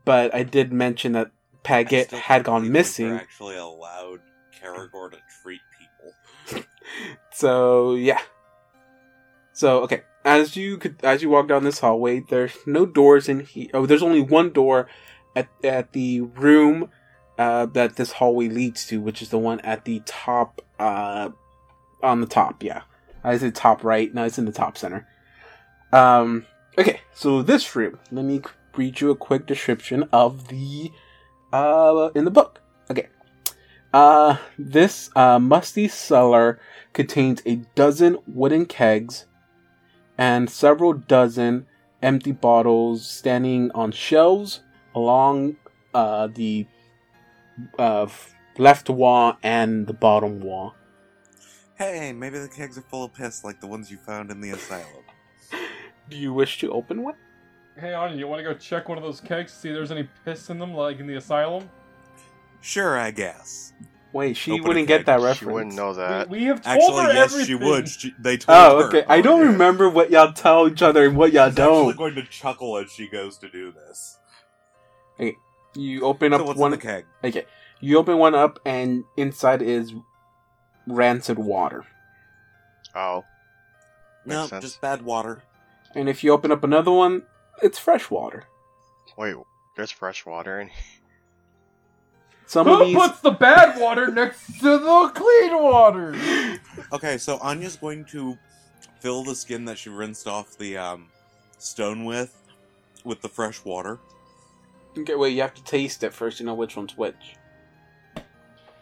but 0.05 0.33
I 0.33 0.43
did 0.43 0.71
mention 0.71 1.13
that 1.13 1.31
Paget 1.63 2.11
had 2.11 2.43
gone 2.43 2.71
missing. 2.71 3.11
actually 3.13 3.57
allowed 3.57 4.21
Karagor 4.61 5.11
to 5.11 5.17
treat 5.43 5.61
people. 5.77 6.63
So 7.31 7.93
yeah. 7.93 8.19
So 9.53 9.83
okay, 9.83 10.01
as 10.25 10.57
you 10.57 10.77
could 10.77 10.95
as 11.03 11.21
you 11.21 11.29
walk 11.29 11.47
down 11.47 11.63
this 11.63 11.79
hallway, 11.79 12.23
there's 12.29 12.57
no 12.65 12.85
doors 12.85 13.29
in 13.29 13.41
here. 13.41 13.69
Oh, 13.73 13.85
there's 13.85 14.01
only 14.03 14.21
one 14.21 14.51
door 14.51 14.87
at 15.35 15.47
at 15.63 15.93
the 15.93 16.21
room 16.21 16.89
uh, 17.37 17.67
that 17.67 17.95
this 17.95 18.13
hallway 18.13 18.49
leads 18.49 18.85
to, 18.87 18.99
which 18.99 19.21
is 19.21 19.29
the 19.29 19.37
one 19.37 19.59
at 19.61 19.85
the 19.85 20.01
top. 20.05 20.61
Uh, 20.79 21.29
on 22.01 22.21
the 22.21 22.27
top, 22.27 22.63
yeah. 22.63 22.81
I 23.23 23.37
said 23.37 23.55
top 23.55 23.83
right. 23.83 24.13
No, 24.13 24.23
it's 24.23 24.37
in 24.37 24.45
the 24.45 24.51
top 24.51 24.77
center. 24.77 25.07
Um. 25.91 26.45
Okay, 26.77 27.01
so 27.13 27.41
this 27.41 27.75
room. 27.75 27.99
Let 28.11 28.25
me 28.25 28.41
read 28.75 29.01
you 29.01 29.11
a 29.11 29.15
quick 29.15 29.45
description 29.45 30.07
of 30.13 30.47
the 30.47 30.91
uh 31.51 32.09
in 32.15 32.25
the 32.25 32.31
book. 32.31 32.61
Okay. 32.89 33.07
Uh, 33.91 34.37
this 34.57 35.09
uh, 35.15 35.39
musty 35.39 35.87
cellar 35.87 36.59
contains 36.93 37.41
a 37.45 37.55
dozen 37.73 38.19
wooden 38.27 38.65
kegs 38.65 39.25
and 40.17 40.49
several 40.49 40.93
dozen 40.93 41.65
empty 42.01 42.31
bottles 42.31 43.09
standing 43.09 43.71
on 43.71 43.91
shelves 43.91 44.61
along 44.93 45.55
uh, 45.93 46.27
the 46.27 46.67
uh, 47.79 48.07
left 48.57 48.89
wall 48.89 49.37
and 49.41 49.87
the 49.87 49.93
bottom 49.93 50.39
wall. 50.39 50.75
Hey, 51.75 52.13
maybe 52.13 52.37
the 52.37 52.47
kegs 52.47 52.77
are 52.77 52.81
full 52.81 53.05
of 53.05 53.13
piss 53.13 53.43
like 53.43 53.59
the 53.59 53.67
ones 53.67 53.89
you 53.89 53.97
found 53.97 54.29
in 54.29 54.39
the 54.39 54.51
asylum. 54.51 55.03
Do 56.09 56.17
you 56.17 56.33
wish 56.33 56.59
to 56.59 56.71
open 56.71 57.03
one? 57.03 57.15
Hey, 57.79 57.93
Anya, 57.93 58.17
you 58.17 58.27
want 58.27 58.39
to 58.39 58.43
go 58.43 58.53
check 58.53 58.89
one 58.89 58.97
of 58.97 59.03
those 59.03 59.21
kegs, 59.21 59.53
see 59.53 59.69
if 59.69 59.75
there's 59.75 59.91
any 59.91 60.09
piss 60.25 60.49
in 60.49 60.59
them, 60.59 60.73
like 60.73 60.99
in 60.99 61.07
the 61.07 61.15
asylum? 61.15 61.69
Sure, 62.61 62.97
I 62.97 63.11
guess. 63.11 63.73
Wait, 64.11 64.35
she 64.35 64.51
Open 64.53 64.65
a 64.65 64.67
wouldn't 64.69 64.87
keg. 64.87 64.99
get 64.99 65.05
that 65.05 65.17
reference. 65.21 65.37
She 65.37 65.45
wouldn't 65.45 65.75
know 65.75 65.93
that. 65.93 66.29
we, 66.29 66.39
we 66.39 66.43
have 66.45 66.61
told 66.63 66.75
Actually, 66.81 67.03
her 67.03 67.13
yes, 67.13 67.31
everything. 67.31 67.45
she 67.59 67.63
would. 67.63 67.87
She, 67.87 68.13
they 68.19 68.37
told 68.37 68.57
Oh, 68.57 68.79
her. 68.81 68.87
okay. 68.87 69.05
I 69.07 69.21
don't 69.21 69.41
yeah. 69.41 69.51
remember 69.51 69.87
what 69.87 70.09
y'all 70.09 70.33
tell 70.33 70.67
each 70.67 70.81
other 70.81 71.05
and 71.05 71.15
what 71.15 71.31
y'all 71.31 71.49
She's 71.49 71.59
actually 71.59 71.73
don't. 71.75 71.87
She's 71.91 71.97
going 71.97 72.15
to 72.15 72.23
chuckle 72.23 72.77
as 72.79 72.91
she 72.91 73.07
goes 73.07 73.37
to 73.37 73.49
do 73.49 73.71
this. 73.71 74.17
Okay, 75.19 75.37
You 75.75 76.01
open 76.05 76.33
up 76.33 76.41
So 76.41 76.45
what's 76.47 76.59
one. 76.59 76.73
in 76.73 76.79
the 76.79 76.83
keg? 76.85 77.05
Okay. 77.23 77.45
You 77.81 77.97
open 77.99 78.17
one 78.17 78.33
up, 78.35 78.59
and 78.65 79.03
inside 79.15 79.61
is 79.61 79.93
rancid 80.87 81.37
water. 81.37 81.85
Oh, 82.95 83.23
No, 84.25 84.39
Makes 84.41 84.49
sense. 84.49 84.65
just 84.65 84.81
bad 84.81 85.03
water. 85.03 85.43
And 85.95 86.07
if 86.09 86.23
you 86.23 86.31
open 86.31 86.51
up 86.51 86.63
another 86.63 86.91
one, 86.91 87.23
it's 87.61 87.79
fresh 87.79 88.09
water. 88.09 88.45
wait. 89.17 89.35
There's 89.75 89.91
fresh 89.91 90.25
water 90.25 90.59
in 90.59 90.69
Some 92.45 92.67
of 92.67 92.79
Who 92.79 92.85
these. 92.85 92.95
puts 92.95 93.19
the 93.21 93.31
bad 93.31 93.79
water 93.79 94.07
next 94.11 94.59
to 94.59 94.77
the 94.77 95.11
clean 95.15 95.61
water? 95.63 96.15
Okay, 96.91 97.17
so 97.17 97.37
Anya's 97.39 97.75
going 97.75 98.03
to 98.05 98.37
fill 98.99 99.23
the 99.23 99.35
skin 99.35 99.63
that 99.65 99.77
she 99.77 99.89
rinsed 99.89 100.27
off 100.27 100.57
the 100.57 100.75
um, 100.77 101.07
stone 101.59 102.03
with 102.05 102.35
with 103.05 103.21
the 103.21 103.29
fresh 103.29 103.63
water. 103.63 103.99
Okay, 104.97 105.13
wait, 105.15 105.35
you 105.35 105.41
have 105.41 105.53
to 105.53 105.63
taste 105.63 106.03
it 106.03 106.13
first 106.13 106.39
to 106.39 106.43
know 106.43 106.55
which 106.55 106.75
one's 106.75 106.97
which. 106.97 107.35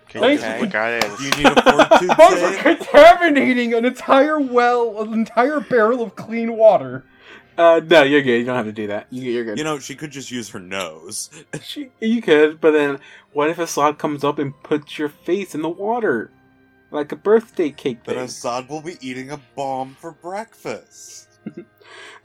Can 0.07 0.23
you 0.23 0.29
Okay. 0.39 0.61
look 0.61 0.73
at 0.73 1.03
it? 1.03 1.17
Do 1.17 1.23
you 1.25 1.31
need 1.31 1.47
a 1.57 1.61
fortitude 1.77 2.15
Folks 2.17 2.41
are 2.41 2.75
contaminating 2.75 3.73
an 3.73 3.85
entire 3.85 4.39
well, 4.39 5.01
an 5.01 5.13
entire 5.13 5.59
barrel 5.59 6.01
of 6.01 6.15
clean 6.15 6.55
water. 6.57 7.05
Uh, 7.57 7.81
no, 7.83 8.03
you're 8.03 8.21
good. 8.21 8.37
You 8.39 8.45
don't 8.45 8.55
have 8.55 8.65
to 8.65 8.71
do 8.71 8.87
that. 8.87 9.07
You, 9.09 9.31
you're 9.31 9.43
good. 9.43 9.57
You 9.57 9.63
know, 9.63 9.79
she 9.79 9.95
could 9.95 10.11
just 10.11 10.29
use 10.31 10.49
her 10.49 10.59
nose. 10.59 11.29
She- 11.61 11.89
you 11.99 12.21
could, 12.21 12.61
but 12.61 12.71
then 12.71 12.99
what 13.33 13.49
if 13.49 13.57
a 13.57 13.63
Assad 13.63 13.97
comes 13.97 14.23
up 14.23 14.37
and 14.39 14.53
puts 14.63 14.97
your 14.99 15.09
face 15.09 15.55
in 15.55 15.61
the 15.63 15.69
water? 15.69 16.29
Like 16.91 17.11
a 17.11 17.15
birthday 17.17 17.71
cake 17.71 17.99
But 18.05 18.15
thing. 18.15 18.23
Assad 18.25 18.69
will 18.69 18.81
be 18.81 18.95
eating 19.01 19.31
a 19.31 19.39
bomb 19.55 19.95
for 19.99 20.11
breakfast. 20.11 21.27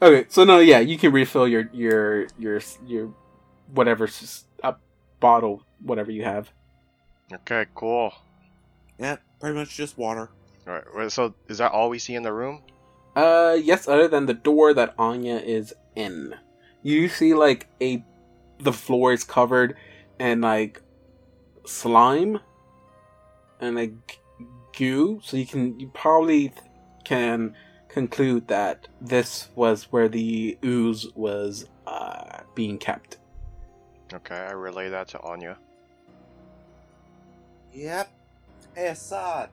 Okay, 0.01 0.25
so 0.27 0.43
no, 0.43 0.59
yeah, 0.59 0.79
you 0.79 0.97
can 0.97 1.13
refill 1.13 1.47
your 1.47 1.69
your 1.71 2.27
your 2.37 2.59
your 2.85 3.13
whatever 3.73 4.05
s- 4.05 4.43
a 4.61 4.75
bottle, 5.21 5.63
whatever 5.81 6.11
you 6.11 6.23
have. 6.25 6.51
Okay, 7.31 7.65
cool. 7.73 8.11
Yeah, 8.99 9.17
pretty 9.43 9.59
much 9.59 9.75
just 9.75 9.97
water. 9.97 10.29
All 10.65 10.79
right. 10.95 11.11
So 11.11 11.35
is 11.49 11.57
that 11.57 11.73
all 11.73 11.89
we 11.89 11.99
see 11.99 12.15
in 12.15 12.23
the 12.23 12.31
room? 12.31 12.61
Uh, 13.13 13.57
yes, 13.61 13.89
other 13.89 14.07
than 14.07 14.25
the 14.25 14.33
door 14.33 14.73
that 14.73 14.95
Anya 14.97 15.35
is 15.35 15.73
in, 15.97 16.33
you 16.81 17.09
see 17.09 17.33
like 17.33 17.67
a 17.81 18.01
the 18.61 18.71
floor 18.71 19.11
is 19.11 19.25
covered 19.25 19.75
in 20.17 20.39
like 20.39 20.81
slime 21.65 22.39
and 23.59 23.75
like 23.75 24.21
goo, 24.77 25.19
so 25.21 25.35
you 25.35 25.45
can 25.45 25.77
you 25.77 25.89
probably 25.93 26.53
can 27.03 27.53
conclude 27.89 28.47
that 28.47 28.87
this 29.01 29.49
was 29.55 29.91
where 29.91 30.07
the 30.07 30.57
ooze 30.63 31.05
was 31.15 31.65
uh 31.85 32.39
being 32.55 32.77
kept. 32.77 33.17
Okay, 34.13 34.37
I 34.37 34.51
relay 34.51 34.87
that 34.87 35.09
to 35.09 35.19
Anya. 35.19 35.57
Yep. 37.73 38.09
Hey, 38.75 38.87
Assad, 38.87 39.49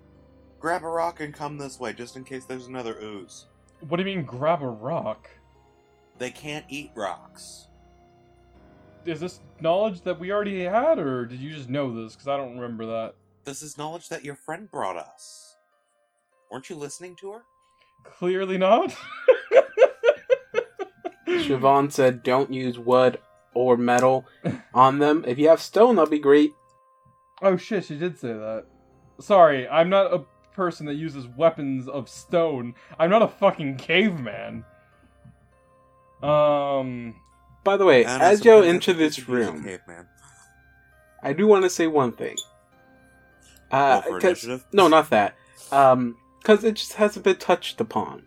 grab 0.58 0.82
a 0.82 0.88
rock 0.88 1.20
and 1.20 1.34
come 1.34 1.58
this 1.58 1.78
way, 1.78 1.92
just 1.92 2.16
in 2.16 2.24
case 2.24 2.46
there's 2.46 2.66
another 2.66 2.98
ooze. 3.02 3.46
What 3.86 3.98
do 3.98 4.02
you 4.02 4.16
mean, 4.16 4.24
grab 4.24 4.62
a 4.62 4.68
rock? 4.68 5.28
They 6.18 6.30
can't 6.30 6.64
eat 6.68 6.90
rocks. 6.94 7.68
Is 9.04 9.20
this 9.20 9.40
knowledge 9.60 10.02
that 10.02 10.18
we 10.18 10.32
already 10.32 10.64
had, 10.64 10.98
or 10.98 11.26
did 11.26 11.40
you 11.40 11.52
just 11.52 11.68
know 11.68 12.02
this? 12.02 12.14
Because 12.14 12.28
I 12.28 12.36
don't 12.36 12.58
remember 12.58 12.86
that. 12.86 13.14
This 13.44 13.62
is 13.62 13.76
knowledge 13.76 14.08
that 14.08 14.24
your 14.24 14.34
friend 14.34 14.70
brought 14.70 14.96
us. 14.96 15.56
Weren't 16.50 16.68
you 16.70 16.76
listening 16.76 17.16
to 17.16 17.32
her? 17.32 17.42
Clearly 18.04 18.58
not. 18.58 18.94
Siobhan 21.26 21.92
said, 21.92 22.22
"Don't 22.22 22.52
use 22.52 22.78
wood 22.78 23.18
or 23.54 23.76
metal 23.76 24.26
on 24.74 24.98
them. 24.98 25.24
If 25.26 25.38
you 25.38 25.48
have 25.48 25.60
stone, 25.60 25.96
that'll 25.96 26.10
be 26.10 26.18
great." 26.18 26.52
oh 27.42 27.56
shit, 27.56 27.84
she 27.84 27.96
did 27.96 28.18
say 28.18 28.32
that. 28.32 28.66
Sorry, 29.20 29.68
I'm 29.68 29.88
not 29.90 30.12
a 30.12 30.24
person 30.54 30.86
that 30.86 30.94
uses 30.94 31.26
weapons 31.28 31.88
of 31.88 32.08
stone. 32.08 32.74
I'm 32.98 33.10
not 33.10 33.22
a 33.22 33.28
fucking 33.28 33.76
caveman. 33.76 34.64
Um. 36.22 37.14
By 37.62 37.76
the 37.76 37.84
way, 37.84 38.04
And 38.04 38.22
as 38.22 38.28
I 38.28 38.30
you 38.32 38.36
suppose 38.38 38.66
enter 38.66 38.92
this 38.94 39.16
could 39.16 39.28
use 39.28 39.46
a 39.46 39.52
room, 39.52 39.64
caveman. 39.64 40.06
I 41.22 41.34
do 41.34 41.46
want 41.46 41.64
to 41.64 41.70
say 41.70 41.86
one 41.86 42.12
thing. 42.12 42.36
Uh, 43.70 44.00
Roll 44.06 44.14
for 44.14 44.20
'cause- 44.20 44.44
initiative? 44.44 44.64
no, 44.72 44.88
not 44.88 45.10
that. 45.10 45.34
Um, 45.70 46.16
because 46.38 46.64
it 46.64 46.72
just 46.76 46.94
hasn't 46.94 47.24
been 47.24 47.36
touched 47.36 47.80
upon. 47.80 48.22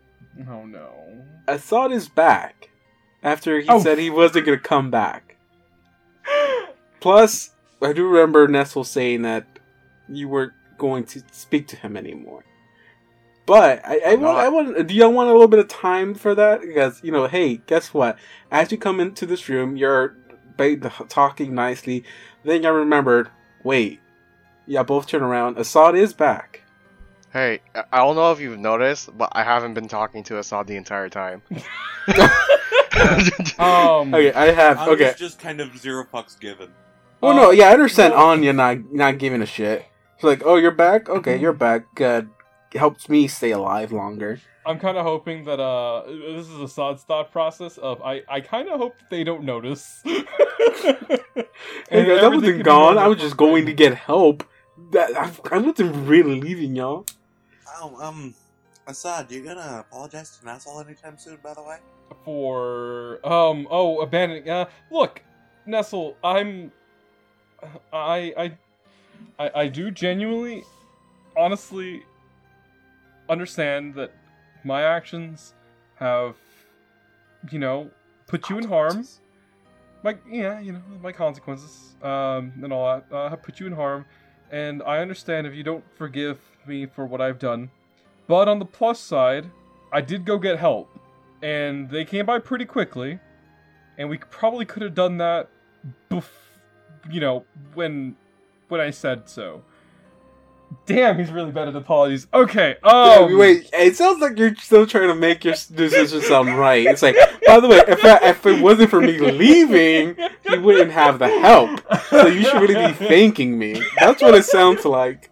Oh 0.48 0.66
no. 0.66 1.26
Assad 1.48 1.92
is 1.92 2.08
back 2.08 2.70
after 3.24 3.60
he 3.60 3.68
Oh. 3.68 3.80
said 3.82 3.98
he 3.98 4.10
wasn't 4.12 4.46
gonna 4.46 4.58
come 4.60 4.90
back. 4.92 5.36
Plus, 7.00 7.52
I 7.82 7.92
do 7.92 8.08
remember 8.08 8.48
Nestle 8.48 8.84
saying 8.84 9.24
that 9.24 9.46
you 10.08 10.30
weren't 10.30 10.54
going 10.88 11.06
to 11.06 11.22
speak 11.32 11.66
to 11.68 11.76
him 11.78 11.96
anymore. 11.96 12.44
But 13.46 13.82
I, 13.86 14.00
I 14.12 14.16
want. 14.16 14.38
I 14.38 14.50
want. 14.50 14.88
Do 14.88 14.94
y'all 14.94 15.12
want 15.12 15.30
a 15.30 15.32
little 15.34 15.48
bit 15.48 15.60
of 15.60 15.68
time 15.68 16.14
for 16.14 16.34
that? 16.36 16.62
Because 16.62 17.02
you 17.04 17.12
know, 17.12 17.28
hey, 17.28 17.58
guess 17.68 17.94
what? 17.94 18.18
As 18.52 18.72
you 18.72 18.78
come 18.78 19.00
into 19.00 19.26
this 19.26 19.48
room, 19.50 19.76
you're 19.78 20.16
ba- 20.58 20.78
talking 21.10 21.54
nicely. 21.56 22.04
Then 22.46 22.64
y'all 22.64 22.72
remembered. 22.74 23.30
Wait, 23.64 24.00
y'all 24.66 24.84
both 24.84 25.08
turn 25.08 25.24
around. 25.24 25.58
Assad 25.58 25.96
is 25.96 26.14
back. 26.14 26.62
Hey, 27.34 27.62
I- 27.76 27.84
I 27.94 27.98
don't 27.98 28.16
know 28.16 28.32
if 28.32 28.40
you've 28.40 28.60
noticed, 28.60 29.18
but 29.18 29.30
I 29.34 29.44
haven't 29.44 29.74
been 29.74 29.88
talking 29.90 30.24
to 30.26 30.38
Assad 30.40 30.68
the 30.68 30.76
entire 30.78 31.10
time. 31.10 31.42
Um, 33.60 34.14
Okay, 34.14 34.32
I 34.34 34.52
have. 34.52 34.78
I 34.78 34.88
Okay. 34.90 35.06
was 35.08 35.16
just 35.16 35.40
kind 35.40 35.60
of 35.60 35.76
zero 35.78 36.06
fucks 36.14 36.40
given. 36.40 36.70
Well, 37.22 37.34
no, 37.36 37.48
uh, 37.48 37.52
yeah, 37.52 37.70
I 37.70 37.74
understand 37.74 38.14
well- 38.14 38.28
Anya 38.28 38.54
not 38.54 38.78
not 38.94 39.18
giving 39.18 39.42
a 39.42 39.46
shit. 39.46 39.86
She's 40.24 40.30
like, 40.30 40.44
"Oh, 40.46 40.56
you're 40.56 40.72
back. 40.72 41.10
Okay, 41.10 41.38
you're 41.38 41.52
back. 41.52 41.94
Good. 41.96 42.30
Helps 42.74 43.10
me 43.10 43.28
stay 43.28 43.52
alive 43.52 43.92
longer." 43.92 44.40
I'm 44.66 44.80
kind 44.80 44.96
of 44.98 45.04
hoping 45.04 45.44
that 45.44 45.60
uh, 45.60 46.04
this 46.08 46.48
is 46.48 46.58
Assad's 46.62 47.04
thought 47.04 47.34
process 47.34 47.78
of 47.78 48.02
I, 48.02 48.22
I 48.30 48.40
kind 48.40 48.70
of 48.70 48.80
hope 48.80 48.98
that 48.98 49.10
they 49.10 49.26
don't 49.26 49.44
notice. 49.44 50.02
And 51.92 52.08
guys, 52.08 52.24
I 52.24 52.26
everything 52.26 52.32
wasn't 52.32 52.64
gone. 52.64 52.98
I 52.98 53.08
was 53.08 53.20
just 53.20 53.36
going 53.38 53.66
to 53.66 53.74
get 53.74 53.94
help. 53.94 54.48
That 54.92 55.16
I, 55.18 55.30
I 55.52 55.58
wasn't 55.58 56.08
really 56.08 56.40
leaving 56.40 56.76
y'all. 56.76 57.06
Oh, 57.80 57.96
um, 58.02 58.34
Assad, 58.88 59.32
you 59.32 59.44
gonna 59.44 59.86
apologize 59.88 60.38
to 60.38 60.46
Nassau 60.46 60.80
anytime 60.80 61.18
soon, 61.18 61.38
by 61.44 61.54
the 61.54 61.62
way? 61.62 61.78
for 62.24 63.20
um 63.26 63.68
oh 63.70 64.02
abandoning 64.02 64.50
uh 64.50 64.66
look 64.92 65.22
Nestle 65.66 66.18
I'm 66.24 66.72
I 67.92 68.34
I 68.38 68.58
I, 69.40 69.52
I 69.56 69.68
do 69.68 69.92
genuinely 69.92 70.64
honestly 71.36 72.04
understand 73.30 73.96
that 73.96 74.12
my 74.64 74.84
actions 74.84 75.54
have 75.96 76.36
you 77.52 77.60
know 77.60 77.90
put 78.28 78.50
you 78.50 78.58
in 78.58 78.66
harm. 78.66 79.06
My 80.04 80.18
yeah 80.30 80.60
you 80.60 80.74
know 80.74 80.82
my 81.02 81.12
consequences 81.12 81.96
um 82.02 82.54
and 82.62 82.72
all 82.74 82.86
that 82.96 83.16
uh, 83.16 83.30
have 83.30 83.42
put 83.42 83.60
you 83.60 83.68
in 83.68 83.74
harm. 83.74 84.06
And 84.52 84.84
I 84.84 85.00
understand 85.00 85.48
if 85.48 85.56
you 85.56 85.64
don't 85.64 85.84
forgive 85.96 86.40
me 86.68 86.86
for 86.86 87.06
what 87.06 87.22
I've 87.22 87.40
done. 87.40 87.72
But 88.28 88.48
on 88.48 88.60
the 88.60 88.66
plus 88.66 89.00
side 89.00 89.50
I 89.92 90.02
did 90.02 90.26
go 90.26 90.38
get 90.40 90.58
help. 90.58 90.90
And 91.44 91.90
they 91.90 92.04
came 92.06 92.26
by 92.26 92.40
pretty 92.40 92.66
quickly, 92.66 93.20
and 93.98 94.10
we 94.10 94.18
probably 94.18 94.66
could 94.66 94.82
have 94.82 94.96
done 94.96 95.18
that, 95.18 95.50
bef- 96.10 96.24
you 97.12 97.20
know, 97.20 97.46
when 97.74 98.16
when 98.74 98.82
I 98.82 98.90
said 98.90 99.30
so. 99.30 99.62
Damn, 100.88 101.20
he's 101.20 101.30
really 101.32 101.52
bad 101.52 101.68
at 101.68 101.76
apologies. 101.76 102.26
Okay, 102.34 102.78
oh 102.82 103.28
Yeah, 103.30 103.38
wait, 103.38 103.70
it 103.72 103.96
sounds 103.96 104.20
like 104.20 104.36
you're 104.40 104.56
still 104.56 104.88
trying 104.88 105.10
to 105.10 105.14
make 105.16 105.46
your 105.46 105.54
decision 105.54 106.20
sound 106.24 106.58
right. 106.58 106.88
It's 106.88 107.04
like, 107.04 107.16
by 107.46 107.60
the 107.60 107.68
way, 107.68 107.84
if 107.88 108.04
I, 108.04 108.30
if 108.30 108.44
it 108.48 108.60
wasn't 108.60 108.90
for 108.90 109.00
me 109.00 109.20
leaving, 109.20 110.18
you 110.50 110.62
wouldn't 110.62 110.90
have 110.92 111.20
the 111.20 111.28
help. 111.28 111.80
So 112.10 112.26
you 112.26 112.44
should 112.44 112.60
really 112.60 112.88
be 112.88 112.94
thanking 112.94 113.56
me. 113.60 113.80
That's 114.00 114.24
what 114.24 114.34
it 114.34 114.46
sounds 114.46 114.84
like. 114.84 115.30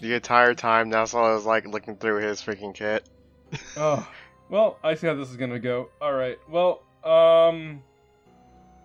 the 0.00 0.14
entire 0.14 0.54
time, 0.54 0.90
Nassau 0.90 1.34
was 1.34 1.44
like 1.44 1.66
looking 1.66 1.96
through 1.96 2.20
his 2.22 2.40
freaking 2.40 2.72
kit. 2.74 3.08
Oh, 3.76 4.08
well, 4.48 4.78
I 4.84 4.94
see 4.94 5.08
how 5.08 5.14
this 5.14 5.28
is 5.30 5.36
gonna 5.36 5.58
go. 5.58 5.90
All 6.00 6.12
right, 6.12 6.38
well, 6.48 6.84
um, 7.02 7.82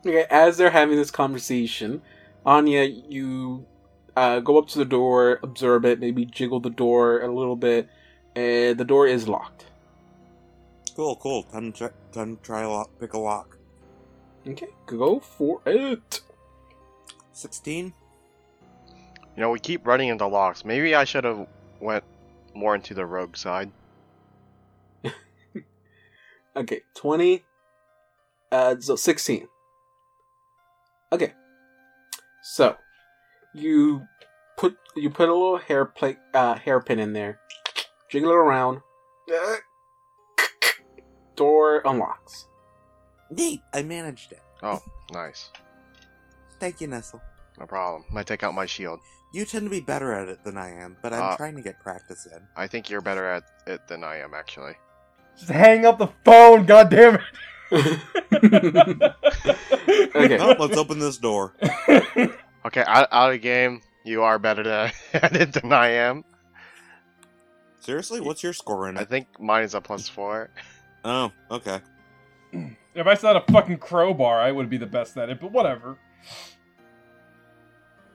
Okay, 0.05 0.25
as 0.31 0.57
they're 0.57 0.69
having 0.71 0.95
this 0.95 1.11
conversation, 1.11 2.01
Anya, 2.45 2.83
you 2.83 3.65
uh, 4.15 4.39
go 4.39 4.57
up 4.57 4.67
to 4.69 4.79
the 4.79 4.85
door, 4.85 5.39
observe 5.43 5.85
it, 5.85 5.99
maybe 5.99 6.25
jiggle 6.25 6.59
the 6.59 6.69
door 6.69 7.21
a 7.21 7.33
little 7.33 7.55
bit, 7.55 7.89
and 8.35 8.77
the 8.77 8.85
door 8.85 9.07
is 9.07 9.27
locked. 9.27 9.65
Cool, 10.95 11.15
cool. 11.17 11.43
Time 11.43 11.71
to, 11.71 11.77
try, 11.77 11.89
time 12.11 12.37
to 12.37 12.43
try 12.43 12.61
a 12.61 12.69
lock, 12.69 12.89
pick 12.99 13.13
a 13.13 13.17
lock. 13.17 13.57
Okay, 14.47 14.67
go 14.85 15.19
for 15.19 15.61
it. 15.65 16.21
16? 17.33 17.93
You 19.35 19.41
know, 19.41 19.51
we 19.51 19.59
keep 19.59 19.87
running 19.87 20.09
into 20.09 20.27
locks. 20.27 20.65
Maybe 20.65 20.95
I 20.95 21.03
should 21.03 21.23
have 21.23 21.47
went 21.79 22.03
more 22.53 22.75
into 22.75 22.93
the 22.93 23.05
rogue 23.05 23.37
side. 23.37 23.71
Okay, 26.55 26.81
20. 26.95 27.43
Uh, 28.51 28.75
so 28.79 28.95
16. 28.95 29.47
Okay. 31.11 31.33
So, 32.43 32.75
you 33.59 34.01
put 34.57 34.77
you 34.95 35.09
put 35.09 35.29
a 35.29 35.33
little 35.33 35.57
hair 35.57 35.85
plate 35.85 36.17
uh 36.33 36.55
hairpin 36.55 36.99
in 36.99 37.13
there. 37.13 37.39
Jiggle 38.09 38.31
it 38.31 38.35
around. 38.35 38.81
Door 41.35 41.81
unlocks. 41.85 42.47
Neat! 43.31 43.61
I 43.73 43.83
managed 43.83 44.31
it. 44.31 44.41
Oh, 44.63 44.81
nice. 45.13 45.51
Thank 46.59 46.81
you, 46.81 46.87
Nestle. 46.87 47.21
No 47.59 47.65
problem. 47.65 48.03
I 48.15 48.23
take 48.23 48.43
out 48.43 48.53
my 48.53 48.65
shield. 48.65 48.99
You 49.31 49.45
tend 49.45 49.65
to 49.65 49.69
be 49.69 49.79
better 49.79 50.11
at 50.11 50.27
it 50.27 50.43
than 50.43 50.57
I 50.57 50.71
am, 50.71 50.97
but 51.03 51.13
I'm 51.13 51.21
Uh, 51.33 51.37
trying 51.37 51.55
to 51.55 51.61
get 51.61 51.79
practice 51.79 52.25
in. 52.25 52.39
I 52.55 52.65
think 52.67 52.89
you're 52.89 52.99
better 53.01 53.29
at 53.29 53.43
it 53.67 53.87
than 53.87 54.03
I 54.03 54.17
am, 54.17 54.33
actually. 54.33 54.73
just 55.37 55.51
hang 55.51 55.85
up 55.85 55.99
the 55.99 56.07
phone. 56.25 56.65
God 56.65 56.89
damn 56.89 57.15
it. 57.15 57.21
Okay. 60.15 60.37
Well, 60.37 60.55
let's 60.59 60.75
open 60.77 60.99
this 60.99 61.17
door. 61.17 61.53
Okay, 62.65 62.83
out, 62.85 63.07
out 63.11 63.33
of 63.33 63.41
game, 63.41 63.81
you 64.03 64.23
are 64.23 64.37
better 64.39 64.63
than- 64.63 64.91
at 65.13 65.35
it 65.35 65.53
than 65.53 65.71
I 65.71 65.89
am. 65.89 66.23
Seriously? 67.79 68.19
What's 68.19 68.43
your 68.43 68.53
score 68.53 68.89
in 68.89 68.97
I 68.97 69.05
think 69.05 69.27
mine 69.39 69.63
is 69.63 69.73
a 69.73 69.81
plus 69.81 70.07
four. 70.09 70.49
Oh, 71.05 71.31
okay. 71.49 71.79
If 72.51 73.07
I 73.07 73.13
saw 73.13 73.37
a 73.37 73.51
fucking 73.51 73.77
crowbar, 73.77 74.39
I 74.39 74.51
would 74.51 74.69
be 74.69 74.77
the 74.77 74.85
best 74.85 75.15
at 75.17 75.29
it. 75.29 75.39
But 75.39 75.51
whatever. 75.51 75.97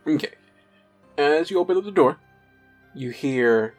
Okay. 0.06 0.34
As 1.16 1.50
you 1.50 1.58
open 1.58 1.76
up 1.78 1.84
the 1.84 1.90
door, 1.90 2.18
you 2.94 3.10
hear. 3.10 3.74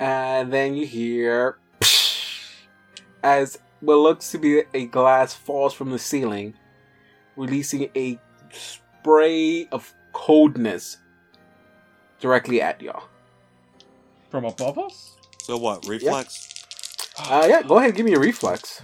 And 0.00 0.52
then 0.52 0.74
you 0.74 0.86
hear. 0.86 1.58
As 3.22 3.58
what 3.80 3.96
looks 3.96 4.30
to 4.32 4.38
be 4.38 4.62
a 4.74 4.86
glass 4.86 5.32
falls 5.34 5.72
from 5.72 5.90
the 5.90 5.98
ceiling, 5.98 6.54
releasing 7.36 7.90
a 7.96 8.18
spray 8.50 9.68
of 9.72 9.92
coldness 10.12 10.98
directly 12.20 12.60
at 12.60 12.80
y'all. 12.80 13.04
From 14.30 14.44
above 14.44 14.78
us? 14.78 15.16
So 15.42 15.56
what? 15.58 15.86
Reflex? 15.86 16.66
Uh, 17.18 17.46
yeah, 17.48 17.62
go 17.62 17.76
ahead 17.76 17.90
and 17.90 17.96
give 17.96 18.06
me 18.06 18.14
a 18.14 18.18
reflex. 18.18 18.80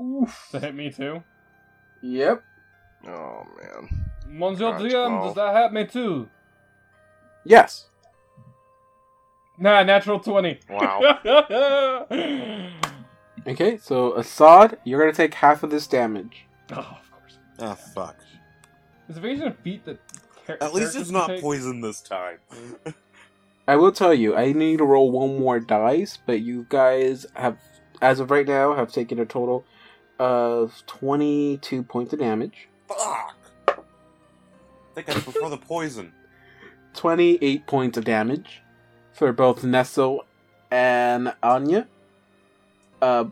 Oof. 0.00 0.48
That 0.52 0.62
hit 0.62 0.74
me 0.74 0.90
too. 0.90 1.22
Yep. 2.02 2.42
Oh 3.06 3.46
man. 3.60 4.06
Monsieur 4.26 4.72
DM, 4.72 4.90
12. 4.90 5.24
does 5.24 5.34
that 5.36 5.62
hit 5.62 5.72
me 5.72 5.86
too? 5.86 6.28
Yes. 7.44 7.86
Nah, 9.58 9.82
natural 9.84 10.18
20. 10.18 10.58
Wow. 10.68 11.20
Okay, 13.46 13.76
so 13.76 14.14
Assad, 14.14 14.78
you're 14.84 14.98
gonna 15.00 15.12
take 15.12 15.34
half 15.34 15.62
of 15.62 15.70
this 15.70 15.86
damage. 15.86 16.46
oh, 16.72 16.76
of 16.78 17.10
course. 17.10 17.38
Oh, 17.58 17.74
fuck. 17.74 18.16
Is 19.08 19.16
evasion 19.18 19.48
a 19.48 19.52
feat 19.52 19.84
that. 19.84 19.98
char- 20.46 20.58
At 20.60 20.72
least 20.74 20.96
it's 20.96 21.10
not 21.10 21.26
take? 21.28 21.42
poison 21.42 21.80
this 21.82 22.00
time. 22.00 22.38
I 23.68 23.76
will 23.76 23.92
tell 23.92 24.12
you, 24.14 24.34
I 24.36 24.52
need 24.52 24.78
to 24.78 24.84
roll 24.84 25.10
one 25.10 25.38
more 25.38 25.58
dice, 25.60 26.18
but 26.26 26.40
you 26.40 26.66
guys 26.68 27.24
have, 27.34 27.58
as 28.02 28.20
of 28.20 28.30
right 28.30 28.46
now, 28.46 28.74
have 28.74 28.92
taken 28.92 29.18
a 29.18 29.24
total 29.26 29.64
of 30.18 30.82
22 30.86 31.82
points 31.82 32.12
of 32.12 32.18
damage, 32.20 32.68
Fuck! 32.88 33.36
I 33.68 33.74
think 34.94 35.08
I 35.08 35.14
prefer 35.14 35.48
the 35.48 35.56
poison. 35.56 36.12
28 36.94 37.66
points 37.66 37.98
of 37.98 38.04
damage 38.04 38.62
for 39.12 39.32
both 39.32 39.64
Nestle 39.64 40.24
and 40.70 41.34
Anya. 41.42 41.88
Uh, 43.04 43.24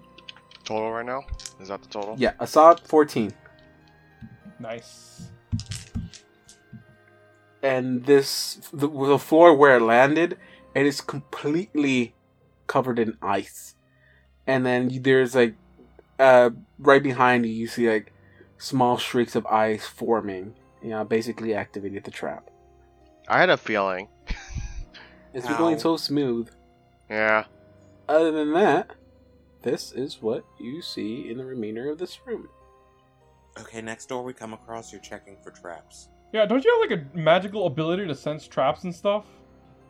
Total 0.64 0.92
right 0.92 1.06
now? 1.06 1.24
Is 1.60 1.68
that 1.68 1.82
the 1.82 1.88
total? 1.88 2.14
yeah, 2.18 2.34
Assad 2.38 2.80
14. 2.80 3.32
Nice. 4.60 5.28
And 7.62 8.04
this, 8.04 8.60
the, 8.72 8.88
the 8.88 9.18
floor 9.18 9.54
where 9.54 9.76
it 9.76 9.82
landed, 9.82 10.36
it 10.74 10.86
is 10.86 11.00
completely 11.00 12.14
covered 12.66 12.98
in 12.98 13.16
ice. 13.22 13.74
And 14.46 14.64
then 14.66 14.90
there's 15.02 15.34
like, 15.34 15.54
uh, 16.18 16.50
right 16.78 17.02
behind 17.02 17.46
you, 17.46 17.52
you 17.52 17.66
see 17.66 17.88
like 17.88 18.12
small 18.58 18.98
streaks 18.98 19.34
of 19.34 19.46
ice 19.46 19.86
forming. 19.86 20.54
You 20.82 20.90
know, 20.90 21.04
basically 21.04 21.54
activated 21.54 22.04
the 22.04 22.10
trap. 22.10 22.50
I 23.28 23.38
had 23.38 23.50
a 23.50 23.56
feeling. 23.56 24.08
It's 25.32 25.46
been 25.46 25.56
going 25.56 25.76
Ow. 25.76 25.78
so 25.78 25.96
smooth. 25.96 26.50
Yeah. 27.08 27.44
Other 28.08 28.32
than 28.32 28.52
that, 28.52 28.90
this 29.62 29.92
is 29.92 30.18
what 30.20 30.44
you 30.58 30.82
see 30.82 31.30
in 31.30 31.38
the 31.38 31.44
remainder 31.44 31.90
of 31.90 31.98
this 31.98 32.18
room. 32.26 32.48
Okay, 33.60 33.82
next 33.82 34.06
door 34.06 34.22
we 34.22 34.32
come 34.32 34.52
across, 34.52 34.92
you're 34.92 35.00
checking 35.00 35.36
for 35.42 35.50
traps. 35.50 36.08
Yeah, 36.32 36.46
don't 36.46 36.64
you 36.64 36.80
have 36.80 36.90
like 36.90 37.00
a 37.00 37.18
magical 37.18 37.66
ability 37.66 38.06
to 38.06 38.14
sense 38.14 38.46
traps 38.48 38.84
and 38.84 38.94
stuff? 38.94 39.24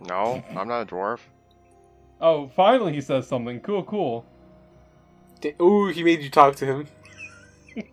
No, 0.09 0.43
I'm 0.57 0.69
not 0.69 0.83
a 0.83 0.87
dwarf. 0.87 1.19
Oh, 2.25 2.47
finally 2.55 2.93
he 2.93 3.01
says 3.01 3.27
something. 3.27 3.59
Cool, 3.59 3.83
cool. 3.83 4.25
Da- 5.41 5.57
Ooh, 5.61 5.89
he 5.89 6.05
made 6.05 6.23
you 6.23 6.31
talk 6.31 6.55
to 6.55 6.65
him. 6.65 6.87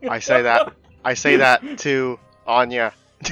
I 0.07 0.19
say 0.19 0.43
that. 0.43 0.71
I 1.03 1.15
say 1.15 1.35
that 1.37 1.79
to 1.79 2.19
Anya. 2.45 2.93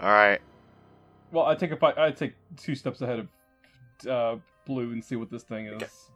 All 0.00 0.10
right. 0.12 0.40
Well, 1.32 1.46
I 1.46 1.54
take 1.54 1.72
a 1.72 2.00
I 2.00 2.10
take 2.10 2.34
two 2.56 2.74
steps 2.74 3.00
ahead 3.00 3.20
of 3.20 4.08
uh, 4.08 4.36
Blue 4.66 4.92
and 4.92 5.04
see 5.04 5.16
what 5.16 5.30
this 5.30 5.42
thing 5.42 5.66
is. 5.66 6.10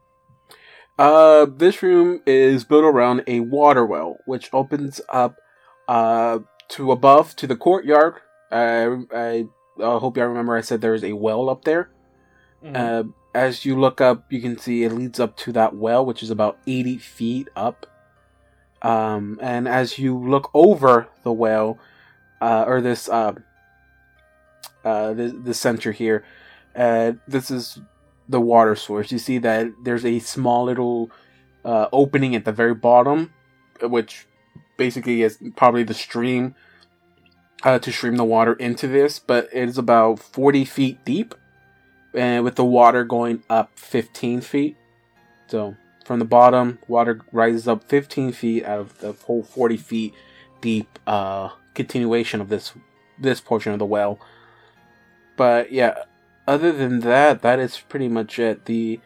Uh, 0.99 1.47
this 1.57 1.83
room 1.83 2.21
is 2.27 2.65
built 2.65 2.85
around 2.85 3.23
a 3.27 3.41
water 3.41 3.87
well, 3.87 4.19
which 4.27 4.51
opens 4.53 5.01
up 5.09 5.37
uh 5.89 6.39
to 6.69 6.93
above 6.93 7.35
to 7.37 7.47
the 7.47 7.57
courtyard. 7.57 8.15
Uh, 8.51 8.99
I 9.15 9.47
I 9.79 9.99
hope 9.99 10.17
y'all 10.17 10.27
remember 10.27 10.57
I 10.57 10.61
said 10.61 10.81
there's 10.81 11.05
a 11.05 11.13
well 11.13 11.49
up 11.49 11.65
there. 11.65 11.91
Mhm. 12.63 12.77
Uh, 12.77 13.05
as 13.35 13.65
you 13.65 13.79
look 13.79 14.01
up, 14.01 14.31
you 14.31 14.41
can 14.41 14.59
see 14.59 14.83
it 14.85 14.93
leads 14.93 15.21
up 15.21 15.37
to 15.39 15.53
that 15.53 15.75
well, 15.75 16.05
which 16.05 16.23
is 16.23 16.31
about 16.31 16.59
80 16.67 16.99
feet 16.99 17.49
up. 17.55 17.87
Um, 18.83 19.39
and 19.41 19.69
as 19.69 19.99
you 19.99 20.17
look 20.19 20.51
over 20.53 21.09
the 21.23 21.33
well, 21.33 21.79
uh, 22.41 22.65
or 22.67 22.81
this, 22.81 23.09
uh, 24.85 25.13
the, 25.13 25.29
the 25.29 25.55
center 25.55 25.93
here, 25.93 26.25
uh, 26.75 27.13
this 27.27 27.51
is 27.51 27.81
the 28.29 28.41
water 28.41 28.77
source. 28.77 29.11
You 29.11 29.19
see 29.19 29.39
that 29.39 29.73
there's 29.83 30.05
a 30.05 30.19
small 30.21 30.65
little 30.65 31.11
uh, 31.65 31.89
opening 31.93 32.35
at 32.35 32.45
the 32.45 32.53
very 32.53 32.75
bottom, 32.75 33.33
which 33.83 34.27
basically 34.77 35.23
is 35.23 35.39
probably 35.57 35.83
the 35.83 35.95
stream 35.95 36.55
uh, 37.63 37.79
to 37.79 37.93
stream 37.93 38.17
the 38.17 38.25
water 38.25 38.55
into 38.55 38.89
this, 38.89 39.19
but 39.19 39.49
it 39.53 39.69
is 39.69 39.79
about 39.79 40.19
40 40.19 40.65
feet 40.65 41.05
deep 41.05 41.35
and 42.15 42.45
with 42.45 42.57
the 42.57 42.65
water 42.65 43.05
going 43.05 43.43
up 43.51 43.79
15 43.79 44.41
feet. 44.41 44.77
So 45.49 45.77
from 46.05 46.19
the 46.19 46.25
bottom, 46.25 46.79
water 46.89 47.21
rises 47.33 47.69
up 47.69 47.85
15 47.85 48.33
feet 48.33 48.65
out 48.65 48.81
of 48.81 48.99
the 48.99 49.13
whole 49.13 49.43
40 49.43 49.77
feet 49.77 50.15
deep 50.61 50.99
uh, 51.07 51.51
continuation 51.75 52.41
of 52.41 52.49
this 52.49 52.73
this 53.19 53.41
portion 53.41 53.73
of 53.73 53.79
the 53.79 53.87
well. 53.87 54.19
But 55.41 55.73
yeah, 55.73 56.05
other 56.47 56.71
than 56.71 57.01
that, 57.01 57.41
that 57.41 57.59
is 57.61 57.79
pretty 57.79 58.09
much 58.09 58.39
it. 58.39 58.67
The 58.67 59.01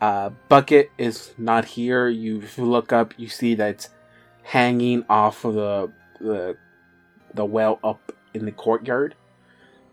uh, 0.00 0.30
bucket 0.48 0.90
is 0.96 1.34
not 1.36 1.66
here. 1.66 2.08
You, 2.08 2.42
look 2.56 2.90
up, 2.90 3.12
you 3.18 3.28
see 3.28 3.54
that 3.56 3.68
it's 3.68 3.90
hanging 4.44 5.04
off 5.10 5.44
of 5.44 5.52
the 5.52 5.92
the 6.20 6.56
the 7.34 7.44
well 7.44 7.80
up 7.84 8.12
in 8.32 8.46
the 8.46 8.50
courtyard. 8.50 9.14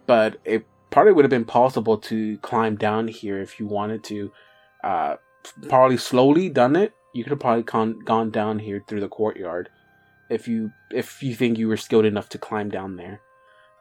But 0.06 0.38
it 0.46 0.66
probably 0.92 1.12
would 1.12 1.26
have 1.26 1.30
been 1.30 1.44
possible 1.44 1.98
to 1.98 2.38
climb 2.38 2.78
down 2.78 3.10
here 3.10 3.42
if 3.42 3.60
you 3.60 3.68
wanted 3.68 4.02
to. 4.06 4.32
Uh, 4.82 5.16
probably 5.68 5.98
slowly 5.98 6.48
done 6.48 6.78
it. 6.78 6.94
You 7.14 7.26
could 7.26 7.32
have 7.32 7.42
probably 7.42 7.64
con- 7.64 8.00
gone 8.00 8.32
down 8.32 8.60
here 8.60 8.82
through 8.88 9.02
the 9.02 9.10
courtyard 9.10 9.68
if 10.30 10.48
you 10.48 10.72
if 10.90 11.22
you 11.22 11.36
think 11.36 11.58
you 11.58 11.68
were 11.68 11.76
skilled 11.76 12.06
enough 12.06 12.30
to 12.30 12.38
climb 12.38 12.70
down 12.70 12.96
there. 12.96 13.20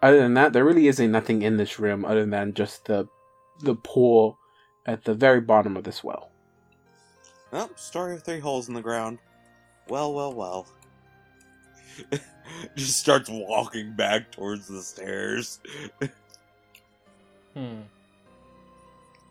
Other 0.03 0.19
than 0.19 0.35
that, 0.35 0.53
there 0.53 0.65
really 0.65 0.89
isn't 0.89 1.13
nothing 1.13 1.43
in 1.43 1.57
this 1.57 1.79
room 1.79 2.05
other 2.05 2.25
than 2.25 2.55
just 2.55 2.87
the 2.87 3.09
the 3.63 3.75
pool 3.75 4.39
at 4.87 5.05
the 5.05 5.15
very 5.15 5.41
bottom 5.41 5.77
of 5.77 5.85
this 5.85 6.03
well. 6.03 6.31
Well, 7.51 7.71
story 7.77 8.15
of 8.15 8.23
three 8.23 8.39
holes 8.39 8.69
in 8.69 8.75
the 8.75 8.81
ground. 8.81 9.19
Well, 9.89 10.15
well, 10.15 10.33
well. 10.33 10.67
Just 12.77 12.99
starts 12.99 13.29
walking 13.31 13.95
back 13.95 14.31
towards 14.31 14.69
the 14.69 14.83
stairs. 14.83 15.61
Hmm. 17.55 17.81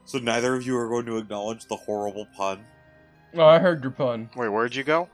So 0.06 0.18
neither 0.18 0.54
of 0.56 0.66
you 0.66 0.78
are 0.78 0.90
going 0.90 1.06
to 1.06 1.18
acknowledge 1.18 1.66
the 1.66 1.76
horrible 1.76 2.28
pun. 2.36 2.66
Oh, 3.36 3.46
I 3.46 3.60
heard 3.60 3.82
your 3.82 3.92
pun. 3.92 4.30
Wait, 4.36 4.50
where'd 4.50 4.76
you 4.76 4.84
go? 4.84 5.08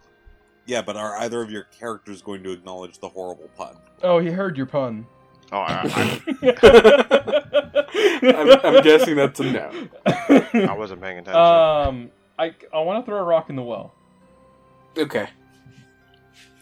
Yeah, 0.66 0.82
but 0.82 0.96
are 0.96 1.18
either 1.18 1.42
of 1.42 1.52
your 1.52 1.64
characters 1.66 2.22
going 2.22 2.42
to 2.44 2.52
acknowledge 2.52 2.98
the 3.00 3.10
horrible 3.10 3.50
pun? 3.56 3.76
Oh, 4.02 4.20
he 4.20 4.30
heard 4.32 4.58
your 4.58 4.66
pun. 4.66 5.06
Oh, 5.52 5.60
I, 5.60 6.20
I'm, 8.24 8.50
I'm 8.64 8.84
guessing 8.84 9.16
that's 9.16 9.40
a 9.40 9.44
no. 9.44 9.72
I, 10.06 10.68
I 10.70 10.74
wasn't 10.74 11.02
paying 11.02 11.20
attention. 11.20 11.40
um, 11.42 12.12
I 12.38 12.54
I 12.74 12.80
want 12.80 13.06
to 13.06 13.10
throw 13.10 13.20
a 13.20 13.24
rock 13.24 13.50
in 13.50 13.56
the 13.56 13.62
well. 13.62 13.94
Okay, 14.98 15.28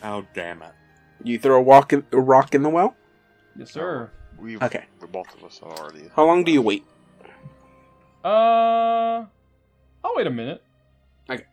Oh, 0.03 0.25
damn 0.33 0.61
it. 0.63 0.71
you 1.23 1.39
throw 1.39 1.57
a, 1.57 1.61
walk 1.61 1.93
in, 1.93 2.03
a 2.11 2.19
rock 2.19 2.53
in 2.55 2.61
the 2.63 2.69
well. 2.69 2.95
Yes, 3.55 3.71
sir. 3.71 4.09
we 4.37 4.57
Okay, 4.57 4.83
we 4.99 5.07
both 5.07 5.33
of 5.35 5.43
us 5.43 5.59
have 5.59 5.71
already. 5.79 6.09
how 6.15 6.25
long 6.25 6.43
do 6.43 6.51
you 6.51 6.61
wait? 6.61 6.83
Uh, 8.23 9.25
I'll 10.03 10.15
wait 10.15 10.27
a 10.27 10.31
minute. 10.31 10.63
Okay. 11.29 11.45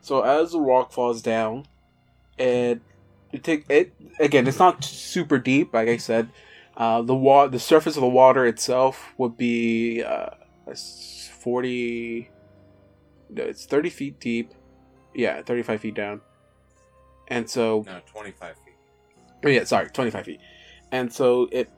So 0.00 0.22
as 0.22 0.52
the 0.52 0.60
rock 0.60 0.92
falls 0.92 1.20
down, 1.22 1.66
it 2.38 2.80
it 3.32 3.42
take 3.44 3.64
it 3.68 3.92
again. 4.18 4.46
It's 4.46 4.58
not 4.58 4.82
super 4.84 5.38
deep, 5.38 5.74
like 5.74 5.88
I 5.88 5.96
said. 5.98 6.30
Uh, 6.76 7.02
the 7.02 7.14
wa- 7.14 7.46
the 7.48 7.58
surface 7.58 7.96
of 7.96 8.00
the 8.02 8.08
water 8.08 8.46
itself 8.46 9.12
would 9.18 9.36
be 9.36 10.02
uh, 10.02 10.30
forty. 11.40 12.30
No, 13.28 13.42
it's 13.44 13.66
thirty 13.66 13.90
feet 13.90 14.18
deep. 14.20 14.52
Yeah, 15.14 15.42
thirty-five 15.42 15.80
feet 15.80 15.94
down. 15.94 16.20
And 17.28 17.48
so, 17.48 17.84
No, 17.86 18.00
25 18.06 18.56
feet. 18.64 18.74
oh 19.44 19.48
yeah, 19.48 19.64
sorry, 19.64 19.88
twenty-five 19.90 20.24
feet. 20.24 20.40
And 20.90 21.12
so 21.12 21.48
it, 21.52 21.70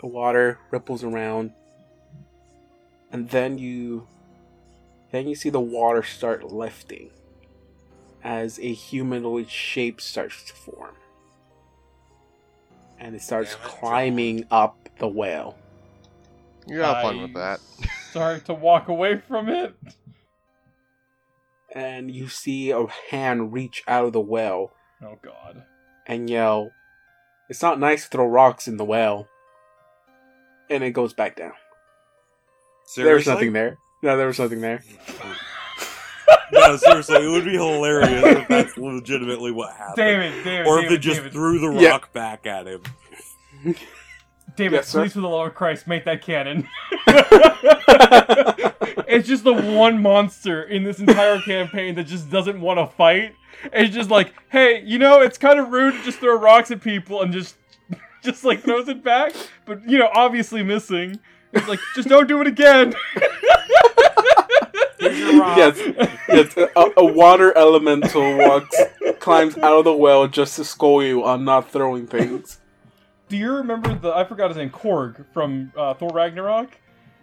the 0.00 0.06
water 0.06 0.58
ripples 0.70 1.02
around, 1.04 1.52
and 3.10 3.28
then 3.30 3.56
you, 3.58 4.06
then 5.12 5.26
you 5.28 5.34
see 5.34 5.48
the 5.50 5.60
water 5.60 6.02
start 6.02 6.44
lifting, 6.52 7.10
as 8.24 8.58
a 8.58 8.72
humanoid 8.72 9.48
shape 9.50 10.00
starts 10.00 10.42
to 10.44 10.52
form, 10.54 10.96
and 12.98 13.14
it 13.14 13.22
starts 13.22 13.52
Damn 13.54 13.60
it, 13.60 13.62
John. 13.68 13.78
climbing 13.78 14.44
up 14.50 14.88
the 14.98 15.06
whale. 15.08 15.56
You 16.66 16.80
have 16.80 17.02
fun 17.02 17.20
with 17.20 17.34
that. 17.34 17.60
Start 18.10 18.46
to 18.46 18.54
walk 18.54 18.88
away 18.88 19.18
from 19.18 19.48
it. 19.50 19.74
And 21.74 22.10
you 22.10 22.28
see 22.28 22.70
a 22.70 22.86
hand 23.10 23.52
reach 23.52 23.82
out 23.88 24.04
of 24.06 24.12
the 24.12 24.20
well 24.20 24.72
Oh 25.02 25.18
God. 25.22 25.64
and 26.06 26.30
yell, 26.30 26.70
"It's 27.50 27.60
not 27.62 27.78
nice 27.80 28.04
to 28.04 28.08
throw 28.10 28.26
rocks 28.26 28.66
in 28.68 28.76
the 28.78 28.84
well." 28.84 29.28
And 30.70 30.82
it 30.84 30.92
goes 30.92 31.12
back 31.12 31.36
down. 31.36 31.52
Seriously? 32.86 33.14
was 33.16 33.26
nothing 33.26 33.52
there. 33.52 33.76
No, 34.02 34.16
there 34.16 34.28
was 34.28 34.38
nothing 34.38 34.60
there. 34.60 34.82
no, 36.52 36.76
seriously, 36.76 37.24
it 37.24 37.28
would 37.28 37.44
be 37.44 37.52
hilarious 37.52 38.22
if 38.24 38.48
that's 38.48 38.76
legitimately 38.76 39.50
what 39.52 39.72
happened. 39.74 39.96
David, 39.96 40.44
David, 40.44 40.66
or 40.66 40.78
if 40.78 40.82
David, 40.84 40.96
they 40.96 41.00
just 41.00 41.16
David, 41.18 41.32
threw 41.32 41.58
the 41.58 41.80
Yeah. 41.80 41.90
rock 41.90 42.12
back 42.12 42.46
at 42.46 42.66
him. 42.66 42.82
David, 44.56 44.76
Yes, 44.76 44.88
sir. 44.88 45.00
please, 45.02 45.12
for 45.14 45.20
the 45.20 45.28
love 45.28 45.48
of 45.48 45.54
Christ, 45.54 45.86
make 45.88 46.04
that 46.04 46.22
canon. 46.22 46.68
it's 49.08 49.26
just 49.26 49.42
the 49.42 49.52
one 49.52 50.00
monster 50.00 50.62
in 50.64 50.84
this 50.84 51.00
entire 51.00 51.40
campaign 51.40 51.94
that 51.96 52.04
just 52.04 52.30
doesn't 52.30 52.60
want 52.60 52.78
to 52.78 52.86
fight. 52.86 53.34
It's 53.72 53.92
just 53.94 54.10
like, 54.10 54.32
hey, 54.50 54.82
you 54.84 54.98
know, 54.98 55.22
it's 55.22 55.38
kind 55.38 55.58
of 55.58 55.70
rude 55.70 55.94
to 55.94 56.02
just 56.04 56.18
throw 56.20 56.36
rocks 56.38 56.70
at 56.70 56.80
people 56.82 57.22
and 57.22 57.32
just, 57.32 57.56
just 58.22 58.44
like 58.44 58.60
throws 58.62 58.88
it 58.88 59.02
back, 59.02 59.32
but 59.66 59.82
you 59.88 59.98
know, 59.98 60.08
obviously 60.14 60.62
missing. 60.62 61.18
It's 61.52 61.66
like, 61.68 61.80
just 61.96 62.08
don't 62.08 62.26
do 62.28 62.40
it 62.40 62.46
again. 62.46 62.94
Here's 65.14 65.34
yes, 65.56 66.16
yes. 66.28 66.56
A, 66.56 66.90
a 66.96 67.04
water 67.04 67.56
elemental 67.56 68.36
walks, 68.36 68.76
climbs 69.20 69.56
out 69.58 69.78
of 69.78 69.84
the 69.84 69.92
well 69.92 70.26
just 70.28 70.56
to 70.56 70.64
scold 70.64 71.04
you 71.04 71.24
on 71.24 71.44
not 71.44 71.70
throwing 71.70 72.06
things. 72.06 72.60
Do 73.28 73.36
you 73.36 73.52
remember 73.52 73.94
the? 73.94 74.14
I 74.14 74.24
forgot 74.24 74.48
his 74.48 74.56
name, 74.56 74.70
Korg 74.70 75.24
from 75.32 75.72
uh, 75.76 75.94
Thor 75.94 76.10
Ragnarok. 76.12 76.70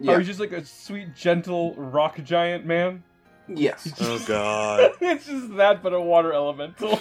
How 0.04 0.18
he's 0.18 0.26
just 0.26 0.40
like 0.40 0.52
a 0.52 0.64
sweet, 0.64 1.14
gentle 1.14 1.74
rock 1.74 2.22
giant 2.24 2.66
man. 2.66 3.04
Yes. 3.48 3.92
Oh 4.00 4.22
god. 4.26 4.92
it's 5.00 5.26
just 5.26 5.56
that, 5.56 5.82
but 5.82 5.92
a 5.92 6.00
water 6.00 6.32
elemental. 6.32 7.00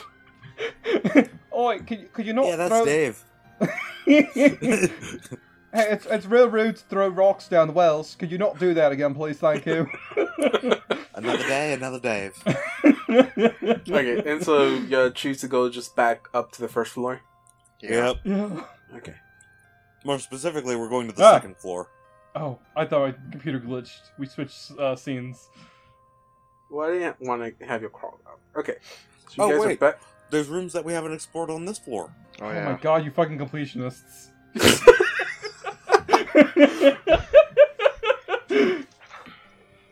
oh, 1.52 1.68
wait, 1.68 1.88
could 1.88 2.00
you, 2.00 2.10
could 2.14 2.26
you 2.26 2.34
not 2.34 2.46
yeah, 2.46 2.56
that's 2.56 2.74
throw... 2.74 2.86
Dave. 2.86 3.24
Hey, 5.74 5.88
it's, 5.92 6.06
it's 6.06 6.26
real 6.26 6.50
rude 6.50 6.76
to 6.78 6.84
throw 6.84 7.08
rocks 7.08 7.48
down 7.48 7.68
the 7.68 7.74
wells. 7.74 8.16
Could 8.20 8.32
you 8.32 8.38
not 8.38 8.60
do 8.60 8.74
that 8.74 8.92
again, 8.92 9.14
please? 9.14 9.38
Thank 9.38 9.66
you. 9.66 9.88
another 11.16 11.38
day, 11.48 11.74
another 11.74 12.00
Dave. 12.00 12.34
Okay, 13.12 14.24
and 14.26 14.42
so 14.42 14.64
you 14.70 15.12
choose 15.12 15.42
to 15.42 15.48
go 15.50 15.70
just 15.70 15.96
back 15.98 16.28
up 16.34 16.52
to 16.54 16.62
the 16.62 16.70
first 16.70 16.94
floor. 16.94 17.20
Yep. 17.82 18.18
Yeah. 18.24 18.64
Okay. 18.96 19.16
More 20.06 20.18
specifically, 20.20 20.78
we're 20.78 20.88
going 20.90 21.08
to 21.10 21.14
the 21.14 21.24
Ah. 21.24 21.34
second 21.34 21.58
floor. 21.58 21.90
Oh, 22.36 22.58
I 22.76 22.86
thought 22.86 23.10
my 23.10 23.16
computer 23.32 23.60
glitched. 23.60 24.00
We 24.18 24.26
switched 24.28 24.72
uh, 24.80 24.96
scenes. 24.96 25.50
Well, 26.70 26.90
I 26.90 26.94
didn't 26.94 27.18
want 27.20 27.60
to 27.60 27.66
have 27.66 27.82
you 27.82 27.90
crawl 27.90 28.22
out. 28.28 28.40
Okay. 28.56 28.76
So 29.28 29.44
Oh, 29.44 29.50
guys 29.50 29.66
wait. 29.66 29.82
are 29.82 29.98
There's 30.30 30.48
rooms 30.48 30.72
that 30.72 30.86
we 30.86 30.94
haven't 30.94 31.12
explored 31.14 31.50
on 31.50 31.66
this 31.66 31.78
floor. 31.80 32.14
Oh, 32.42 32.46
Oh, 32.46 32.52
yeah. 32.54 32.72
my 32.72 32.78
god, 32.82 33.04
you 33.04 33.12
fucking 33.12 33.38
completionists. 33.38 34.30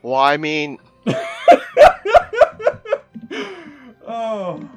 Well, 0.02 0.14
I 0.18 0.36
mean, 0.38 0.78
oh. 4.06 4.68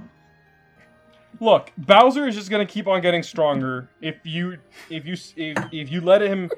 Look, 1.40 1.72
Bowser 1.78 2.28
is 2.28 2.36
just 2.36 2.50
gonna 2.50 2.66
keep 2.66 2.88
on 2.88 3.02
getting 3.02 3.24
stronger 3.24 3.90
if 4.02 4.18
you 4.24 4.58
if 4.90 5.06
you 5.06 5.14
if, 5.36 5.58
if 5.72 5.92
you 5.92 6.02
let 6.02 6.22
him 6.22 6.50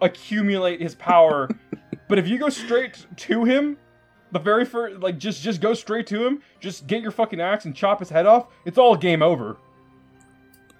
accumulate 0.00 0.80
his 0.80 0.94
power. 0.94 1.48
But 2.08 2.18
if 2.18 2.28
you 2.28 2.38
go 2.38 2.48
straight 2.48 3.04
to 3.16 3.44
him, 3.44 3.76
the 4.32 4.38
very 4.38 4.64
first 4.64 5.00
like 5.00 5.18
just 5.18 5.42
just 5.42 5.60
go 5.60 5.74
straight 5.74 6.06
to 6.08 6.24
him, 6.24 6.42
just 6.60 6.86
get 6.86 7.02
your 7.02 7.12
fucking 7.12 7.40
axe 7.40 7.64
and 7.64 7.74
chop 7.74 7.98
his 7.98 8.10
head 8.10 8.26
off. 8.26 8.46
It's 8.64 8.78
all 8.78 8.96
game 8.96 9.22
over. 9.22 9.56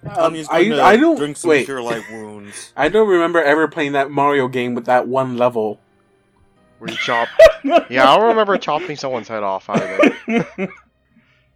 Um, 0.05 0.35
I, 0.49 0.81
I 0.81 0.97
don't 0.97 1.15
drink 1.17 1.37
some 1.37 1.49
wait. 1.49 1.65
cure 1.65 1.81
light 1.81 2.03
wounds. 2.11 2.73
I 2.77 2.89
don't 2.89 3.07
remember 3.07 3.41
ever 3.41 3.67
playing 3.67 3.93
that 3.93 4.11
Mario 4.11 4.47
game 4.47 4.75
with 4.75 4.85
that 4.85 5.07
one 5.07 5.37
level. 5.37 5.79
where 6.79 6.91
you 6.91 6.97
chop. 6.97 7.29
yeah, 7.89 8.09
I 8.11 8.17
don't 8.17 8.27
remember 8.27 8.57
chopping 8.57 8.97
someone's 8.97 9.27
head 9.29 9.43
off 9.43 9.69
either. 9.69 10.17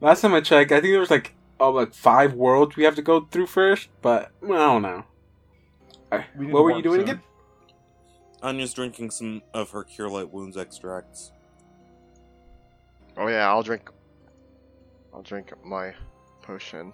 Last 0.02 0.22
time 0.22 0.34
I 0.34 0.42
checked, 0.42 0.72
I 0.72 0.80
think 0.80 0.94
there 0.94 1.00
was 1.00 1.12
like 1.12 1.34
oh 1.60 1.72
like 1.72 1.94
five 1.94 2.34
worlds 2.34 2.76
we 2.78 2.84
have 2.86 2.96
to 2.96 3.02
go 3.02 3.22
through 3.32 3.48
first, 3.48 3.90
but 4.02 4.32
I 4.44 4.48
don't 4.48 4.82
know. 4.82 5.04
Alright, 6.12 6.28
We 6.38 6.46
What 6.48 6.64
were 6.64 6.70
you 6.70 6.76
warp 6.76 6.84
doing 6.84 7.00
soon. 7.02 7.10
again? 7.10 7.22
Anya's 8.42 8.74
drinking 8.74 9.10
some 9.10 9.42
of 9.54 9.72
her 9.72 9.84
cure 9.84 10.10
light 10.10 10.32
wounds 10.32 10.56
extracts. 10.56 11.32
Oh 13.18 13.28
yeah, 13.28 13.50
I'll 13.50 13.64
drink. 13.64 13.90
I'll 15.14 15.24
drink 15.24 15.52
my 15.66 15.94
potion. 16.44 16.94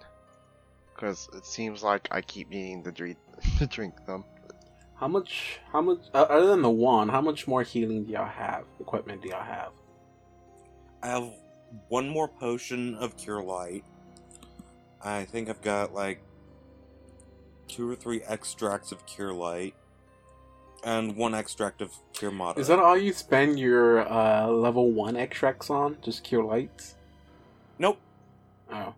Because 0.94 1.28
it 1.34 1.44
seems 1.44 1.82
like 1.82 2.08
I 2.10 2.20
keep 2.20 2.50
needing 2.50 2.82
to 2.84 2.92
drink, 2.92 3.18
to 3.58 3.66
drink 3.66 3.94
them. 4.06 4.24
How 4.96 5.08
much? 5.08 5.58
How 5.72 5.80
much? 5.80 5.98
Uh, 6.14 6.22
other 6.22 6.46
than 6.46 6.62
the 6.62 6.70
one, 6.70 7.08
how 7.08 7.20
much 7.20 7.46
more 7.46 7.62
healing 7.62 8.04
do 8.04 8.12
y'all 8.12 8.26
have? 8.26 8.64
Equipment 8.80 9.22
do 9.22 9.28
y'all 9.28 9.42
have? 9.42 9.72
I 11.02 11.08
have 11.08 11.30
one 11.88 12.08
more 12.08 12.28
potion 12.28 12.94
of 12.94 13.16
cure 13.16 13.42
light. 13.42 13.84
I 15.02 15.24
think 15.24 15.48
I've 15.48 15.60
got 15.60 15.92
like 15.92 16.22
two 17.68 17.90
or 17.90 17.96
three 17.96 18.22
extracts 18.22 18.92
of 18.92 19.04
cure 19.04 19.32
light, 19.32 19.74
and 20.84 21.16
one 21.16 21.34
extract 21.34 21.82
of 21.82 21.90
cure 22.12 22.30
moderate. 22.30 22.62
Is 22.62 22.68
that 22.68 22.78
all 22.78 22.96
you 22.96 23.12
spend 23.12 23.58
your 23.58 24.10
uh, 24.10 24.46
level 24.46 24.90
one 24.92 25.16
extracts 25.16 25.70
on? 25.70 25.98
Just 26.02 26.22
cure 26.22 26.44
lights? 26.44 26.94
Nope. 27.78 27.98
Oh, 28.72 28.94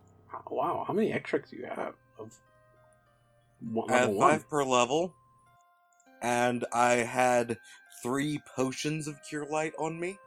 wow! 0.51 0.85
How 0.86 0.94
many 0.94 1.12
extracts 1.12 1.51
do 1.51 1.56
you 1.56 1.66
have 1.66 1.94
of 2.18 2.32
one, 3.60 3.90
I 3.90 3.98
have 3.98 4.12
level 4.12 4.14
one? 4.14 4.40
five 4.40 4.48
per 4.48 4.64
level, 4.64 5.14
and 6.23 6.64
I 6.73 6.94
had 6.97 7.59
three 8.02 8.40
potions 8.56 9.09
of 9.09 9.23
cure 9.28 9.47
light 9.47 9.73
on 9.78 9.98
me, 10.01 10.20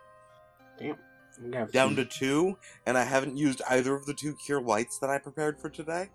You 1.43 1.53
have 1.53 1.71
down 1.71 1.95
two. 1.95 1.95
to 1.95 2.05
two, 2.05 2.57
and 2.85 2.97
I 2.97 3.03
haven't 3.03 3.37
used 3.37 3.61
either 3.69 3.95
of 3.95 4.05
the 4.05 4.13
two 4.13 4.35
cure 4.35 4.61
lights 4.61 4.99
that 4.99 5.09
I 5.09 5.19
prepared 5.19 5.59
for 5.59 5.69
today. 5.69 6.09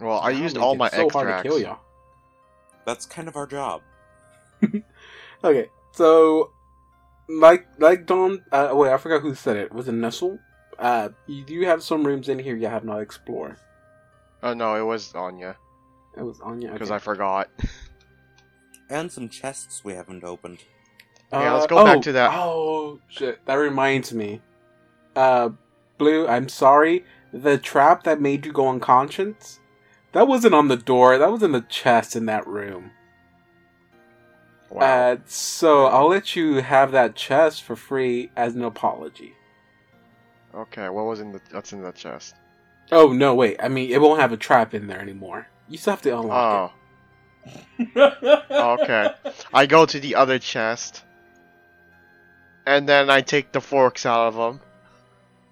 Well, 0.00 0.18
I 0.20 0.30
That'll 0.30 0.40
used 0.42 0.56
all 0.58 0.74
it 0.74 0.76
my 0.76 0.88
so 0.88 1.10
hard 1.10 1.28
to 1.28 1.34
kill 1.34 1.58
y'all. 1.58 1.80
That's 2.84 3.06
kind 3.06 3.28
of 3.28 3.36
our 3.36 3.46
job. 3.46 3.82
Okay, 5.44 5.68
so 5.92 6.52
like 7.28 7.66
like 7.78 8.06
Don, 8.06 8.44
uh, 8.52 8.70
wait, 8.74 8.92
I 8.92 8.96
forgot 8.98 9.22
who 9.22 9.34
said 9.34 9.56
it. 9.56 9.72
Was 9.72 9.88
it 9.88 9.92
Nestle? 9.92 10.38
Uh, 10.78 11.10
you 11.26 11.44
do 11.44 11.60
have 11.62 11.82
some 11.82 12.06
rooms 12.06 12.28
in 12.28 12.38
here 12.38 12.56
you 12.56 12.66
have 12.66 12.84
not 12.84 13.00
explored. 13.00 13.56
Oh 14.42 14.54
no, 14.54 14.74
it 14.74 14.84
was 14.84 15.14
Anya. 15.14 15.56
It 16.16 16.22
was 16.22 16.40
Anya. 16.40 16.72
Because 16.72 16.90
okay. 16.90 16.96
I 16.96 16.98
forgot. 16.98 17.48
And 18.90 19.10
some 19.10 19.28
chests 19.28 19.84
we 19.84 19.94
haven't 19.94 20.24
opened. 20.24 20.58
Yeah, 21.32 21.52
let's 21.52 21.64
Uh, 21.64 21.68
go 21.68 21.84
back 21.84 21.96
oh, 21.98 22.02
to 22.02 22.12
that. 22.12 22.30
Oh 22.34 23.00
shit! 23.08 23.44
That 23.46 23.54
reminds 23.54 24.12
me. 24.12 24.42
Uh, 25.16 25.50
Blue, 25.98 26.26
I'm 26.26 26.48
sorry. 26.48 27.04
The 27.32 27.56
trap 27.56 28.04
that 28.04 28.20
made 28.20 28.44
you 28.44 28.52
go 28.52 28.68
unconscious, 28.68 29.60
that 30.12 30.28
wasn't 30.28 30.54
on 30.54 30.68
the 30.68 30.76
door. 30.76 31.16
That 31.16 31.30
was 31.32 31.42
in 31.42 31.52
the 31.52 31.62
chest 31.62 32.16
in 32.16 32.26
that 32.26 32.46
room. 32.46 32.90
Wow. 34.68 34.80
Uh, 34.80 35.16
so 35.26 35.86
I'll 35.86 36.08
let 36.08 36.34
you 36.36 36.56
have 36.56 36.92
that 36.92 37.14
chest 37.14 37.62
for 37.62 37.76
free 37.76 38.30
as 38.36 38.54
an 38.54 38.64
apology. 38.64 39.34
Okay, 40.54 40.88
what 40.88 41.04
was 41.06 41.20
in 41.20 41.32
the? 41.32 41.40
That's 41.50 41.72
in 41.72 41.82
the 41.82 41.92
chest. 41.92 42.34
Oh 42.90 43.12
no, 43.12 43.34
wait. 43.34 43.56
I 43.62 43.68
mean, 43.68 43.90
it 43.90 44.00
won't 44.00 44.20
have 44.20 44.32
a 44.32 44.36
trap 44.36 44.74
in 44.74 44.86
there 44.86 45.00
anymore. 45.00 45.48
You 45.68 45.78
still 45.78 45.92
have 45.92 46.02
to 46.02 46.18
unlock 46.18 46.72
it. 47.96 47.96
Oh, 47.96 48.76
Okay. 48.80 49.10
I 49.54 49.66
go 49.66 49.86
to 49.86 50.00
the 50.00 50.14
other 50.14 50.38
chest, 50.38 51.04
and 52.66 52.88
then 52.88 53.10
I 53.10 53.20
take 53.20 53.52
the 53.52 53.60
forks 53.60 54.06
out 54.06 54.28
of 54.28 54.34
them, 54.34 54.60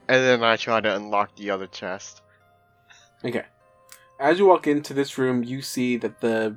and 0.08 0.22
then 0.22 0.42
I 0.42 0.56
try 0.56 0.80
to 0.80 0.94
unlock 0.94 1.36
the 1.36 1.50
other 1.50 1.66
chest. 1.66 2.22
Okay. 3.24 3.44
As 4.18 4.38
you 4.38 4.46
walk 4.46 4.66
into 4.66 4.92
this 4.92 5.16
room, 5.16 5.42
you 5.42 5.62
see 5.62 5.96
that 5.96 6.20
the 6.20 6.54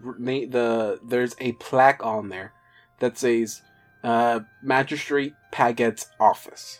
the 0.49 0.99
there's 1.03 1.35
a 1.39 1.53
plaque 1.53 2.03
on 2.05 2.29
there 2.29 2.51
that 2.99 3.17
says 3.17 3.61
uh, 4.03 4.41
Magistrate 4.61 5.33
Paget's 5.51 6.07
office. 6.19 6.79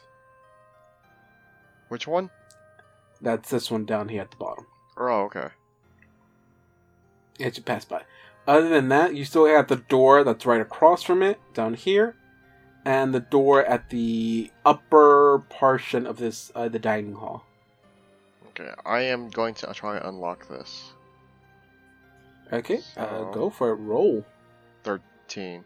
Which 1.94 2.08
one? 2.08 2.32
That's 3.22 3.52
this 3.52 3.70
one 3.70 3.86
down 3.86 4.10
here 4.10 4.24
at 4.24 4.32
the 4.32 4.38
bottom. 4.38 4.66
Oh, 4.98 5.26
okay. 5.26 5.50
As 7.40 7.56
you 7.56 7.62
pass 7.62 7.86
by. 7.86 8.02
Other 8.48 8.68
than 8.68 8.90
that, 8.90 9.14
you 9.14 9.24
still 9.26 9.46
have 9.46 9.68
the 9.68 9.76
door 9.76 10.24
that's 10.24 10.44
right 10.44 10.60
across 10.60 11.04
from 11.04 11.22
it 11.22 11.40
down 11.54 11.76
here, 11.76 12.16
and 12.84 13.14
the 13.14 13.20
door 13.20 13.64
at 13.64 13.92
the 13.92 14.50
upper 14.66 15.44
portion 15.50 16.08
of 16.08 16.18
this 16.18 16.52
uh, 16.56 16.68
the 16.68 16.80
dining 16.80 17.14
hall. 17.14 17.46
Okay, 18.48 18.72
I 18.84 19.02
am 19.02 19.30
going 19.30 19.54
to 19.54 19.72
try 19.76 19.98
and 19.98 20.06
unlock 20.08 20.48
this. 20.48 20.94
Okay, 22.52 22.80
uh, 22.98 23.08
So- 23.08 23.32
go 23.32 23.50
for 23.52 23.70
it. 23.70 23.76
Roll 23.76 24.26
Team. 25.28 25.64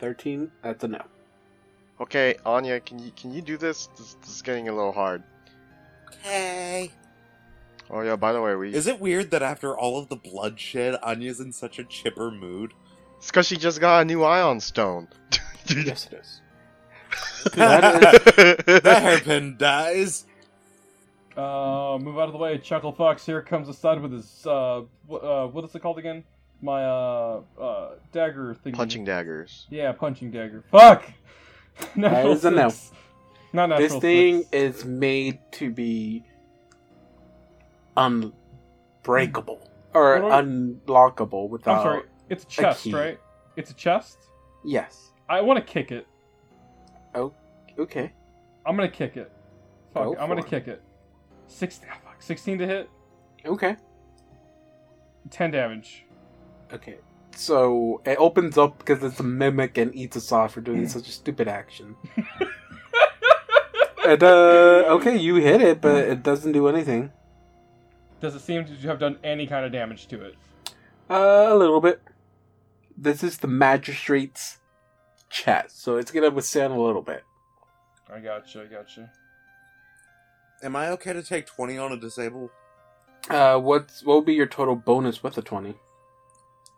thirteen. 0.00 0.52
That's 0.60 0.84
a 0.84 0.88
no. 0.88 1.02
Okay, 2.00 2.34
Anya, 2.46 2.80
can 2.80 2.98
you 2.98 3.12
can 3.12 3.30
you 3.32 3.42
do 3.42 3.56
this? 3.56 3.88
This, 3.98 4.14
this 4.22 4.36
is 4.36 4.42
getting 4.42 4.68
a 4.68 4.74
little 4.74 4.92
hard. 4.92 5.22
Okay. 6.08 6.90
Oh 7.90 8.00
yeah, 8.00 8.16
by 8.16 8.32
the 8.32 8.40
way, 8.40 8.54
we 8.54 8.74
Is 8.74 8.86
it 8.86 9.00
weird 9.00 9.30
that 9.32 9.42
after 9.42 9.76
all 9.76 9.98
of 9.98 10.08
the 10.08 10.16
bloodshed, 10.16 10.96
Anya's 11.02 11.40
in 11.40 11.52
such 11.52 11.78
a 11.78 11.84
chipper 11.84 12.30
mood? 12.30 12.72
it's 13.18 13.26
because 13.26 13.46
she 13.46 13.56
just 13.56 13.80
got 13.80 14.00
a 14.00 14.04
new 14.04 14.20
ioun 14.20 14.62
stone. 14.62 15.08
yes, 15.66 16.08
it 16.10 16.20
is. 16.20 16.40
That 17.54 18.82
hairpin 19.02 19.56
dies. 19.58 20.24
Uh, 21.36 21.98
move 22.00 22.18
out 22.18 22.26
of 22.26 22.32
the 22.32 22.38
way, 22.38 22.58
Chuckle 22.58 22.92
Fox. 22.92 23.26
Here 23.26 23.42
comes 23.42 23.66
the 23.66 23.74
stud 23.74 24.00
with 24.00 24.12
his 24.12 24.46
uh, 24.46 24.82
wh- 25.08 25.22
uh, 25.22 25.46
what 25.48 25.64
is 25.64 25.74
it 25.74 25.80
called 25.80 25.98
again? 25.98 26.24
My 26.62 26.84
uh, 26.84 27.40
uh, 27.60 27.90
dagger 28.12 28.54
thing. 28.54 28.72
Punching 28.72 29.04
daggers. 29.04 29.66
Yeah, 29.70 29.92
punching 29.92 30.30
dagger. 30.30 30.64
Fuck. 30.70 31.04
Natural 31.96 32.32
is 32.32 32.44
a 32.44 32.50
no. 32.50 32.70
Not 33.52 33.68
natural. 33.70 33.88
this 33.88 33.98
thing 34.00 34.44
is 34.52 34.84
made 34.84 35.38
to 35.52 35.70
be 35.70 36.24
unbreakable 37.96 39.68
or 39.94 40.18
unlockable 40.20 41.48
without. 41.48 41.78
I'm 41.78 41.82
sorry. 41.82 42.02
It's 42.28 42.44
a 42.44 42.46
chest, 42.48 42.84
key. 42.84 42.94
right? 42.94 43.18
It's 43.56 43.70
a 43.70 43.74
chest. 43.74 44.18
Yes. 44.64 45.10
I 45.28 45.40
want 45.40 45.64
to 45.64 45.72
kick 45.72 45.90
it. 45.92 46.06
Oh, 47.14 47.32
Okay. 47.78 48.12
I'm 48.66 48.76
gonna 48.76 48.88
kick 48.88 49.16
it. 49.16 49.32
Fuck. 49.94 50.04
Go 50.04 50.16
I'm 50.18 50.28
gonna 50.28 50.40
it. 50.40 50.46
kick 50.46 50.68
it. 50.68 50.82
Six. 51.46 51.80
ah, 51.90 51.96
fuck. 52.04 52.20
Sixteen 52.22 52.58
to 52.58 52.66
hit. 52.66 52.90
Okay. 53.44 53.74
Ten 55.30 55.50
damage. 55.50 56.04
Okay. 56.72 56.98
So 57.36 58.02
it 58.04 58.16
opens 58.18 58.58
up 58.58 58.78
because 58.78 59.02
it's 59.02 59.20
a 59.20 59.24
mimic 59.24 59.78
and 59.78 59.94
eats 59.94 60.16
us 60.16 60.32
off 60.32 60.54
for 60.54 60.60
doing 60.60 60.88
such 60.88 61.08
a 61.08 61.12
stupid 61.12 61.48
action. 61.48 61.96
and, 64.06 64.22
uh, 64.22 64.84
okay, 64.88 65.16
you 65.16 65.36
hit 65.36 65.62
it, 65.62 65.80
but 65.80 65.96
it 66.04 66.22
doesn't 66.22 66.52
do 66.52 66.68
anything. 66.68 67.12
Does 68.20 68.34
it 68.34 68.40
seem 68.40 68.66
to 68.66 68.74
have 68.88 68.98
done 68.98 69.18
any 69.24 69.46
kind 69.46 69.64
of 69.64 69.72
damage 69.72 70.06
to 70.08 70.22
it? 70.22 70.34
Uh, 71.08 71.46
a 71.48 71.54
little 71.54 71.80
bit. 71.80 72.02
This 72.96 73.22
is 73.22 73.38
the 73.38 73.48
magistrate's 73.48 74.58
chest, 75.30 75.82
so 75.82 75.96
it's 75.96 76.10
gonna 76.10 76.28
withstand 76.28 76.74
a 76.74 76.80
little 76.80 77.00
bit. 77.00 77.24
I 78.12 78.18
gotcha. 78.18 78.62
I 78.62 78.66
gotcha. 78.66 79.10
Am 80.62 80.76
I 80.76 80.90
okay 80.90 81.14
to 81.14 81.22
take 81.22 81.46
20 81.46 81.78
on 81.78 81.92
a 81.92 81.96
disable? 81.96 82.50
Uh, 83.28 83.58
what's 83.58 84.04
what 84.04 84.16
would 84.16 84.26
be 84.26 84.34
your 84.34 84.46
total 84.46 84.74
bonus 84.74 85.22
with 85.22 85.36
a 85.38 85.42
twenty? 85.42 85.74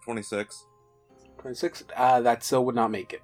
26. 0.05 0.66
Twenty 1.39 1.55
six. 1.57 1.85
Uh, 1.97 2.20
that 2.20 2.43
still 2.45 2.65
would 2.65 2.74
not 2.74 2.91
make 2.91 3.12
it. 3.12 3.23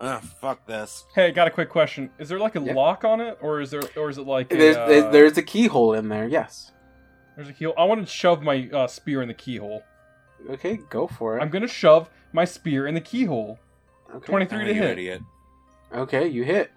Ah, 0.00 0.20
fuck 0.40 0.66
this. 0.66 1.04
Hey, 1.14 1.30
got 1.30 1.46
a 1.46 1.50
quick 1.50 1.68
question. 1.68 2.10
Is 2.18 2.28
there 2.28 2.38
like 2.38 2.56
a 2.56 2.60
Yeah. 2.60 2.72
lock 2.74 3.04
on 3.04 3.20
it, 3.20 3.38
or 3.42 3.60
is 3.60 3.70
there, 3.70 3.82
or 3.96 4.08
is 4.10 4.18
it 4.18 4.26
like 4.26 4.52
a, 4.52 4.56
There's, 4.56 4.76
uh, 4.76 4.86
there's 4.86 5.12
there's 5.12 5.38
a 5.38 5.42
keyhole 5.42 5.94
in 5.94 6.08
there. 6.08 6.26
Yes. 6.26 6.72
there's 7.36 7.48
a 7.48 7.52
keyhole? 7.52 7.74
I 7.78 7.84
want 7.84 8.00
to 8.00 8.06
shove 8.10 8.42
my 8.42 8.68
uh, 8.72 8.86
spear 8.86 9.22
in 9.22 9.28
the 9.28 9.34
keyhole. 9.34 9.82
Okay, 10.50 10.78
go 10.88 11.06
for 11.06 11.36
it. 11.38 11.42
I'm 11.42 11.50
gonna 11.50 11.68
shove 11.68 12.08
my 12.32 12.44
spear 12.46 12.86
in 12.86 12.94
the 12.94 13.00
keyhole. 13.00 13.58
okay. 14.14 14.26
Twenty-three 14.26 14.58
Ah, 14.62 14.64
to 14.64 14.68
you 14.74 14.80
hit. 14.80 14.90
idiot. 14.92 15.22
Okay, 15.94 16.26
you 16.28 16.44
hit. 16.44 16.70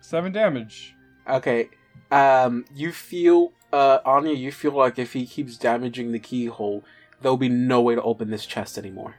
Seven 0.00 0.32
damage. 0.32 0.94
Okay. 1.28 1.70
Um, 2.10 2.64
you 2.74 2.92
feel, 2.92 3.52
uh, 3.72 4.00
Anya, 4.04 4.34
you 4.34 4.52
feel 4.52 4.72
like 4.72 4.98
if 4.98 5.12
he 5.14 5.24
keeps 5.26 5.56
damaging 5.56 6.12
the 6.12 6.18
keyhole, 6.18 6.84
there'll 7.22 7.36
be 7.36 7.48
no 7.48 7.80
way 7.80 7.94
to 7.94 8.02
open 8.02 8.30
this 8.30 8.46
chest 8.46 8.78
anymore. 8.78 9.14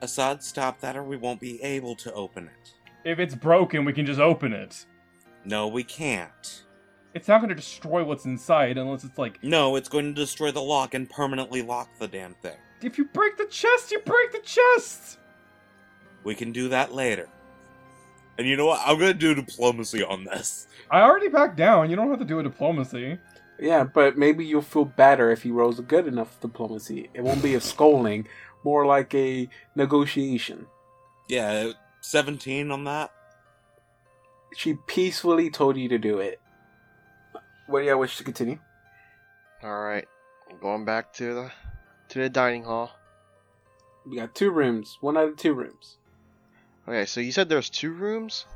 Assad, 0.00 0.42
stop 0.42 0.80
that 0.80 0.96
or 0.96 1.02
we 1.02 1.16
won't 1.16 1.40
be 1.40 1.62
able 1.62 1.96
to 1.96 2.12
open 2.12 2.44
it. 2.46 2.72
If 3.04 3.18
it's 3.18 3.34
broken, 3.34 3.84
we 3.84 3.92
can 3.92 4.06
just 4.06 4.20
open 4.20 4.52
it. 4.52 4.86
No, 5.44 5.68
we 5.68 5.82
can't. 5.82 6.64
It's 7.14 7.28
not 7.28 7.40
gonna 7.40 7.54
destroy 7.54 8.04
what's 8.04 8.26
inside 8.26 8.78
unless 8.78 9.04
it's 9.04 9.18
like. 9.18 9.42
No, 9.42 9.76
it's 9.76 9.88
going 9.88 10.04
to 10.14 10.20
destroy 10.20 10.50
the 10.50 10.60
lock 10.60 10.94
and 10.94 11.08
permanently 11.08 11.62
lock 11.62 11.88
the 11.98 12.08
damn 12.08 12.34
thing. 12.34 12.56
If 12.82 12.98
you 12.98 13.06
break 13.06 13.36
the 13.36 13.46
chest, 13.46 13.90
you 13.90 13.98
break 14.00 14.32
the 14.32 14.40
chest. 14.40 15.18
We 16.22 16.34
can 16.34 16.52
do 16.52 16.68
that 16.68 16.92
later. 16.94 17.28
And 18.36 18.46
you 18.46 18.56
know 18.56 18.66
what? 18.66 18.80
I'm 18.84 18.98
gonna 18.98 19.14
do 19.14 19.34
diplomacy 19.34 20.04
on 20.04 20.24
this. 20.24 20.68
I 20.90 21.00
already 21.00 21.28
backed 21.28 21.56
down. 21.56 21.90
You 21.90 21.96
don't 21.96 22.10
have 22.10 22.20
to 22.20 22.24
do 22.24 22.38
a 22.38 22.42
diplomacy. 22.42 23.18
Yeah, 23.58 23.84
but 23.84 24.16
maybe 24.16 24.44
you'll 24.44 24.62
feel 24.62 24.84
better 24.84 25.30
if 25.30 25.42
he 25.42 25.50
rolls 25.50 25.78
a 25.78 25.82
good 25.82 26.06
enough 26.06 26.40
diplomacy. 26.40 27.10
It 27.12 27.22
won't 27.22 27.42
be 27.42 27.54
a 27.54 27.60
scolding, 27.60 28.28
more 28.62 28.86
like 28.86 29.14
a 29.14 29.48
negotiation. 29.74 30.66
Yeah, 31.28 31.72
17 32.00 32.70
on 32.70 32.84
that. 32.84 33.12
She 34.56 34.74
peacefully 34.86 35.50
told 35.50 35.76
you 35.76 35.88
to 35.88 35.98
do 35.98 36.18
it. 36.18 36.40
What 37.66 37.80
do 37.80 37.86
you 37.86 37.98
wish 37.98 38.16
to 38.16 38.24
continue? 38.24 38.58
All 39.62 39.82
right, 39.82 40.06
going 40.60 40.84
back 40.84 41.12
to 41.14 41.34
the 41.34 41.52
to 42.10 42.20
the 42.20 42.30
dining 42.30 42.64
hall. 42.64 42.92
We 44.06 44.16
got 44.16 44.34
two 44.34 44.50
rooms. 44.50 44.96
One 45.00 45.16
out 45.16 45.28
of 45.28 45.36
two 45.36 45.52
rooms. 45.52 45.98
Okay, 46.86 47.04
so 47.04 47.20
you 47.20 47.32
said 47.32 47.48
there's 47.48 47.68
two 47.68 47.92
rooms. 47.92 48.46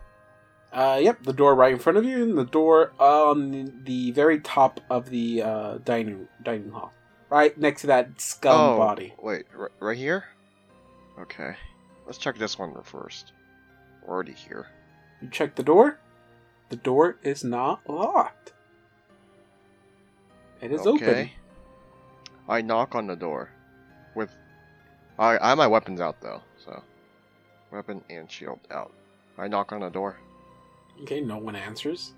Uh, 0.72 0.98
yep, 1.02 1.22
the 1.22 1.34
door 1.34 1.54
right 1.54 1.72
in 1.72 1.78
front 1.78 1.98
of 1.98 2.04
you, 2.04 2.22
and 2.22 2.38
the 2.38 2.46
door 2.46 2.92
on 2.98 3.82
the, 3.84 4.10
very 4.12 4.40
top 4.40 4.80
of 4.88 5.10
the 5.10 5.42
uh, 5.42 5.78
dining 5.84 6.26
dining 6.42 6.70
hall, 6.70 6.94
right 7.28 7.56
next 7.58 7.82
to 7.82 7.86
that 7.88 8.18
scum 8.18 8.58
oh, 8.58 8.78
body. 8.78 9.12
wait, 9.20 9.44
r- 9.58 9.70
right 9.80 9.98
here. 9.98 10.24
Okay, 11.20 11.54
let's 12.06 12.16
check 12.16 12.38
this 12.38 12.58
one 12.58 12.74
first. 12.84 13.32
We're 14.02 14.14
already 14.14 14.32
here. 14.32 14.66
You 15.20 15.28
check 15.28 15.56
the 15.56 15.62
door. 15.62 15.98
The 16.70 16.76
door 16.76 17.18
is 17.22 17.44
not 17.44 17.86
locked. 17.86 18.54
It 20.62 20.72
is 20.72 20.86
open. 20.86 21.06
okay. 21.06 21.32
I 22.48 22.62
knock 22.62 22.94
on 22.94 23.06
the 23.06 23.16
door. 23.16 23.50
With, 24.14 24.30
I 25.18 25.36
I 25.38 25.50
have 25.50 25.58
my 25.58 25.66
weapons 25.66 26.00
out 26.00 26.22
though, 26.22 26.40
so 26.64 26.82
weapon 27.70 28.02
and 28.08 28.30
shield 28.30 28.60
out. 28.70 28.92
I 29.36 29.48
knock 29.48 29.72
on 29.72 29.80
the 29.80 29.90
door. 29.90 30.16
Okay, 31.02 31.20
no 31.20 31.38
one 31.38 31.56
answers. 31.56 32.12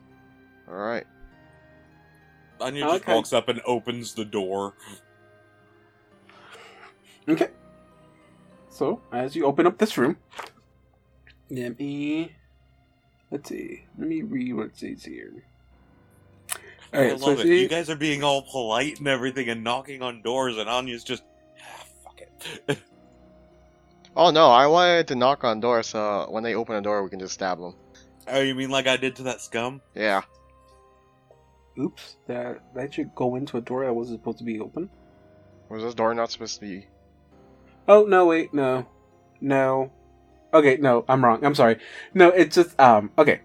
All 0.68 0.74
right. 0.74 1.06
Anya 2.60 2.82
just 2.82 3.02
Okay. 3.02 3.14
walks 3.14 3.32
up 3.32 3.48
and 3.48 3.60
opens 3.66 4.14
the 4.14 4.24
door. 4.24 4.74
Okay. 7.28 7.48
So, 8.68 9.00
as 9.12 9.34
you 9.36 9.46
open 9.46 9.66
up 9.66 9.78
this 9.78 9.96
room, 9.96 10.16
let 11.50 11.78
me. 11.78 12.32
Let's 13.30 13.48
see. 13.48 13.84
Let 13.98 14.08
me 14.08 14.22
read 14.22 14.54
what 14.54 14.66
it 14.66 14.76
says 14.76 15.04
here. 15.04 15.44
I 16.92 16.96
Alright, 16.98 17.18
so 17.20 17.26
love 17.26 17.40
it. 17.40 17.42
see- 17.44 17.62
You 17.62 17.68
guys 17.68 17.90
are 17.90 17.96
being 17.96 18.22
all 18.22 18.42
polite 18.42 18.98
and 18.98 19.08
everything 19.08 19.48
and 19.48 19.64
knocking 19.64 20.02
on 20.02 20.22
doors, 20.22 20.56
and 20.58 20.68
Anya's 20.68 21.02
just. 21.04 21.22
"Ah, 21.60 21.84
fuck 22.04 22.20
it. 22.68 22.78
Oh 24.16 24.30
no, 24.30 24.48
I 24.48 24.68
wanted 24.68 25.08
to 25.08 25.16
knock 25.16 25.42
on 25.42 25.58
doors 25.58 25.88
so 25.88 26.28
when 26.30 26.44
they 26.44 26.54
open 26.54 26.76
the 26.76 26.80
door 26.82 27.02
we 27.02 27.10
can 27.10 27.18
just 27.18 27.34
stab 27.34 27.58
them. 27.58 27.74
Oh, 28.28 28.40
you 28.40 28.54
mean 28.54 28.70
like 28.70 28.86
I 28.86 28.96
did 28.96 29.16
to 29.16 29.24
that 29.24 29.40
scum? 29.40 29.80
Yeah. 29.94 30.22
Oops, 31.78 32.16
that 32.26 32.62
that 32.74 32.94
should 32.94 33.14
go 33.14 33.34
into 33.34 33.56
a 33.56 33.60
door 33.60 33.84
that 33.84 33.92
wasn't 33.92 34.20
supposed 34.20 34.38
to 34.38 34.44
be 34.44 34.60
open. 34.60 34.88
Was 35.68 35.82
this 35.82 35.94
door 35.94 36.14
not 36.14 36.30
supposed 36.30 36.54
to 36.56 36.60
be? 36.60 36.86
Oh 37.88 38.04
no, 38.04 38.26
wait, 38.26 38.54
no, 38.54 38.86
no. 39.40 39.92
Okay, 40.52 40.76
no, 40.76 41.04
I'm 41.08 41.24
wrong. 41.24 41.44
I'm 41.44 41.54
sorry. 41.54 41.78
No, 42.14 42.28
it's 42.28 42.54
just 42.54 42.78
um. 42.78 43.10
Okay. 43.18 43.40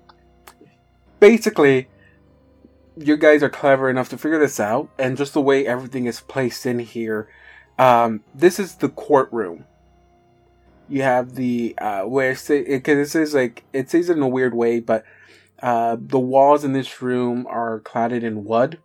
Basically, 1.20 1.88
you 2.96 3.18
guys 3.18 3.42
are 3.42 3.50
clever 3.50 3.90
enough 3.90 4.10
to 4.10 4.18
figure 4.18 4.40
this 4.40 4.60
out, 4.60 4.90
and 5.00 5.18
just 5.18 5.34
the 5.34 5.42
way 5.42 5.66
everything 5.66 6.06
is 6.06 6.22
placed 6.22 6.66
in 6.66 6.80
here, 6.80 7.30
um, 7.78 8.24
this 8.36 8.60
is 8.60 8.76
the 8.76 8.90
courtroom. 8.90 9.66
You 10.90 11.04
have 11.04 11.36
the 11.36 11.76
uh, 11.78 12.02
where 12.04 12.32
because 12.34 12.44
this 12.84 13.16
is 13.16 13.34
like 13.34 13.64
it 13.74 13.90
says 13.90 14.10
it 14.10 14.18
in 14.18 14.24
a 14.24 14.28
weird 14.28 14.54
way, 14.54 14.80
but 14.80 15.06
uh, 15.62 15.98
the 16.00 16.20
walls 16.20 16.64
in 16.64 16.74
this 16.74 17.02
room 17.02 17.46
are 17.48 17.82
cladded 17.82 18.24
in 18.24 18.46
wood. 18.46 18.80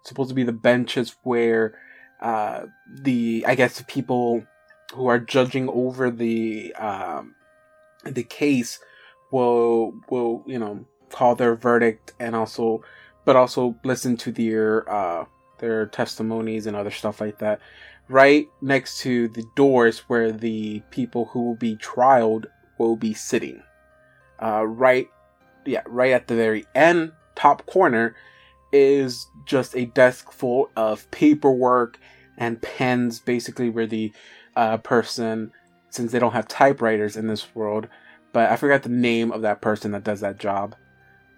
It's 0.00 0.08
supposed 0.08 0.30
to 0.30 0.34
be 0.34 0.44
the 0.44 0.52
benches 0.52 1.16
where 1.22 1.78
uh, 2.20 2.62
the 3.02 3.44
I 3.46 3.54
guess 3.54 3.78
the 3.78 3.84
people 3.84 4.44
who 4.94 5.06
are 5.06 5.18
judging 5.18 5.68
over 5.68 6.10
the 6.10 6.74
um, 6.74 7.34
the 8.04 8.22
case 8.22 8.78
will 9.30 9.92
will 10.08 10.42
you 10.46 10.58
know 10.58 10.86
call 11.10 11.34
their 11.34 11.54
verdict 11.54 12.12
and 12.18 12.34
also 12.34 12.82
but 13.24 13.36
also 13.36 13.76
listen 13.84 14.16
to 14.16 14.32
their 14.32 14.88
uh, 14.90 15.24
their 15.58 15.86
testimonies 15.86 16.66
and 16.66 16.76
other 16.76 16.90
stuff 16.90 17.20
like 17.20 17.38
that. 17.38 17.60
Right 18.08 18.48
next 18.60 19.00
to 19.00 19.28
the 19.28 19.44
doors 19.56 20.00
where 20.06 20.30
the 20.30 20.80
people 20.90 21.26
who 21.26 21.42
will 21.42 21.56
be 21.56 21.76
trialed 21.76 22.46
will 22.78 22.96
be 22.96 23.14
sitting. 23.14 23.62
Uh, 24.40 24.64
right, 24.64 25.08
yeah, 25.64 25.82
right 25.86 26.12
at 26.12 26.28
the 26.28 26.36
very 26.36 26.64
end, 26.74 27.12
top 27.34 27.66
corner, 27.66 28.14
is 28.72 29.26
just 29.44 29.74
a 29.76 29.86
desk 29.86 30.30
full 30.30 30.70
of 30.76 31.10
paperwork 31.10 31.98
and 32.38 32.60
pens, 32.60 33.18
basically 33.18 33.70
where 33.70 33.86
the 33.86 34.12
uh, 34.54 34.76
person, 34.78 35.50
since 35.90 36.12
they 36.12 36.18
don't 36.18 36.32
have 36.32 36.46
typewriters 36.46 37.16
in 37.16 37.26
this 37.26 37.54
world, 37.54 37.88
but 38.32 38.50
I 38.50 38.56
forgot 38.56 38.82
the 38.82 38.88
name 38.88 39.32
of 39.32 39.42
that 39.42 39.60
person 39.60 39.92
that 39.92 40.04
does 40.04 40.20
that 40.20 40.38
job. 40.38 40.76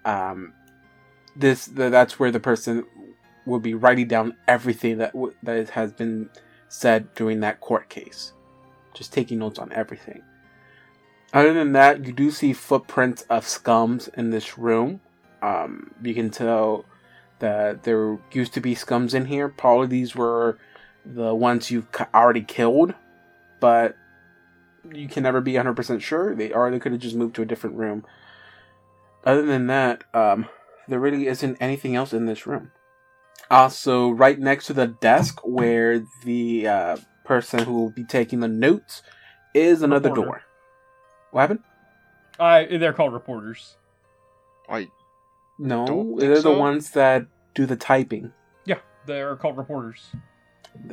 Um, 0.05 0.53
this 1.35 1.65
the, 1.65 1.89
that's 1.89 2.19
where 2.19 2.31
the 2.31 2.39
person 2.39 2.85
will 3.45 3.59
be 3.59 3.73
writing 3.73 4.07
down 4.07 4.35
everything 4.47 4.97
that 4.97 5.13
w- 5.13 5.33
that 5.43 5.69
has 5.69 5.93
been 5.93 6.29
said 6.69 7.13
during 7.15 7.41
that 7.41 7.59
court 7.59 7.89
case, 7.89 8.33
just 8.93 9.11
taking 9.11 9.39
notes 9.39 9.59
on 9.59 9.71
everything. 9.73 10.23
Other 11.33 11.53
than 11.53 11.73
that, 11.73 12.05
you 12.05 12.13
do 12.13 12.31
see 12.31 12.53
footprints 12.53 13.23
of 13.23 13.45
scums 13.45 14.11
in 14.15 14.29
this 14.29 14.57
room. 14.57 15.01
Um, 15.41 15.91
you 16.01 16.15
can 16.15 16.29
tell 16.29 16.85
that 17.39 17.83
there 17.83 18.17
used 18.31 18.53
to 18.53 18.61
be 18.61 18.75
scums 18.75 19.13
in 19.13 19.25
here. 19.25 19.47
Probably 19.47 19.87
these 19.87 20.15
were 20.15 20.57
the 21.05 21.33
ones 21.35 21.69
you've 21.69 21.87
already 22.13 22.41
killed, 22.41 22.93
but 23.59 23.95
you 24.91 25.07
can 25.07 25.23
never 25.23 25.41
be 25.41 25.53
100% 25.53 26.01
sure. 26.01 26.35
They 26.35 26.51
or 26.51 26.71
they 26.71 26.79
could 26.79 26.93
have 26.93 27.01
just 27.01 27.15
moved 27.15 27.35
to 27.35 27.41
a 27.41 27.45
different 27.45 27.75
room. 27.75 28.05
Other 29.23 29.45
than 29.45 29.67
that, 29.67 30.03
um, 30.13 30.47
there 30.87 30.99
really 30.99 31.27
isn't 31.27 31.57
anything 31.59 31.95
else 31.95 32.13
in 32.13 32.25
this 32.25 32.47
room. 32.47 32.71
Also, 33.51 34.09
right 34.09 34.37
next 34.39 34.67
to 34.67 34.73
the 34.73 34.87
desk 34.87 35.39
where 35.43 36.03
the 36.23 36.67
uh, 36.67 36.97
person 37.25 37.63
who 37.63 37.73
will 37.73 37.89
be 37.89 38.03
taking 38.03 38.39
the 38.41 38.47
notes 38.47 39.01
is 39.53 39.81
another 39.81 40.09
Reporter. 40.09 40.29
door. 40.29 40.41
What 41.31 41.41
happened? 41.41 41.59
I 42.39 42.65
they're 42.77 42.93
called 42.93 43.13
reporters. 43.13 43.75
I 44.69 44.87
No, 45.57 45.85
Don't 45.85 46.19
they're 46.19 46.35
the 46.35 46.41
so. 46.41 46.57
ones 46.59 46.91
that 46.91 47.25
do 47.55 47.65
the 47.65 47.75
typing. 47.75 48.31
Yeah, 48.65 48.79
they're 49.05 49.35
called 49.35 49.57
reporters. 49.57 50.05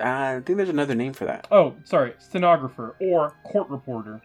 I 0.02 0.40
think 0.44 0.56
there's 0.56 0.70
another 0.70 0.94
name 0.94 1.12
for 1.12 1.26
that. 1.26 1.46
Oh, 1.50 1.76
sorry, 1.84 2.14
stenographer 2.18 2.96
or 3.00 3.34
court 3.44 3.68
reporter. 3.68 4.22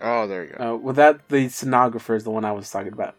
oh 0.00 0.26
there 0.26 0.44
you 0.44 0.54
go. 0.56 0.74
Uh, 0.74 0.76
well, 0.78 0.94
that 0.94 1.28
the 1.28 1.48
stenographer 1.50 2.14
is 2.14 2.24
the 2.24 2.30
one 2.30 2.44
I 2.46 2.52
was 2.52 2.70
talking 2.70 2.92
about. 2.92 3.14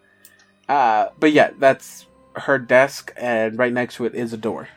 Uh, 0.68 1.10
but 1.20 1.32
yeah, 1.32 1.52
that's 1.60 2.08
her 2.36 2.58
desk, 2.60 3.14
and 3.18 3.58
right 3.58 3.72
next 3.74 3.96
to 3.96 4.06
it 4.06 4.16
is 4.16 4.34
a 4.34 4.38
door. 4.38 4.68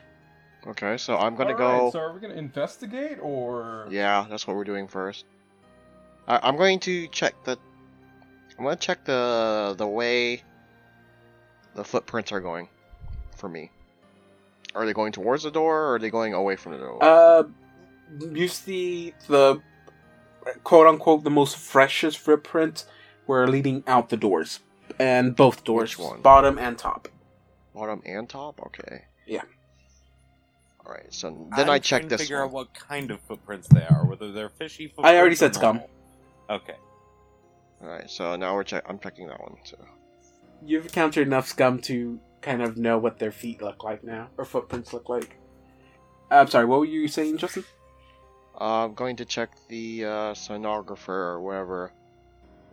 Okay, 0.66 0.96
so 0.96 1.16
I'm 1.16 1.34
gonna 1.36 1.52
Alright, 1.54 1.80
go. 1.80 1.90
So 1.92 1.98
are 2.00 2.12
we 2.12 2.20
gonna 2.20 2.34
investigate 2.34 3.18
or? 3.20 3.86
Yeah, 3.90 4.26
that's 4.28 4.46
what 4.46 4.56
we're 4.56 4.64
doing 4.64 4.86
first. 4.88 5.24
I, 6.26 6.40
I'm 6.42 6.56
going 6.56 6.78
to 6.80 7.06
check 7.08 7.34
the. 7.44 7.56
I'm 8.58 8.64
gonna 8.64 8.76
check 8.76 9.04
the 9.04 9.74
the 9.78 9.86
way 9.86 10.42
the 11.74 11.84
footprints 11.84 12.32
are 12.32 12.40
going 12.40 12.68
for 13.36 13.48
me. 13.48 13.70
Are 14.74 14.84
they 14.84 14.92
going 14.92 15.12
towards 15.12 15.44
the 15.44 15.50
door, 15.50 15.84
or 15.84 15.94
are 15.94 15.98
they 15.98 16.10
going 16.10 16.34
away 16.34 16.56
from 16.56 16.72
the 16.72 16.78
door? 16.78 16.98
Uh, 17.02 17.44
you 18.32 18.48
see 18.48 19.14
the 19.28 19.60
quote 20.64 20.86
unquote 20.86 21.24
the 21.24 21.30
most 21.30 21.56
freshest 21.56 22.18
footprint 22.18 22.84
were 23.26 23.46
leading 23.48 23.82
out 23.86 24.08
the 24.10 24.16
doors, 24.16 24.60
and 24.98 25.34
both 25.36 25.64
doors, 25.64 25.96
Which 25.96 26.06
one? 26.06 26.20
bottom 26.20 26.58
and 26.58 26.76
top. 26.76 27.08
Bottom 27.78 28.02
and 28.04 28.28
top? 28.28 28.60
Okay. 28.66 29.04
Yeah. 29.26 29.42
Alright, 30.84 31.12
so 31.14 31.48
then 31.56 31.68
I 31.68 31.74
I'm 31.76 31.80
check 31.80 32.08
this 32.08 32.22
figure 32.22 32.38
one. 32.38 32.46
out 32.46 32.52
what 32.52 32.74
kind 32.74 33.10
of 33.10 33.20
footprints 33.20 33.68
they 33.68 33.84
are, 33.84 34.04
whether 34.04 34.32
they're 34.32 34.48
fishy 34.48 34.88
footprints. 34.88 35.08
I 35.10 35.16
already 35.16 35.36
said 35.36 35.54
scum. 35.54 35.82
Okay. 36.50 36.74
Alright, 37.80 38.10
so 38.10 38.34
now 38.36 38.54
we're 38.54 38.64
check 38.64 38.84
I'm 38.88 38.98
checking 38.98 39.28
that 39.28 39.40
one 39.40 39.56
too. 39.64 39.76
You've 40.64 40.86
encountered 40.86 41.26
enough 41.28 41.46
scum 41.46 41.80
to 41.82 42.18
kind 42.40 42.62
of 42.62 42.76
know 42.76 42.98
what 42.98 43.18
their 43.20 43.30
feet 43.30 43.62
look 43.62 43.84
like 43.84 44.02
now, 44.02 44.28
or 44.36 44.44
footprints 44.44 44.92
look 44.92 45.08
like. 45.08 45.36
I'm 46.30 46.48
sorry, 46.48 46.64
what 46.64 46.80
were 46.80 46.84
you 46.86 47.06
saying, 47.06 47.38
Justin? 47.38 47.64
Uh, 48.60 48.86
I'm 48.86 48.94
going 48.94 49.16
to 49.16 49.24
check 49.24 49.50
the 49.68 50.04
uh, 50.04 50.08
sonographer 50.34 51.08
or 51.10 51.40
whatever 51.40 51.92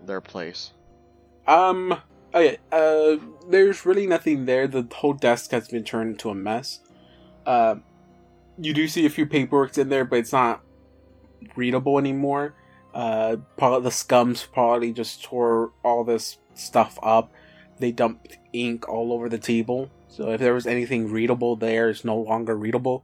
their 0.03 0.21
place. 0.21 0.71
Um. 1.45 1.95
Okay. 2.35 2.57
Uh. 2.71 3.15
There's 3.47 3.85
really 3.85 4.07
nothing 4.07 4.45
there. 4.45 4.67
The 4.67 4.87
whole 4.91 5.13
desk 5.13 5.51
has 5.51 5.67
been 5.67 5.83
turned 5.83 6.13
into 6.13 6.31
a 6.31 6.35
mess. 6.35 6.79
Uh, 7.45 7.75
you 8.57 8.73
do 8.73 8.87
see 8.87 9.05
a 9.05 9.09
few 9.11 9.27
paperwork 9.27 9.77
in 9.77 9.89
there, 9.89 10.03
but 10.03 10.17
it's 10.17 10.33
not 10.33 10.63
readable 11.55 11.99
anymore. 11.99 12.55
Uh, 12.91 13.35
probably 13.55 13.83
the 13.83 13.89
scums 13.89 14.51
probably 14.51 14.91
just 14.93 15.23
tore 15.23 15.73
all 15.83 16.03
this 16.03 16.39
stuff 16.55 16.97
up. 17.03 17.31
They 17.77 17.91
dumped 17.91 18.39
ink 18.51 18.89
all 18.89 19.13
over 19.13 19.29
the 19.29 19.37
table. 19.37 19.91
So 20.07 20.31
if 20.31 20.39
there 20.39 20.55
was 20.55 20.65
anything 20.65 21.11
readable 21.11 21.55
there, 21.55 21.89
it's 21.89 22.03
no 22.03 22.17
longer 22.17 22.55
readable. 22.55 23.03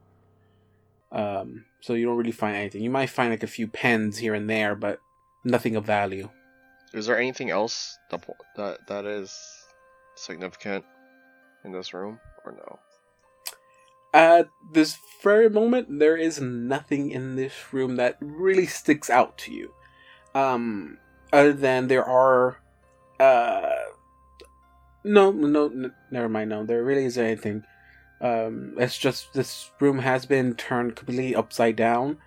Um. 1.12 1.66
So 1.82 1.94
you 1.94 2.08
don't 2.08 2.18
really 2.18 2.32
find 2.32 2.56
anything. 2.56 2.82
You 2.82 2.90
might 2.90 3.12
find 3.12 3.30
like 3.30 3.44
a 3.44 3.48
few 3.48 3.68
pens 3.68 4.18
here 4.18 4.34
and 4.34 4.50
there, 4.50 4.74
but 4.74 5.00
nothing 5.44 5.76
of 5.76 5.86
value. 5.86 6.30
Is 6.94 7.06
there 7.06 7.18
anything 7.18 7.50
else 7.50 7.98
that 8.10 8.26
that 8.56 8.88
that 8.88 9.06
is 9.06 9.34
significant 10.16 10.86
in 11.64 11.72
this 11.72 11.94
room 11.94 12.20
or 12.46 12.52
no? 12.52 12.80
At 14.14 14.50
this 14.74 14.98
very 15.24 15.50
moment, 15.50 16.00
there 16.00 16.18
is 16.18 16.42
nothing 16.42 17.12
in 17.12 17.38
this 17.38 17.54
room 17.72 17.96
that 17.96 18.18
really 18.20 18.66
sticks 18.66 19.10
out 19.10 19.38
to 19.40 19.54
you. 19.54 19.74
Um, 20.36 20.98
other 21.32 21.54
than 21.54 21.88
there 21.88 22.04
are, 22.04 22.58
uh, 23.20 23.76
no, 25.06 25.32
no, 25.32 25.66
n- 25.68 25.94
never 26.12 26.28
mind. 26.28 26.50
No, 26.50 26.66
there 26.66 26.84
really 26.84 27.06
isn't 27.06 27.24
anything. 27.24 27.64
Um, 28.20 28.76
it's 28.78 28.98
just 28.98 29.34
this 29.34 29.72
room 29.80 30.00
has 30.00 30.26
been 30.26 30.56
turned 30.56 30.96
completely 30.96 31.34
upside 31.34 31.76
down 31.76 32.18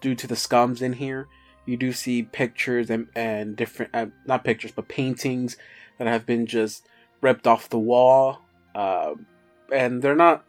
due 0.00 0.14
to 0.14 0.26
the 0.26 0.34
scums 0.34 0.80
in 0.80 0.94
here. 0.94 1.28
You 1.66 1.76
do 1.76 1.92
see 1.92 2.22
pictures 2.22 2.90
and 2.90 3.08
and 3.14 3.56
different, 3.56 3.94
uh, 3.94 4.06
not 4.24 4.44
pictures, 4.44 4.72
but 4.72 4.88
paintings 4.88 5.56
that 5.98 6.06
have 6.06 6.24
been 6.24 6.46
just 6.46 6.86
ripped 7.20 7.46
off 7.46 7.68
the 7.68 7.78
wall. 7.78 8.40
Uh, 8.74 9.14
and 9.72 10.00
they're 10.00 10.14
not 10.14 10.44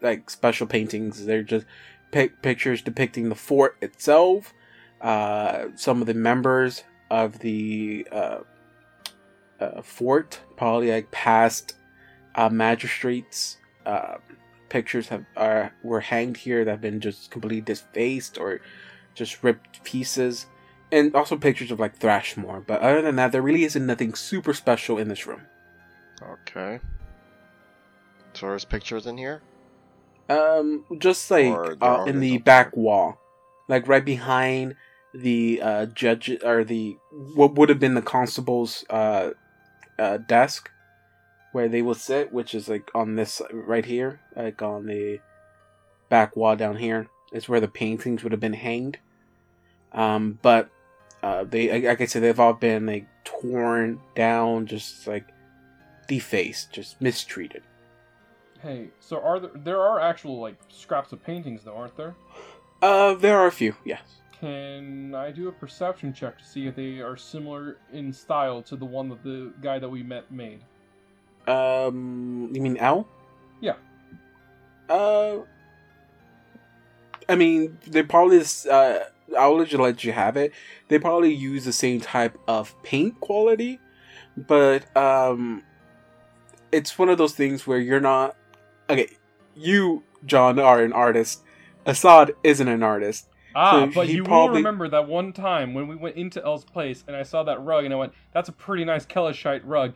like 0.00 0.30
special 0.30 0.66
paintings. 0.66 1.24
They're 1.24 1.42
just 1.42 1.66
pic- 2.10 2.42
pictures 2.42 2.82
depicting 2.82 3.28
the 3.28 3.34
fort 3.34 3.76
itself, 3.80 4.52
uh, 5.00 5.66
some 5.76 6.00
of 6.00 6.06
the 6.06 6.14
members 6.14 6.84
of 7.10 7.38
the 7.38 8.06
uh, 8.10 8.38
uh, 9.60 9.82
fort, 9.82 10.40
probably 10.56 10.90
like 10.90 11.10
past 11.10 11.74
uh, 12.34 12.48
magistrates. 12.48 13.58
Pictures 14.68 15.08
have 15.08 15.24
are 15.34 15.72
were 15.82 16.00
hanged 16.00 16.36
here 16.36 16.62
that 16.62 16.70
have 16.72 16.80
been 16.82 17.00
just 17.00 17.30
completely 17.30 17.62
defaced 17.62 18.36
or 18.36 18.60
just 19.18 19.42
ripped 19.42 19.82
pieces, 19.84 20.46
and 20.90 21.14
also 21.14 21.36
pictures 21.36 21.70
of 21.70 21.80
like 21.80 21.96
Thrashmore. 21.96 22.60
But 22.60 22.80
other 22.80 23.02
than 23.02 23.16
that, 23.16 23.32
there 23.32 23.42
really 23.42 23.64
isn't 23.64 23.86
nothing 23.86 24.14
super 24.14 24.54
special 24.54 24.98
in 24.98 25.08
this 25.08 25.26
room. 25.26 25.42
Okay. 26.22 26.80
So 28.32 28.46
there's 28.46 28.64
pictures 28.64 29.06
in 29.06 29.18
here. 29.18 29.42
Um, 30.28 30.84
just 30.98 31.30
like 31.30 31.76
uh, 31.80 32.04
in 32.06 32.20
the 32.20 32.38
back 32.38 32.76
wall, 32.76 33.18
like 33.66 33.88
right 33.88 34.04
behind 34.04 34.76
the 35.14 35.60
uh, 35.62 35.86
judge 35.86 36.30
or 36.44 36.64
the 36.64 36.98
what 37.10 37.54
would 37.54 37.70
have 37.70 37.80
been 37.80 37.94
the 37.94 38.02
constable's 38.02 38.84
uh, 38.90 39.30
uh, 39.98 40.18
desk, 40.18 40.70
where 41.52 41.68
they 41.68 41.80
will 41.80 41.94
sit, 41.94 42.32
which 42.32 42.54
is 42.54 42.68
like 42.68 42.90
on 42.94 43.16
this 43.16 43.40
right 43.50 43.86
here, 43.86 44.20
like 44.36 44.60
on 44.60 44.86
the 44.86 45.20
back 46.08 46.36
wall 46.36 46.56
down 46.56 46.76
here. 46.76 47.08
Is 47.32 47.48
where 47.48 47.60
the 47.60 47.68
paintings 47.68 48.22
would 48.22 48.32
have 48.32 48.40
been 48.40 48.54
hanged. 48.54 48.98
Um, 49.92 50.38
but 50.42 50.70
uh, 51.22 51.44
they, 51.44 51.86
like 51.86 52.00
I 52.00 52.06
said, 52.06 52.22
they've 52.22 52.38
all 52.38 52.52
been 52.52 52.86
like 52.86 53.06
torn 53.24 54.00
down, 54.14 54.66
just 54.66 55.06
like 55.06 55.26
defaced, 56.06 56.72
just 56.72 57.00
mistreated. 57.00 57.62
Hey, 58.60 58.88
so 59.00 59.20
are 59.20 59.38
there 59.38 59.50
there 59.54 59.80
are 59.80 60.00
actual 60.00 60.40
like 60.40 60.56
scraps 60.68 61.12
of 61.12 61.22
paintings 61.22 61.62
though, 61.64 61.76
aren't 61.76 61.96
there? 61.96 62.14
Uh, 62.82 63.14
there 63.14 63.38
are 63.38 63.46
a 63.46 63.52
few, 63.52 63.74
yes. 63.84 64.02
Can 64.40 65.14
I 65.14 65.32
do 65.32 65.48
a 65.48 65.52
perception 65.52 66.12
check 66.12 66.38
to 66.38 66.44
see 66.44 66.68
if 66.68 66.76
they 66.76 67.00
are 67.00 67.16
similar 67.16 67.78
in 67.92 68.12
style 68.12 68.62
to 68.62 68.76
the 68.76 68.84
one 68.84 69.08
that 69.08 69.22
the 69.24 69.52
guy 69.60 69.80
that 69.80 69.88
we 69.88 70.02
met 70.02 70.30
made? 70.30 70.60
Um, 71.48 72.50
you 72.52 72.60
mean 72.60 72.76
L? 72.76 73.08
Yeah. 73.60 73.74
Uh, 74.88 75.38
I 77.28 77.34
mean, 77.34 77.78
they 77.86 78.02
probably. 78.02 78.42
Uh, 78.70 79.00
I'll 79.36 79.56
let 79.56 79.72
you 79.72 79.78
let 79.78 80.04
you 80.04 80.12
have 80.12 80.36
it. 80.36 80.52
They 80.88 80.98
probably 80.98 81.32
use 81.34 81.64
the 81.64 81.72
same 81.72 82.00
type 82.00 82.38
of 82.46 82.80
paint 82.82 83.20
quality, 83.20 83.78
but 84.36 84.94
um, 84.96 85.62
it's 86.72 86.98
one 86.98 87.08
of 87.08 87.18
those 87.18 87.34
things 87.34 87.66
where 87.66 87.78
you're 87.78 88.00
not. 88.00 88.36
Okay, 88.88 89.08
you 89.54 90.02
John 90.26 90.58
are 90.58 90.82
an 90.82 90.92
artist. 90.92 91.42
Assad 91.86 92.32
isn't 92.44 92.68
an 92.68 92.82
artist. 92.82 93.28
Ah, 93.54 93.86
So 93.86 93.92
but 93.94 94.08
you 94.08 94.22
will 94.22 94.28
probably- 94.28 94.58
remember 94.58 94.88
that 94.88 95.08
one 95.08 95.32
time 95.32 95.74
when 95.74 95.88
we 95.88 95.96
went 95.96 96.16
into 96.16 96.42
Elle's 96.44 96.64
place 96.64 97.02
and 97.06 97.16
I 97.16 97.22
saw 97.22 97.42
that 97.44 97.62
rug 97.62 97.84
and 97.84 97.94
I 97.94 97.96
went, 97.96 98.12
"That's 98.32 98.48
a 98.48 98.52
pretty 98.52 98.84
nice 98.84 99.06
Keleshite 99.06 99.62
rug." 99.64 99.94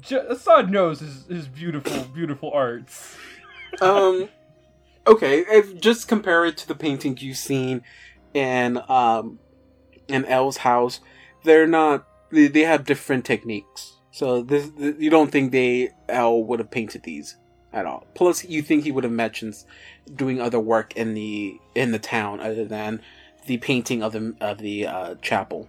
J- 0.00 0.24
Assad 0.28 0.70
knows 0.70 1.00
his, 1.00 1.26
his 1.26 1.46
beautiful, 1.48 2.04
beautiful 2.14 2.50
arts. 2.54 3.16
um 3.82 4.28
okay 5.06 5.40
if 5.40 5.78
just 5.80 6.06
compare 6.08 6.44
it 6.46 6.56
to 6.56 6.66
the 6.68 6.74
paintings 6.74 7.22
you've 7.22 7.36
seen 7.36 7.82
in 8.34 8.80
um 8.88 9.38
in 10.08 10.24
L's 10.26 10.58
house 10.58 11.00
they're 11.44 11.66
not 11.66 12.06
they, 12.30 12.48
they 12.48 12.62
have 12.62 12.84
different 12.84 13.24
techniques 13.24 13.94
so 14.10 14.42
this 14.42 14.70
th- 14.70 14.96
you 14.98 15.10
don't 15.10 15.30
think 15.30 15.52
they 15.52 15.90
L 16.08 16.42
would 16.44 16.58
have 16.58 16.70
painted 16.70 17.02
these 17.04 17.36
at 17.72 17.86
all 17.86 18.06
plus 18.14 18.44
you 18.44 18.62
think 18.62 18.84
he 18.84 18.92
would 18.92 19.04
have 19.04 19.12
mentioned 19.12 19.54
doing 20.14 20.40
other 20.40 20.60
work 20.60 20.94
in 20.96 21.14
the 21.14 21.58
in 21.74 21.92
the 21.92 21.98
town 21.98 22.40
other 22.40 22.64
than 22.64 23.00
the 23.46 23.56
painting 23.58 24.02
of 24.02 24.12
the 24.12 24.34
of 24.40 24.58
the 24.58 24.86
uh, 24.86 25.14
chapel 25.22 25.68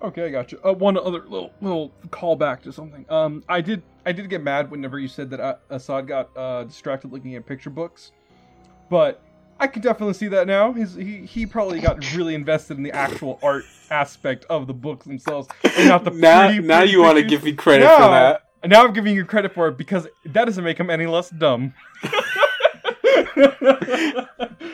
Okay, 0.00 0.26
I 0.26 0.28
got 0.28 0.52
you. 0.52 0.60
Uh, 0.64 0.72
one 0.72 0.96
other 0.96 1.24
little 1.26 1.50
little 1.60 1.90
callback 2.10 2.62
to 2.62 2.72
something. 2.72 3.04
Um, 3.08 3.42
I 3.48 3.60
did 3.60 3.82
I 4.06 4.12
did 4.12 4.30
get 4.30 4.42
mad 4.42 4.70
whenever 4.70 4.98
you 4.98 5.08
said 5.08 5.28
that 5.30 5.40
uh, 5.40 5.56
Assad 5.70 6.06
got 6.06 6.30
uh, 6.36 6.64
distracted 6.64 7.10
looking 7.12 7.34
at 7.34 7.44
picture 7.46 7.70
books, 7.70 8.12
but 8.90 9.20
I 9.60 9.66
can 9.66 9.82
definitely 9.82 10.14
see 10.14 10.28
that 10.28 10.46
now. 10.46 10.72
His, 10.72 10.94
he 10.94 11.26
he 11.26 11.46
probably 11.46 11.80
got 11.80 12.14
really 12.14 12.34
invested 12.34 12.76
in 12.76 12.82
the 12.82 12.92
actual 12.92 13.38
art 13.42 13.64
aspect 13.90 14.44
of 14.48 14.66
the 14.66 14.74
books 14.74 15.06
themselves, 15.06 15.48
and 15.64 15.88
not 15.88 16.04
the 16.04 16.10
now 16.10 16.46
pretty, 16.46 16.66
now 16.66 16.78
pretty 16.78 16.92
you 16.92 17.00
want 17.00 17.16
to 17.16 17.22
pictures. 17.22 17.38
give 17.38 17.44
me 17.44 17.52
credit 17.54 17.88
for 17.88 17.98
that 18.10 18.44
now 18.66 18.84
I'm 18.84 18.92
giving 18.92 19.14
you 19.14 19.24
credit 19.24 19.54
for 19.54 19.68
it 19.68 19.78
because 19.78 20.08
that 20.24 20.44
doesn't 20.44 20.64
make 20.64 20.78
him 20.78 20.90
any 20.90 21.06
less 21.06 21.30
dumb. 21.30 21.74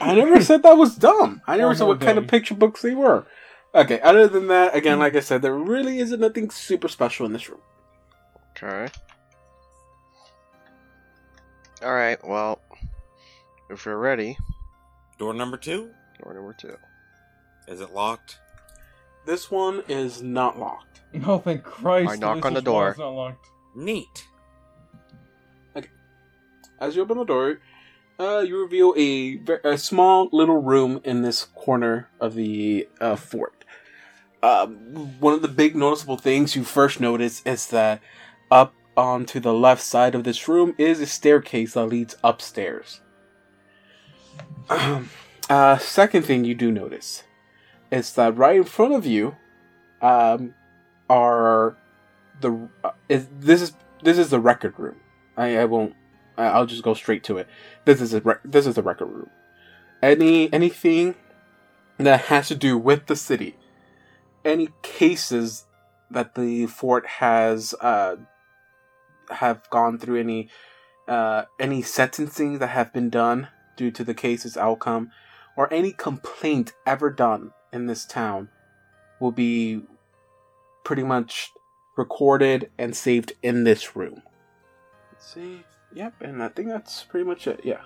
I 0.01 0.15
never 0.15 0.43
said 0.43 0.63
that 0.63 0.77
was 0.77 0.97
dumb. 0.97 1.43
I 1.47 1.57
never 1.57 1.71
Or 1.71 1.75
said 1.75 1.85
more 1.85 1.95
what 1.95 2.01
kind 2.01 2.19
of 2.19 2.27
picture 2.27 2.55
books 2.55 2.83
they 2.83 2.95
were. 2.95 3.27
Okay, 3.75 4.01
other 4.01 4.29
than 4.29 4.49
that, 4.49 4.75
again, 4.75 4.99
like 4.99 5.17
I 5.17 5.21
said, 5.21 5.43
there 5.43 5.55
really 5.55 5.99
isn't 5.99 6.21
nothing 6.21 6.51
super 6.51 6.89
special 6.89 7.27
in 7.27 7.33
this 7.33 7.49
room. 7.49 7.61
Okay. 8.51 8.89
Alright, 11.83 12.25
well, 12.27 12.61
if 13.69 13.85
you're 13.85 13.99
ready, 13.99 14.39
Door 15.19 15.35
number 15.35 15.57
two. 15.57 15.91
door 16.23 16.35
number 16.35 16.53
two. 16.53 16.77
Is 17.69 17.81
it 17.81 17.93
locked? 17.95 18.39
This 19.27 19.51
one 19.51 19.83
is 19.89 20.23
not 20.23 20.59
locked. 20.59 21.01
Oh, 21.25 21.39
thank 21.39 21.63
Christ! 21.63 22.11
I 22.11 22.17
knock 22.17 22.45
on 22.45 22.55
the 22.55 22.61
door. 22.61 22.91
It's 22.91 22.99
not 22.99 23.11
locked. 23.11 23.47
Neat. 23.77 24.27
Okay. 25.77 25.89
As 26.81 26.97
you 26.97 27.03
open 27.03 27.19
the 27.19 27.25
door, 27.25 27.61
uh, 28.19 28.41
you 28.41 28.61
reveal 28.61 28.95
a, 28.97 29.41
a 29.65 29.79
small 29.79 30.29
little 30.33 30.61
room 30.61 31.01
in 31.05 31.23
this 31.23 31.45
corner 31.55 32.09
of 32.21 32.35
the 32.35 32.89
uh, 33.01 33.17
fort. 33.17 33.65
Um, 34.43 34.75
one 35.21 35.33
of 35.33 35.43
the 35.43 35.49
big 35.49 35.75
noticeable 35.75 36.19
things 36.19 36.55
you 36.55 36.65
first 36.65 37.01
notice 37.01 37.43
is 37.47 37.69
that 37.69 38.03
up 38.51 38.75
onto 38.97 39.41
the 39.41 39.55
left 39.55 39.83
side 39.83 40.15
of 40.15 40.25
this 40.25 40.47
room 40.49 40.75
is 40.77 41.01
a 41.01 41.07
staircase 41.07 41.75
that 41.75 41.87
leads 41.87 42.17
upstairs. 42.23 43.01
uh, 45.51 45.79
second 45.79 46.23
thing 46.23 46.45
you 46.45 46.55
do 46.55 46.71
notice 46.71 47.25
is 47.91 48.13
that 48.15 48.37
right 48.37 48.57
in 48.57 48.65
front 48.65 48.95
of 48.95 49.07
you 49.07 49.37
um, 50.01 50.55
are 51.09 51.77
the 52.41 52.69
uh, 52.83 52.91
is 53.09 53.29
this 53.41 53.63
is 53.63 53.73
this 54.03 54.19
is 54.19 54.31
the 54.31 54.41
record 54.41 54.79
room. 54.79 54.97
I, 55.37 55.59
I 55.59 55.65
won't. 55.65 55.95
I'll 56.37 56.67
just 56.67 56.83
go 56.83 56.95
straight 56.95 57.23
to 57.25 57.39
it. 57.39 57.49
This 57.85 58.01
is 58.01 58.13
a 58.13 58.21
rec- 58.21 58.43
this 58.45 58.67
is 58.67 58.75
the 58.75 58.83
record 58.83 59.07
room. 59.07 59.31
Any 60.03 60.53
anything 60.53 61.15
that 61.99 62.23
has 62.23 62.49
to 62.49 62.55
do 62.55 62.77
with 62.77 63.07
the 63.07 63.17
city, 63.17 63.57
any 64.45 64.69
cases 64.83 65.67
that 66.11 66.35
the 66.35 66.67
fort 66.67 67.07
has 67.07 67.75
uh 67.81 68.17
have 69.31 69.69
gone 69.71 69.99
through 69.99 70.21
any 70.21 70.49
uh 71.09 71.45
any 71.59 71.83
sentencing 71.83 72.59
that 72.59 72.69
have 72.69 72.93
been 72.93 73.11
done 73.11 73.49
due 73.77 73.91
to 73.91 74.05
the 74.05 74.15
case's 74.15 74.57
outcome, 74.57 75.11
or 75.57 75.73
any 75.73 75.93
complaint 75.93 76.73
ever 76.87 77.11
done 77.11 77.53
in 77.73 77.87
this 77.87 78.05
town 78.05 78.49
will 79.21 79.33
be 79.33 79.83
pretty 80.85 81.03
much 81.03 81.51
recorded 81.97 82.71
and 82.79 82.95
saved 82.95 83.33
in 83.43 83.65
this 83.65 83.97
room. 83.97 84.23
Let's 85.13 85.33
see. 85.33 85.65
Yep, 85.95 86.23
and 86.23 86.43
I 86.43 86.49
think 86.49 86.69
that's 86.69 87.05
pretty 87.05 87.25
much 87.25 87.47
it. 87.47 87.61
Yeah. 87.63 87.83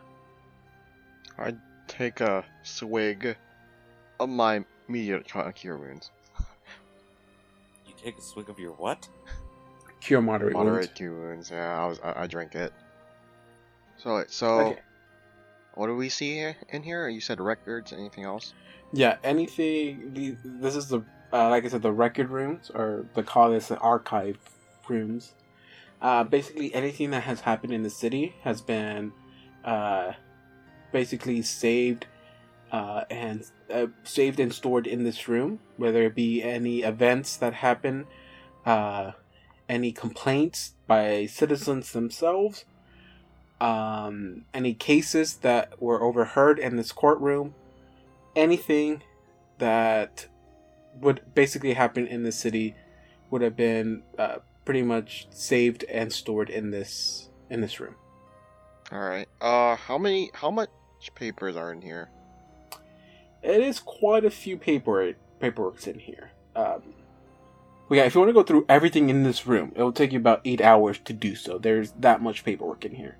I 1.39 1.55
take 1.87 2.21
a 2.21 2.45
swig 2.63 3.37
of 4.19 4.29
my 4.29 4.65
meteor 4.89 5.21
cure 5.21 5.77
wounds. 5.77 6.11
You 7.87 7.95
take 8.03 8.19
a 8.19 8.23
swig 8.23 8.49
of 8.49 8.59
your 8.59 8.73
what? 8.73 9.09
Cure 10.01 10.23
moderate, 10.23 10.55
wounds. 10.55 10.67
Moderate 10.67 10.95
cure 10.95 11.13
wounds. 11.13 11.51
Yeah, 11.51 11.83
I 11.83 11.87
was 11.87 12.01
I, 12.01 12.23
I 12.23 12.27
drank 12.27 12.55
it. 12.55 12.73
So 13.99 14.25
so 14.29 14.61
Okay. 14.61 14.81
What 15.79 15.87
do 15.87 15.95
we 15.95 16.09
see 16.09 16.45
in 16.71 16.83
here? 16.83 17.09
You 17.09 17.21
said 17.21 17.41
records. 17.41 17.93
Anything 17.93 18.25
else? 18.25 18.53
Yeah, 18.93 19.17
anything. 19.23 20.37
This 20.45 20.75
is 20.75 20.89
the 20.89 21.03
uh, 21.33 21.51
like 21.51 21.65
I 21.65 21.69
said, 21.69 21.83
the 21.83 21.93
record 21.93 22.31
rooms, 22.31 22.71
or 22.75 23.07
the 23.15 23.23
call 23.23 23.51
this 23.51 23.69
the 23.69 23.79
archive 23.79 24.39
rooms. 24.89 25.35
Uh, 26.03 26.25
basically, 26.25 26.75
anything 26.75 27.11
that 27.11 27.23
has 27.23 27.41
happened 27.41 27.73
in 27.73 27.83
the 27.83 27.91
city 27.91 28.35
has 28.43 28.61
been 28.61 29.13
uh, 29.65 30.13
basically 30.91 31.43
saved 31.43 32.07
uh, 32.73 33.05
and 33.09 33.45
uh, 33.73 33.87
saved 34.03 34.41
and 34.41 34.53
stored 34.53 34.87
in 34.87 35.05
this 35.05 35.29
room. 35.29 35.61
Whether 35.77 36.03
it 36.05 36.15
be 36.17 36.43
any 36.43 36.83
events 36.83 37.37
that 37.37 37.55
happen, 37.55 38.07
uh, 38.67 39.13
any 39.69 39.93
complaints 39.93 40.75
by 40.89 41.27
citizens 41.27 41.93
themselves, 41.93 42.65
um, 43.61 44.45
any 44.55 44.75
cases 44.75 45.37
that 45.37 45.81
were 45.81 46.03
overheard 46.03 46.59
in 46.59 46.77
this 46.77 46.93
courtroom, 46.93 47.55
anything 48.37 49.03
that 49.59 50.27
would 51.01 51.23
basically 51.35 51.75
happen 51.75 52.07
in 52.07 52.23
the 52.23 52.33
city 52.33 52.75
would 53.31 53.43
have 53.43 53.57
been 53.57 54.03
uh, 54.19 54.39
pretty 54.65 54.83
much 54.83 55.27
saved 55.31 55.85
and 55.85 56.13
stored 56.13 56.51
in 56.51 56.71
this 56.71 57.29
in 57.51 57.61
this 57.61 57.81
room. 57.81 57.95
All 58.93 59.01
right. 59.01 59.29
Uh, 59.41 59.77
how 59.77 59.99
many? 59.99 60.31
How 60.35 60.51
much 60.51 60.71
papers 61.15 61.57
are 61.57 61.73
in 61.73 61.83
here? 61.83 62.11
It 63.43 63.61
is 63.61 63.81
quite 63.81 64.25
a 64.25 64.31
few 64.31 64.57
paper 64.57 65.15
paperworks 65.41 65.87
in 65.87 65.99
here. 65.99 66.31
Um, 66.57 66.95
well, 67.89 67.99
yeah, 67.99 68.05
if 68.05 68.15
you 68.15 68.21
want 68.21 68.29
to 68.29 68.35
go 68.35 68.43
through 68.43 68.67
everything 68.69 69.09
in 69.09 69.23
this 69.23 69.47
room, 69.47 69.73
it 69.75 69.83
will 69.83 69.93
take 69.93 70.13
you 70.13 70.19
about 70.19 70.43
eight 70.45 70.61
hours 70.61 70.99
to 71.05 71.13
do 71.13 71.35
so. 71.35 71.59
There's 71.59 71.93
that 71.93 72.21
much 72.21 72.45
paperwork 72.45 72.85
in 72.85 72.95
here. 72.95 73.17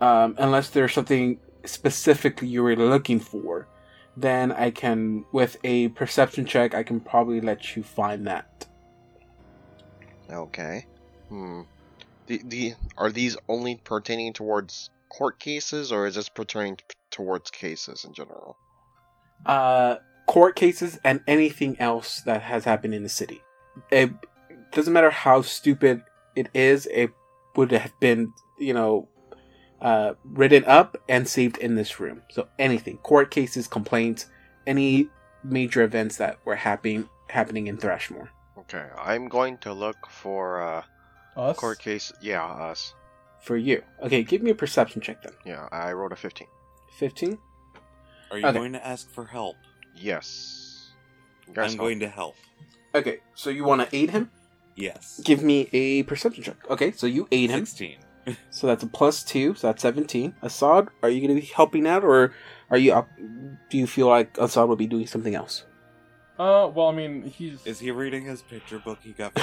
Um, 0.00 0.34
unless 0.38 0.70
there's 0.70 0.94
something 0.94 1.38
specifically 1.64 2.48
you 2.48 2.62
were 2.62 2.76
looking 2.76 3.20
for, 3.20 3.68
then 4.16 4.52
I 4.52 4.70
can, 4.70 5.24
with 5.32 5.56
a 5.64 5.88
perception 5.88 6.46
check, 6.46 6.74
I 6.74 6.82
can 6.82 7.00
probably 7.00 7.40
let 7.40 7.76
you 7.76 7.82
find 7.82 8.26
that. 8.26 8.66
Okay. 10.30 10.86
Hmm. 11.28 11.62
The 12.26 12.40
the 12.44 12.74
are 12.96 13.10
these 13.10 13.36
only 13.48 13.76
pertaining 13.76 14.32
towards 14.32 14.90
court 15.08 15.38
cases, 15.40 15.92
or 15.92 16.06
is 16.06 16.14
this 16.14 16.28
pertaining 16.28 16.76
t- 16.76 16.84
towards 17.10 17.50
cases 17.50 18.04
in 18.04 18.12
general? 18.14 18.56
uh, 19.46 19.96
court 20.26 20.56
cases 20.56 20.98
and 21.04 21.20
anything 21.26 21.76
else 21.80 22.20
that 22.22 22.42
has 22.42 22.64
happened 22.64 22.94
in 22.94 23.02
the 23.02 23.08
city. 23.08 23.42
It 23.90 24.10
doesn't 24.72 24.92
matter 24.92 25.10
how 25.10 25.42
stupid 25.42 26.02
it 26.36 26.48
is, 26.54 26.86
it 26.86 27.10
would 27.56 27.72
have 27.72 27.92
been, 28.00 28.32
you 28.58 28.74
know, 28.74 29.08
uh, 29.80 30.14
written 30.24 30.64
up 30.64 30.96
and 31.08 31.26
saved 31.28 31.56
in 31.58 31.74
this 31.74 31.98
room. 32.00 32.22
So 32.30 32.48
anything, 32.58 32.98
court 32.98 33.30
cases, 33.30 33.66
complaints, 33.66 34.26
any 34.66 35.08
major 35.42 35.82
events 35.82 36.16
that 36.18 36.38
were 36.44 36.56
happening 36.56 37.08
happening 37.28 37.66
in 37.68 37.76
Thrashmore. 37.76 38.28
Okay, 38.58 38.84
I'm 38.98 39.28
going 39.28 39.56
to 39.58 39.72
look 39.72 40.06
for 40.08 40.60
uh 40.60 40.82
Us? 41.36 41.56
court 41.56 41.78
case. 41.78 42.12
Yeah, 42.20 42.44
us. 42.44 42.94
For 43.40 43.56
you. 43.56 43.82
Okay, 44.02 44.22
give 44.22 44.42
me 44.42 44.50
a 44.50 44.54
perception 44.54 45.00
check 45.00 45.22
then. 45.22 45.32
Yeah, 45.46 45.66
I 45.72 45.92
rolled 45.92 46.12
a 46.12 46.16
15. 46.16 46.46
15? 46.98 47.38
Are 48.30 48.38
you 48.38 48.46
Okay. 48.46 48.58
going 48.58 48.72
to 48.74 48.86
ask 48.86 49.08
for 49.10 49.24
help? 49.24 49.56
Yes. 49.96 50.90
Guys 51.54 51.72
I'm 51.72 51.78
help. 51.78 51.78
going 51.78 52.00
to 52.00 52.08
help. 52.08 52.36
Okay, 52.94 53.20
so 53.34 53.48
you 53.48 53.64
want 53.64 53.80
to 53.88 53.96
aid 53.96 54.10
him? 54.10 54.30
Yes. 54.76 55.20
Give 55.24 55.42
me 55.42 55.68
a 55.72 56.02
perception 56.02 56.42
check. 56.44 56.56
Okay, 56.68 56.92
so 56.92 57.06
you 57.06 57.26
aid 57.32 57.50
him. 57.50 57.64
16. 57.64 57.96
So 58.50 58.66
that's 58.66 58.82
a 58.82 58.86
plus 58.86 59.22
two, 59.24 59.54
so 59.54 59.66
that's 59.68 59.82
17. 59.82 60.34
Assad, 60.42 60.88
are 61.02 61.08
you 61.08 61.20
going 61.20 61.34
to 61.34 61.40
be 61.40 61.46
helping 61.48 61.86
out, 61.86 62.04
or 62.04 62.32
are 62.70 62.76
you 62.78 62.92
up? 62.92 63.08
Do 63.70 63.78
you 63.78 63.86
feel 63.86 64.06
like 64.08 64.36
Assad 64.38 64.68
will 64.68 64.76
be 64.76 64.86
doing 64.86 65.06
something 65.06 65.34
else? 65.34 65.64
Uh, 66.38 66.70
well, 66.74 66.88
I 66.88 66.92
mean, 66.94 67.22
he's 67.24 67.66
Is 67.66 67.80
he 67.80 67.90
reading 67.90 68.24
his 68.24 68.40
picture 68.42 68.78
book 68.78 68.98
he 69.02 69.12
got 69.12 69.32
from 69.38 69.42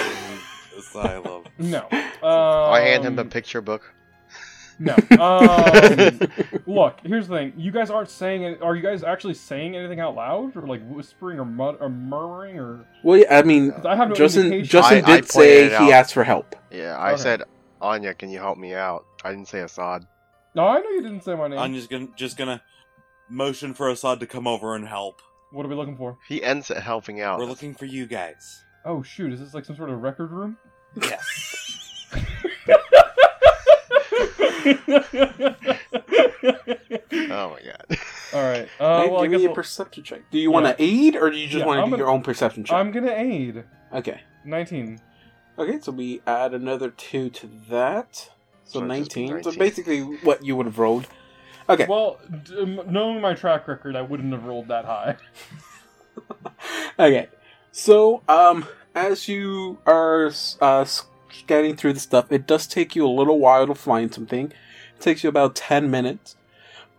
the 0.73 0.77
asylum? 0.79 1.43
no. 1.57 1.87
Um, 2.17 2.73
I 2.73 2.79
hand 2.79 3.05
him 3.05 3.15
the 3.15 3.25
picture 3.25 3.61
book. 3.61 3.93
No. 4.79 4.95
Um, 5.19 6.19
look, 6.65 6.97
here's 7.03 7.27
the 7.27 7.35
thing. 7.35 7.53
You 7.57 7.71
guys 7.71 7.89
aren't 7.91 8.09
saying 8.09 8.41
it. 8.43 8.61
Are 8.63 8.75
you 8.75 8.81
guys 8.81 9.03
actually 9.03 9.33
saying 9.35 9.75
anything 9.75 9.99
out 9.99 10.15
loud, 10.15 10.55
or 10.55 10.65
like 10.67 10.81
whispering, 10.87 11.39
or, 11.39 11.45
mud- 11.45 11.77
or 11.79 11.89
murmuring, 11.89 12.57
or? 12.59 12.85
Well, 13.03 13.17
yeah, 13.19 13.37
I 13.37 13.43
mean, 13.43 13.71
I 13.85 13.95
have 13.95 14.09
no 14.09 14.15
Justin, 14.15 14.45
indication. 14.47 14.69
Justin 14.69 14.97
did 15.03 15.05
I 15.05 15.11
pointed 15.17 15.29
say 15.31 15.69
he 15.69 15.75
out. 15.75 15.91
asked 15.91 16.13
for 16.15 16.23
help. 16.23 16.55
Yeah, 16.71 16.97
I 16.97 17.13
Okay. 17.13 17.21
said, 17.21 17.43
Anya, 17.81 18.13
can 18.13 18.29
you 18.29 18.39
help 18.39 18.57
me 18.57 18.73
out? 18.73 19.05
I 19.23 19.31
didn't 19.31 19.47
say 19.47 19.61
Assad. 19.61 20.05
No, 20.55 20.67
I 20.67 20.79
know 20.79 20.89
you 20.89 21.01
didn't 21.01 21.23
say 21.23 21.35
my 21.35 21.47
name. 21.47 21.59
I'm 21.59 21.73
just 21.73 21.89
gonna 21.89 22.07
just 22.15 22.37
gonna 22.37 22.61
motion 23.29 23.73
for 23.73 23.89
Assad 23.89 24.19
to 24.21 24.27
come 24.27 24.47
over 24.47 24.75
and 24.75 24.87
help. 24.87 25.21
What 25.51 25.65
are 25.65 25.69
we 25.69 25.75
looking 25.75 25.97
for? 25.97 26.17
He 26.27 26.43
ends 26.43 26.71
at 26.71 26.81
helping 26.83 27.21
out. 27.21 27.39
We're 27.39 27.45
looking 27.45 27.73
for 27.75 27.85
you 27.85 28.05
guys. 28.07 28.63
Oh 28.85 29.03
shoot! 29.03 29.33
Is 29.33 29.39
this 29.39 29.53
like 29.53 29.65
some 29.65 29.75
sort 29.75 29.89
of 29.89 30.01
record 30.01 30.31
room? 30.31 30.57
Yes. 31.01 32.07
Oh 37.29 37.51
my 37.51 37.61
god. 37.63 37.99
All 38.33 38.41
right. 38.43 38.67
Uh, 38.79 39.01
Hey, 39.03 39.09
well, 39.09 39.21
give 39.23 39.31
guess 39.31 39.39
me 39.39 39.45
a 39.45 39.49
I'll- 39.49 39.55
perception 39.55 40.03
check. 40.03 40.21
Do 40.31 40.39
you 40.39 40.51
want 40.51 40.65
to 40.65 40.75
aid, 40.79 41.15
or 41.15 41.29
do 41.29 41.37
you 41.37 41.47
just 41.47 41.59
Yeah, 41.59 41.65
want 41.65 41.79
to 41.79 41.85
do 41.85 41.91
gonna- 41.91 42.03
your 42.03 42.09
own 42.09 42.21
perception 42.21 42.63
check? 42.63 42.75
I'm 42.75 42.91
gonna 42.91 43.11
aid. 43.11 43.63
Okay. 43.93 44.21
Nineteen. 44.45 44.99
Okay, 45.57 45.79
so 45.81 45.91
we 45.91 46.21
add 46.27 46.53
another 46.53 46.91
two 46.91 47.29
to 47.31 47.49
that. 47.69 48.15
So 48.65 48.79
So 48.79 48.85
it'd 48.85 49.05
just 49.05 49.15
be 49.15 49.29
19. 49.29 49.43
So 49.43 49.59
basically 49.59 50.01
what 50.01 50.43
you 50.43 50.55
would 50.55 50.65
have 50.67 50.77
rolled. 50.77 51.07
Okay. 51.69 51.85
Well, 51.87 52.19
d- 52.43 52.59
um, 52.59 52.81
knowing 52.87 53.21
my 53.21 53.33
track 53.33 53.67
record, 53.67 53.95
I 53.95 54.01
wouldn't 54.01 54.31
have 54.33 54.45
rolled 54.45 54.67
that 54.69 54.85
high. 54.85 55.17
okay. 56.99 57.27
So, 57.71 58.23
um, 58.27 58.65
as 58.95 59.27
you 59.27 59.77
are 59.85 60.31
uh, 60.61 60.85
scanning 61.29 61.75
through 61.75 61.93
the 61.93 61.99
stuff, 61.99 62.31
it 62.31 62.47
does 62.47 62.67
take 62.67 62.95
you 62.95 63.05
a 63.05 63.09
little 63.09 63.39
while 63.39 63.67
to 63.67 63.75
find 63.75 64.13
something. 64.13 64.53
It 64.95 65.01
takes 65.01 65.23
you 65.23 65.29
about 65.29 65.55
10 65.55 65.91
minutes. 65.91 66.35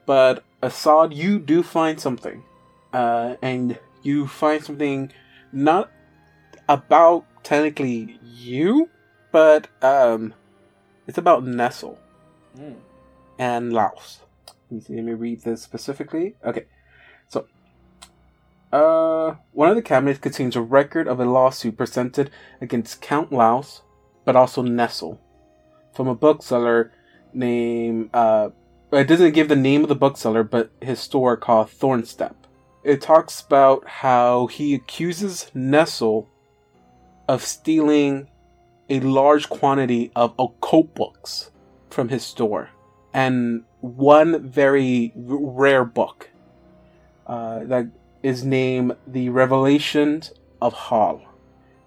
But, 0.05 0.45
Assad, 0.63 1.15
you 1.15 1.39
do 1.39 1.63
find 1.63 2.01
something. 2.01 2.45
Uh, 2.93 3.37
and 3.43 3.79
you 4.03 4.27
find 4.27 4.63
something 4.63 5.13
not 5.53 5.91
about 6.69 7.25
technically 7.43 8.19
you, 8.23 8.89
but, 9.33 9.69
um, 9.83 10.35
it's 11.07 11.19
about 11.19 11.45
Nestle 11.45 11.99
and 13.39 13.73
Lowls. 13.73 14.21
Let 14.71 14.89
me, 14.91 14.97
let 14.97 15.05
me 15.05 15.13
read 15.13 15.43
this 15.43 15.63
specifically. 15.63 16.37
Okay. 16.45 16.67
So, 17.29 17.47
uh, 18.73 19.37
one 19.53 19.71
of 19.71 19.77
the 19.77 19.83
cabinets 19.83 20.19
contains 20.19 20.57
a 20.57 20.61
record 20.61 21.09
of 21.09 21.21
a 21.21 21.25
lawsuit 21.25 21.79
presented 21.79 22.31
against 22.61 23.01
Count 23.01 23.33
Lowls, 23.33 23.83
but 24.25 24.37
also 24.37 24.63
Nestle, 24.63 25.21
from 25.95 26.09
a 26.09 26.15
bookseller 26.15 26.93
named, 27.33 28.11
uh, 28.13 28.51
it 28.93 29.05
doesn't 29.05 29.33
give 29.33 29.49
the 29.49 29.57
name 29.57 29.83
of 29.83 29.89
the 29.89 29.95
bookseller, 29.95 30.43
but 30.43 30.71
his 30.83 31.01
store 31.01 31.37
called 31.37 31.71
Thornstep. 31.71 32.37
It 32.85 33.01
talks 33.01 33.41
about 33.41 33.87
how 33.87 34.47
he 34.47 34.75
accuses 34.75 35.51
Nestle 35.55 36.29
of 37.29 37.45
stealing 37.45 38.29
a 38.89 39.01
large 39.01 39.49
quantity 39.49 40.11
of 40.17 40.35
occult 40.39 40.95
books 40.95 41.51
from 41.91 42.09
his 42.09 42.25
store 42.25 42.71
and 43.13 43.65
one 43.81 44.49
very 44.49 45.13
rare 45.15 45.85
book 45.85 46.31
uh, 47.27 47.61
that 47.65 47.87
is 48.23 48.45
named 48.45 48.97
The 49.07 49.29
Revelations 49.29 50.33
of 50.61 50.73
Hall. 50.73 51.23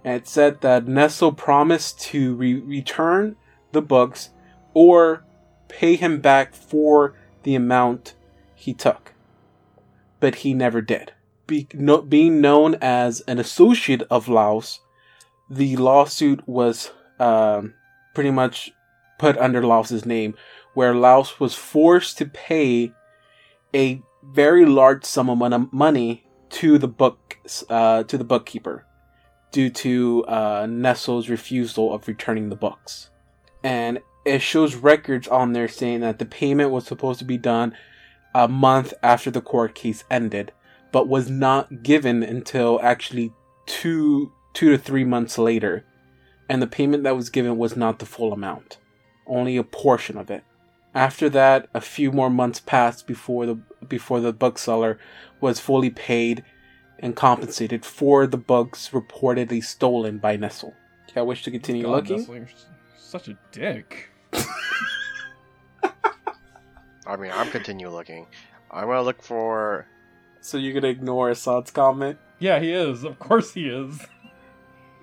and 0.05 0.15
it 0.15 0.27
said 0.27 0.61
that 0.61 0.87
Nestle 0.87 1.31
promised 1.33 1.99
to 2.01 2.35
re- 2.35 2.59
return 2.59 3.35
the 3.71 3.81
books 3.81 4.29
or 4.73 5.23
pay 5.67 5.95
him 5.95 6.19
back 6.21 6.53
for 6.53 7.15
the 7.43 7.55
amount 7.55 8.13
he 8.55 8.73
took, 8.73 9.13
but 10.19 10.35
he 10.35 10.53
never 10.53 10.81
did. 10.81 11.13
Be- 11.47 11.67
no- 11.73 12.01
being 12.01 12.39
known 12.39 12.75
as 12.81 13.21
an 13.21 13.39
associate 13.39 14.03
of 14.09 14.27
Lowls, 14.27 14.79
the 15.51 15.75
lawsuit 15.75 16.47
was 16.47 16.91
um, 17.19 17.73
pretty 18.15 18.31
much 18.31 18.71
put 19.19 19.37
under 19.37 19.61
Lowls's 19.61 20.05
name, 20.05 20.33
where 20.73 20.95
Lowls 20.95 21.39
was 21.39 21.53
forced 21.53 22.17
to 22.17 22.25
pay 22.25 22.93
a 23.75 24.01
very 24.23 24.65
large 24.65 25.03
sum 25.03 25.29
of 25.29 25.37
mon- 25.37 25.69
money 25.71 26.23
to 26.51 26.77
the 26.77 26.87
book 26.87 27.37
uh, 27.69 28.03
to 28.03 28.17
the 28.17 28.23
bookkeeper 28.23 28.85
due 29.51 29.69
to 29.69 30.23
uh, 30.25 30.65
Nestle's 30.69 31.27
refusal 31.27 31.93
of 31.93 32.07
returning 32.07 32.47
the 32.49 32.55
books, 32.55 33.09
and 33.61 33.99
it 34.23 34.41
shows 34.41 34.75
records 34.75 35.27
on 35.27 35.51
there 35.51 35.67
saying 35.67 35.99
that 35.99 36.17
the 36.17 36.25
payment 36.25 36.71
was 36.71 36.85
supposed 36.85 37.19
to 37.19 37.25
be 37.25 37.37
done 37.37 37.75
a 38.33 38.47
month 38.47 38.93
after 39.03 39.29
the 39.29 39.41
court 39.41 39.75
case 39.75 40.05
ended, 40.09 40.53
but 40.93 41.09
was 41.09 41.29
not 41.29 41.83
given 41.83 42.23
until 42.23 42.79
actually 42.81 43.33
two 43.65 44.31
two 44.53 44.69
to 44.69 44.77
three 44.77 45.03
months 45.03 45.37
later, 45.37 45.83
and 46.49 46.61
the 46.61 46.67
payment 46.67 47.03
that 47.03 47.15
was 47.15 47.29
given 47.29 47.57
was 47.57 47.75
not 47.75 47.99
the 47.99 48.05
full 48.05 48.33
amount, 48.33 48.77
only 49.25 49.57
a 49.57 49.63
portion 49.63 50.17
of 50.17 50.29
it. 50.29 50.43
After 50.93 51.29
that, 51.29 51.69
a 51.73 51.81
few 51.81 52.11
more 52.11 52.29
months 52.29 52.59
passed 52.59 53.07
before 53.07 53.45
the 53.45 53.55
before 53.87 54.19
the 54.19 54.33
bookseller 54.33 54.99
was 55.39 55.59
fully 55.59 55.89
paid 55.89 56.43
and 56.99 57.15
compensated 57.15 57.85
for 57.85 58.27
the 58.27 58.37
books 58.37 58.89
reportedly 58.89 59.63
stolen 59.63 60.17
by 60.17 60.35
Nestle. 60.35 60.75
Can 61.07 61.19
I 61.19 61.23
wish 61.23 61.43
to 61.43 61.51
continue 61.51 61.83
God, 61.83 61.91
looking. 61.91 62.17
Nestle, 62.17 62.35
you're 62.35 62.47
such 62.97 63.27
a 63.27 63.37
dick. 63.51 64.09
I 67.05 67.15
mean, 67.17 67.31
I'm 67.33 67.49
continue 67.49 67.89
looking. 67.89 68.27
I'm 68.69 68.87
gonna 68.87 69.01
look 69.01 69.21
for. 69.21 69.87
So 70.41 70.57
you're 70.57 70.73
gonna 70.73 70.87
ignore 70.87 71.29
Assad's 71.29 71.71
comment? 71.71 72.17
Yeah, 72.39 72.59
he 72.59 72.71
is. 72.71 73.03
Of 73.03 73.19
course 73.19 73.53
he 73.53 73.67
is. 73.67 73.99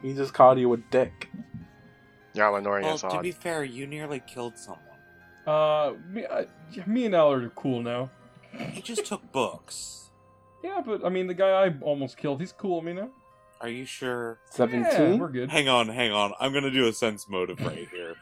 He 0.02 0.14
just 0.14 0.32
called 0.34 0.58
you 0.58 0.72
a 0.72 0.76
dick. 0.76 1.28
Yeah, 2.34 2.48
I'm 2.50 2.56
ignoring 2.56 2.84
Well, 2.84 2.98
to 2.98 3.06
odd. 3.08 3.22
be 3.22 3.32
fair, 3.32 3.64
you 3.64 3.86
nearly 3.86 4.20
killed 4.26 4.58
someone. 4.58 4.82
Uh, 5.46 5.94
me, 6.08 6.24
I, 6.26 6.46
me 6.86 7.06
and 7.06 7.14
Al 7.14 7.32
are 7.32 7.48
cool 7.50 7.82
now. 7.82 8.10
He 8.72 8.80
just 8.82 9.06
took 9.06 9.32
books. 9.32 10.10
Yeah, 10.62 10.82
but 10.84 11.04
I 11.04 11.08
mean, 11.08 11.26
the 11.26 11.34
guy 11.34 11.50
I 11.50 11.74
almost 11.80 12.16
killed, 12.16 12.40
he's 12.40 12.52
cool 12.52 12.76
with 12.76 12.84
me 12.84 12.92
now. 13.00 13.10
Are 13.60 13.68
you 13.68 13.84
sure? 13.84 14.38
Yeah, 14.50 14.56
Seventeen. 14.56 15.18
we're 15.18 15.30
good. 15.30 15.50
Hang 15.50 15.68
on, 15.68 15.88
hang 15.88 16.12
on. 16.12 16.32
I'm 16.38 16.52
gonna 16.52 16.70
do 16.70 16.86
a 16.86 16.92
sense 16.92 17.28
motive 17.28 17.58
right 17.60 17.88
here. 17.90 18.14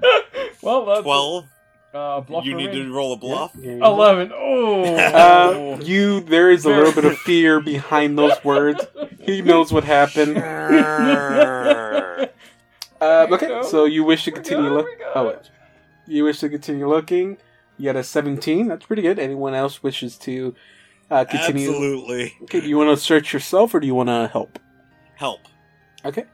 well, 0.62 0.86
that's 0.86 1.02
Twelve. 1.02 1.46
Uh, 1.94 2.20
bluff 2.20 2.44
You 2.44 2.54
need 2.54 2.66
ring? 2.66 2.84
to 2.86 2.92
roll 2.92 3.14
a 3.14 3.16
bluff. 3.16 3.52
Yeah, 3.58 3.72
you 3.72 3.78
go. 3.80 3.86
Eleven. 3.86 4.30
Oh. 4.34 4.84
Uh, 4.96 5.78
you. 5.82 6.20
There 6.20 6.50
is 6.50 6.64
a 6.66 6.68
little 6.68 6.92
bit 6.92 7.04
of 7.06 7.16
fear 7.18 7.60
behind 7.60 8.18
those 8.18 8.32
words. 8.44 8.84
He 9.20 9.40
knows 9.42 9.72
what 9.72 9.84
happened. 9.84 10.36
Uh, 13.00 13.26
okay, 13.30 13.60
so 13.62 13.84
you 13.84 14.02
wish 14.04 14.24
to 14.24 14.32
continue 14.32 14.64
got 14.64 14.72
it, 14.72 14.74
look. 14.74 14.86
we 14.86 14.96
got 14.96 15.16
Oh, 15.16 15.28
wait. 15.28 15.50
you 16.06 16.24
wish 16.24 16.40
to 16.40 16.48
continue 16.48 16.88
looking. 16.88 17.36
You 17.78 17.84
got 17.86 17.96
a 17.96 18.02
seventeen. 18.02 18.66
That's 18.66 18.84
pretty 18.86 19.02
good. 19.02 19.18
Anyone 19.20 19.54
else 19.54 19.82
wishes 19.84 20.16
to 20.18 20.54
uh, 21.10 21.24
continue? 21.24 21.68
Absolutely. 21.68 22.34
Okay. 22.42 22.60
Do 22.60 22.68
you 22.68 22.76
want 22.76 22.90
to 22.90 22.96
search 23.02 23.32
yourself 23.32 23.72
or 23.72 23.78
do 23.80 23.86
you 23.86 23.94
want 23.94 24.08
to 24.08 24.28
help? 24.32 24.58
Help. 25.14 25.40
Okay. 26.04 26.24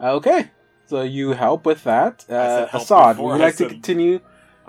Okay. 0.00 0.50
So 0.86 1.02
you 1.02 1.32
help 1.32 1.66
with 1.66 1.84
that. 1.84 2.24
Uh, 2.30 2.66
help 2.66 2.82
Assad, 2.82 3.16
before 3.16 3.32
would 3.32 3.36
you 3.38 3.42
I 3.42 3.46
like 3.46 3.56
to 3.56 3.68
continue? 3.68 4.20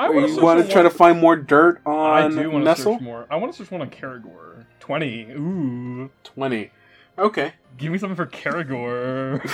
I 0.05 0.09
wanna 0.09 0.41
want 0.41 0.65
to 0.65 0.71
try 0.71 0.81
to 0.83 0.89
find 0.89 1.19
more 1.19 1.35
dirt 1.35 1.81
I 1.85 2.23
on 2.23 2.31
do 2.35 2.49
want 2.51 2.63
to 2.63 2.69
Nestle? 2.71 2.93
search 2.95 3.01
more. 3.01 3.27
I 3.29 3.35
want 3.35 3.51
to 3.53 3.57
search 3.57 3.71
one 3.71 3.81
on 3.81 3.89
Karagor. 3.89 4.65
Twenty. 4.79 5.23
Ooh. 5.31 6.09
Twenty. 6.23 6.71
Okay. 7.17 7.53
Give 7.77 7.91
me 7.91 7.97
something 7.97 8.15
for 8.15 8.25
Karagor. 8.25 9.41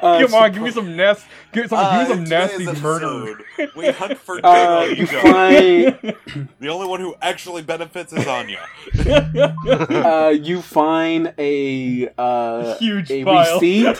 Uh, 0.00 0.20
Come 0.20 0.28
so- 0.30 0.36
on, 0.36 0.52
give 0.52 0.62
me 0.62 0.70
some 0.70 0.94
nest. 0.96 1.26
Give, 1.50 1.68
some, 1.68 1.78
Uh, 1.80 1.98
give 1.98 2.08
me 2.08 2.14
some 2.14 2.24
nasty 2.30 2.64
today's 2.66 2.80
murder. 2.80 3.40
episode, 3.58 3.76
We 3.76 3.88
hunt 3.90 4.16
for 4.16 4.36
dirt 4.40 4.44
Uh, 4.44 4.78
on 4.82 4.94
you 4.94 5.06
find 5.08 6.48
The 6.60 6.68
only 6.68 6.86
one 6.86 7.00
who 7.00 7.16
actually 7.20 7.62
benefits 7.62 8.12
is 8.12 8.24
Anya. 8.24 8.60
uh, 8.96 10.28
you 10.40 10.62
find 10.62 11.34
a 11.36 12.10
uh, 12.16 12.76
Huge 12.78 13.10
a 13.10 13.24
pile. 13.24 13.54
receipt. 13.54 13.96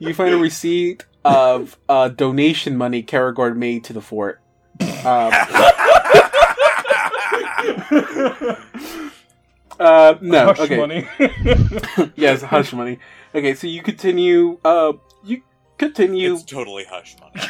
you 0.00 0.12
find 0.14 0.34
a 0.34 0.38
receipt 0.38 1.04
of 1.24 1.78
uh, 1.88 2.08
donation 2.08 2.76
money 2.76 3.02
Karagord 3.02 3.56
made 3.56 3.84
to 3.84 3.92
the 3.92 4.00
fort. 4.00 4.40
Um, 4.80 5.32
uh, 9.78 10.14
no, 10.20 10.46
Hush 10.46 10.60
okay. 10.60 10.76
money. 10.76 11.08
yes, 12.16 12.42
hush 12.42 12.72
money. 12.72 12.98
Okay, 13.34 13.54
so 13.54 13.66
you 13.66 13.82
continue. 13.82 14.58
Uh, 14.64 14.94
you 15.24 15.42
continue. 15.78 16.34
it's 16.34 16.44
totally 16.44 16.84
hush 16.84 17.16
money. 17.20 17.34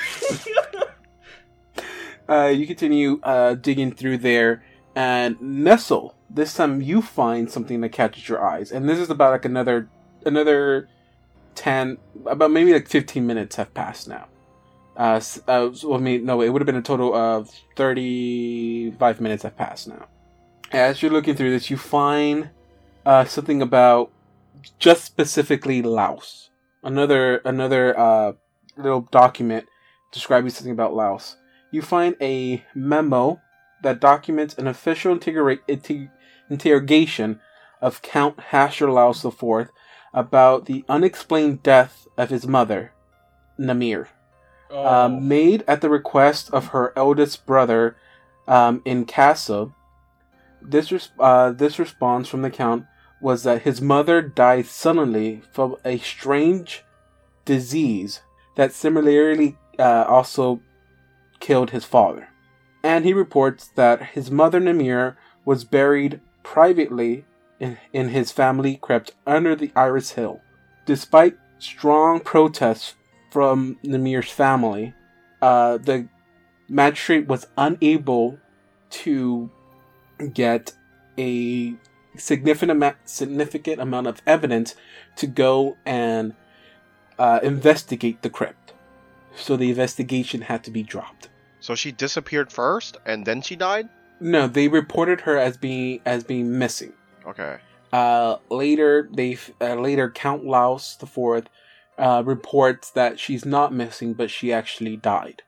Uh, 2.28 2.47
you 2.47 2.66
continue 2.66 3.20
uh, 3.24 3.55
digging 3.55 3.93
through 3.93 4.16
there, 4.16 4.65
and 4.94 5.39
Nestle. 5.43 6.15
This 6.31 6.55
time, 6.55 6.81
you 6.81 7.03
find 7.03 7.51
something 7.51 7.81
that 7.82 7.90
catches 7.90 8.28
your 8.28 8.43
eyes, 8.43 8.70
and 8.70 8.89
this 8.89 8.99
is 8.99 9.11
about 9.11 9.32
like 9.32 9.44
another 9.44 9.90
another 10.24 10.89
ten, 11.55 11.99
about 12.27 12.51
maybe 12.51 12.73
like 12.73 12.89
fifteen 12.89 13.27
minutes 13.27 13.57
have 13.57 13.73
passed 13.74 14.09
now. 14.09 14.27
Uh, 14.97 15.20
uh 15.49 15.73
so, 15.73 15.95
I 15.95 15.99
mean, 15.99 16.24
no, 16.24 16.43
it 16.43 16.51
would 16.51 16.61
have 16.61 16.66
been 16.66 16.77
a 16.77 16.83
total 16.83 17.15
of 17.15 17.51
thirty-five 17.77 19.20
minutes 19.20 19.43
have 19.43 19.57
passed 19.57 19.89
now. 19.89 20.07
As 20.70 21.03
you're 21.03 21.12
looking 21.12 21.35
through 21.35 21.51
this, 21.51 21.70
you 21.70 21.77
find 21.77 22.51
uh, 23.05 23.24
something 23.24 23.62
about 23.62 24.11
just 24.79 25.05
specifically 25.05 25.83
Lowls. 25.83 26.51
Another 26.83 27.39
another 27.45 27.99
uh, 27.99 28.33
little 28.77 29.03
document 29.11 29.66
describing 30.12 30.51
something 30.51 30.73
about 30.73 30.95
Lowls 30.95 31.37
you 31.73 31.83
find 31.83 32.15
a 32.20 32.62
memo 32.74 33.41
that 33.83 33.99
documents 33.99 34.55
an 34.57 34.69
official 34.69 35.19
interrogation 36.49 37.41
of 37.81 38.03
Count 38.03 38.37
Hasher 38.37 38.93
Lowls 38.93 39.24
IV 39.24 39.70
about 40.14 40.66
the 40.66 40.84
unexplained 40.89 41.62
death 41.62 42.06
of 42.16 42.30
his 42.30 42.47
mother, 42.47 42.93
Namir, 43.59 44.09
Oh. 44.70 44.86
um, 44.86 45.28
made 45.28 45.64
at 45.68 45.80
the 45.82 45.90
request 45.90 46.51
of 46.52 46.68
her 46.68 46.93
eldest 46.97 47.44
brother 47.47 47.97
um, 48.48 48.80
in 48.84 49.05
Casa. 49.05 49.70
This, 50.62 50.90
res- 50.90 51.10
uh, 51.18 51.51
this 51.52 51.78
response 51.78 52.28
from 52.28 52.43
the 52.43 52.51
Count 52.51 52.86
was 53.20 53.43
that 53.43 53.62
his 53.62 53.80
mother 53.80 54.22
died 54.22 54.66
suddenly 54.66 55.43
from 55.52 55.76
a 55.84 55.98
strange 55.98 56.84
disease 57.44 58.20
that 58.56 58.72
similarly 58.72 59.56
uh, 59.78 60.05
also 60.09 60.60
killed 61.40 61.70
his 61.70 61.84
father. 61.84 62.28
And 62.82 63.05
he 63.05 63.12
reports 63.12 63.68
that 63.76 64.02
his 64.14 64.30
mother 64.30 64.60
Namir 64.60 65.16
was 65.44 65.64
buried 65.64 66.20
privately 66.43 67.24
in, 67.93 68.09
his 68.09 68.32
family 68.32 68.76
crept 68.76 69.12
under 69.26 69.55
the 69.55 69.70
Iris 69.76 70.12
Hill. 70.12 70.40
Despite 70.84 71.36
strong 71.59 72.20
protests 72.20 72.94
from 73.30 73.78
Namir's 73.84 74.30
family, 74.30 74.94
uh, 75.40 75.78
the 75.78 76.09
magistrate 76.68 77.26
was 77.28 77.47
unable 77.56 78.39
to 78.90 79.51
get 80.34 80.72
a 81.18 81.74
significant 82.16 82.72
amount, 82.72 82.97
significant 83.05 83.80
amount 83.80 84.06
of 84.06 84.22
evidence 84.26 84.74
to 85.16 85.26
go 85.26 85.76
and 85.86 86.34
uh, 87.18 87.40
investigate 87.43 88.22
the 88.22 88.30
crypt. 88.30 88.72
So 89.36 89.56
the 89.56 89.70
investigation 89.70 90.43
had 90.43 90.64
to 90.64 90.70
be 90.70 90.82
dropped. 90.82 91.28
So 91.60 91.74
she 91.74 91.93
disappeared 91.93 92.52
first, 92.52 92.97
and 93.06 93.24
then 93.24 93.40
she 93.40 93.56
died. 93.56 93.89
No, 94.20 94.47
they 94.47 94.68
reported 94.68 95.22
her 95.22 95.39
as 95.39 95.56
being 95.56 96.01
as 96.05 96.24
being 96.24 96.59
missing. 96.59 96.93
Okay. 97.27 97.59
Uh, 97.93 98.36
later, 98.51 99.09
they 99.12 99.36
uh, 99.61 99.74
later 99.74 100.11
Count 100.11 100.44
Lowls 100.44 100.97
the 100.99 101.07
Fourth 101.07 101.49
uh, 101.99 102.23
reports 102.24 102.90
that 102.90 103.20
she's 103.20 103.44
not 103.44 103.73
missing, 103.73 104.15
but 104.15 104.31
she 104.31 104.53
actually 104.53 104.97
died. 104.97 105.43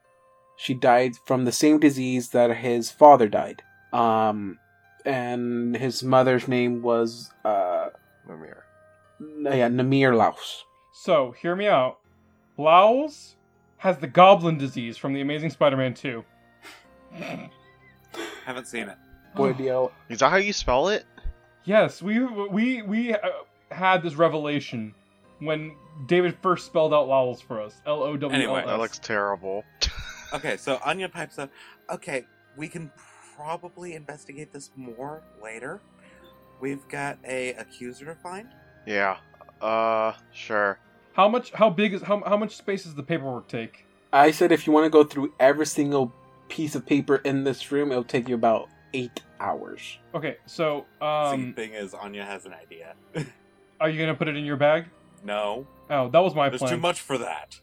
She 0.57 0.75
died 0.75 1.13
from 1.25 1.45
the 1.45 1.53
same 1.53 1.81
disease 1.81 2.31
that 2.31 2.57
his 2.57 2.91
father 2.91 3.29
died. 3.29 3.63
Um, 3.93 4.59
and 5.05 5.77
his 5.77 6.03
mother's 6.03 6.47
name 6.47 6.83
was 6.83 7.31
uh, 7.45 7.89
Mimir. 8.29 8.65
yeah, 9.21 9.69
Namir 9.69 10.17
Lowls. 10.17 10.65
So, 10.93 11.33
hear 11.33 11.57
me 11.57 11.67
out. 11.67 11.99
Lowls 12.57 13.37
has 13.79 13.99
the 13.99 14.07
goblin 14.07 14.59
disease 14.59 14.97
from 14.97 15.13
the 15.13 15.21
Amazing 15.21 15.51
Spider-Man 15.51 15.95
2. 15.95 16.25
Haven't 18.47 18.67
seen 18.67 18.89
it. 18.89 18.97
Boy, 19.35 19.53
DL. 19.53 19.91
Is 20.09 20.21
that 20.21 20.31
how 20.31 20.37
you 20.37 20.53
spell 20.53 20.89
it? 20.89 21.05
Yes, 21.65 22.03
we 22.03 22.21
we 22.21 22.83
we 22.83 23.15
uh, 23.15 23.19
had 23.71 24.03
this 24.03 24.15
revelation 24.15 24.95
when 25.39 25.75
David 26.07 26.37
first 26.43 26.67
spelled 26.67 26.93
out 26.93 27.09
Lowell's 27.09 27.41
for 27.41 27.61
us. 27.61 27.81
L 27.87 28.03
O 28.03 28.17
W 28.17 28.27
L 28.27 28.33
Anyway, 28.35 28.65
That 28.67 28.79
looks 28.79 28.99
terrible. 28.99 29.65
Okay, 30.33 30.57
so 30.57 30.81
Anya 30.85 31.09
pipes 31.09 31.39
up. 31.39 31.49
Okay, 31.89 32.25
we 32.57 32.67
can 32.67 32.91
probably 33.37 33.95
investigate 33.95 34.53
this 34.53 34.71
more 34.75 35.23
later. 35.41 35.81
We've 36.61 36.87
got 36.89 37.19
a 37.25 37.53
accuser 37.53 38.07
to 38.07 38.17
find. 38.17 38.49
Yeah. 38.85 39.19
Uh, 39.61 40.15
sure. 40.33 40.81
How 41.13 41.29
much? 41.29 41.53
How 41.53 41.71
big 41.71 41.95
is? 41.95 42.03
How, 42.03 42.21
how 42.27 42.37
much 42.37 42.57
space 42.57 42.83
does 42.83 42.97
the 42.97 43.03
paperwork 43.05 43.47
take? 43.47 43.85
I 44.13 44.33
said 44.33 44.51
if 44.51 44.67
you 44.67 44.73
want 44.73 44.87
to 44.87 44.91
go 44.91 45.05
through 45.05 45.33
every 45.39 45.67
single 45.67 46.13
piece 46.49 46.75
of 46.75 46.85
paper 46.85 47.17
in 47.17 47.45
this 47.45 47.71
room, 47.71 47.93
it'll 47.93 48.03
take 48.03 48.29
you 48.29 48.35
about 48.35 48.69
eight 48.95 49.21
hours. 49.41 49.99
Okay, 50.15 50.37
so 50.47 50.87
See, 51.01 51.05
um, 51.07 51.53
thing 51.55 51.75
is, 51.75 51.93
Anya 51.93 52.25
has 52.25 52.47
an 52.47 52.55
idea. 52.55 52.95
are 53.81 53.91
you 53.91 53.99
gonna 54.01 54.15
put 54.15 54.29
it 54.29 54.37
in 54.37 54.45
your 54.45 54.57
bag? 54.57 54.87
no, 55.23 55.67
Oh, 55.91 56.09
that 56.09 56.21
was 56.21 56.35
my 56.35 56.49
there's 56.49 56.61
plan. 56.61 56.73
too 56.73 56.79
much 56.81 57.01
for 57.03 57.19
that. 57.19 57.61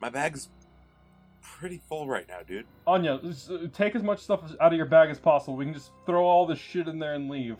My 0.00 0.10
bag's 0.10 0.48
pretty 1.42 1.80
full 1.88 2.06
right 2.06 2.26
now, 2.28 2.38
dude. 2.46 2.66
Anya, 2.86 3.20
take 3.72 3.96
as 3.96 4.02
much 4.02 4.20
stuff 4.20 4.40
out 4.60 4.72
of 4.72 4.76
your 4.76 4.86
bag 4.86 5.10
as 5.10 5.18
possible. 5.18 5.56
We 5.56 5.64
can 5.64 5.74
just 5.74 5.90
throw 6.06 6.24
all 6.24 6.46
this 6.46 6.58
shit 6.58 6.86
in 6.88 6.98
there 6.98 7.14
and 7.14 7.28
leave. 7.30 7.56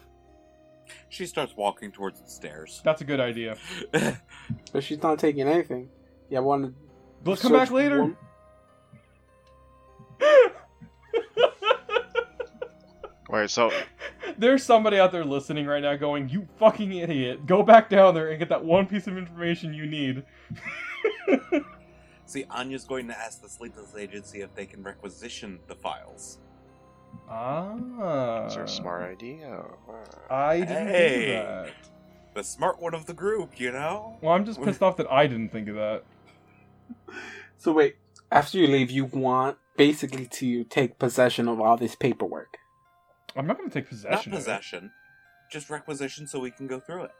She 1.08 1.26
starts 1.26 1.56
walking 1.56 1.90
towards 1.90 2.20
the 2.20 2.28
stairs. 2.28 2.80
That's 2.84 3.00
a 3.00 3.04
good 3.04 3.20
idea. 3.20 3.56
But 4.72 4.82
she's 4.84 5.02
not 5.02 5.18
taking 5.18 5.48
anything. 5.48 5.88
Yeah, 6.30 6.38
I 6.38 6.42
want 6.42 6.64
to. 6.66 6.74
Let's 7.24 7.42
come 7.42 7.52
back 7.52 7.70
later. 7.70 8.14
Wait, 13.28 13.50
so 13.50 13.70
There's 14.38 14.62
somebody 14.62 14.98
out 14.98 15.12
there 15.12 15.24
listening 15.24 15.66
right 15.66 15.82
now 15.82 15.96
going, 15.96 16.28
"You 16.28 16.46
fucking 16.58 16.92
idiot! 16.92 17.46
Go 17.46 17.62
back 17.62 17.90
down 17.90 18.14
there 18.14 18.28
and 18.28 18.38
get 18.38 18.48
that 18.48 18.64
one 18.64 18.86
piece 18.86 19.06
of 19.06 19.16
information 19.18 19.74
you 19.74 19.86
need." 19.86 20.24
See, 22.26 22.44
Anya's 22.50 22.84
going 22.84 23.08
to 23.08 23.18
ask 23.18 23.40
the 23.42 23.48
Sleepless 23.48 23.94
Agency 23.96 24.42
if 24.42 24.54
they 24.54 24.66
can 24.66 24.82
requisition 24.82 25.58
the 25.66 25.74
files. 25.74 26.38
ah, 27.28 28.42
that's 28.42 28.56
a 28.56 28.68
smart 28.68 29.02
idea. 29.02 29.64
I 30.30 30.58
didn't 30.60 30.88
think 30.88 31.38
of 31.38 31.46
that. 31.46 31.72
The 32.34 32.44
smart 32.44 32.80
one 32.80 32.94
of 32.94 33.06
the 33.06 33.14
group, 33.14 33.58
you 33.58 33.72
know? 33.72 34.18
Well, 34.20 34.32
I'm 34.34 34.44
just 34.44 34.62
pissed 34.62 34.82
off 34.82 34.98
that 34.98 35.10
I 35.10 35.26
didn't 35.26 35.50
think 35.50 35.68
of 35.68 35.74
that. 35.76 36.04
So 37.56 37.72
wait, 37.72 37.96
after 38.30 38.58
you 38.58 38.66
leave, 38.68 38.90
you 38.90 39.06
want 39.06 39.56
basically 39.76 40.26
to 40.26 40.64
take 40.64 40.98
possession 40.98 41.48
of 41.48 41.60
all 41.60 41.76
this 41.76 41.94
paperwork. 41.96 42.58
I'm 43.38 43.46
not 43.46 43.56
going 43.56 43.70
to 43.70 43.74
take 43.74 43.84
Not 43.84 43.90
possession. 43.90 44.32
of 44.32 44.36
it. 44.36 44.40
possession, 44.40 44.90
just 45.50 45.70
requisition 45.70 46.26
so 46.26 46.40
we 46.40 46.50
can 46.50 46.66
go 46.66 46.80
through 46.80 47.04
it. 47.04 47.10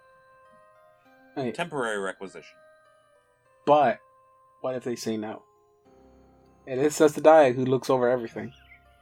Right. 1.36 1.54
Temporary 1.54 1.98
requisition. 1.98 2.56
But 3.64 3.98
what 4.60 4.74
if 4.74 4.82
they 4.84 4.96
say 4.96 5.16
no? 5.16 5.42
It 6.66 6.78
is 6.78 6.94
Sestadiah 6.94 7.54
who 7.54 7.64
looks 7.64 7.88
over 7.88 8.08
everything. 8.08 8.52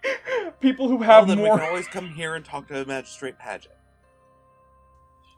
People 0.61 0.89
who 0.89 0.97
Well, 0.97 1.09
have 1.09 1.27
then 1.29 1.41
we 1.41 1.49
can 1.49 1.61
always 1.61 1.87
come 1.89 2.11
here 2.11 2.35
and 2.35 2.45
talk 2.45 2.69
to 2.69 2.83
a 2.83 2.85
Magistrate 2.87 3.39
Paget 3.39 3.73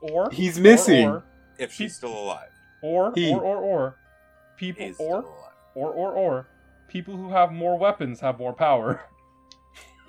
or 0.01 0.31
He's 0.31 0.59
missing. 0.59 1.09
or 1.09 1.25
if 1.59 1.73
she's 1.73 1.95
still 1.97 2.13
alive. 2.17 2.51
or 2.83 3.13
He. 3.15 3.33
or 3.33 3.41
or, 3.43 3.57
or 3.57 3.97
people 4.57 4.87
He's 4.87 4.97
or 4.99 5.23
still 5.23 5.31
alive. 5.33 5.53
or 5.75 5.91
or 5.93 6.13
or 6.13 6.47
people 6.89 7.17
who 7.17 7.31
have 7.31 7.53
more 7.53 7.79
weapons 7.79 8.21
have 8.21 8.39
more 8.39 8.53
power. 8.53 9.01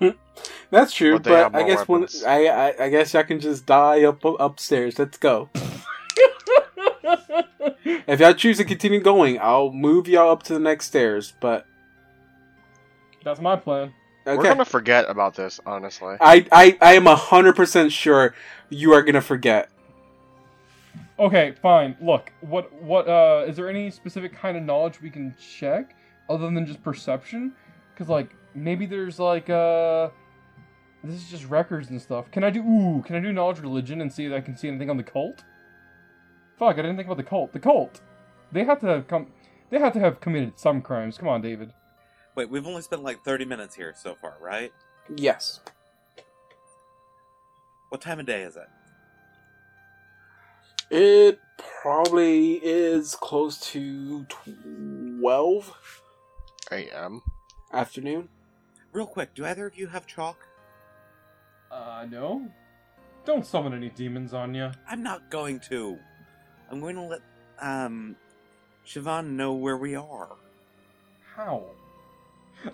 That's 0.70 0.92
true, 0.94 1.18
But 1.18 1.24
but 1.24 1.54
I 1.54 1.58
more 1.58 1.68
guess 1.68 1.88
when. 1.88 2.06
I, 2.26 2.46
I 2.46 2.84
I 2.84 2.88
guess 2.90 3.14
I 3.14 3.24
can 3.24 3.40
just 3.40 3.66
die 3.66 4.04
up 4.04 4.24
upstairs. 4.24 4.98
Let's 4.98 5.18
go. 5.18 5.48
If 8.06 8.20
y'all 8.20 8.34
choose 8.34 8.58
to 8.58 8.64
continue 8.64 9.00
going, 9.00 9.38
I'll 9.40 9.72
move 9.72 10.08
y'all 10.08 10.30
up 10.30 10.42
to 10.44 10.52
the 10.52 10.58
next 10.60 10.86
stairs. 10.86 11.32
But 11.40 11.66
That's 13.24 13.40
my 13.40 13.56
plan. 13.56 13.92
We're 14.26 14.42
gonna 14.42 14.64
forget 14.64 15.08
about 15.08 15.34
this, 15.34 15.60
honestly. 15.66 16.16
I 16.20 16.46
I 16.52 16.78
I 16.80 16.94
am 16.94 17.06
hundred 17.06 17.56
percent 17.56 17.92
sure 17.92 18.34
you 18.68 18.92
are 18.92 19.02
gonna 19.02 19.20
forget. 19.20 19.70
Okay, 21.18 21.54
fine. 21.62 21.96
Look, 22.00 22.32
what 22.40 22.72
what 22.82 23.08
uh 23.08 23.44
is 23.46 23.56
there 23.56 23.68
any 23.68 23.90
specific 23.90 24.32
kind 24.32 24.56
of 24.56 24.62
knowledge 24.62 25.00
we 25.00 25.10
can 25.10 25.34
check 25.38 25.94
other 26.28 26.50
than 26.50 26.66
just 26.66 26.82
perception? 26.82 27.52
Cuz 27.96 28.08
like 28.08 28.34
maybe 28.54 28.86
there's 28.86 29.18
like 29.18 29.50
uh 29.50 30.10
this 31.02 31.16
is 31.16 31.30
just 31.30 31.46
records 31.46 31.90
and 31.90 32.00
stuff. 32.00 32.30
Can 32.30 32.44
I 32.44 32.50
do 32.50 32.60
ooh, 32.60 33.02
can 33.02 33.16
I 33.16 33.20
do 33.20 33.32
knowledge 33.32 33.60
religion 33.60 34.00
and 34.00 34.12
see 34.12 34.26
if 34.26 34.32
I 34.32 34.40
can 34.40 34.56
see 34.56 34.68
anything 34.68 34.90
on 34.90 34.96
the 34.96 35.02
cult? 35.02 35.44
Fuck, 36.58 36.74
I 36.74 36.82
didn't 36.82 36.96
think 36.96 37.06
about 37.06 37.16
the 37.16 37.22
cult. 37.22 37.52
The 37.52 37.60
cult. 37.60 38.00
They 38.52 38.64
have 38.64 38.80
to 38.80 38.86
have 38.86 39.08
come 39.08 39.28
they 39.70 39.78
have 39.78 39.92
to 39.94 40.00
have 40.00 40.20
committed 40.20 40.58
some 40.58 40.82
crimes. 40.82 41.16
Come 41.16 41.28
on, 41.28 41.40
David. 41.40 41.72
Wait, 42.34 42.50
we've 42.50 42.66
only 42.66 42.82
spent 42.82 43.02
like 43.02 43.24
30 43.24 43.44
minutes 43.44 43.74
here 43.74 43.94
so 43.96 44.16
far, 44.20 44.36
right? 44.40 44.72
Yes. 45.16 45.60
What 47.88 48.00
time 48.00 48.20
of 48.20 48.26
day 48.26 48.42
is 48.42 48.56
it? 48.56 48.68
It 50.90 51.40
probably 51.82 52.54
is 52.54 53.14
close 53.14 53.60
to 53.72 54.24
twelve 54.24 55.72
A.M. 56.72 57.22
afternoon. 57.72 58.28
Real 58.92 59.06
quick, 59.06 59.34
do 59.34 59.44
either 59.44 59.66
of 59.66 59.78
you 59.78 59.86
have 59.86 60.06
chalk? 60.06 60.38
Uh 61.70 62.06
no. 62.10 62.48
Don't 63.24 63.46
summon 63.46 63.74
any 63.74 63.90
demons 63.90 64.32
on 64.34 64.54
you. 64.54 64.70
I'm 64.88 65.02
not 65.02 65.30
going 65.30 65.60
to. 65.60 65.98
I'm 66.70 66.80
going 66.80 66.96
to 66.96 67.02
let, 67.02 67.20
um, 67.60 68.16
Siobhan 68.86 69.30
know 69.32 69.52
where 69.52 69.76
we 69.76 69.94
are. 69.94 70.30
How? 71.36 71.64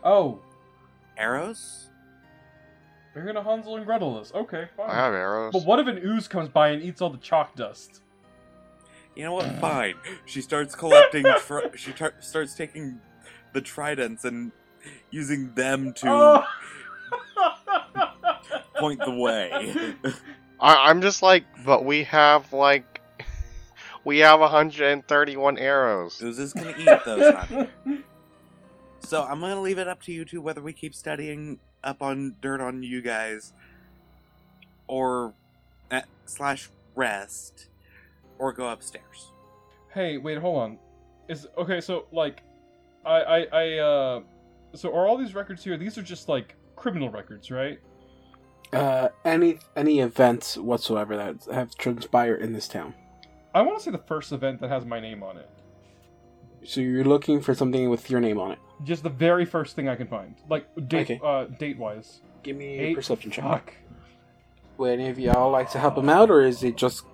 Oh, 0.05 0.41
Arrows? 1.17 1.89
you're 3.15 3.25
gonna 3.25 3.43
Hansel 3.43 3.77
and 3.77 3.87
Gretel 3.87 4.19
this. 4.19 4.31
Okay, 4.35 4.69
fine. 4.77 4.91
I 4.91 4.95
have 4.95 5.15
arrows. 5.15 5.53
But 5.55 5.65
what 5.65 5.79
if 5.79 5.87
an 5.87 5.99
ooze 6.05 6.29
comes 6.29 6.51
by 6.51 6.69
and 6.69 6.83
eats 6.83 7.01
all 7.01 7.09
the 7.09 7.17
chalk 7.19 7.55
dust? 7.57 8.03
You 9.15 9.25
know 9.25 9.33
what? 9.33 9.47
Fine. 9.59 9.95
She 10.27 10.43
starts 10.43 10.75
collecting. 10.75 11.25
Tri- 11.39 11.71
she 11.77 11.93
tar- 11.93 12.13
starts 12.21 12.55
taking 12.55 13.01
the 13.55 13.63
tridents 13.63 14.25
and 14.27 14.53
using 15.11 15.55
them 15.55 15.95
to 15.95 16.09
Oh. 16.11 16.45
Point 18.79 19.01
the 19.05 19.11
way. 19.15 19.95
I, 20.61 20.89
I'm 20.89 21.01
just 21.03 21.23
like, 21.23 21.45
but 21.65 21.85
we 21.85 22.05
have 22.05 22.53
like, 22.53 23.01
we 24.05 24.19
have 24.19 24.41
131 24.41 25.59
arrows. 25.59 26.23
Oozes 26.23 26.53
can 26.53 26.75
eat 26.79 27.05
those, 27.05 27.35
honey. 27.35 27.69
So 29.01 29.23
I'm 29.23 29.39
gonna 29.39 29.61
leave 29.61 29.79
it 29.79 29.87
up 29.87 30.03
to 30.05 30.13
you 30.13 30.25
two 30.25 30.41
whether 30.41 30.61
we 30.61 30.73
keep 30.73 30.93
studying 30.93 31.61
up 31.85 32.03
on 32.03 32.35
dirt 32.41 32.61
on 32.61 32.83
you 32.83 33.01
guys, 33.01 33.53
or 34.89 35.33
uh, 35.93 36.01
slash 36.25 36.71
rest, 36.97 37.69
or 38.41 38.53
go 38.53 38.67
upstairs. 38.69 39.31
hey, 39.95 40.17
wait, 40.19 40.39
hold 40.39 40.59
on. 40.59 40.79
Is 41.29 41.47
okay. 41.57 41.81
So 41.81 42.07
like, 42.11 42.43
I, 43.05 43.21
I, 43.21 43.47
I, 43.53 43.79
uh, 43.79 44.21
so 44.75 44.93
are 44.93 45.07
all 45.07 45.17
these 45.17 45.37
records 45.37 45.63
here? 45.63 45.77
These 45.77 45.97
are 45.99 46.03
just 46.03 46.29
like 46.29 46.57
criminal 46.75 47.09
records, 47.09 47.53
right? 47.53 47.79
Uh, 48.77 49.09
any 49.25 49.59
any 49.77 50.01
events 50.01 50.57
whatsoever 50.57 51.17
that 51.17 51.45
have 51.53 51.75
transpired 51.77 52.41
in 52.43 52.53
this 52.53 52.69
town. 52.69 52.95
I 53.55 53.63
want 53.63 53.79
to 53.79 53.85
say 53.85 53.91
the 53.91 53.99
first 53.99 54.33
event 54.33 54.61
that 54.61 54.69
has 54.69 54.85
my 54.85 55.01
name 55.01 55.23
on 55.23 55.39
it. 55.39 55.49
So 56.65 56.81
you're 56.81 57.05
looking 57.05 57.41
for 57.41 57.55
something 57.55 57.89
with 57.91 58.11
your 58.11 58.21
name 58.21 58.39
on 58.39 58.53
it. 58.53 58.59
Just 58.85 59.03
the 59.03 59.09
very 59.09 59.45
first 59.45 59.77
thing 59.77 59.89
I 59.89 59.95
can 59.97 60.07
find, 60.09 60.35
like 60.51 60.67
date, 60.89 61.11
Okay. 61.11 61.21
uh, 61.25 61.45
date 61.45 61.79
wise. 61.79 62.21
Give 62.43 62.57
me 62.57 62.79
a 62.79 62.83
Eight. 62.83 62.95
perception 62.97 63.31
check. 63.31 63.45
Fuck. 63.45 63.75
Would 64.77 64.91
any 65.01 65.09
of 65.09 65.19
y'all 65.19 65.51
like 65.51 65.71
to 65.71 65.79
help 65.79 65.97
him 65.97 66.09
out, 66.11 66.29
or 66.31 66.43
is 66.43 66.63
it 66.63 66.77
just 66.77 67.05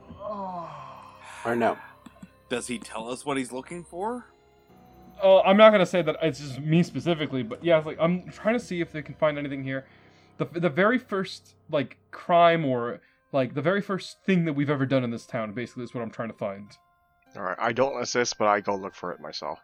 or 1.45 1.55
no? 1.55 1.77
Does 2.49 2.67
he 2.67 2.79
tell 2.79 3.09
us 3.11 3.25
what 3.25 3.37
he's 3.37 3.53
looking 3.53 3.85
for? 3.85 4.27
Uh, 5.23 5.41
I'm 5.43 5.57
not 5.57 5.71
gonna 5.71 5.87
say 5.87 6.03
that 6.03 6.17
it's 6.23 6.41
just 6.41 6.59
me 6.61 6.83
specifically, 6.83 7.43
but 7.45 7.63
yeah, 7.65 7.79
it's 7.79 7.87
like 7.87 7.99
I'm 8.01 8.29
trying 8.31 8.55
to 8.59 8.65
see 8.65 8.81
if 8.81 8.91
they 8.91 9.03
can 9.03 9.15
find 9.15 9.39
anything 9.39 9.63
here. 9.63 9.87
The 10.51 10.61
the 10.61 10.71
very 10.71 10.99
first 10.99 11.55
like 11.71 11.99
crime 12.11 12.65
or 12.65 13.01
like 13.33 13.55
the 13.55 13.63
very 13.63 13.81
first 13.81 14.19
thing 14.25 14.45
that 14.45 14.53
we've 14.53 14.71
ever 14.71 14.87
done 14.87 15.05
in 15.05 15.11
this 15.11 15.27
town, 15.27 15.53
basically, 15.53 15.85
is 15.85 15.95
what 15.95 16.03
I'm 16.03 16.11
trying 16.11 16.29
to 16.29 16.35
find. 16.35 16.71
All 17.37 17.43
right, 17.43 17.57
I 17.59 17.73
don't 17.73 18.01
assist, 18.01 18.39
but 18.39 18.49
I 18.49 18.61
go 18.61 18.75
look 18.75 18.95
for 18.95 19.13
it 19.13 19.21
myself. 19.21 19.59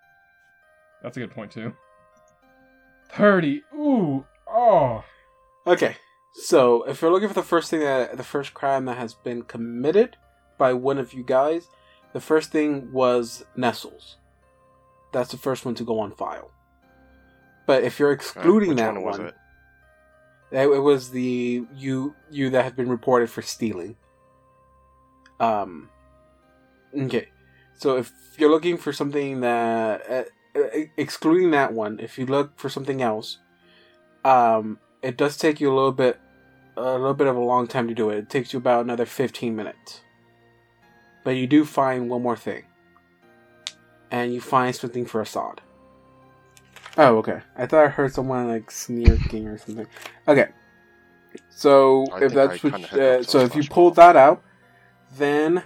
That's 1.03 1.17
a 1.17 1.21
good 1.21 1.31
point 1.31 1.53
too. 1.53 1.75
Thirty. 3.11 3.63
Ooh. 3.75 4.25
Oh. 4.51 5.05
Okay, 5.67 5.97
so 6.33 6.85
if 6.85 7.03
you're 7.03 7.11
looking 7.11 7.29
for 7.29 7.35
the 7.35 7.43
first 7.43 7.71
thing 7.71 7.81
that 7.81 8.17
the 8.17 8.25
first 8.25 8.55
crime 8.55 8.87
that 8.87 8.97
has 8.97 9.15
been 9.15 9.43
committed 9.43 10.17
by 10.57 10.73
one 10.73 10.99
of 10.99 11.13
you 11.13 11.23
guys, 11.23 11.69
the 12.13 12.21
first 12.21 12.51
thing 12.51 12.91
was 12.93 13.45
Nestles. 13.57 14.17
That's 15.13 15.31
the 15.31 15.37
first 15.37 15.65
one 15.65 15.75
to 15.75 15.85
go 15.85 15.99
on 16.01 16.13
file. 16.13 16.51
But 17.67 17.85
if 17.85 17.99
you're 17.99 18.13
Okay, 18.13 18.15
excluding 18.15 18.71
which 18.71 18.79
that 18.79 18.95
one 18.95 19.05
was 19.05 19.33
it? 20.51 20.67
Was 20.67 21.11
the 21.11 21.67
you 21.75 22.15
you 22.31 22.51
that 22.51 22.65
have 22.65 22.77
been 22.77 22.89
reported 22.89 23.31
for 23.31 23.43
stealing. 23.43 23.97
Um, 25.41 25.89
okay, 26.97 27.29
so 27.77 27.97
if 27.97 28.13
you're 28.37 28.51
looking 28.51 28.77
for 28.77 28.93
something 28.93 29.41
that, 29.41 30.11
uh, 30.11 30.59
uh, 30.59 30.85
excluding 30.97 31.53
that 31.53 31.73
one, 31.73 32.01
if 32.01 32.19
you 32.19 32.27
look 32.27 32.59
for 32.59 32.69
something 32.69 33.03
else, 33.03 33.39
um, 34.25 34.79
it 35.03 35.17
does 35.17 35.37
take 35.37 35.61
you 35.61 35.73
a 35.73 35.75
little 35.75 35.93
bit, 35.93 36.19
a 36.77 36.83
little 36.83 37.15
bit 37.15 37.29
of 37.29 37.37
a 37.37 37.41
long 37.41 37.67
time 37.67 37.87
to 37.89 37.95
do 37.95 38.11
it. 38.11 38.19
It 38.19 38.31
takes 38.31 38.53
you 38.53 38.59
about 38.59 38.85
another 38.85 39.07
15 39.07 39.55
minutes. 39.55 40.01
But 41.25 41.33
you 41.33 41.47
do 41.47 41.65
find 41.65 42.11
one 42.11 42.23
more 42.23 42.37
thing. 42.37 42.65
And 44.11 44.33
you 44.33 44.41
find 44.41 44.75
something 44.75 45.05
for 45.05 45.21
Assad. 45.21 45.61
Oh, 46.99 47.19
okay. 47.19 47.41
I 47.57 47.67
thought 47.67 47.85
I 47.85 47.89
heard 47.89 48.13
someone 48.13 48.49
like 48.49 48.73
sneaking 48.73 49.47
or 49.47 49.57
something. 49.57 49.87
Okay. 50.27 50.49
So 51.49 52.07
I 52.13 52.25
if 52.25 52.35
that's 52.35 52.65
I 52.65 52.69
what, 52.69 52.73
kinda 52.73 52.89
uh, 52.93 52.97
that 52.97 53.31
so 53.31 53.39
if 53.39 53.55
you 53.55 53.63
pull 53.63 53.93
that 53.93 54.17
out, 54.17 54.43
then, 55.17 55.63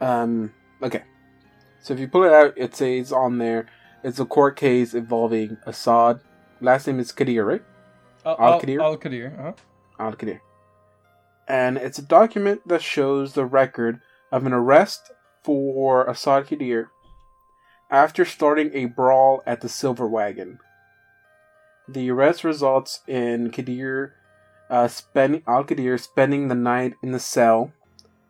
um, 0.00 0.52
okay. 0.82 1.02
So 1.80 1.92
if 1.92 2.00
you 2.00 2.08
pull 2.08 2.24
it 2.24 2.32
out, 2.32 2.54
it 2.56 2.74
says 2.74 3.12
on 3.12 3.36
there, 3.36 3.66
it's 4.02 4.18
a 4.20 4.24
court 4.24 4.56
case 4.56 4.94
involving 4.94 5.58
Assad. 5.66 6.20
Last 6.62 6.86
name 6.86 6.98
is 6.98 7.12
Kadir, 7.12 7.44
right? 7.44 7.62
Al 8.24 8.36
Al-Qadir? 8.38 8.80
Al 8.80 8.96
Qadir. 8.96 9.38
Uh-huh. 9.38 9.52
Al 9.98 10.12
Qadir. 10.14 10.40
And 11.46 11.76
it's 11.76 11.98
a 11.98 12.02
document 12.02 12.66
that 12.66 12.82
shows 12.82 13.34
the 13.34 13.44
record 13.44 14.00
of 14.32 14.46
an 14.46 14.54
arrest 14.54 15.10
for 15.42 16.06
Assad 16.06 16.46
Kadir 16.46 16.90
after 17.90 18.24
starting 18.24 18.70
a 18.72 18.86
brawl 18.86 19.42
at 19.46 19.60
the 19.60 19.68
Silver 19.68 20.06
Wagon. 20.06 20.58
The 21.92 22.10
arrest 22.10 22.44
results 22.44 23.00
in 23.08 23.50
Qadir 23.50 24.12
uh, 24.70 24.86
spending 24.86 25.42
Al 25.48 25.64
Qadir 25.64 25.98
spending 25.98 26.46
the 26.46 26.54
night 26.54 26.94
in 27.02 27.10
the 27.10 27.18
cell 27.18 27.72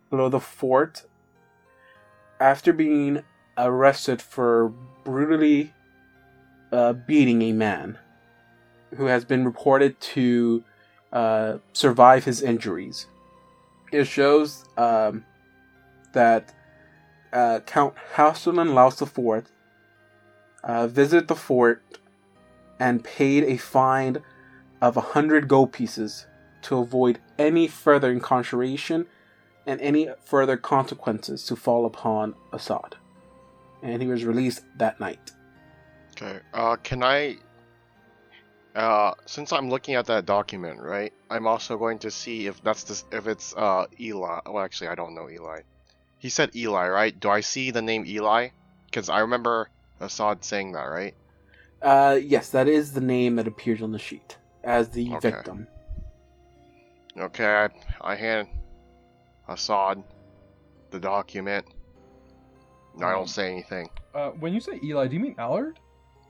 below 0.09 0.29
the 0.29 0.39
fort 0.39 1.03
after 2.39 2.73
being 2.73 3.21
arrested 3.57 4.19
for 4.19 4.73
brutally 5.03 5.73
uh, 6.71 6.93
beating 6.93 7.43
a 7.43 7.51
man 7.51 7.99
who 8.95 9.05
has 9.05 9.23
been 9.23 9.45
reported 9.45 9.99
to 10.01 10.63
uh, 11.13 11.57
survive 11.73 12.25
his 12.25 12.41
injuries. 12.41 13.05
It 13.91 14.05
shows 14.05 14.65
um, 14.77 15.23
that 16.13 16.51
uh, 17.31 17.59
Count 17.67 17.93
Hauselin 18.15 18.73
Laus 18.73 18.99
IV 18.99 19.45
uh, 20.63 20.87
visited 20.87 21.27
the 21.27 21.35
fort 21.35 21.83
and 22.81 23.03
paid 23.03 23.43
a 23.43 23.57
fine 23.57 24.23
of 24.81 24.97
a 24.97 25.01
hundred 25.01 25.47
gold 25.47 25.71
pieces 25.71 26.25
to 26.63 26.79
avoid 26.79 27.19
any 27.37 27.67
further 27.67 28.11
incarceration 28.11 29.05
and 29.67 29.79
any 29.81 30.09
further 30.25 30.57
consequences 30.57 31.45
to 31.45 31.55
fall 31.55 31.85
upon 31.85 32.33
Assad. 32.51 32.95
And 33.83 34.01
he 34.01 34.07
was 34.07 34.25
released 34.25 34.63
that 34.79 34.99
night. 34.99 35.31
Okay. 36.13 36.39
Uh, 36.55 36.75
can 36.77 37.03
I? 37.03 37.37
Uh, 38.73 39.13
since 39.27 39.53
I'm 39.53 39.69
looking 39.69 39.93
at 39.93 40.07
that 40.07 40.25
document, 40.25 40.79
right? 40.81 41.13
I'm 41.29 41.45
also 41.45 41.77
going 41.77 41.99
to 41.99 42.09
see 42.09 42.47
if 42.47 42.63
that's 42.63 42.83
this, 42.83 43.05
if 43.11 43.27
it's 43.27 43.53
uh 43.55 43.85
Eli. 43.99 44.39
Well, 44.47 44.63
actually, 44.63 44.87
I 44.87 44.95
don't 44.95 45.13
know 45.13 45.29
Eli. 45.29 45.61
He 46.17 46.29
said 46.29 46.55
Eli, 46.55 46.87
right? 46.87 47.19
Do 47.19 47.29
I 47.29 47.41
see 47.41 47.69
the 47.69 47.81
name 47.81 48.05
Eli? 48.07 48.49
Because 48.85 49.07
I 49.09 49.19
remember 49.19 49.69
Assad 49.99 50.43
saying 50.43 50.71
that, 50.71 50.85
right? 50.85 51.13
Uh, 51.81 52.19
yes, 52.23 52.49
that 52.49 52.67
is 52.67 52.93
the 52.93 53.01
name 53.01 53.35
that 53.37 53.47
appears 53.47 53.81
on 53.81 53.91
the 53.91 53.99
sheet 53.99 54.37
as 54.63 54.89
the 54.89 55.07
Okay. 55.15 55.31
victim. 55.31 55.67
Okay, 57.17 57.45
I, 57.45 57.69
I 58.01 58.15
hand 58.15 58.47
Assad 59.47 60.03
the 60.91 60.99
document. 60.99 61.65
No, 62.97 63.07
I 63.07 63.11
Um, 63.11 63.15
don't 63.19 63.29
say 63.29 63.51
anything. 63.51 63.89
Uh, 64.13 64.29
when 64.31 64.53
you 64.53 64.59
say 64.59 64.79
Eli, 64.83 65.07
do 65.07 65.15
you 65.15 65.19
mean 65.21 65.35
Allard? 65.37 65.79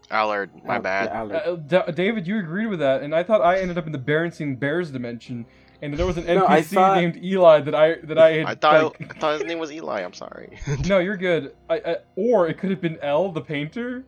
Allard, 0.10 0.50
my 0.66 0.78
Oh, 0.78 0.82
bad. 0.82 1.06
yeah, 1.12 1.20
Allard. 1.20 1.36
Uh, 1.70 1.84
D- 1.86 1.92
David, 1.94 2.28
you 2.28 2.38
agreed 2.40 2.68
with 2.68 2.80
that, 2.80 3.02
and 3.02 3.14
I 3.16 3.24
thought 3.24 3.42
I 3.42 3.60
ended 3.60 3.78
up 3.78 3.86
in 3.86 3.92
the 3.92 4.00
Berenstein 4.00 4.60
Bears 4.60 4.92
dimension, 4.92 5.46
and 5.82 5.94
there 5.96 6.06
was 6.06 6.18
an 6.18 6.26
No, 6.28 6.46
I 6.48 6.62
NPC 6.62 6.74
thought- 6.74 6.98
named 6.98 7.24
Eli 7.24 7.62
that 7.62 7.76
I 7.76 7.96
that 8.04 8.18
I 8.18 8.32
had. 8.34 8.46
I 8.46 8.56
thought 8.56 9.00
like- 9.02 9.16
I 9.16 9.20
thought 9.20 9.34
his 9.40 9.44
name 9.48 9.60
was 9.60 9.72
Eli. 9.72 10.02
I'm 10.02 10.14
sorry. 10.14 10.58
no, 10.88 11.00
you're 11.00 11.18
good. 11.18 11.56
I, 11.70 11.76
I 11.78 11.96
or 12.16 12.48
it 12.48 12.58
could 12.58 12.70
have 12.72 12.82
been 12.82 12.98
L, 13.02 13.32
the 13.32 13.42
painter. 13.42 14.06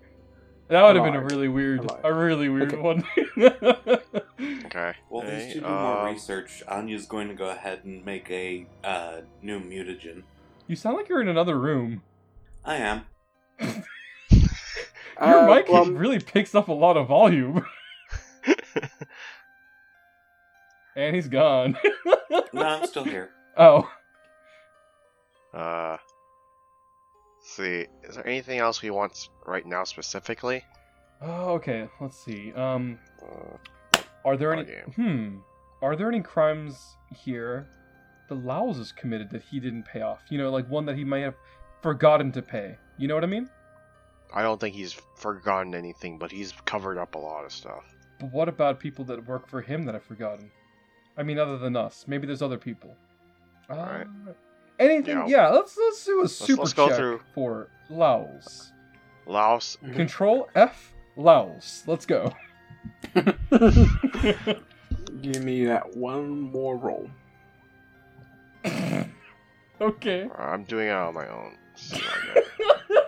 That 0.69 0.81
would 0.81 0.95
have 0.95 1.06
been 1.06 1.15
a 1.15 1.23
really 1.23 1.48
weird, 1.49 1.81
Allard. 1.81 2.02
a 2.06 2.14
really 2.14 2.49
weird 2.49 2.73
Okay. 2.73 2.81
one. 2.81 3.03
okay. 4.65 4.94
Well, 5.10 5.22
Okay, 5.23 5.45
these 5.45 5.53
two 5.53 5.60
do 5.60 5.68
more 5.68 5.99
um, 5.99 6.06
research. 6.14 6.64
Anya's 6.68 7.06
going 7.06 7.27
to 7.27 7.34
go 7.35 7.49
ahead 7.49 7.81
and 7.84 8.03
make 8.06 8.30
a 8.31 8.65
uh, 8.84 9.22
new 9.41 9.60
mutagen. 9.60 10.23
you 10.68 10.76
sound 10.76 10.98
like 10.98 11.10
you're 11.10 11.22
in 11.22 11.27
another 11.27 11.60
room. 11.60 12.02
I 12.65 12.77
am. 12.77 13.06
Your 13.60 13.81
Uh, 15.19 15.56
mic 15.56 15.68
well, 15.69 15.85
really 15.91 16.19
picks 16.19 16.56
up 16.56 16.69
a 16.69 16.73
lot 16.73 16.98
of 16.98 17.07
volume. 17.07 17.65
and 20.95 21.15
he's 21.15 21.27
gone. 21.27 21.77
No, 22.53 22.61
I'm 22.64 22.85
still 22.88 23.03
here. 23.03 23.30
oh, 23.57 23.90
Uh, 25.53 25.98
see, 27.55 27.88
is 28.03 28.15
there 28.15 28.27
anything 28.27 28.59
else 28.59 28.81
we 28.81 28.89
want 28.91 29.30
right 29.45 29.65
now 29.65 29.84
specifically? 29.84 30.63
oh, 31.21 31.51
okay. 31.53 31.88
Let's 32.01 32.17
see. 32.23 32.51
Um, 32.53 32.99
Uh, 33.21 33.57
are 34.25 34.35
there 34.38 34.53
any? 34.53 34.65
Hmm. 34.95 35.38
Are 35.81 35.95
there 35.95 36.07
any 36.09 36.21
crimes 36.21 36.95
here 37.15 37.67
the 38.30 38.35
Laos 38.35 38.77
has 38.77 38.91
committed 38.91 39.30
that 39.31 39.41
he 39.41 39.59
didn't 39.59 39.84
pay 39.84 40.01
off? 40.01 40.21
You 40.30 40.38
know, 40.38 40.49
like 40.49 40.69
one 40.69 40.85
that 40.85 40.95
he 40.97 41.03
might 41.03 41.19
have 41.19 41.35
forgotten 41.81 42.31
to 42.34 42.41
pay. 42.41 42.77
You 42.97 43.07
know 43.07 43.15
what 43.15 43.23
I 43.23 43.27
mean? 43.27 43.49
I 44.34 44.41
don't 44.41 44.59
think 44.59 44.75
he's 44.75 44.93
forgotten 45.15 45.75
anything, 45.75 46.17
but 46.17 46.31
he's 46.31 46.53
covered 46.65 46.97
up 46.97 47.15
a 47.15 47.19
lot 47.19 47.45
of 47.45 47.51
stuff. 47.51 47.84
But 48.19 48.31
what 48.31 48.49
about 48.49 48.80
people 48.80 49.05
that 49.05 49.25
work 49.27 49.47
for 49.47 49.61
him 49.61 49.85
that 49.85 49.95
I've 49.95 50.03
forgotten? 50.03 50.49
I 51.17 51.23
mean, 51.23 51.38
other 51.38 51.57
than 51.57 51.75
us, 51.75 52.05
maybe 52.07 52.25
there's 52.25 52.41
other 52.41 52.57
people. 52.57 52.95
Alright. 53.69 54.07
Uh, 54.27 54.34
anything? 54.79 55.17
Yeah. 55.17 55.27
Yeah. 55.27 55.49
let's 55.49 55.77
let's 55.77 56.05
do 56.05 56.23
a 56.23 56.27
super 56.27 56.61
let's 56.63 56.73
go 56.73 56.87
check 56.87 56.97
through. 56.97 57.21
for 57.33 57.67
Laos. 57.89 58.71
Laos. 59.25 59.77
Control 59.93 60.49
F 60.55 60.93
Laos. 61.15 61.83
Let's 61.87 62.05
go. 62.05 62.33
Give 65.21 65.43
me 65.43 65.65
that 65.65 65.95
one 65.95 66.39
more 66.39 66.75
roll. 66.77 67.09
okay. 69.81 70.23
Uh, 70.23 70.41
I'm 70.41 70.63
doing 70.63 70.87
it 70.87 70.91
on 70.91 71.13
my 71.13 71.27
own. 71.27 71.55
See 71.75 72.01
what 72.01 72.45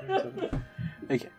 I 0.10 0.28
get. 0.28 0.54
Okay. 1.12 1.30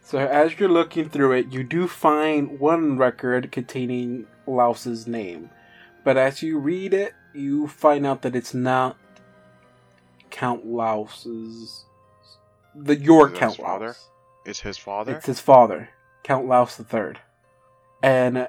So 0.00 0.18
as 0.18 0.60
you're 0.60 0.68
looking 0.68 1.08
through 1.08 1.32
it, 1.32 1.50
you 1.52 1.64
do 1.64 1.88
find 1.88 2.60
one 2.60 2.98
record 2.98 3.50
containing 3.50 4.26
Laos's 4.46 5.08
name. 5.08 5.50
But 6.04 6.16
as 6.16 6.40
you 6.40 6.58
read 6.58 6.94
it, 6.94 7.14
you 7.32 7.66
find 7.66 8.06
out 8.06 8.22
that 8.22 8.36
it's 8.36 8.54
not 8.54 8.96
Count 10.32 10.66
Laos's 10.66 11.84
the 12.74 12.96
your 12.96 13.30
Count 13.30 13.56
his 13.56 13.64
father? 13.64 13.86
Laos. 13.86 14.08
It's 14.44 14.60
his 14.60 14.78
father. 14.78 15.14
It's 15.14 15.26
his 15.26 15.38
father, 15.38 15.90
Count 16.24 16.48
Laus 16.48 16.76
the 16.76 16.82
Third. 16.82 17.20
And 18.02 18.48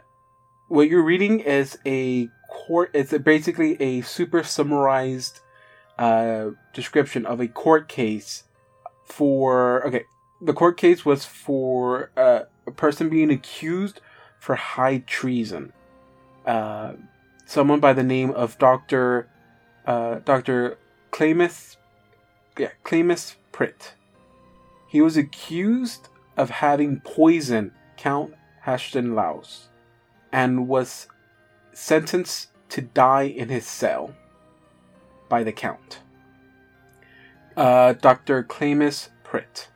what 0.69 0.89
you're 0.89 1.03
reading 1.03 1.41
is 1.41 1.77
a 1.85 2.29
court. 2.49 2.89
It's 2.93 3.13
a, 3.13 3.19
basically 3.19 3.79
a 3.79 4.01
super 4.01 4.41
summarized 4.41 5.41
uh, 5.99 6.51
description 6.73 7.25
of 7.27 7.39
a 7.39 7.47
court 7.47 7.87
case 7.87 8.45
for. 9.03 9.85
Okay, 9.85 10.05
the 10.41 10.53
court 10.53 10.77
case 10.77 11.05
was 11.05 11.25
for 11.25 12.11
uh, 12.17 12.43
a 12.65 12.71
person 12.71 13.09
being 13.09 13.29
accused 13.29 14.01
for 14.39 14.55
high 14.55 14.99
treason. 14.99 15.73
Uh, 16.45 16.93
someone 17.45 17.79
by 17.79 17.93
the 17.93 18.03
name 18.03 18.31
of 18.31 18.57
Doctor 18.57 19.29
uh, 19.85 20.19
Doctor 20.25 20.77
Clamus, 21.13 21.77
yeah, 22.57 22.71
Clamus 22.83 23.35
Pritt. 23.51 23.91
He 24.87 24.99
was 24.99 25.15
accused 25.15 26.09
of 26.35 26.49
having 26.49 27.01
poisoned 27.01 27.71
Count 27.97 28.33
Hashton 28.61 29.13
Laos 29.13 29.69
and 30.31 30.67
was 30.67 31.07
sentenced 31.71 32.49
to 32.69 32.81
die 32.81 33.23
in 33.23 33.49
his 33.49 33.67
cell 33.67 34.15
by 35.29 35.43
the 35.43 35.51
Count. 35.51 35.99
Uh, 37.55 37.93
Dr. 37.93 38.41
Clamus 38.41 39.09
Pritt. 39.23 39.67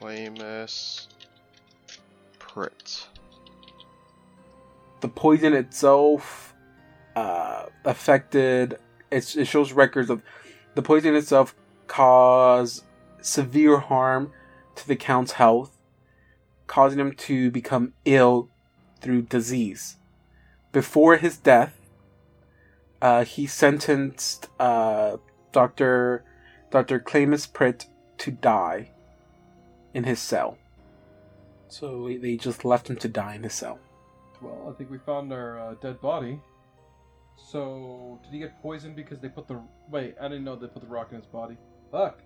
Clamus 0.00 1.08
Pritt. 2.38 3.06
The 5.02 5.08
poison 5.08 5.52
itself 5.52 6.54
uh, 7.14 7.66
affected. 7.84 8.78
It, 9.10 9.36
it 9.36 9.44
shows 9.44 9.74
records 9.74 10.08
of 10.08 10.22
the 10.76 10.82
poison 10.82 11.16
itself 11.16 11.56
caused 11.88 12.84
severe 13.22 13.78
harm 13.78 14.30
to 14.76 14.86
the 14.86 14.94
Count's 14.94 15.32
health, 15.32 15.76
causing 16.66 17.00
him 17.00 17.12
to 17.12 17.50
become 17.50 17.94
ill 18.04 18.50
through 19.00 19.22
disease. 19.22 19.96
Before 20.72 21.16
his 21.16 21.38
death, 21.38 21.80
uh, 23.00 23.24
he 23.24 23.46
sentenced 23.46 24.48
uh, 24.60 25.16
Dr. 25.50 26.24
Dr. 26.70 27.00
Clamus 27.00 27.46
Pritt 27.46 27.86
to 28.18 28.30
die 28.30 28.90
in 29.94 30.04
his 30.04 30.20
cell. 30.20 30.58
So 31.68 32.06
they 32.20 32.36
just 32.36 32.64
left 32.64 32.90
him 32.90 32.96
to 32.96 33.08
die 33.08 33.34
in 33.34 33.42
his 33.44 33.54
cell. 33.54 33.78
Well, 34.42 34.68
I 34.68 34.76
think 34.76 34.90
we 34.90 34.98
found 34.98 35.32
our 35.32 35.58
uh, 35.58 35.74
dead 35.80 36.00
body. 36.02 36.38
So, 37.36 38.18
did 38.24 38.32
he 38.32 38.38
get 38.38 38.60
poisoned 38.62 38.96
because 38.96 39.20
they 39.20 39.28
put 39.28 39.46
the. 39.46 39.60
Wait, 39.90 40.16
I 40.20 40.28
didn't 40.28 40.44
know 40.44 40.56
they 40.56 40.66
put 40.66 40.82
the 40.82 40.88
rock 40.88 41.08
in 41.12 41.18
his 41.18 41.26
body. 41.26 41.56
Fuck. 41.92 42.20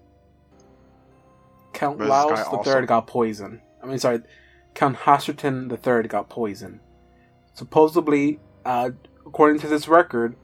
Count 1.72 1.98
But 1.98 2.04
this 2.04 2.10
guy 2.10 2.24
Laos 2.24 2.38
the 2.48 2.56
also- 2.56 2.70
third 2.70 2.86
got 2.88 3.06
poisoned. 3.06 3.60
I 3.82 3.86
mean, 3.86 3.98
sorry, 3.98 4.22
Count 4.74 4.96
Hasserton 4.98 5.68
the 5.68 5.76
third 5.76 6.08
got 6.08 6.28
poisoned. 6.28 6.80
Supposedly, 7.54 8.38
uh, 8.64 8.90
according 9.26 9.60
to 9.60 9.68
this 9.68 9.88
record, 9.88 10.36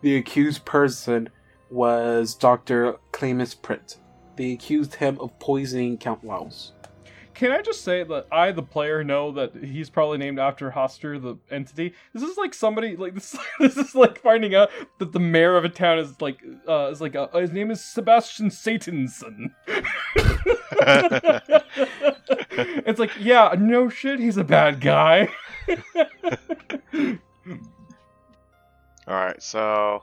the 0.00 0.16
accused 0.16 0.64
person 0.64 1.28
was 1.70 2.34
Dr. 2.34 2.96
Clamus 3.12 3.54
Pritt. 3.54 3.96
They 4.36 4.52
accused 4.52 4.96
him 4.96 5.18
of 5.20 5.38
poisoning 5.38 5.98
Count 5.98 6.24
Laos. 6.24 6.72
Can 7.34 7.50
I 7.50 7.62
just 7.62 7.82
say 7.82 8.04
that 8.04 8.26
I, 8.30 8.52
the 8.52 8.62
player, 8.62 9.02
know 9.02 9.32
that 9.32 9.56
he's 9.56 9.90
probably 9.90 10.18
named 10.18 10.38
after 10.38 10.70
Hoster, 10.70 11.20
the 11.20 11.36
entity? 11.50 11.92
This 12.12 12.22
is 12.22 12.36
like 12.36 12.54
somebody 12.54 12.96
like 12.96 13.14
this. 13.16 13.36
This 13.58 13.76
is 13.76 13.94
like 13.94 14.20
finding 14.20 14.54
out 14.54 14.70
that 14.98 15.12
the 15.12 15.20
mayor 15.20 15.56
of 15.56 15.64
a 15.64 15.68
town 15.68 15.98
is 15.98 16.20
like 16.20 16.40
uh, 16.68 16.90
is 16.90 17.00
like 17.00 17.16
uh 17.16 17.28
his 17.34 17.50
name 17.52 17.70
is 17.70 17.84
Sebastian 17.84 18.50
Satanson. 18.50 19.54
it's 22.86 23.00
like 23.00 23.10
yeah, 23.18 23.54
no 23.58 23.88
shit, 23.88 24.20
he's 24.20 24.36
a 24.36 24.44
bad 24.44 24.80
guy. 24.80 25.28
Alright, 29.06 29.42
so 29.42 30.02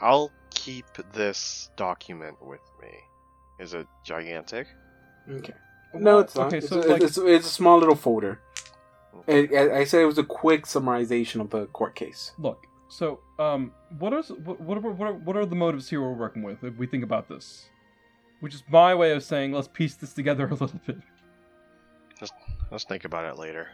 I'll 0.00 0.30
keep 0.50 0.86
this 1.12 1.70
document 1.76 2.36
with 2.40 2.60
me. 2.80 2.90
Is 3.58 3.74
it 3.74 3.86
gigantic? 4.04 4.68
Okay. 5.28 5.54
No, 5.94 6.18
it's 6.18 6.34
not. 6.34 6.48
Okay, 6.48 6.58
it's, 6.58 6.68
so 6.68 6.78
it's, 6.78 6.88
like, 6.88 7.02
it's, 7.02 7.18
it's 7.18 7.46
a 7.46 7.50
small 7.50 7.78
little 7.78 7.94
folder. 7.94 8.40
It, 9.26 9.52
I 9.54 9.80
I 9.80 9.84
said 9.84 10.02
it 10.02 10.06
was 10.06 10.18
a 10.18 10.24
quick 10.24 10.66
summarization 10.66 11.40
of 11.40 11.50
the 11.50 11.66
court 11.66 11.94
case. 11.94 12.32
look. 12.38 12.66
So, 12.88 13.18
um, 13.38 13.72
what 13.98 14.12
is 14.12 14.28
what 14.28 14.60
what 14.60 14.78
are, 14.78 14.80
what 14.80 15.08
are 15.08 15.14
what 15.14 15.36
are 15.36 15.46
the 15.46 15.56
motives 15.56 15.88
here 15.88 16.00
we're 16.00 16.12
working 16.12 16.42
with 16.42 16.62
if 16.62 16.76
we 16.76 16.86
think 16.86 17.02
about 17.02 17.28
this? 17.28 17.68
Which 18.40 18.54
is 18.54 18.62
my 18.70 18.94
way 18.94 19.12
of 19.12 19.22
saying 19.22 19.52
let's 19.52 19.68
piece 19.68 19.94
this 19.94 20.12
together 20.12 20.46
a 20.50 20.54
little 20.54 20.80
bit. 20.86 20.98
Let's 22.70 22.84
think 22.84 23.04
about 23.04 23.24
it 23.24 23.38
later. 23.38 23.68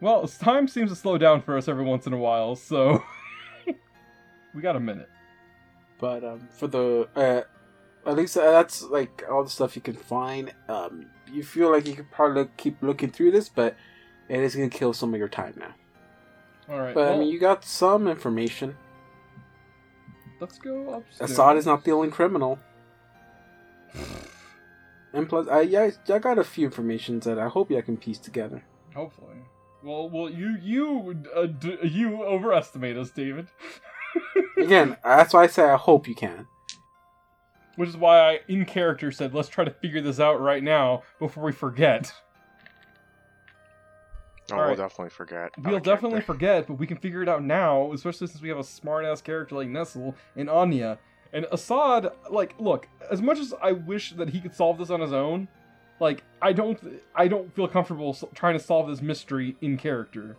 Well, 0.00 0.28
time 0.28 0.68
seems 0.68 0.90
to 0.90 0.96
slow 0.96 1.16
down 1.16 1.42
for 1.42 1.56
us 1.56 1.68
every 1.68 1.84
once 1.84 2.06
in 2.06 2.12
a 2.12 2.18
while, 2.18 2.54
so 2.54 3.02
we 4.54 4.60
got 4.60 4.76
a 4.76 4.80
minute. 4.80 5.08
But 5.98 6.22
um, 6.22 6.48
for 6.50 6.66
the 6.66 7.08
uh, 7.16 7.42
at 8.06 8.14
least 8.16 8.36
uh, 8.36 8.50
that's 8.50 8.82
like 8.82 9.24
all 9.30 9.42
the 9.44 9.50
stuff 9.50 9.76
you 9.76 9.82
can 9.82 9.96
find. 9.96 10.52
Um, 10.68 11.06
you 11.32 11.42
feel 11.42 11.70
like 11.70 11.86
you 11.86 11.94
could 11.94 12.10
probably 12.10 12.42
look, 12.42 12.56
keep 12.56 12.82
looking 12.82 13.10
through 13.10 13.32
this, 13.32 13.48
but 13.48 13.76
it 14.28 14.40
is 14.40 14.54
gonna 14.54 14.68
kill 14.68 14.92
some 14.92 15.12
of 15.12 15.18
your 15.18 15.28
time 15.28 15.54
now. 15.58 15.74
All 16.68 16.80
right, 16.80 16.94
But 16.94 17.12
I 17.12 17.18
mean, 17.18 17.28
you 17.28 17.38
got 17.38 17.64
some 17.64 18.08
information. 18.08 18.76
let's 20.40 20.58
go 20.58 20.94
upstairs. 20.94 21.30
Assad 21.30 21.56
is 21.56 21.66
not 21.66 21.84
the 21.84 21.92
only 21.92 22.10
criminal. 22.10 22.58
And 25.12 25.26
plus, 25.28 25.48
I 25.48 25.62
yeah, 25.62 25.90
I 26.12 26.18
got 26.18 26.38
a 26.38 26.44
few 26.44 26.66
informations 26.66 27.24
that 27.24 27.38
I 27.38 27.48
hope 27.48 27.72
I 27.72 27.80
can 27.80 27.96
piece 27.96 28.18
together. 28.18 28.62
Hopefully. 28.94 29.36
Well, 29.82 30.10
well, 30.10 30.28
you 30.28 30.56
you 30.60 31.24
uh, 31.34 31.46
d- 31.46 31.78
you 31.84 32.22
overestimate 32.22 32.98
us, 32.98 33.10
David. 33.12 33.46
Again, 34.58 34.96
that's 35.02 35.32
why 35.32 35.44
I 35.44 35.46
say 35.46 35.64
I 35.70 35.76
hope 35.76 36.06
you 36.06 36.14
can. 36.14 36.48
Which 37.76 37.90
is 37.90 37.96
why 37.96 38.18
I, 38.18 38.40
in 38.48 38.64
character, 38.64 39.12
said 39.12 39.34
let's 39.34 39.48
try 39.48 39.64
to 39.64 39.70
figure 39.70 40.00
this 40.00 40.18
out 40.18 40.40
right 40.40 40.62
now 40.62 41.02
before 41.18 41.44
we 41.44 41.52
forget. 41.52 42.12
Oh, 44.52 44.56
we'll 44.56 44.76
definitely 44.76 45.10
forget. 45.10 45.50
We'll 45.58 45.80
definitely 45.80 46.20
forget, 46.20 46.66
but 46.66 46.74
we 46.74 46.86
can 46.86 46.96
figure 46.96 47.22
it 47.22 47.28
out 47.28 47.42
now, 47.42 47.92
especially 47.92 48.28
since 48.28 48.40
we 48.40 48.48
have 48.48 48.58
a 48.58 48.64
smart 48.64 49.04
ass 49.04 49.20
character 49.20 49.56
like 49.56 49.68
Nestle 49.68 50.14
and 50.36 50.48
Anya. 50.48 50.98
And 51.32 51.46
Assad, 51.50 52.12
like, 52.30 52.54
look, 52.58 52.86
as 53.10 53.20
much 53.20 53.38
as 53.38 53.52
I 53.60 53.72
wish 53.72 54.12
that 54.12 54.30
he 54.30 54.40
could 54.40 54.54
solve 54.54 54.78
this 54.78 54.90
on 54.90 55.00
his 55.00 55.12
own, 55.12 55.48
like, 55.98 56.22
I 56.40 56.52
don't, 56.52 56.78
I 57.14 57.26
don't 57.26 57.52
feel 57.54 57.66
comfortable 57.66 58.16
trying 58.34 58.56
to 58.56 58.62
solve 58.62 58.88
this 58.88 59.02
mystery 59.02 59.56
in 59.60 59.76
character. 59.76 60.36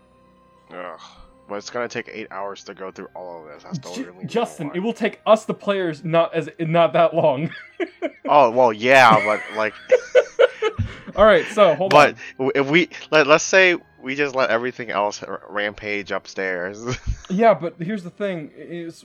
Ugh. 0.74 1.00
But 1.48 1.56
it's 1.56 1.70
gonna 1.70 1.88
take 1.88 2.10
eight 2.12 2.28
hours 2.32 2.64
to 2.66 2.74
go 2.74 2.92
through 2.92 3.10
all 3.16 3.42
of 3.44 3.48
this. 3.48 3.64
That's 3.64 3.80
the 3.80 4.04
J- 4.04 4.10
only 4.10 4.26
Justin, 4.26 4.72
it 4.76 4.80
will 4.80 4.94
take 4.94 5.22
us, 5.26 5.46
the 5.46 5.54
players, 5.54 6.04
not 6.04 6.34
as 6.34 6.50
not 6.60 6.94
that 6.94 7.14
long. 7.14 7.52
Oh 8.30 8.50
well, 8.52 8.74
yeah, 8.74 9.24
but 9.24 9.42
like, 9.56 9.74
All 11.16 11.26
right, 11.26 11.46
so 11.48 11.74
hold 11.76 11.92
but 11.92 12.10
on. 12.10 12.16
But 12.38 12.58
if 12.58 12.70
we 12.70 12.90
let 13.10 13.26
let's 13.26 13.44
say 13.44 13.78
we 14.02 14.16
just 14.16 14.36
let 14.36 14.50
everything 14.50 14.92
else 14.92 15.24
r- 15.24 15.42
rampage 15.50 16.12
upstairs. 16.12 16.84
Yeah, 17.30 17.54
but 17.54 17.76
here's 17.80 18.04
the 18.04 18.10
thing: 18.10 18.52
is 18.56 19.04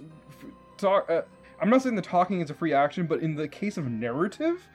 talk. 0.76 1.10
Uh, 1.10 1.22
I'm 1.60 1.70
not 1.70 1.82
saying 1.82 1.96
the 1.96 2.02
talking 2.02 2.40
is 2.40 2.50
a 2.50 2.54
free 2.54 2.72
action, 2.72 3.06
but 3.06 3.20
in 3.20 3.34
the 3.34 3.48
case 3.48 3.76
of 3.76 3.88
narrative, 3.90 4.66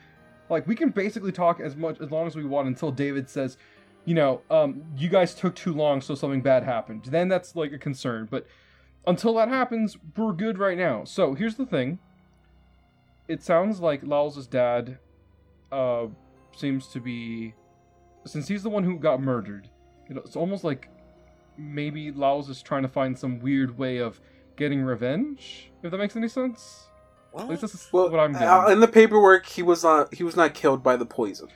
like 0.50 0.66
we 0.66 0.74
can 0.74 0.90
basically 0.90 1.32
talk 1.32 1.60
as 1.60 1.76
much 1.76 2.00
as 2.00 2.10
long 2.10 2.26
as 2.26 2.36
we 2.36 2.44
want 2.44 2.68
until 2.68 2.90
David 2.90 3.28
says, 3.30 3.56
you 4.04 4.14
know, 4.14 4.40
um, 4.50 4.82
you 4.96 5.08
guys 5.08 5.34
took 5.34 5.54
too 5.54 5.72
long, 5.74 6.00
so 6.00 6.14
something 6.14 6.40
bad 6.40 6.64
happened. 6.64 7.04
Then 7.06 7.28
that's 7.28 7.54
like 7.54 7.72
a 7.72 7.78
concern. 7.78 8.26
But 8.30 8.46
until 9.06 9.34
that 9.34 9.48
happens, 9.48 9.96
we're 10.16 10.32
good 10.32 10.58
right 10.58 10.78
now. 10.78 11.04
So 11.04 11.34
here's 11.34 11.56
the 11.56 11.66
thing: 11.66 11.98
it 13.28 13.42
sounds 13.42 13.80
like 13.80 14.02
Laos' 14.02 14.46
dad 14.46 14.98
uh, 15.70 16.06
seems 16.56 16.88
to 16.88 17.00
be, 17.00 17.54
since 18.24 18.48
he's 18.48 18.62
the 18.62 18.70
one 18.70 18.84
who 18.84 18.98
got 18.98 19.20
murdered. 19.20 19.68
You 20.08 20.14
know, 20.14 20.22
it's 20.24 20.36
almost 20.36 20.64
like 20.64 20.88
maybe 21.58 22.10
Laos 22.10 22.48
is 22.48 22.62
trying 22.62 22.82
to 22.82 22.88
find 22.88 23.18
some 23.18 23.40
weird 23.40 23.76
way 23.76 23.98
of 23.98 24.20
getting 24.56 24.82
revenge. 24.82 25.70
If 25.82 25.90
that 25.90 25.98
makes 25.98 26.16
any 26.16 26.28
sense. 26.28 26.84
At 27.38 27.46
least 27.48 27.60
this 27.60 27.74
is 27.74 27.88
Well, 27.92 28.10
what 28.10 28.18
I'm 28.18 28.32
getting. 28.32 28.48
uh, 28.48 28.66
in 28.68 28.80
the 28.80 28.88
paperwork, 28.88 29.44
he 29.46 29.62
was 29.62 29.84
not 29.84 30.14
he 30.14 30.24
was 30.24 30.34
not 30.34 30.54
killed 30.54 30.82
by 30.82 30.96
the 30.96 31.04
poison. 31.04 31.48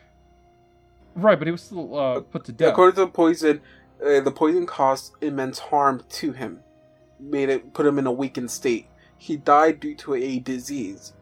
Right, 1.14 1.38
but 1.38 1.46
he 1.46 1.52
was 1.52 1.62
still 1.62 1.98
uh, 1.98 2.20
put 2.20 2.44
to 2.44 2.52
death. 2.52 2.72
According 2.72 2.94
to 2.96 3.00
the 3.02 3.06
poison, 3.08 3.60
uh, 4.04 4.20
the 4.20 4.32
poison 4.32 4.66
caused 4.66 5.14
immense 5.20 5.58
harm 5.58 6.02
to 6.08 6.32
him, 6.32 6.60
made 7.20 7.48
it 7.48 7.74
put 7.74 7.86
him 7.86 7.98
in 7.98 8.06
a 8.06 8.12
weakened 8.12 8.50
state. 8.50 8.88
He 9.16 9.36
died 9.36 9.80
due 9.80 9.94
to 9.96 10.14
a 10.14 10.38
disease, 10.38 11.12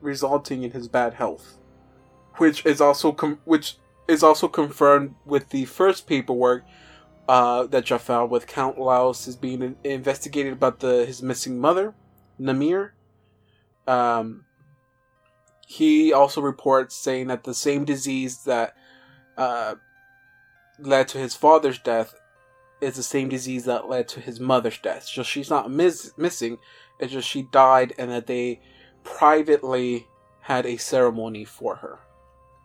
resulting 0.00 0.62
in 0.62 0.70
his 0.70 0.88
bad 0.88 1.14
health, 1.14 1.58
which 2.36 2.64
is 2.64 2.80
also 2.80 3.12
com- 3.12 3.40
which 3.44 3.76
is 4.08 4.22
also 4.22 4.48
confirmed 4.48 5.14
with 5.24 5.50
the 5.50 5.66
first 5.66 6.06
paperwork 6.06 6.64
uh, 7.28 7.66
that 7.66 7.90
you 7.90 7.98
found 7.98 8.30
with 8.30 8.46
Count 8.46 8.78
Laos 8.78 9.28
is 9.28 9.36
being 9.36 9.76
investigated 9.84 10.52
about 10.52 10.80
the 10.80 11.06
his 11.06 11.22
missing 11.22 11.58
mother, 11.60 11.94
Namir. 12.40 12.90
Um, 13.86 14.44
he 15.66 16.12
also 16.12 16.40
reports 16.40 16.96
saying 16.96 17.28
that 17.28 17.44
the 17.44 17.54
same 17.54 17.84
disease 17.84 18.42
that 18.44 18.74
uh, 19.40 19.74
led 20.78 21.08
to 21.08 21.18
his 21.18 21.34
father's 21.34 21.78
death 21.78 22.14
is 22.80 22.96
the 22.96 23.02
same 23.02 23.28
disease 23.28 23.64
that 23.64 23.88
led 23.88 24.06
to 24.08 24.20
his 24.20 24.38
mother's 24.38 24.78
death. 24.78 25.04
So 25.04 25.22
she's 25.22 25.50
not 25.50 25.70
miss- 25.70 26.12
missing. 26.16 26.58
It's 26.98 27.12
just 27.12 27.28
she 27.28 27.42
died, 27.42 27.94
and 27.98 28.10
that 28.10 28.26
they 28.26 28.60
privately 29.02 30.06
had 30.40 30.66
a 30.66 30.76
ceremony 30.76 31.44
for 31.44 31.76
her. 31.76 31.98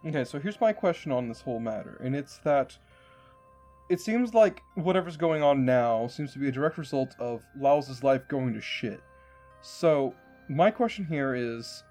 Okay, 0.05 0.23
so 0.23 0.39
here's 0.39 0.61
my 0.61 0.73
question 0.73 1.11
on 1.11 1.27
this 1.27 1.41
whole 1.41 1.59
matter, 1.59 1.99
and 2.03 2.15
it's 2.15 2.37
that 2.39 2.77
it 3.89 4.01
seems 4.01 4.33
like 4.33 4.61
whatever's 4.75 5.17
going 5.17 5.43
on 5.43 5.65
now 5.65 6.07
seems 6.07 6.33
to 6.33 6.39
be 6.39 6.47
a 6.47 6.51
direct 6.51 6.77
result 6.77 7.15
of 7.19 7.43
Laos' 7.57 8.03
life 8.03 8.27
going 8.27 8.53
to 8.53 8.61
shit. 8.61 9.01
So 9.61 10.13
my 10.49 10.71
question 10.71 11.05
here 11.05 11.35
is, 11.35 11.83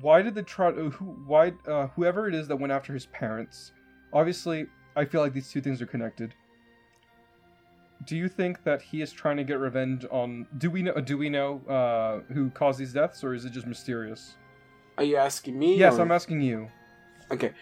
why 0.00 0.22
did 0.22 0.34
they 0.34 0.42
try? 0.42 0.72
Who? 0.72 1.04
Why? 1.26 1.52
Uh, 1.66 1.88
whoever 1.88 2.28
it 2.28 2.34
is 2.34 2.48
that 2.48 2.56
went 2.56 2.72
after 2.72 2.92
his 2.92 3.06
parents. 3.06 3.72
Obviously, 4.12 4.66
I 4.96 5.04
feel 5.04 5.20
like 5.20 5.32
these 5.32 5.50
two 5.50 5.60
things 5.60 5.80
are 5.80 5.86
connected. 5.86 6.34
Do 8.04 8.16
you 8.16 8.28
think 8.28 8.64
that 8.64 8.82
he 8.82 9.00
is 9.00 9.12
trying 9.12 9.36
to 9.36 9.44
get 9.44 9.58
revenge 9.60 10.04
on? 10.10 10.46
Do 10.58 10.70
we 10.70 10.82
know? 10.82 10.94
Do 10.94 11.16
we 11.16 11.28
know 11.30 11.60
uh, 11.68 12.32
who 12.32 12.50
caused 12.50 12.78
these 12.78 12.92
deaths, 12.92 13.22
or 13.22 13.32
is 13.34 13.44
it 13.44 13.52
just 13.52 13.66
mysterious? 13.66 14.34
Are 14.98 15.04
you 15.04 15.16
asking 15.16 15.58
me? 15.58 15.76
Yes, 15.78 15.94
or- 15.98 16.02
I'm 16.02 16.10
asking 16.12 16.40
you. 16.42 16.68
Okay. 17.30 17.52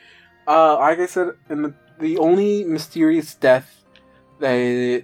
Uh, 0.48 0.78
like 0.78 0.98
I 0.98 1.06
said, 1.06 1.32
in 1.50 1.62
the, 1.62 1.74
the 2.00 2.16
only 2.18 2.64
mysterious 2.64 3.34
death 3.34 3.84
that 4.40 4.54
is, 4.54 5.02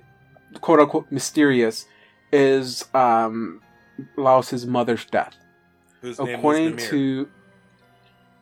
quote 0.60 0.80
unquote 0.80 1.12
mysterious 1.12 1.86
is 2.32 2.84
um 2.94 3.60
Laos's 4.16 4.66
mother's 4.66 5.04
death. 5.04 5.36
Whose 6.00 6.18
name 6.18 6.38
according 6.38 6.76
was 6.76 6.88
to 6.88 7.28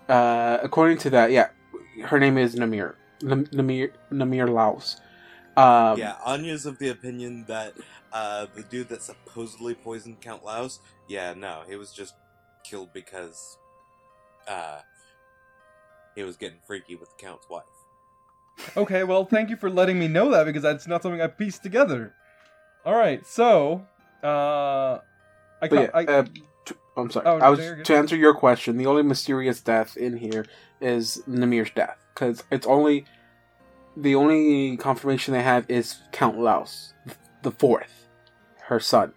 uh 0.09 0.59
according 0.63 0.99
to 0.99 1.11
that, 1.11 1.33
yeah, 1.33 1.49
her 2.03 2.19
name 2.19 2.39
is 2.39 2.55
Namir. 2.57 2.95
Nam- 3.23 3.47
Namir 3.47 3.93
Namir 4.13 4.49
Laos. 4.53 4.97
Um, 5.57 5.99
yeah, 5.99 6.17
Anya's 6.25 6.67
of 6.67 6.79
the 6.79 6.89
opinion 6.89 7.45
that 7.47 7.75
uh, 8.13 8.47
the 8.55 8.63
dude 8.63 8.89
that 8.89 9.03
supposedly 9.03 9.75
poisoned 9.75 10.21
Count 10.21 10.45
Laos, 10.45 10.81
yeah, 11.09 11.33
no, 11.35 11.63
he 11.69 11.77
was 11.77 11.93
just 11.93 12.15
killed 12.65 12.93
because 12.93 13.57
uh, 14.49 14.81
he 16.17 16.23
was 16.25 16.37
getting 16.37 16.59
freaky 16.67 16.97
with 16.97 17.11
the 17.17 17.23
count's 17.25 17.49
wife. 17.49 17.65
Okay, 18.77 19.05
well, 19.05 19.25
thank 19.25 19.51
you 19.51 19.57
for 19.57 19.71
letting 19.71 19.99
me 19.99 20.09
know 20.09 20.31
that 20.31 20.45
because 20.45 20.63
that's 20.63 20.87
not 20.87 21.03
something 21.03 21.21
I 21.21 21.27
pieced 21.29 21.63
together. 21.63 22.15
All 22.85 22.97
right, 22.97 23.25
so 23.27 23.87
uh, 24.23 24.99
I, 25.63 25.69
But 25.69 25.71
ca- 25.71 25.81
yeah, 25.83 25.91
I 25.95 26.05
uh, 26.05 26.23
t- 26.25 26.43
I'm 26.97 27.11
sorry. 27.11 27.27
Oh, 27.27 27.39
I 27.39 27.51
was 27.51 27.59
to 27.59 27.97
answer 27.97 28.17
your 28.17 28.35
question. 28.35 28.77
The 28.77 28.87
only 28.87 29.03
mysterious 29.03 29.61
death 29.61 29.97
in 29.97 30.17
here 30.17 30.47
is 30.81 31.23
Namir's 31.27 31.71
death 31.71 31.99
because 32.15 32.45
it's 32.51 32.67
only 32.67 33.07
the 33.97 34.15
only 34.15 34.77
confirmation 34.77 35.35
they 35.35 35.43
have 35.43 35.69
is 35.69 35.99
Count 36.13 36.39
Laos, 36.39 36.95
the 37.43 37.51
fourth, 37.51 38.09
her 38.65 38.81
son. 38.81 39.13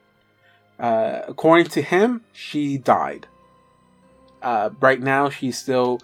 Uh, 0.80 1.22
according 1.28 1.66
to 1.68 1.82
him, 1.82 2.24
she 2.32 2.78
died. 2.78 3.28
Uh, 4.42 4.70
right 4.80 5.02
now, 5.02 5.30
she's 5.30 5.58
still 5.58 6.00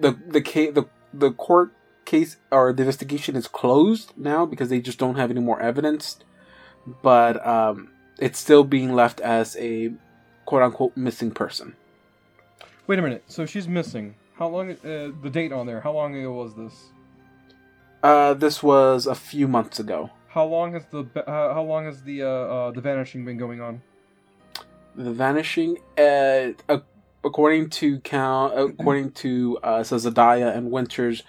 the 0.00 0.18
the 0.28 0.40
case 0.40 0.74
the 0.74 0.84
the 1.12 1.32
court 1.32 1.72
case 2.04 2.36
or 2.50 2.72
the 2.72 2.82
investigation 2.82 3.36
is 3.36 3.48
closed 3.48 4.12
now 4.16 4.44
because 4.44 4.68
they 4.68 4.80
just 4.80 4.98
don't 4.98 5.16
have 5.16 5.30
any 5.30 5.40
more 5.40 5.60
evidence. 5.60 6.18
But 7.02 7.44
um, 7.46 7.90
it's 8.18 8.38
still 8.38 8.64
being 8.64 8.92
left 8.92 9.20
as 9.20 9.56
a 9.56 9.92
quote 10.44 10.62
unquote 10.62 10.96
missing 10.96 11.30
person. 11.30 11.74
wait 12.86 12.98
a 12.98 13.02
minute. 13.02 13.24
So 13.26 13.46
she's 13.46 13.68
missing. 13.68 14.14
How 14.38 14.48
long? 14.48 14.70
Uh, 14.72 15.12
the 15.22 15.30
date 15.30 15.52
on 15.52 15.66
there. 15.66 15.80
How 15.80 15.92
long 15.92 16.14
ago 16.16 16.32
was 16.32 16.54
this? 16.54 16.74
Uh, 18.02 18.34
this 18.34 18.62
was 18.62 19.06
a 19.06 19.14
few 19.14 19.48
months 19.48 19.78
ago. 19.80 20.10
How 20.28 20.44
long 20.44 20.72
has 20.72 20.84
the 20.86 21.06
uh, 21.26 21.54
how 21.54 21.62
long 21.62 21.84
has 21.86 22.02
the 22.02 22.22
uh, 22.22 22.28
uh, 22.28 22.70
the 22.72 22.80
vanishing 22.80 23.24
been 23.24 23.38
going 23.38 23.60
on? 23.60 23.80
The 24.96 25.12
vanishing, 25.12 25.78
uh, 25.98 26.52
according 27.24 27.70
to 27.70 27.98
count, 28.00 28.52
according 28.56 29.12
to 29.12 29.58
uh, 29.62 29.80
Zadiah 29.80 30.56
and 30.56 30.70
Winters, 30.70 31.22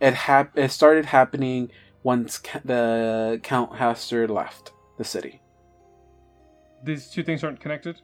it 0.00 0.14
hap- 0.14 0.56
it 0.56 0.70
started 0.70 1.06
happening 1.06 1.70
once 2.02 2.38
ca- 2.38 2.60
the 2.64 3.40
Count 3.42 3.72
Haster 3.72 4.28
left 4.28 4.72
the 4.98 5.04
city. 5.04 5.40
These 6.82 7.08
two 7.10 7.22
things 7.22 7.42
aren't 7.44 7.60
connected. 7.60 8.00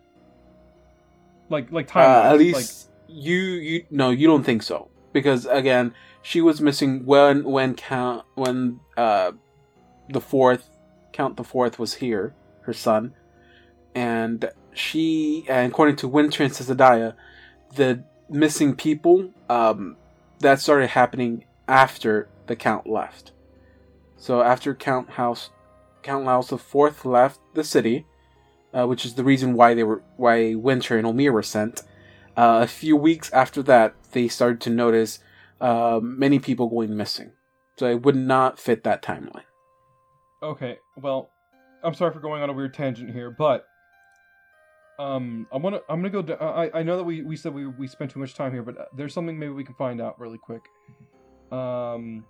Like 1.50 1.70
like 1.72 1.88
Uh, 1.94 2.22
time. 2.22 2.32
at 2.32 2.38
least 2.38 2.90
you 3.08 3.34
you 3.34 3.84
no 3.90 4.10
you 4.10 4.26
don't 4.26 4.44
think 4.44 4.62
so 4.62 4.88
because 5.12 5.44
again 5.46 5.92
she 6.22 6.40
was 6.40 6.60
missing 6.60 7.04
when 7.04 7.42
when 7.44 7.74
count 7.74 8.24
when 8.36 8.78
uh 8.96 9.32
the 10.08 10.20
fourth 10.20 10.70
count 11.12 11.36
the 11.36 11.44
fourth 11.44 11.78
was 11.78 11.94
here 11.94 12.34
her 12.62 12.72
son 12.72 13.12
and 13.96 14.48
she 14.72 15.44
and 15.48 15.72
according 15.72 15.96
to 15.96 16.06
winter 16.06 16.44
and 16.44 16.52
Zadiah, 16.52 17.14
the 17.74 18.04
missing 18.28 18.76
people 18.76 19.32
um 19.48 19.96
that 20.38 20.60
started 20.60 20.90
happening 20.90 21.44
after 21.66 22.28
the 22.46 22.54
count 22.54 22.86
left 22.88 23.32
so 24.16 24.42
after 24.42 24.72
count 24.74 25.10
house 25.10 25.50
count 26.02 26.24
Laos 26.24 26.48
the 26.48 26.58
fourth 26.58 27.04
left 27.04 27.40
the 27.54 27.64
city 27.64 28.06
uh, 28.72 28.86
which 28.86 29.04
is 29.04 29.14
the 29.14 29.24
reason 29.24 29.54
why 29.54 29.74
they 29.74 29.84
were 29.84 30.02
why 30.16 30.54
winter 30.54 30.98
and 30.98 31.06
omir 31.06 31.32
were 31.32 31.42
sent 31.42 31.82
uh, 32.36 32.60
a 32.62 32.66
few 32.66 32.96
weeks 32.96 33.30
after 33.32 33.62
that, 33.64 33.94
they 34.12 34.28
started 34.28 34.60
to 34.62 34.70
notice 34.70 35.18
uh, 35.60 36.00
many 36.02 36.38
people 36.38 36.68
going 36.68 36.96
missing. 36.96 37.32
So 37.76 37.86
it 37.86 38.02
would 38.02 38.16
not 38.16 38.58
fit 38.58 38.84
that 38.84 39.02
timeline. 39.02 39.44
Okay, 40.42 40.78
well, 40.96 41.30
I'm 41.82 41.94
sorry 41.94 42.12
for 42.12 42.20
going 42.20 42.42
on 42.42 42.48
a 42.48 42.52
weird 42.52 42.72
tangent 42.72 43.12
here, 43.12 43.30
but 43.30 43.66
um, 44.98 45.46
I 45.52 45.58
want 45.58 45.76
to. 45.76 45.82
I'm 45.88 46.02
gonna 46.02 46.22
go. 46.22 46.70
i 46.74 46.82
know 46.82 46.96
that 46.96 47.04
we 47.04 47.22
we 47.22 47.36
said 47.36 47.52
we 47.52 47.66
we 47.66 47.86
spent 47.86 48.10
too 48.10 48.20
much 48.20 48.34
time 48.34 48.52
here, 48.52 48.62
but 48.62 48.78
uh, 48.78 48.84
there's 48.96 49.12
something 49.12 49.38
maybe 49.38 49.52
we 49.52 49.64
can 49.64 49.74
find 49.74 50.00
out 50.00 50.18
really 50.18 50.38
quick. 50.38 50.62
Um, 51.52 52.24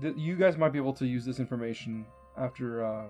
th- 0.00 0.14
you 0.16 0.36
guys 0.36 0.56
might 0.56 0.72
be 0.72 0.78
able 0.78 0.94
to 0.94 1.06
use 1.06 1.24
this 1.24 1.38
information 1.38 2.06
after 2.38 2.84
uh, 2.84 3.04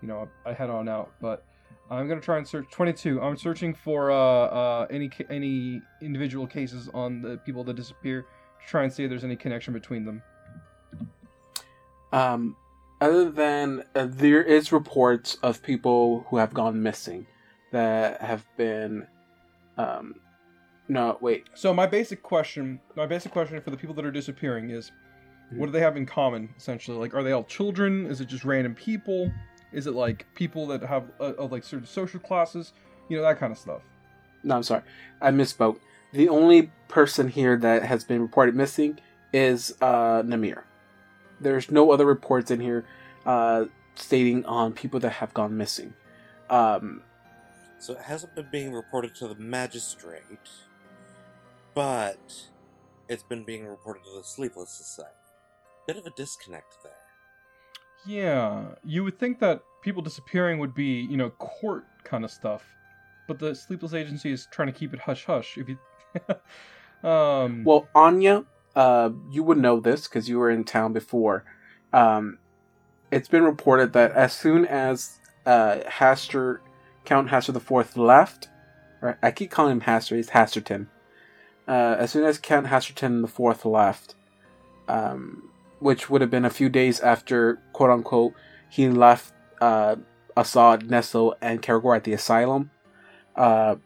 you 0.00 0.08
know, 0.08 0.28
I, 0.44 0.50
I 0.50 0.52
head 0.52 0.70
on 0.70 0.88
out, 0.88 1.12
but. 1.20 1.46
I'm 1.92 2.08
gonna 2.08 2.20
try 2.20 2.38
and 2.38 2.48
search 2.48 2.70
22. 2.70 3.20
I'm 3.20 3.36
searching 3.36 3.74
for 3.74 4.10
uh, 4.10 4.16
uh, 4.16 4.86
any 4.90 5.08
ca- 5.08 5.26
any 5.28 5.82
individual 6.00 6.46
cases 6.46 6.88
on 6.94 7.20
the 7.20 7.36
people 7.38 7.64
that 7.64 7.74
disappear 7.74 8.22
to 8.22 8.66
try 8.66 8.84
and 8.84 8.92
see 8.92 9.04
if 9.04 9.10
there's 9.10 9.24
any 9.24 9.36
connection 9.36 9.74
between 9.74 10.04
them. 10.04 10.22
Um, 12.12 12.56
other 13.00 13.30
than 13.30 13.84
uh, 13.94 14.06
there 14.08 14.42
is 14.42 14.72
reports 14.72 15.36
of 15.42 15.62
people 15.62 16.26
who 16.30 16.38
have 16.38 16.54
gone 16.54 16.82
missing 16.82 17.26
that 17.72 18.20
have 18.22 18.46
been. 18.56 19.06
Um, 19.76 20.14
no, 20.88 21.18
wait. 21.20 21.46
So 21.54 21.72
my 21.74 21.86
basic 21.86 22.22
question, 22.22 22.80
my 22.96 23.06
basic 23.06 23.32
question 23.32 23.60
for 23.60 23.70
the 23.70 23.76
people 23.76 23.94
that 23.94 24.04
are 24.04 24.10
disappearing 24.10 24.70
is, 24.70 24.92
what 25.56 25.66
do 25.66 25.72
they 25.72 25.80
have 25.80 25.96
in 25.96 26.06
common? 26.06 26.48
Essentially, 26.56 26.96
like, 26.96 27.14
are 27.14 27.22
they 27.22 27.32
all 27.32 27.44
children? 27.44 28.06
Is 28.06 28.20
it 28.20 28.28
just 28.28 28.44
random 28.44 28.74
people? 28.74 29.32
Is 29.72 29.86
it 29.86 29.94
like 29.94 30.26
people 30.34 30.66
that 30.68 30.82
have 30.82 31.04
uh, 31.20 31.32
uh, 31.38 31.46
like 31.46 31.64
certain 31.64 31.86
social 31.86 32.20
classes? 32.20 32.72
You 33.08 33.16
know 33.16 33.22
that 33.22 33.38
kind 33.38 33.52
of 33.52 33.58
stuff. 33.58 33.82
No, 34.42 34.56
I'm 34.56 34.62
sorry. 34.62 34.82
I 35.20 35.30
misspoke. 35.30 35.78
The 36.12 36.28
only 36.28 36.70
person 36.88 37.28
here 37.28 37.56
that 37.58 37.82
has 37.84 38.04
been 38.04 38.20
reported 38.20 38.54
missing 38.54 38.98
is 39.32 39.74
uh, 39.80 40.22
Namir. 40.22 40.62
There's 41.40 41.70
no 41.70 41.90
other 41.90 42.04
reports 42.06 42.50
in 42.50 42.60
here 42.60 42.84
uh, 43.24 43.64
stating 43.94 44.44
on 44.44 44.72
people 44.72 45.00
that 45.00 45.10
have 45.10 45.32
gone 45.32 45.56
missing. 45.56 45.94
Um, 46.50 47.02
So 47.78 47.94
it 47.94 48.02
hasn't 48.02 48.34
been 48.34 48.48
being 48.52 48.72
reported 48.72 49.14
to 49.16 49.28
the 49.28 49.34
magistrate, 49.36 50.48
but 51.74 52.34
it's 53.08 53.24
been 53.24 53.44
being 53.44 53.66
reported 53.66 54.04
to 54.04 54.18
the 54.18 54.22
Sleepless 54.24 54.70
Society. 54.70 55.16
Bit 55.86 55.96
of 55.96 56.06
a 56.06 56.10
disconnect 56.10 56.82
there. 56.84 57.01
Yeah, 58.06 58.64
you 58.84 59.04
would 59.04 59.18
think 59.18 59.38
that 59.40 59.62
people 59.82 60.02
disappearing 60.02 60.58
would 60.58 60.74
be, 60.74 61.00
you 61.02 61.16
know, 61.16 61.30
court 61.30 61.84
kind 62.04 62.24
of 62.24 62.30
stuff, 62.30 62.64
but 63.28 63.38
the 63.38 63.54
Sleepless 63.54 63.94
Agency 63.94 64.32
is 64.32 64.46
trying 64.50 64.66
to 64.66 64.72
keep 64.72 64.92
it 64.92 65.00
hush 65.00 65.24
hush. 65.24 65.56
If 65.56 65.68
you, 65.68 65.78
um, 67.08 67.64
well, 67.64 67.88
Anya, 67.94 68.44
uh, 68.74 69.10
you 69.30 69.42
would 69.42 69.58
know 69.58 69.80
this 69.80 70.08
because 70.08 70.28
you 70.28 70.38
were 70.38 70.50
in 70.50 70.64
town 70.64 70.92
before. 70.92 71.44
Um, 71.92 72.38
it's 73.10 73.28
been 73.28 73.44
reported 73.44 73.92
that 73.92 74.12
as 74.12 74.32
soon 74.32 74.64
as 74.66 75.18
uh, 75.46 75.80
Haster, 75.86 76.58
Count 77.04 77.28
Haster 77.28 77.52
the 77.52 77.60
Fourth 77.60 77.96
left, 77.96 78.48
right? 79.00 79.16
I 79.22 79.30
keep 79.30 79.50
calling 79.50 79.72
him 79.72 79.80
Haster. 79.82 80.16
He's 80.16 80.30
Hasterton. 80.30 80.88
Uh, 81.68 81.96
as 81.98 82.10
soon 82.10 82.24
as 82.24 82.38
Count 82.38 82.66
Hasterton 82.66 83.22
the 83.22 83.28
Fourth 83.28 83.64
left, 83.64 84.14
um, 84.88 85.51
which 85.82 86.08
would 86.08 86.20
have 86.20 86.30
been 86.30 86.44
a 86.44 86.50
few 86.50 86.68
days 86.68 87.00
after 87.00 87.58
"quote 87.72 87.90
unquote" 87.90 88.34
he 88.68 88.88
left 88.88 89.32
uh, 89.60 89.96
Assad, 90.36 90.88
Nesso, 90.88 91.34
and 91.40 91.60
Karagor 91.60 91.96
at 91.96 92.04
the 92.04 92.12
asylum. 92.12 92.70
Uh, 93.36 93.76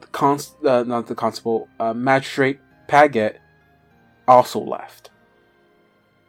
the 0.00 0.06
const- 0.08 0.64
uh, 0.64 0.84
not 0.84 1.06
the 1.06 1.14
constable, 1.14 1.68
uh, 1.78 1.94
magistrate 1.94 2.60
Paget 2.86 3.40
also 4.26 4.60
left. 4.60 5.10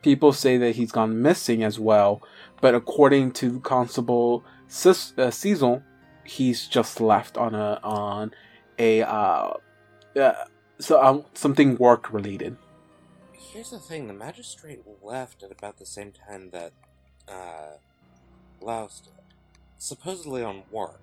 People 0.01 0.31
say 0.31 0.57
that 0.57 0.75
he's 0.75 0.91
gone 0.91 1.21
missing 1.21 1.63
as 1.63 1.79
well, 1.79 2.21
but 2.61 2.73
according 2.73 3.31
to 3.33 3.59
Constable 3.59 4.43
uh, 4.85 5.31
Cecil, 5.31 5.83
he's 6.23 6.67
just 6.67 7.01
left 7.01 7.37
on 7.37 7.53
a 7.53 7.79
on 7.83 8.31
a 8.77 9.01
uh, 9.01 9.53
uh 10.15 10.33
so 10.79 11.03
um, 11.03 11.25
something 11.33 11.75
work 11.75 12.13
related. 12.13 12.55
Here's 13.51 13.71
the 13.71 13.79
thing: 13.79 14.07
the 14.07 14.13
magistrate 14.13 14.81
left 15.01 15.41
at 15.41 15.51
about 15.51 15.77
the 15.77 15.85
same 15.85 16.11
time 16.11 16.51
that 16.51 16.71
uh, 17.27 17.77
Laos 18.61 19.01
did, 19.01 19.13
supposedly 19.79 20.43
on 20.43 20.63
work. 20.71 21.01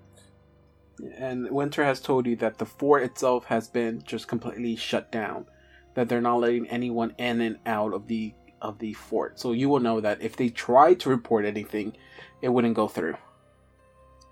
And 1.18 1.50
Winter 1.50 1.84
has 1.84 2.00
told 2.00 2.24
you 2.26 2.36
that 2.36 2.58
the 2.58 2.64
fort 2.64 3.02
itself 3.02 3.46
has 3.46 3.68
been 3.68 4.02
just 4.04 4.28
completely 4.28 4.76
shut 4.76 5.10
down. 5.10 5.46
That 5.94 6.08
they're 6.08 6.20
not 6.20 6.40
letting 6.40 6.68
anyone 6.68 7.14
in 7.18 7.40
and 7.40 7.58
out 7.66 7.92
of 7.92 8.06
the 8.06 8.32
of 8.62 8.78
the 8.78 8.92
fort. 8.94 9.40
So 9.40 9.50
you 9.50 9.68
will 9.68 9.80
know 9.80 10.00
that 10.00 10.22
if 10.22 10.36
they 10.36 10.48
tried 10.48 11.00
to 11.00 11.10
report 11.10 11.44
anything, 11.44 11.96
it 12.42 12.48
wouldn't 12.48 12.74
go 12.74 12.86
through. 12.86 13.16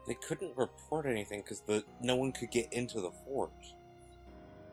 They 0.06 0.14
couldn't 0.14 0.56
report 0.56 1.06
anything 1.06 1.40
because 1.40 1.62
the 1.62 1.84
no 2.00 2.14
one 2.14 2.30
could 2.30 2.52
get 2.52 2.72
into 2.72 3.00
the 3.00 3.10
fort. 3.24 3.50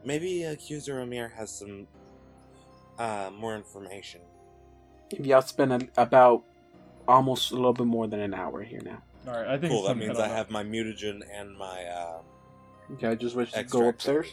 Maybe 0.05 0.43
accuser 0.43 0.99
Amir 0.99 1.29
has 1.29 1.51
some 1.51 1.87
uh, 3.01 3.31
more 3.31 3.55
information. 3.55 4.21
Y'all 5.19 5.41
spent 5.41 5.71
a, 5.71 6.01
about 6.01 6.43
almost 7.07 7.51
a 7.51 7.55
little 7.55 7.73
bit 7.73 7.87
more 7.87 8.07
than 8.07 8.19
an 8.19 8.33
hour 8.33 8.61
here 8.61 8.81
now. 8.85 9.01
all 9.27 9.33
right, 9.33 9.47
I 9.47 9.57
think 9.57 9.71
Cool. 9.71 9.87
That 9.87 9.97
means 9.97 10.19
I 10.19 10.27
have 10.27 10.51
my 10.51 10.63
mutagen 10.63 11.21
and 11.33 11.57
my 11.57 11.83
uh, 11.85 12.21
Okay, 12.93 13.07
I 13.07 13.15
just 13.15 13.35
wish 13.35 13.51
to 13.53 13.59
extra 13.59 13.81
go 13.81 13.89
upstairs. 13.89 14.27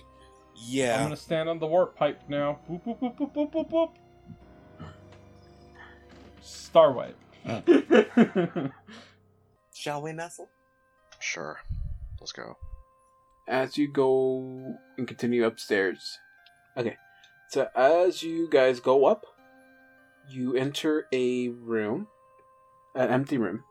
Yeah, 0.54 0.96
I'm 0.96 1.04
gonna 1.04 1.16
stand 1.16 1.48
on 1.48 1.58
the 1.58 1.66
warp 1.66 1.96
pipe 1.96 2.20
now. 2.28 2.58
Boop 2.68 2.84
boop 2.84 3.00
boop 3.00 3.16
boop 3.16 3.32
boop 3.32 3.52
boop 3.52 3.70
boop. 3.70 3.90
Star 6.42 6.92
wipe. 6.92 7.16
Shall 9.74 10.02
we 10.02 10.12
nestle? 10.12 10.48
Sure. 11.20 11.60
Let's 12.20 12.32
go. 12.32 12.56
as 13.46 13.78
you 13.78 13.90
go 13.90 14.76
and 14.98 15.06
continue 15.06 15.44
upstairs. 15.46 16.18
Okay, 16.76 16.96
so 17.48 17.68
as 17.74 18.22
you 18.22 18.46
guys 18.46 18.78
go 18.78 19.06
up, 19.06 19.24
you 20.28 20.54
enter 20.54 21.06
a 21.12 21.48
room, 21.48 22.06
an 22.94 23.08
empty 23.08 23.38
room, 23.38 23.64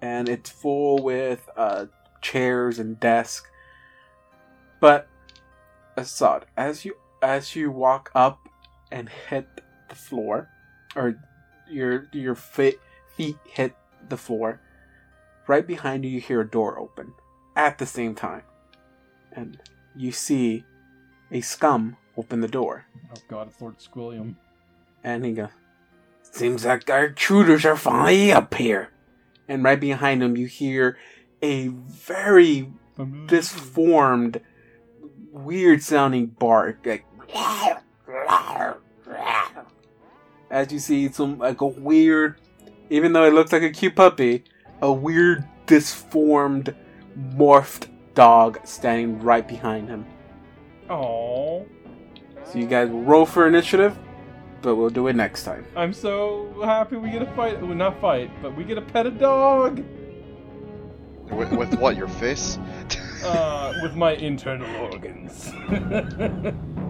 and 0.00 0.28
it's 0.28 0.50
full 0.50 1.00
with 1.00 1.48
uh, 1.56 1.86
chairs 2.20 2.80
and 2.80 2.98
desks. 2.98 3.48
But 4.80 5.08
Assad, 5.96 6.46
as 6.56 6.84
you 6.84 6.96
as 7.22 7.54
you 7.54 7.70
walk 7.70 8.10
up 8.16 8.48
and 8.90 9.08
hit 9.08 9.60
the 9.88 9.94
floor, 9.94 10.48
or 10.96 11.14
your 11.70 12.08
your 12.12 12.34
feet 12.34 12.80
feet 13.16 13.36
hit 13.44 13.76
the 14.08 14.16
floor, 14.16 14.60
right 15.46 15.66
behind 15.66 16.04
you 16.04 16.10
you 16.10 16.20
hear 16.20 16.40
a 16.40 16.50
door 16.50 16.80
open 16.80 17.14
at 17.54 17.78
the 17.78 17.86
same 17.86 18.16
time, 18.16 18.42
and 19.30 19.60
you 19.94 20.10
see 20.10 20.64
a 21.30 21.40
scum 21.40 21.96
open 22.16 22.40
the 22.40 22.48
door, 22.48 22.86
Oh 23.10 23.20
god, 23.28 23.48
it's 23.48 23.60
Lord 23.60 23.78
Squilliam. 23.78 24.36
and 25.04 25.24
he 25.24 25.32
goes, 25.32 25.48
"Seems 26.22 26.64
like 26.64 26.88
our 26.90 27.06
intruders 27.06 27.64
are 27.64 27.76
finally 27.76 28.32
up 28.32 28.54
here." 28.54 28.90
And 29.48 29.62
right 29.64 29.80
behind 29.80 30.22
him 30.22 30.36
you 30.36 30.46
hear 30.46 30.96
a 31.42 31.68
very 31.68 32.70
disformed, 33.26 34.40
weird 35.32 35.82
sounding 35.82 36.26
bark. 36.26 36.86
Like, 36.86 37.04
as 40.50 40.72
you 40.72 40.78
see 40.78 41.08
some 41.10 41.38
like 41.38 41.60
a 41.60 41.66
weird, 41.66 42.36
even 42.90 43.12
though 43.12 43.24
it 43.24 43.32
looks 43.34 43.52
like 43.52 43.62
a 43.62 43.70
cute 43.70 43.96
puppy, 43.96 44.44
a 44.80 44.92
weird 44.92 45.44
disformed, 45.66 46.74
morphed 47.18 47.88
dog 48.14 48.58
standing 48.64 49.20
right 49.20 49.46
behind 49.48 49.88
him. 49.88 50.04
Oh, 50.90 51.66
So 52.44 52.58
you 52.58 52.66
guys 52.66 52.90
will 52.90 53.02
roll 53.02 53.26
for 53.26 53.46
initiative, 53.46 53.96
but 54.60 54.76
we'll 54.76 54.90
do 54.90 55.06
it 55.08 55.16
next 55.16 55.44
time. 55.44 55.66
I'm 55.76 55.92
so 55.92 56.52
happy 56.64 56.96
we 56.96 57.10
get 57.10 57.22
a 57.22 57.34
fight. 57.34 57.60
Well, 57.60 57.74
not 57.74 58.00
fight, 58.00 58.30
but 58.42 58.56
we 58.56 58.64
get 58.64 58.78
a 58.78 58.82
pet 58.82 59.06
a 59.06 59.10
dog. 59.10 59.82
With, 61.30 61.52
with 61.52 61.74
what? 61.78 61.96
Your 61.96 62.08
face? 62.08 62.58
Uh, 63.24 63.72
with 63.82 63.94
my 63.94 64.12
internal 64.12 64.68
organs. 64.92 65.52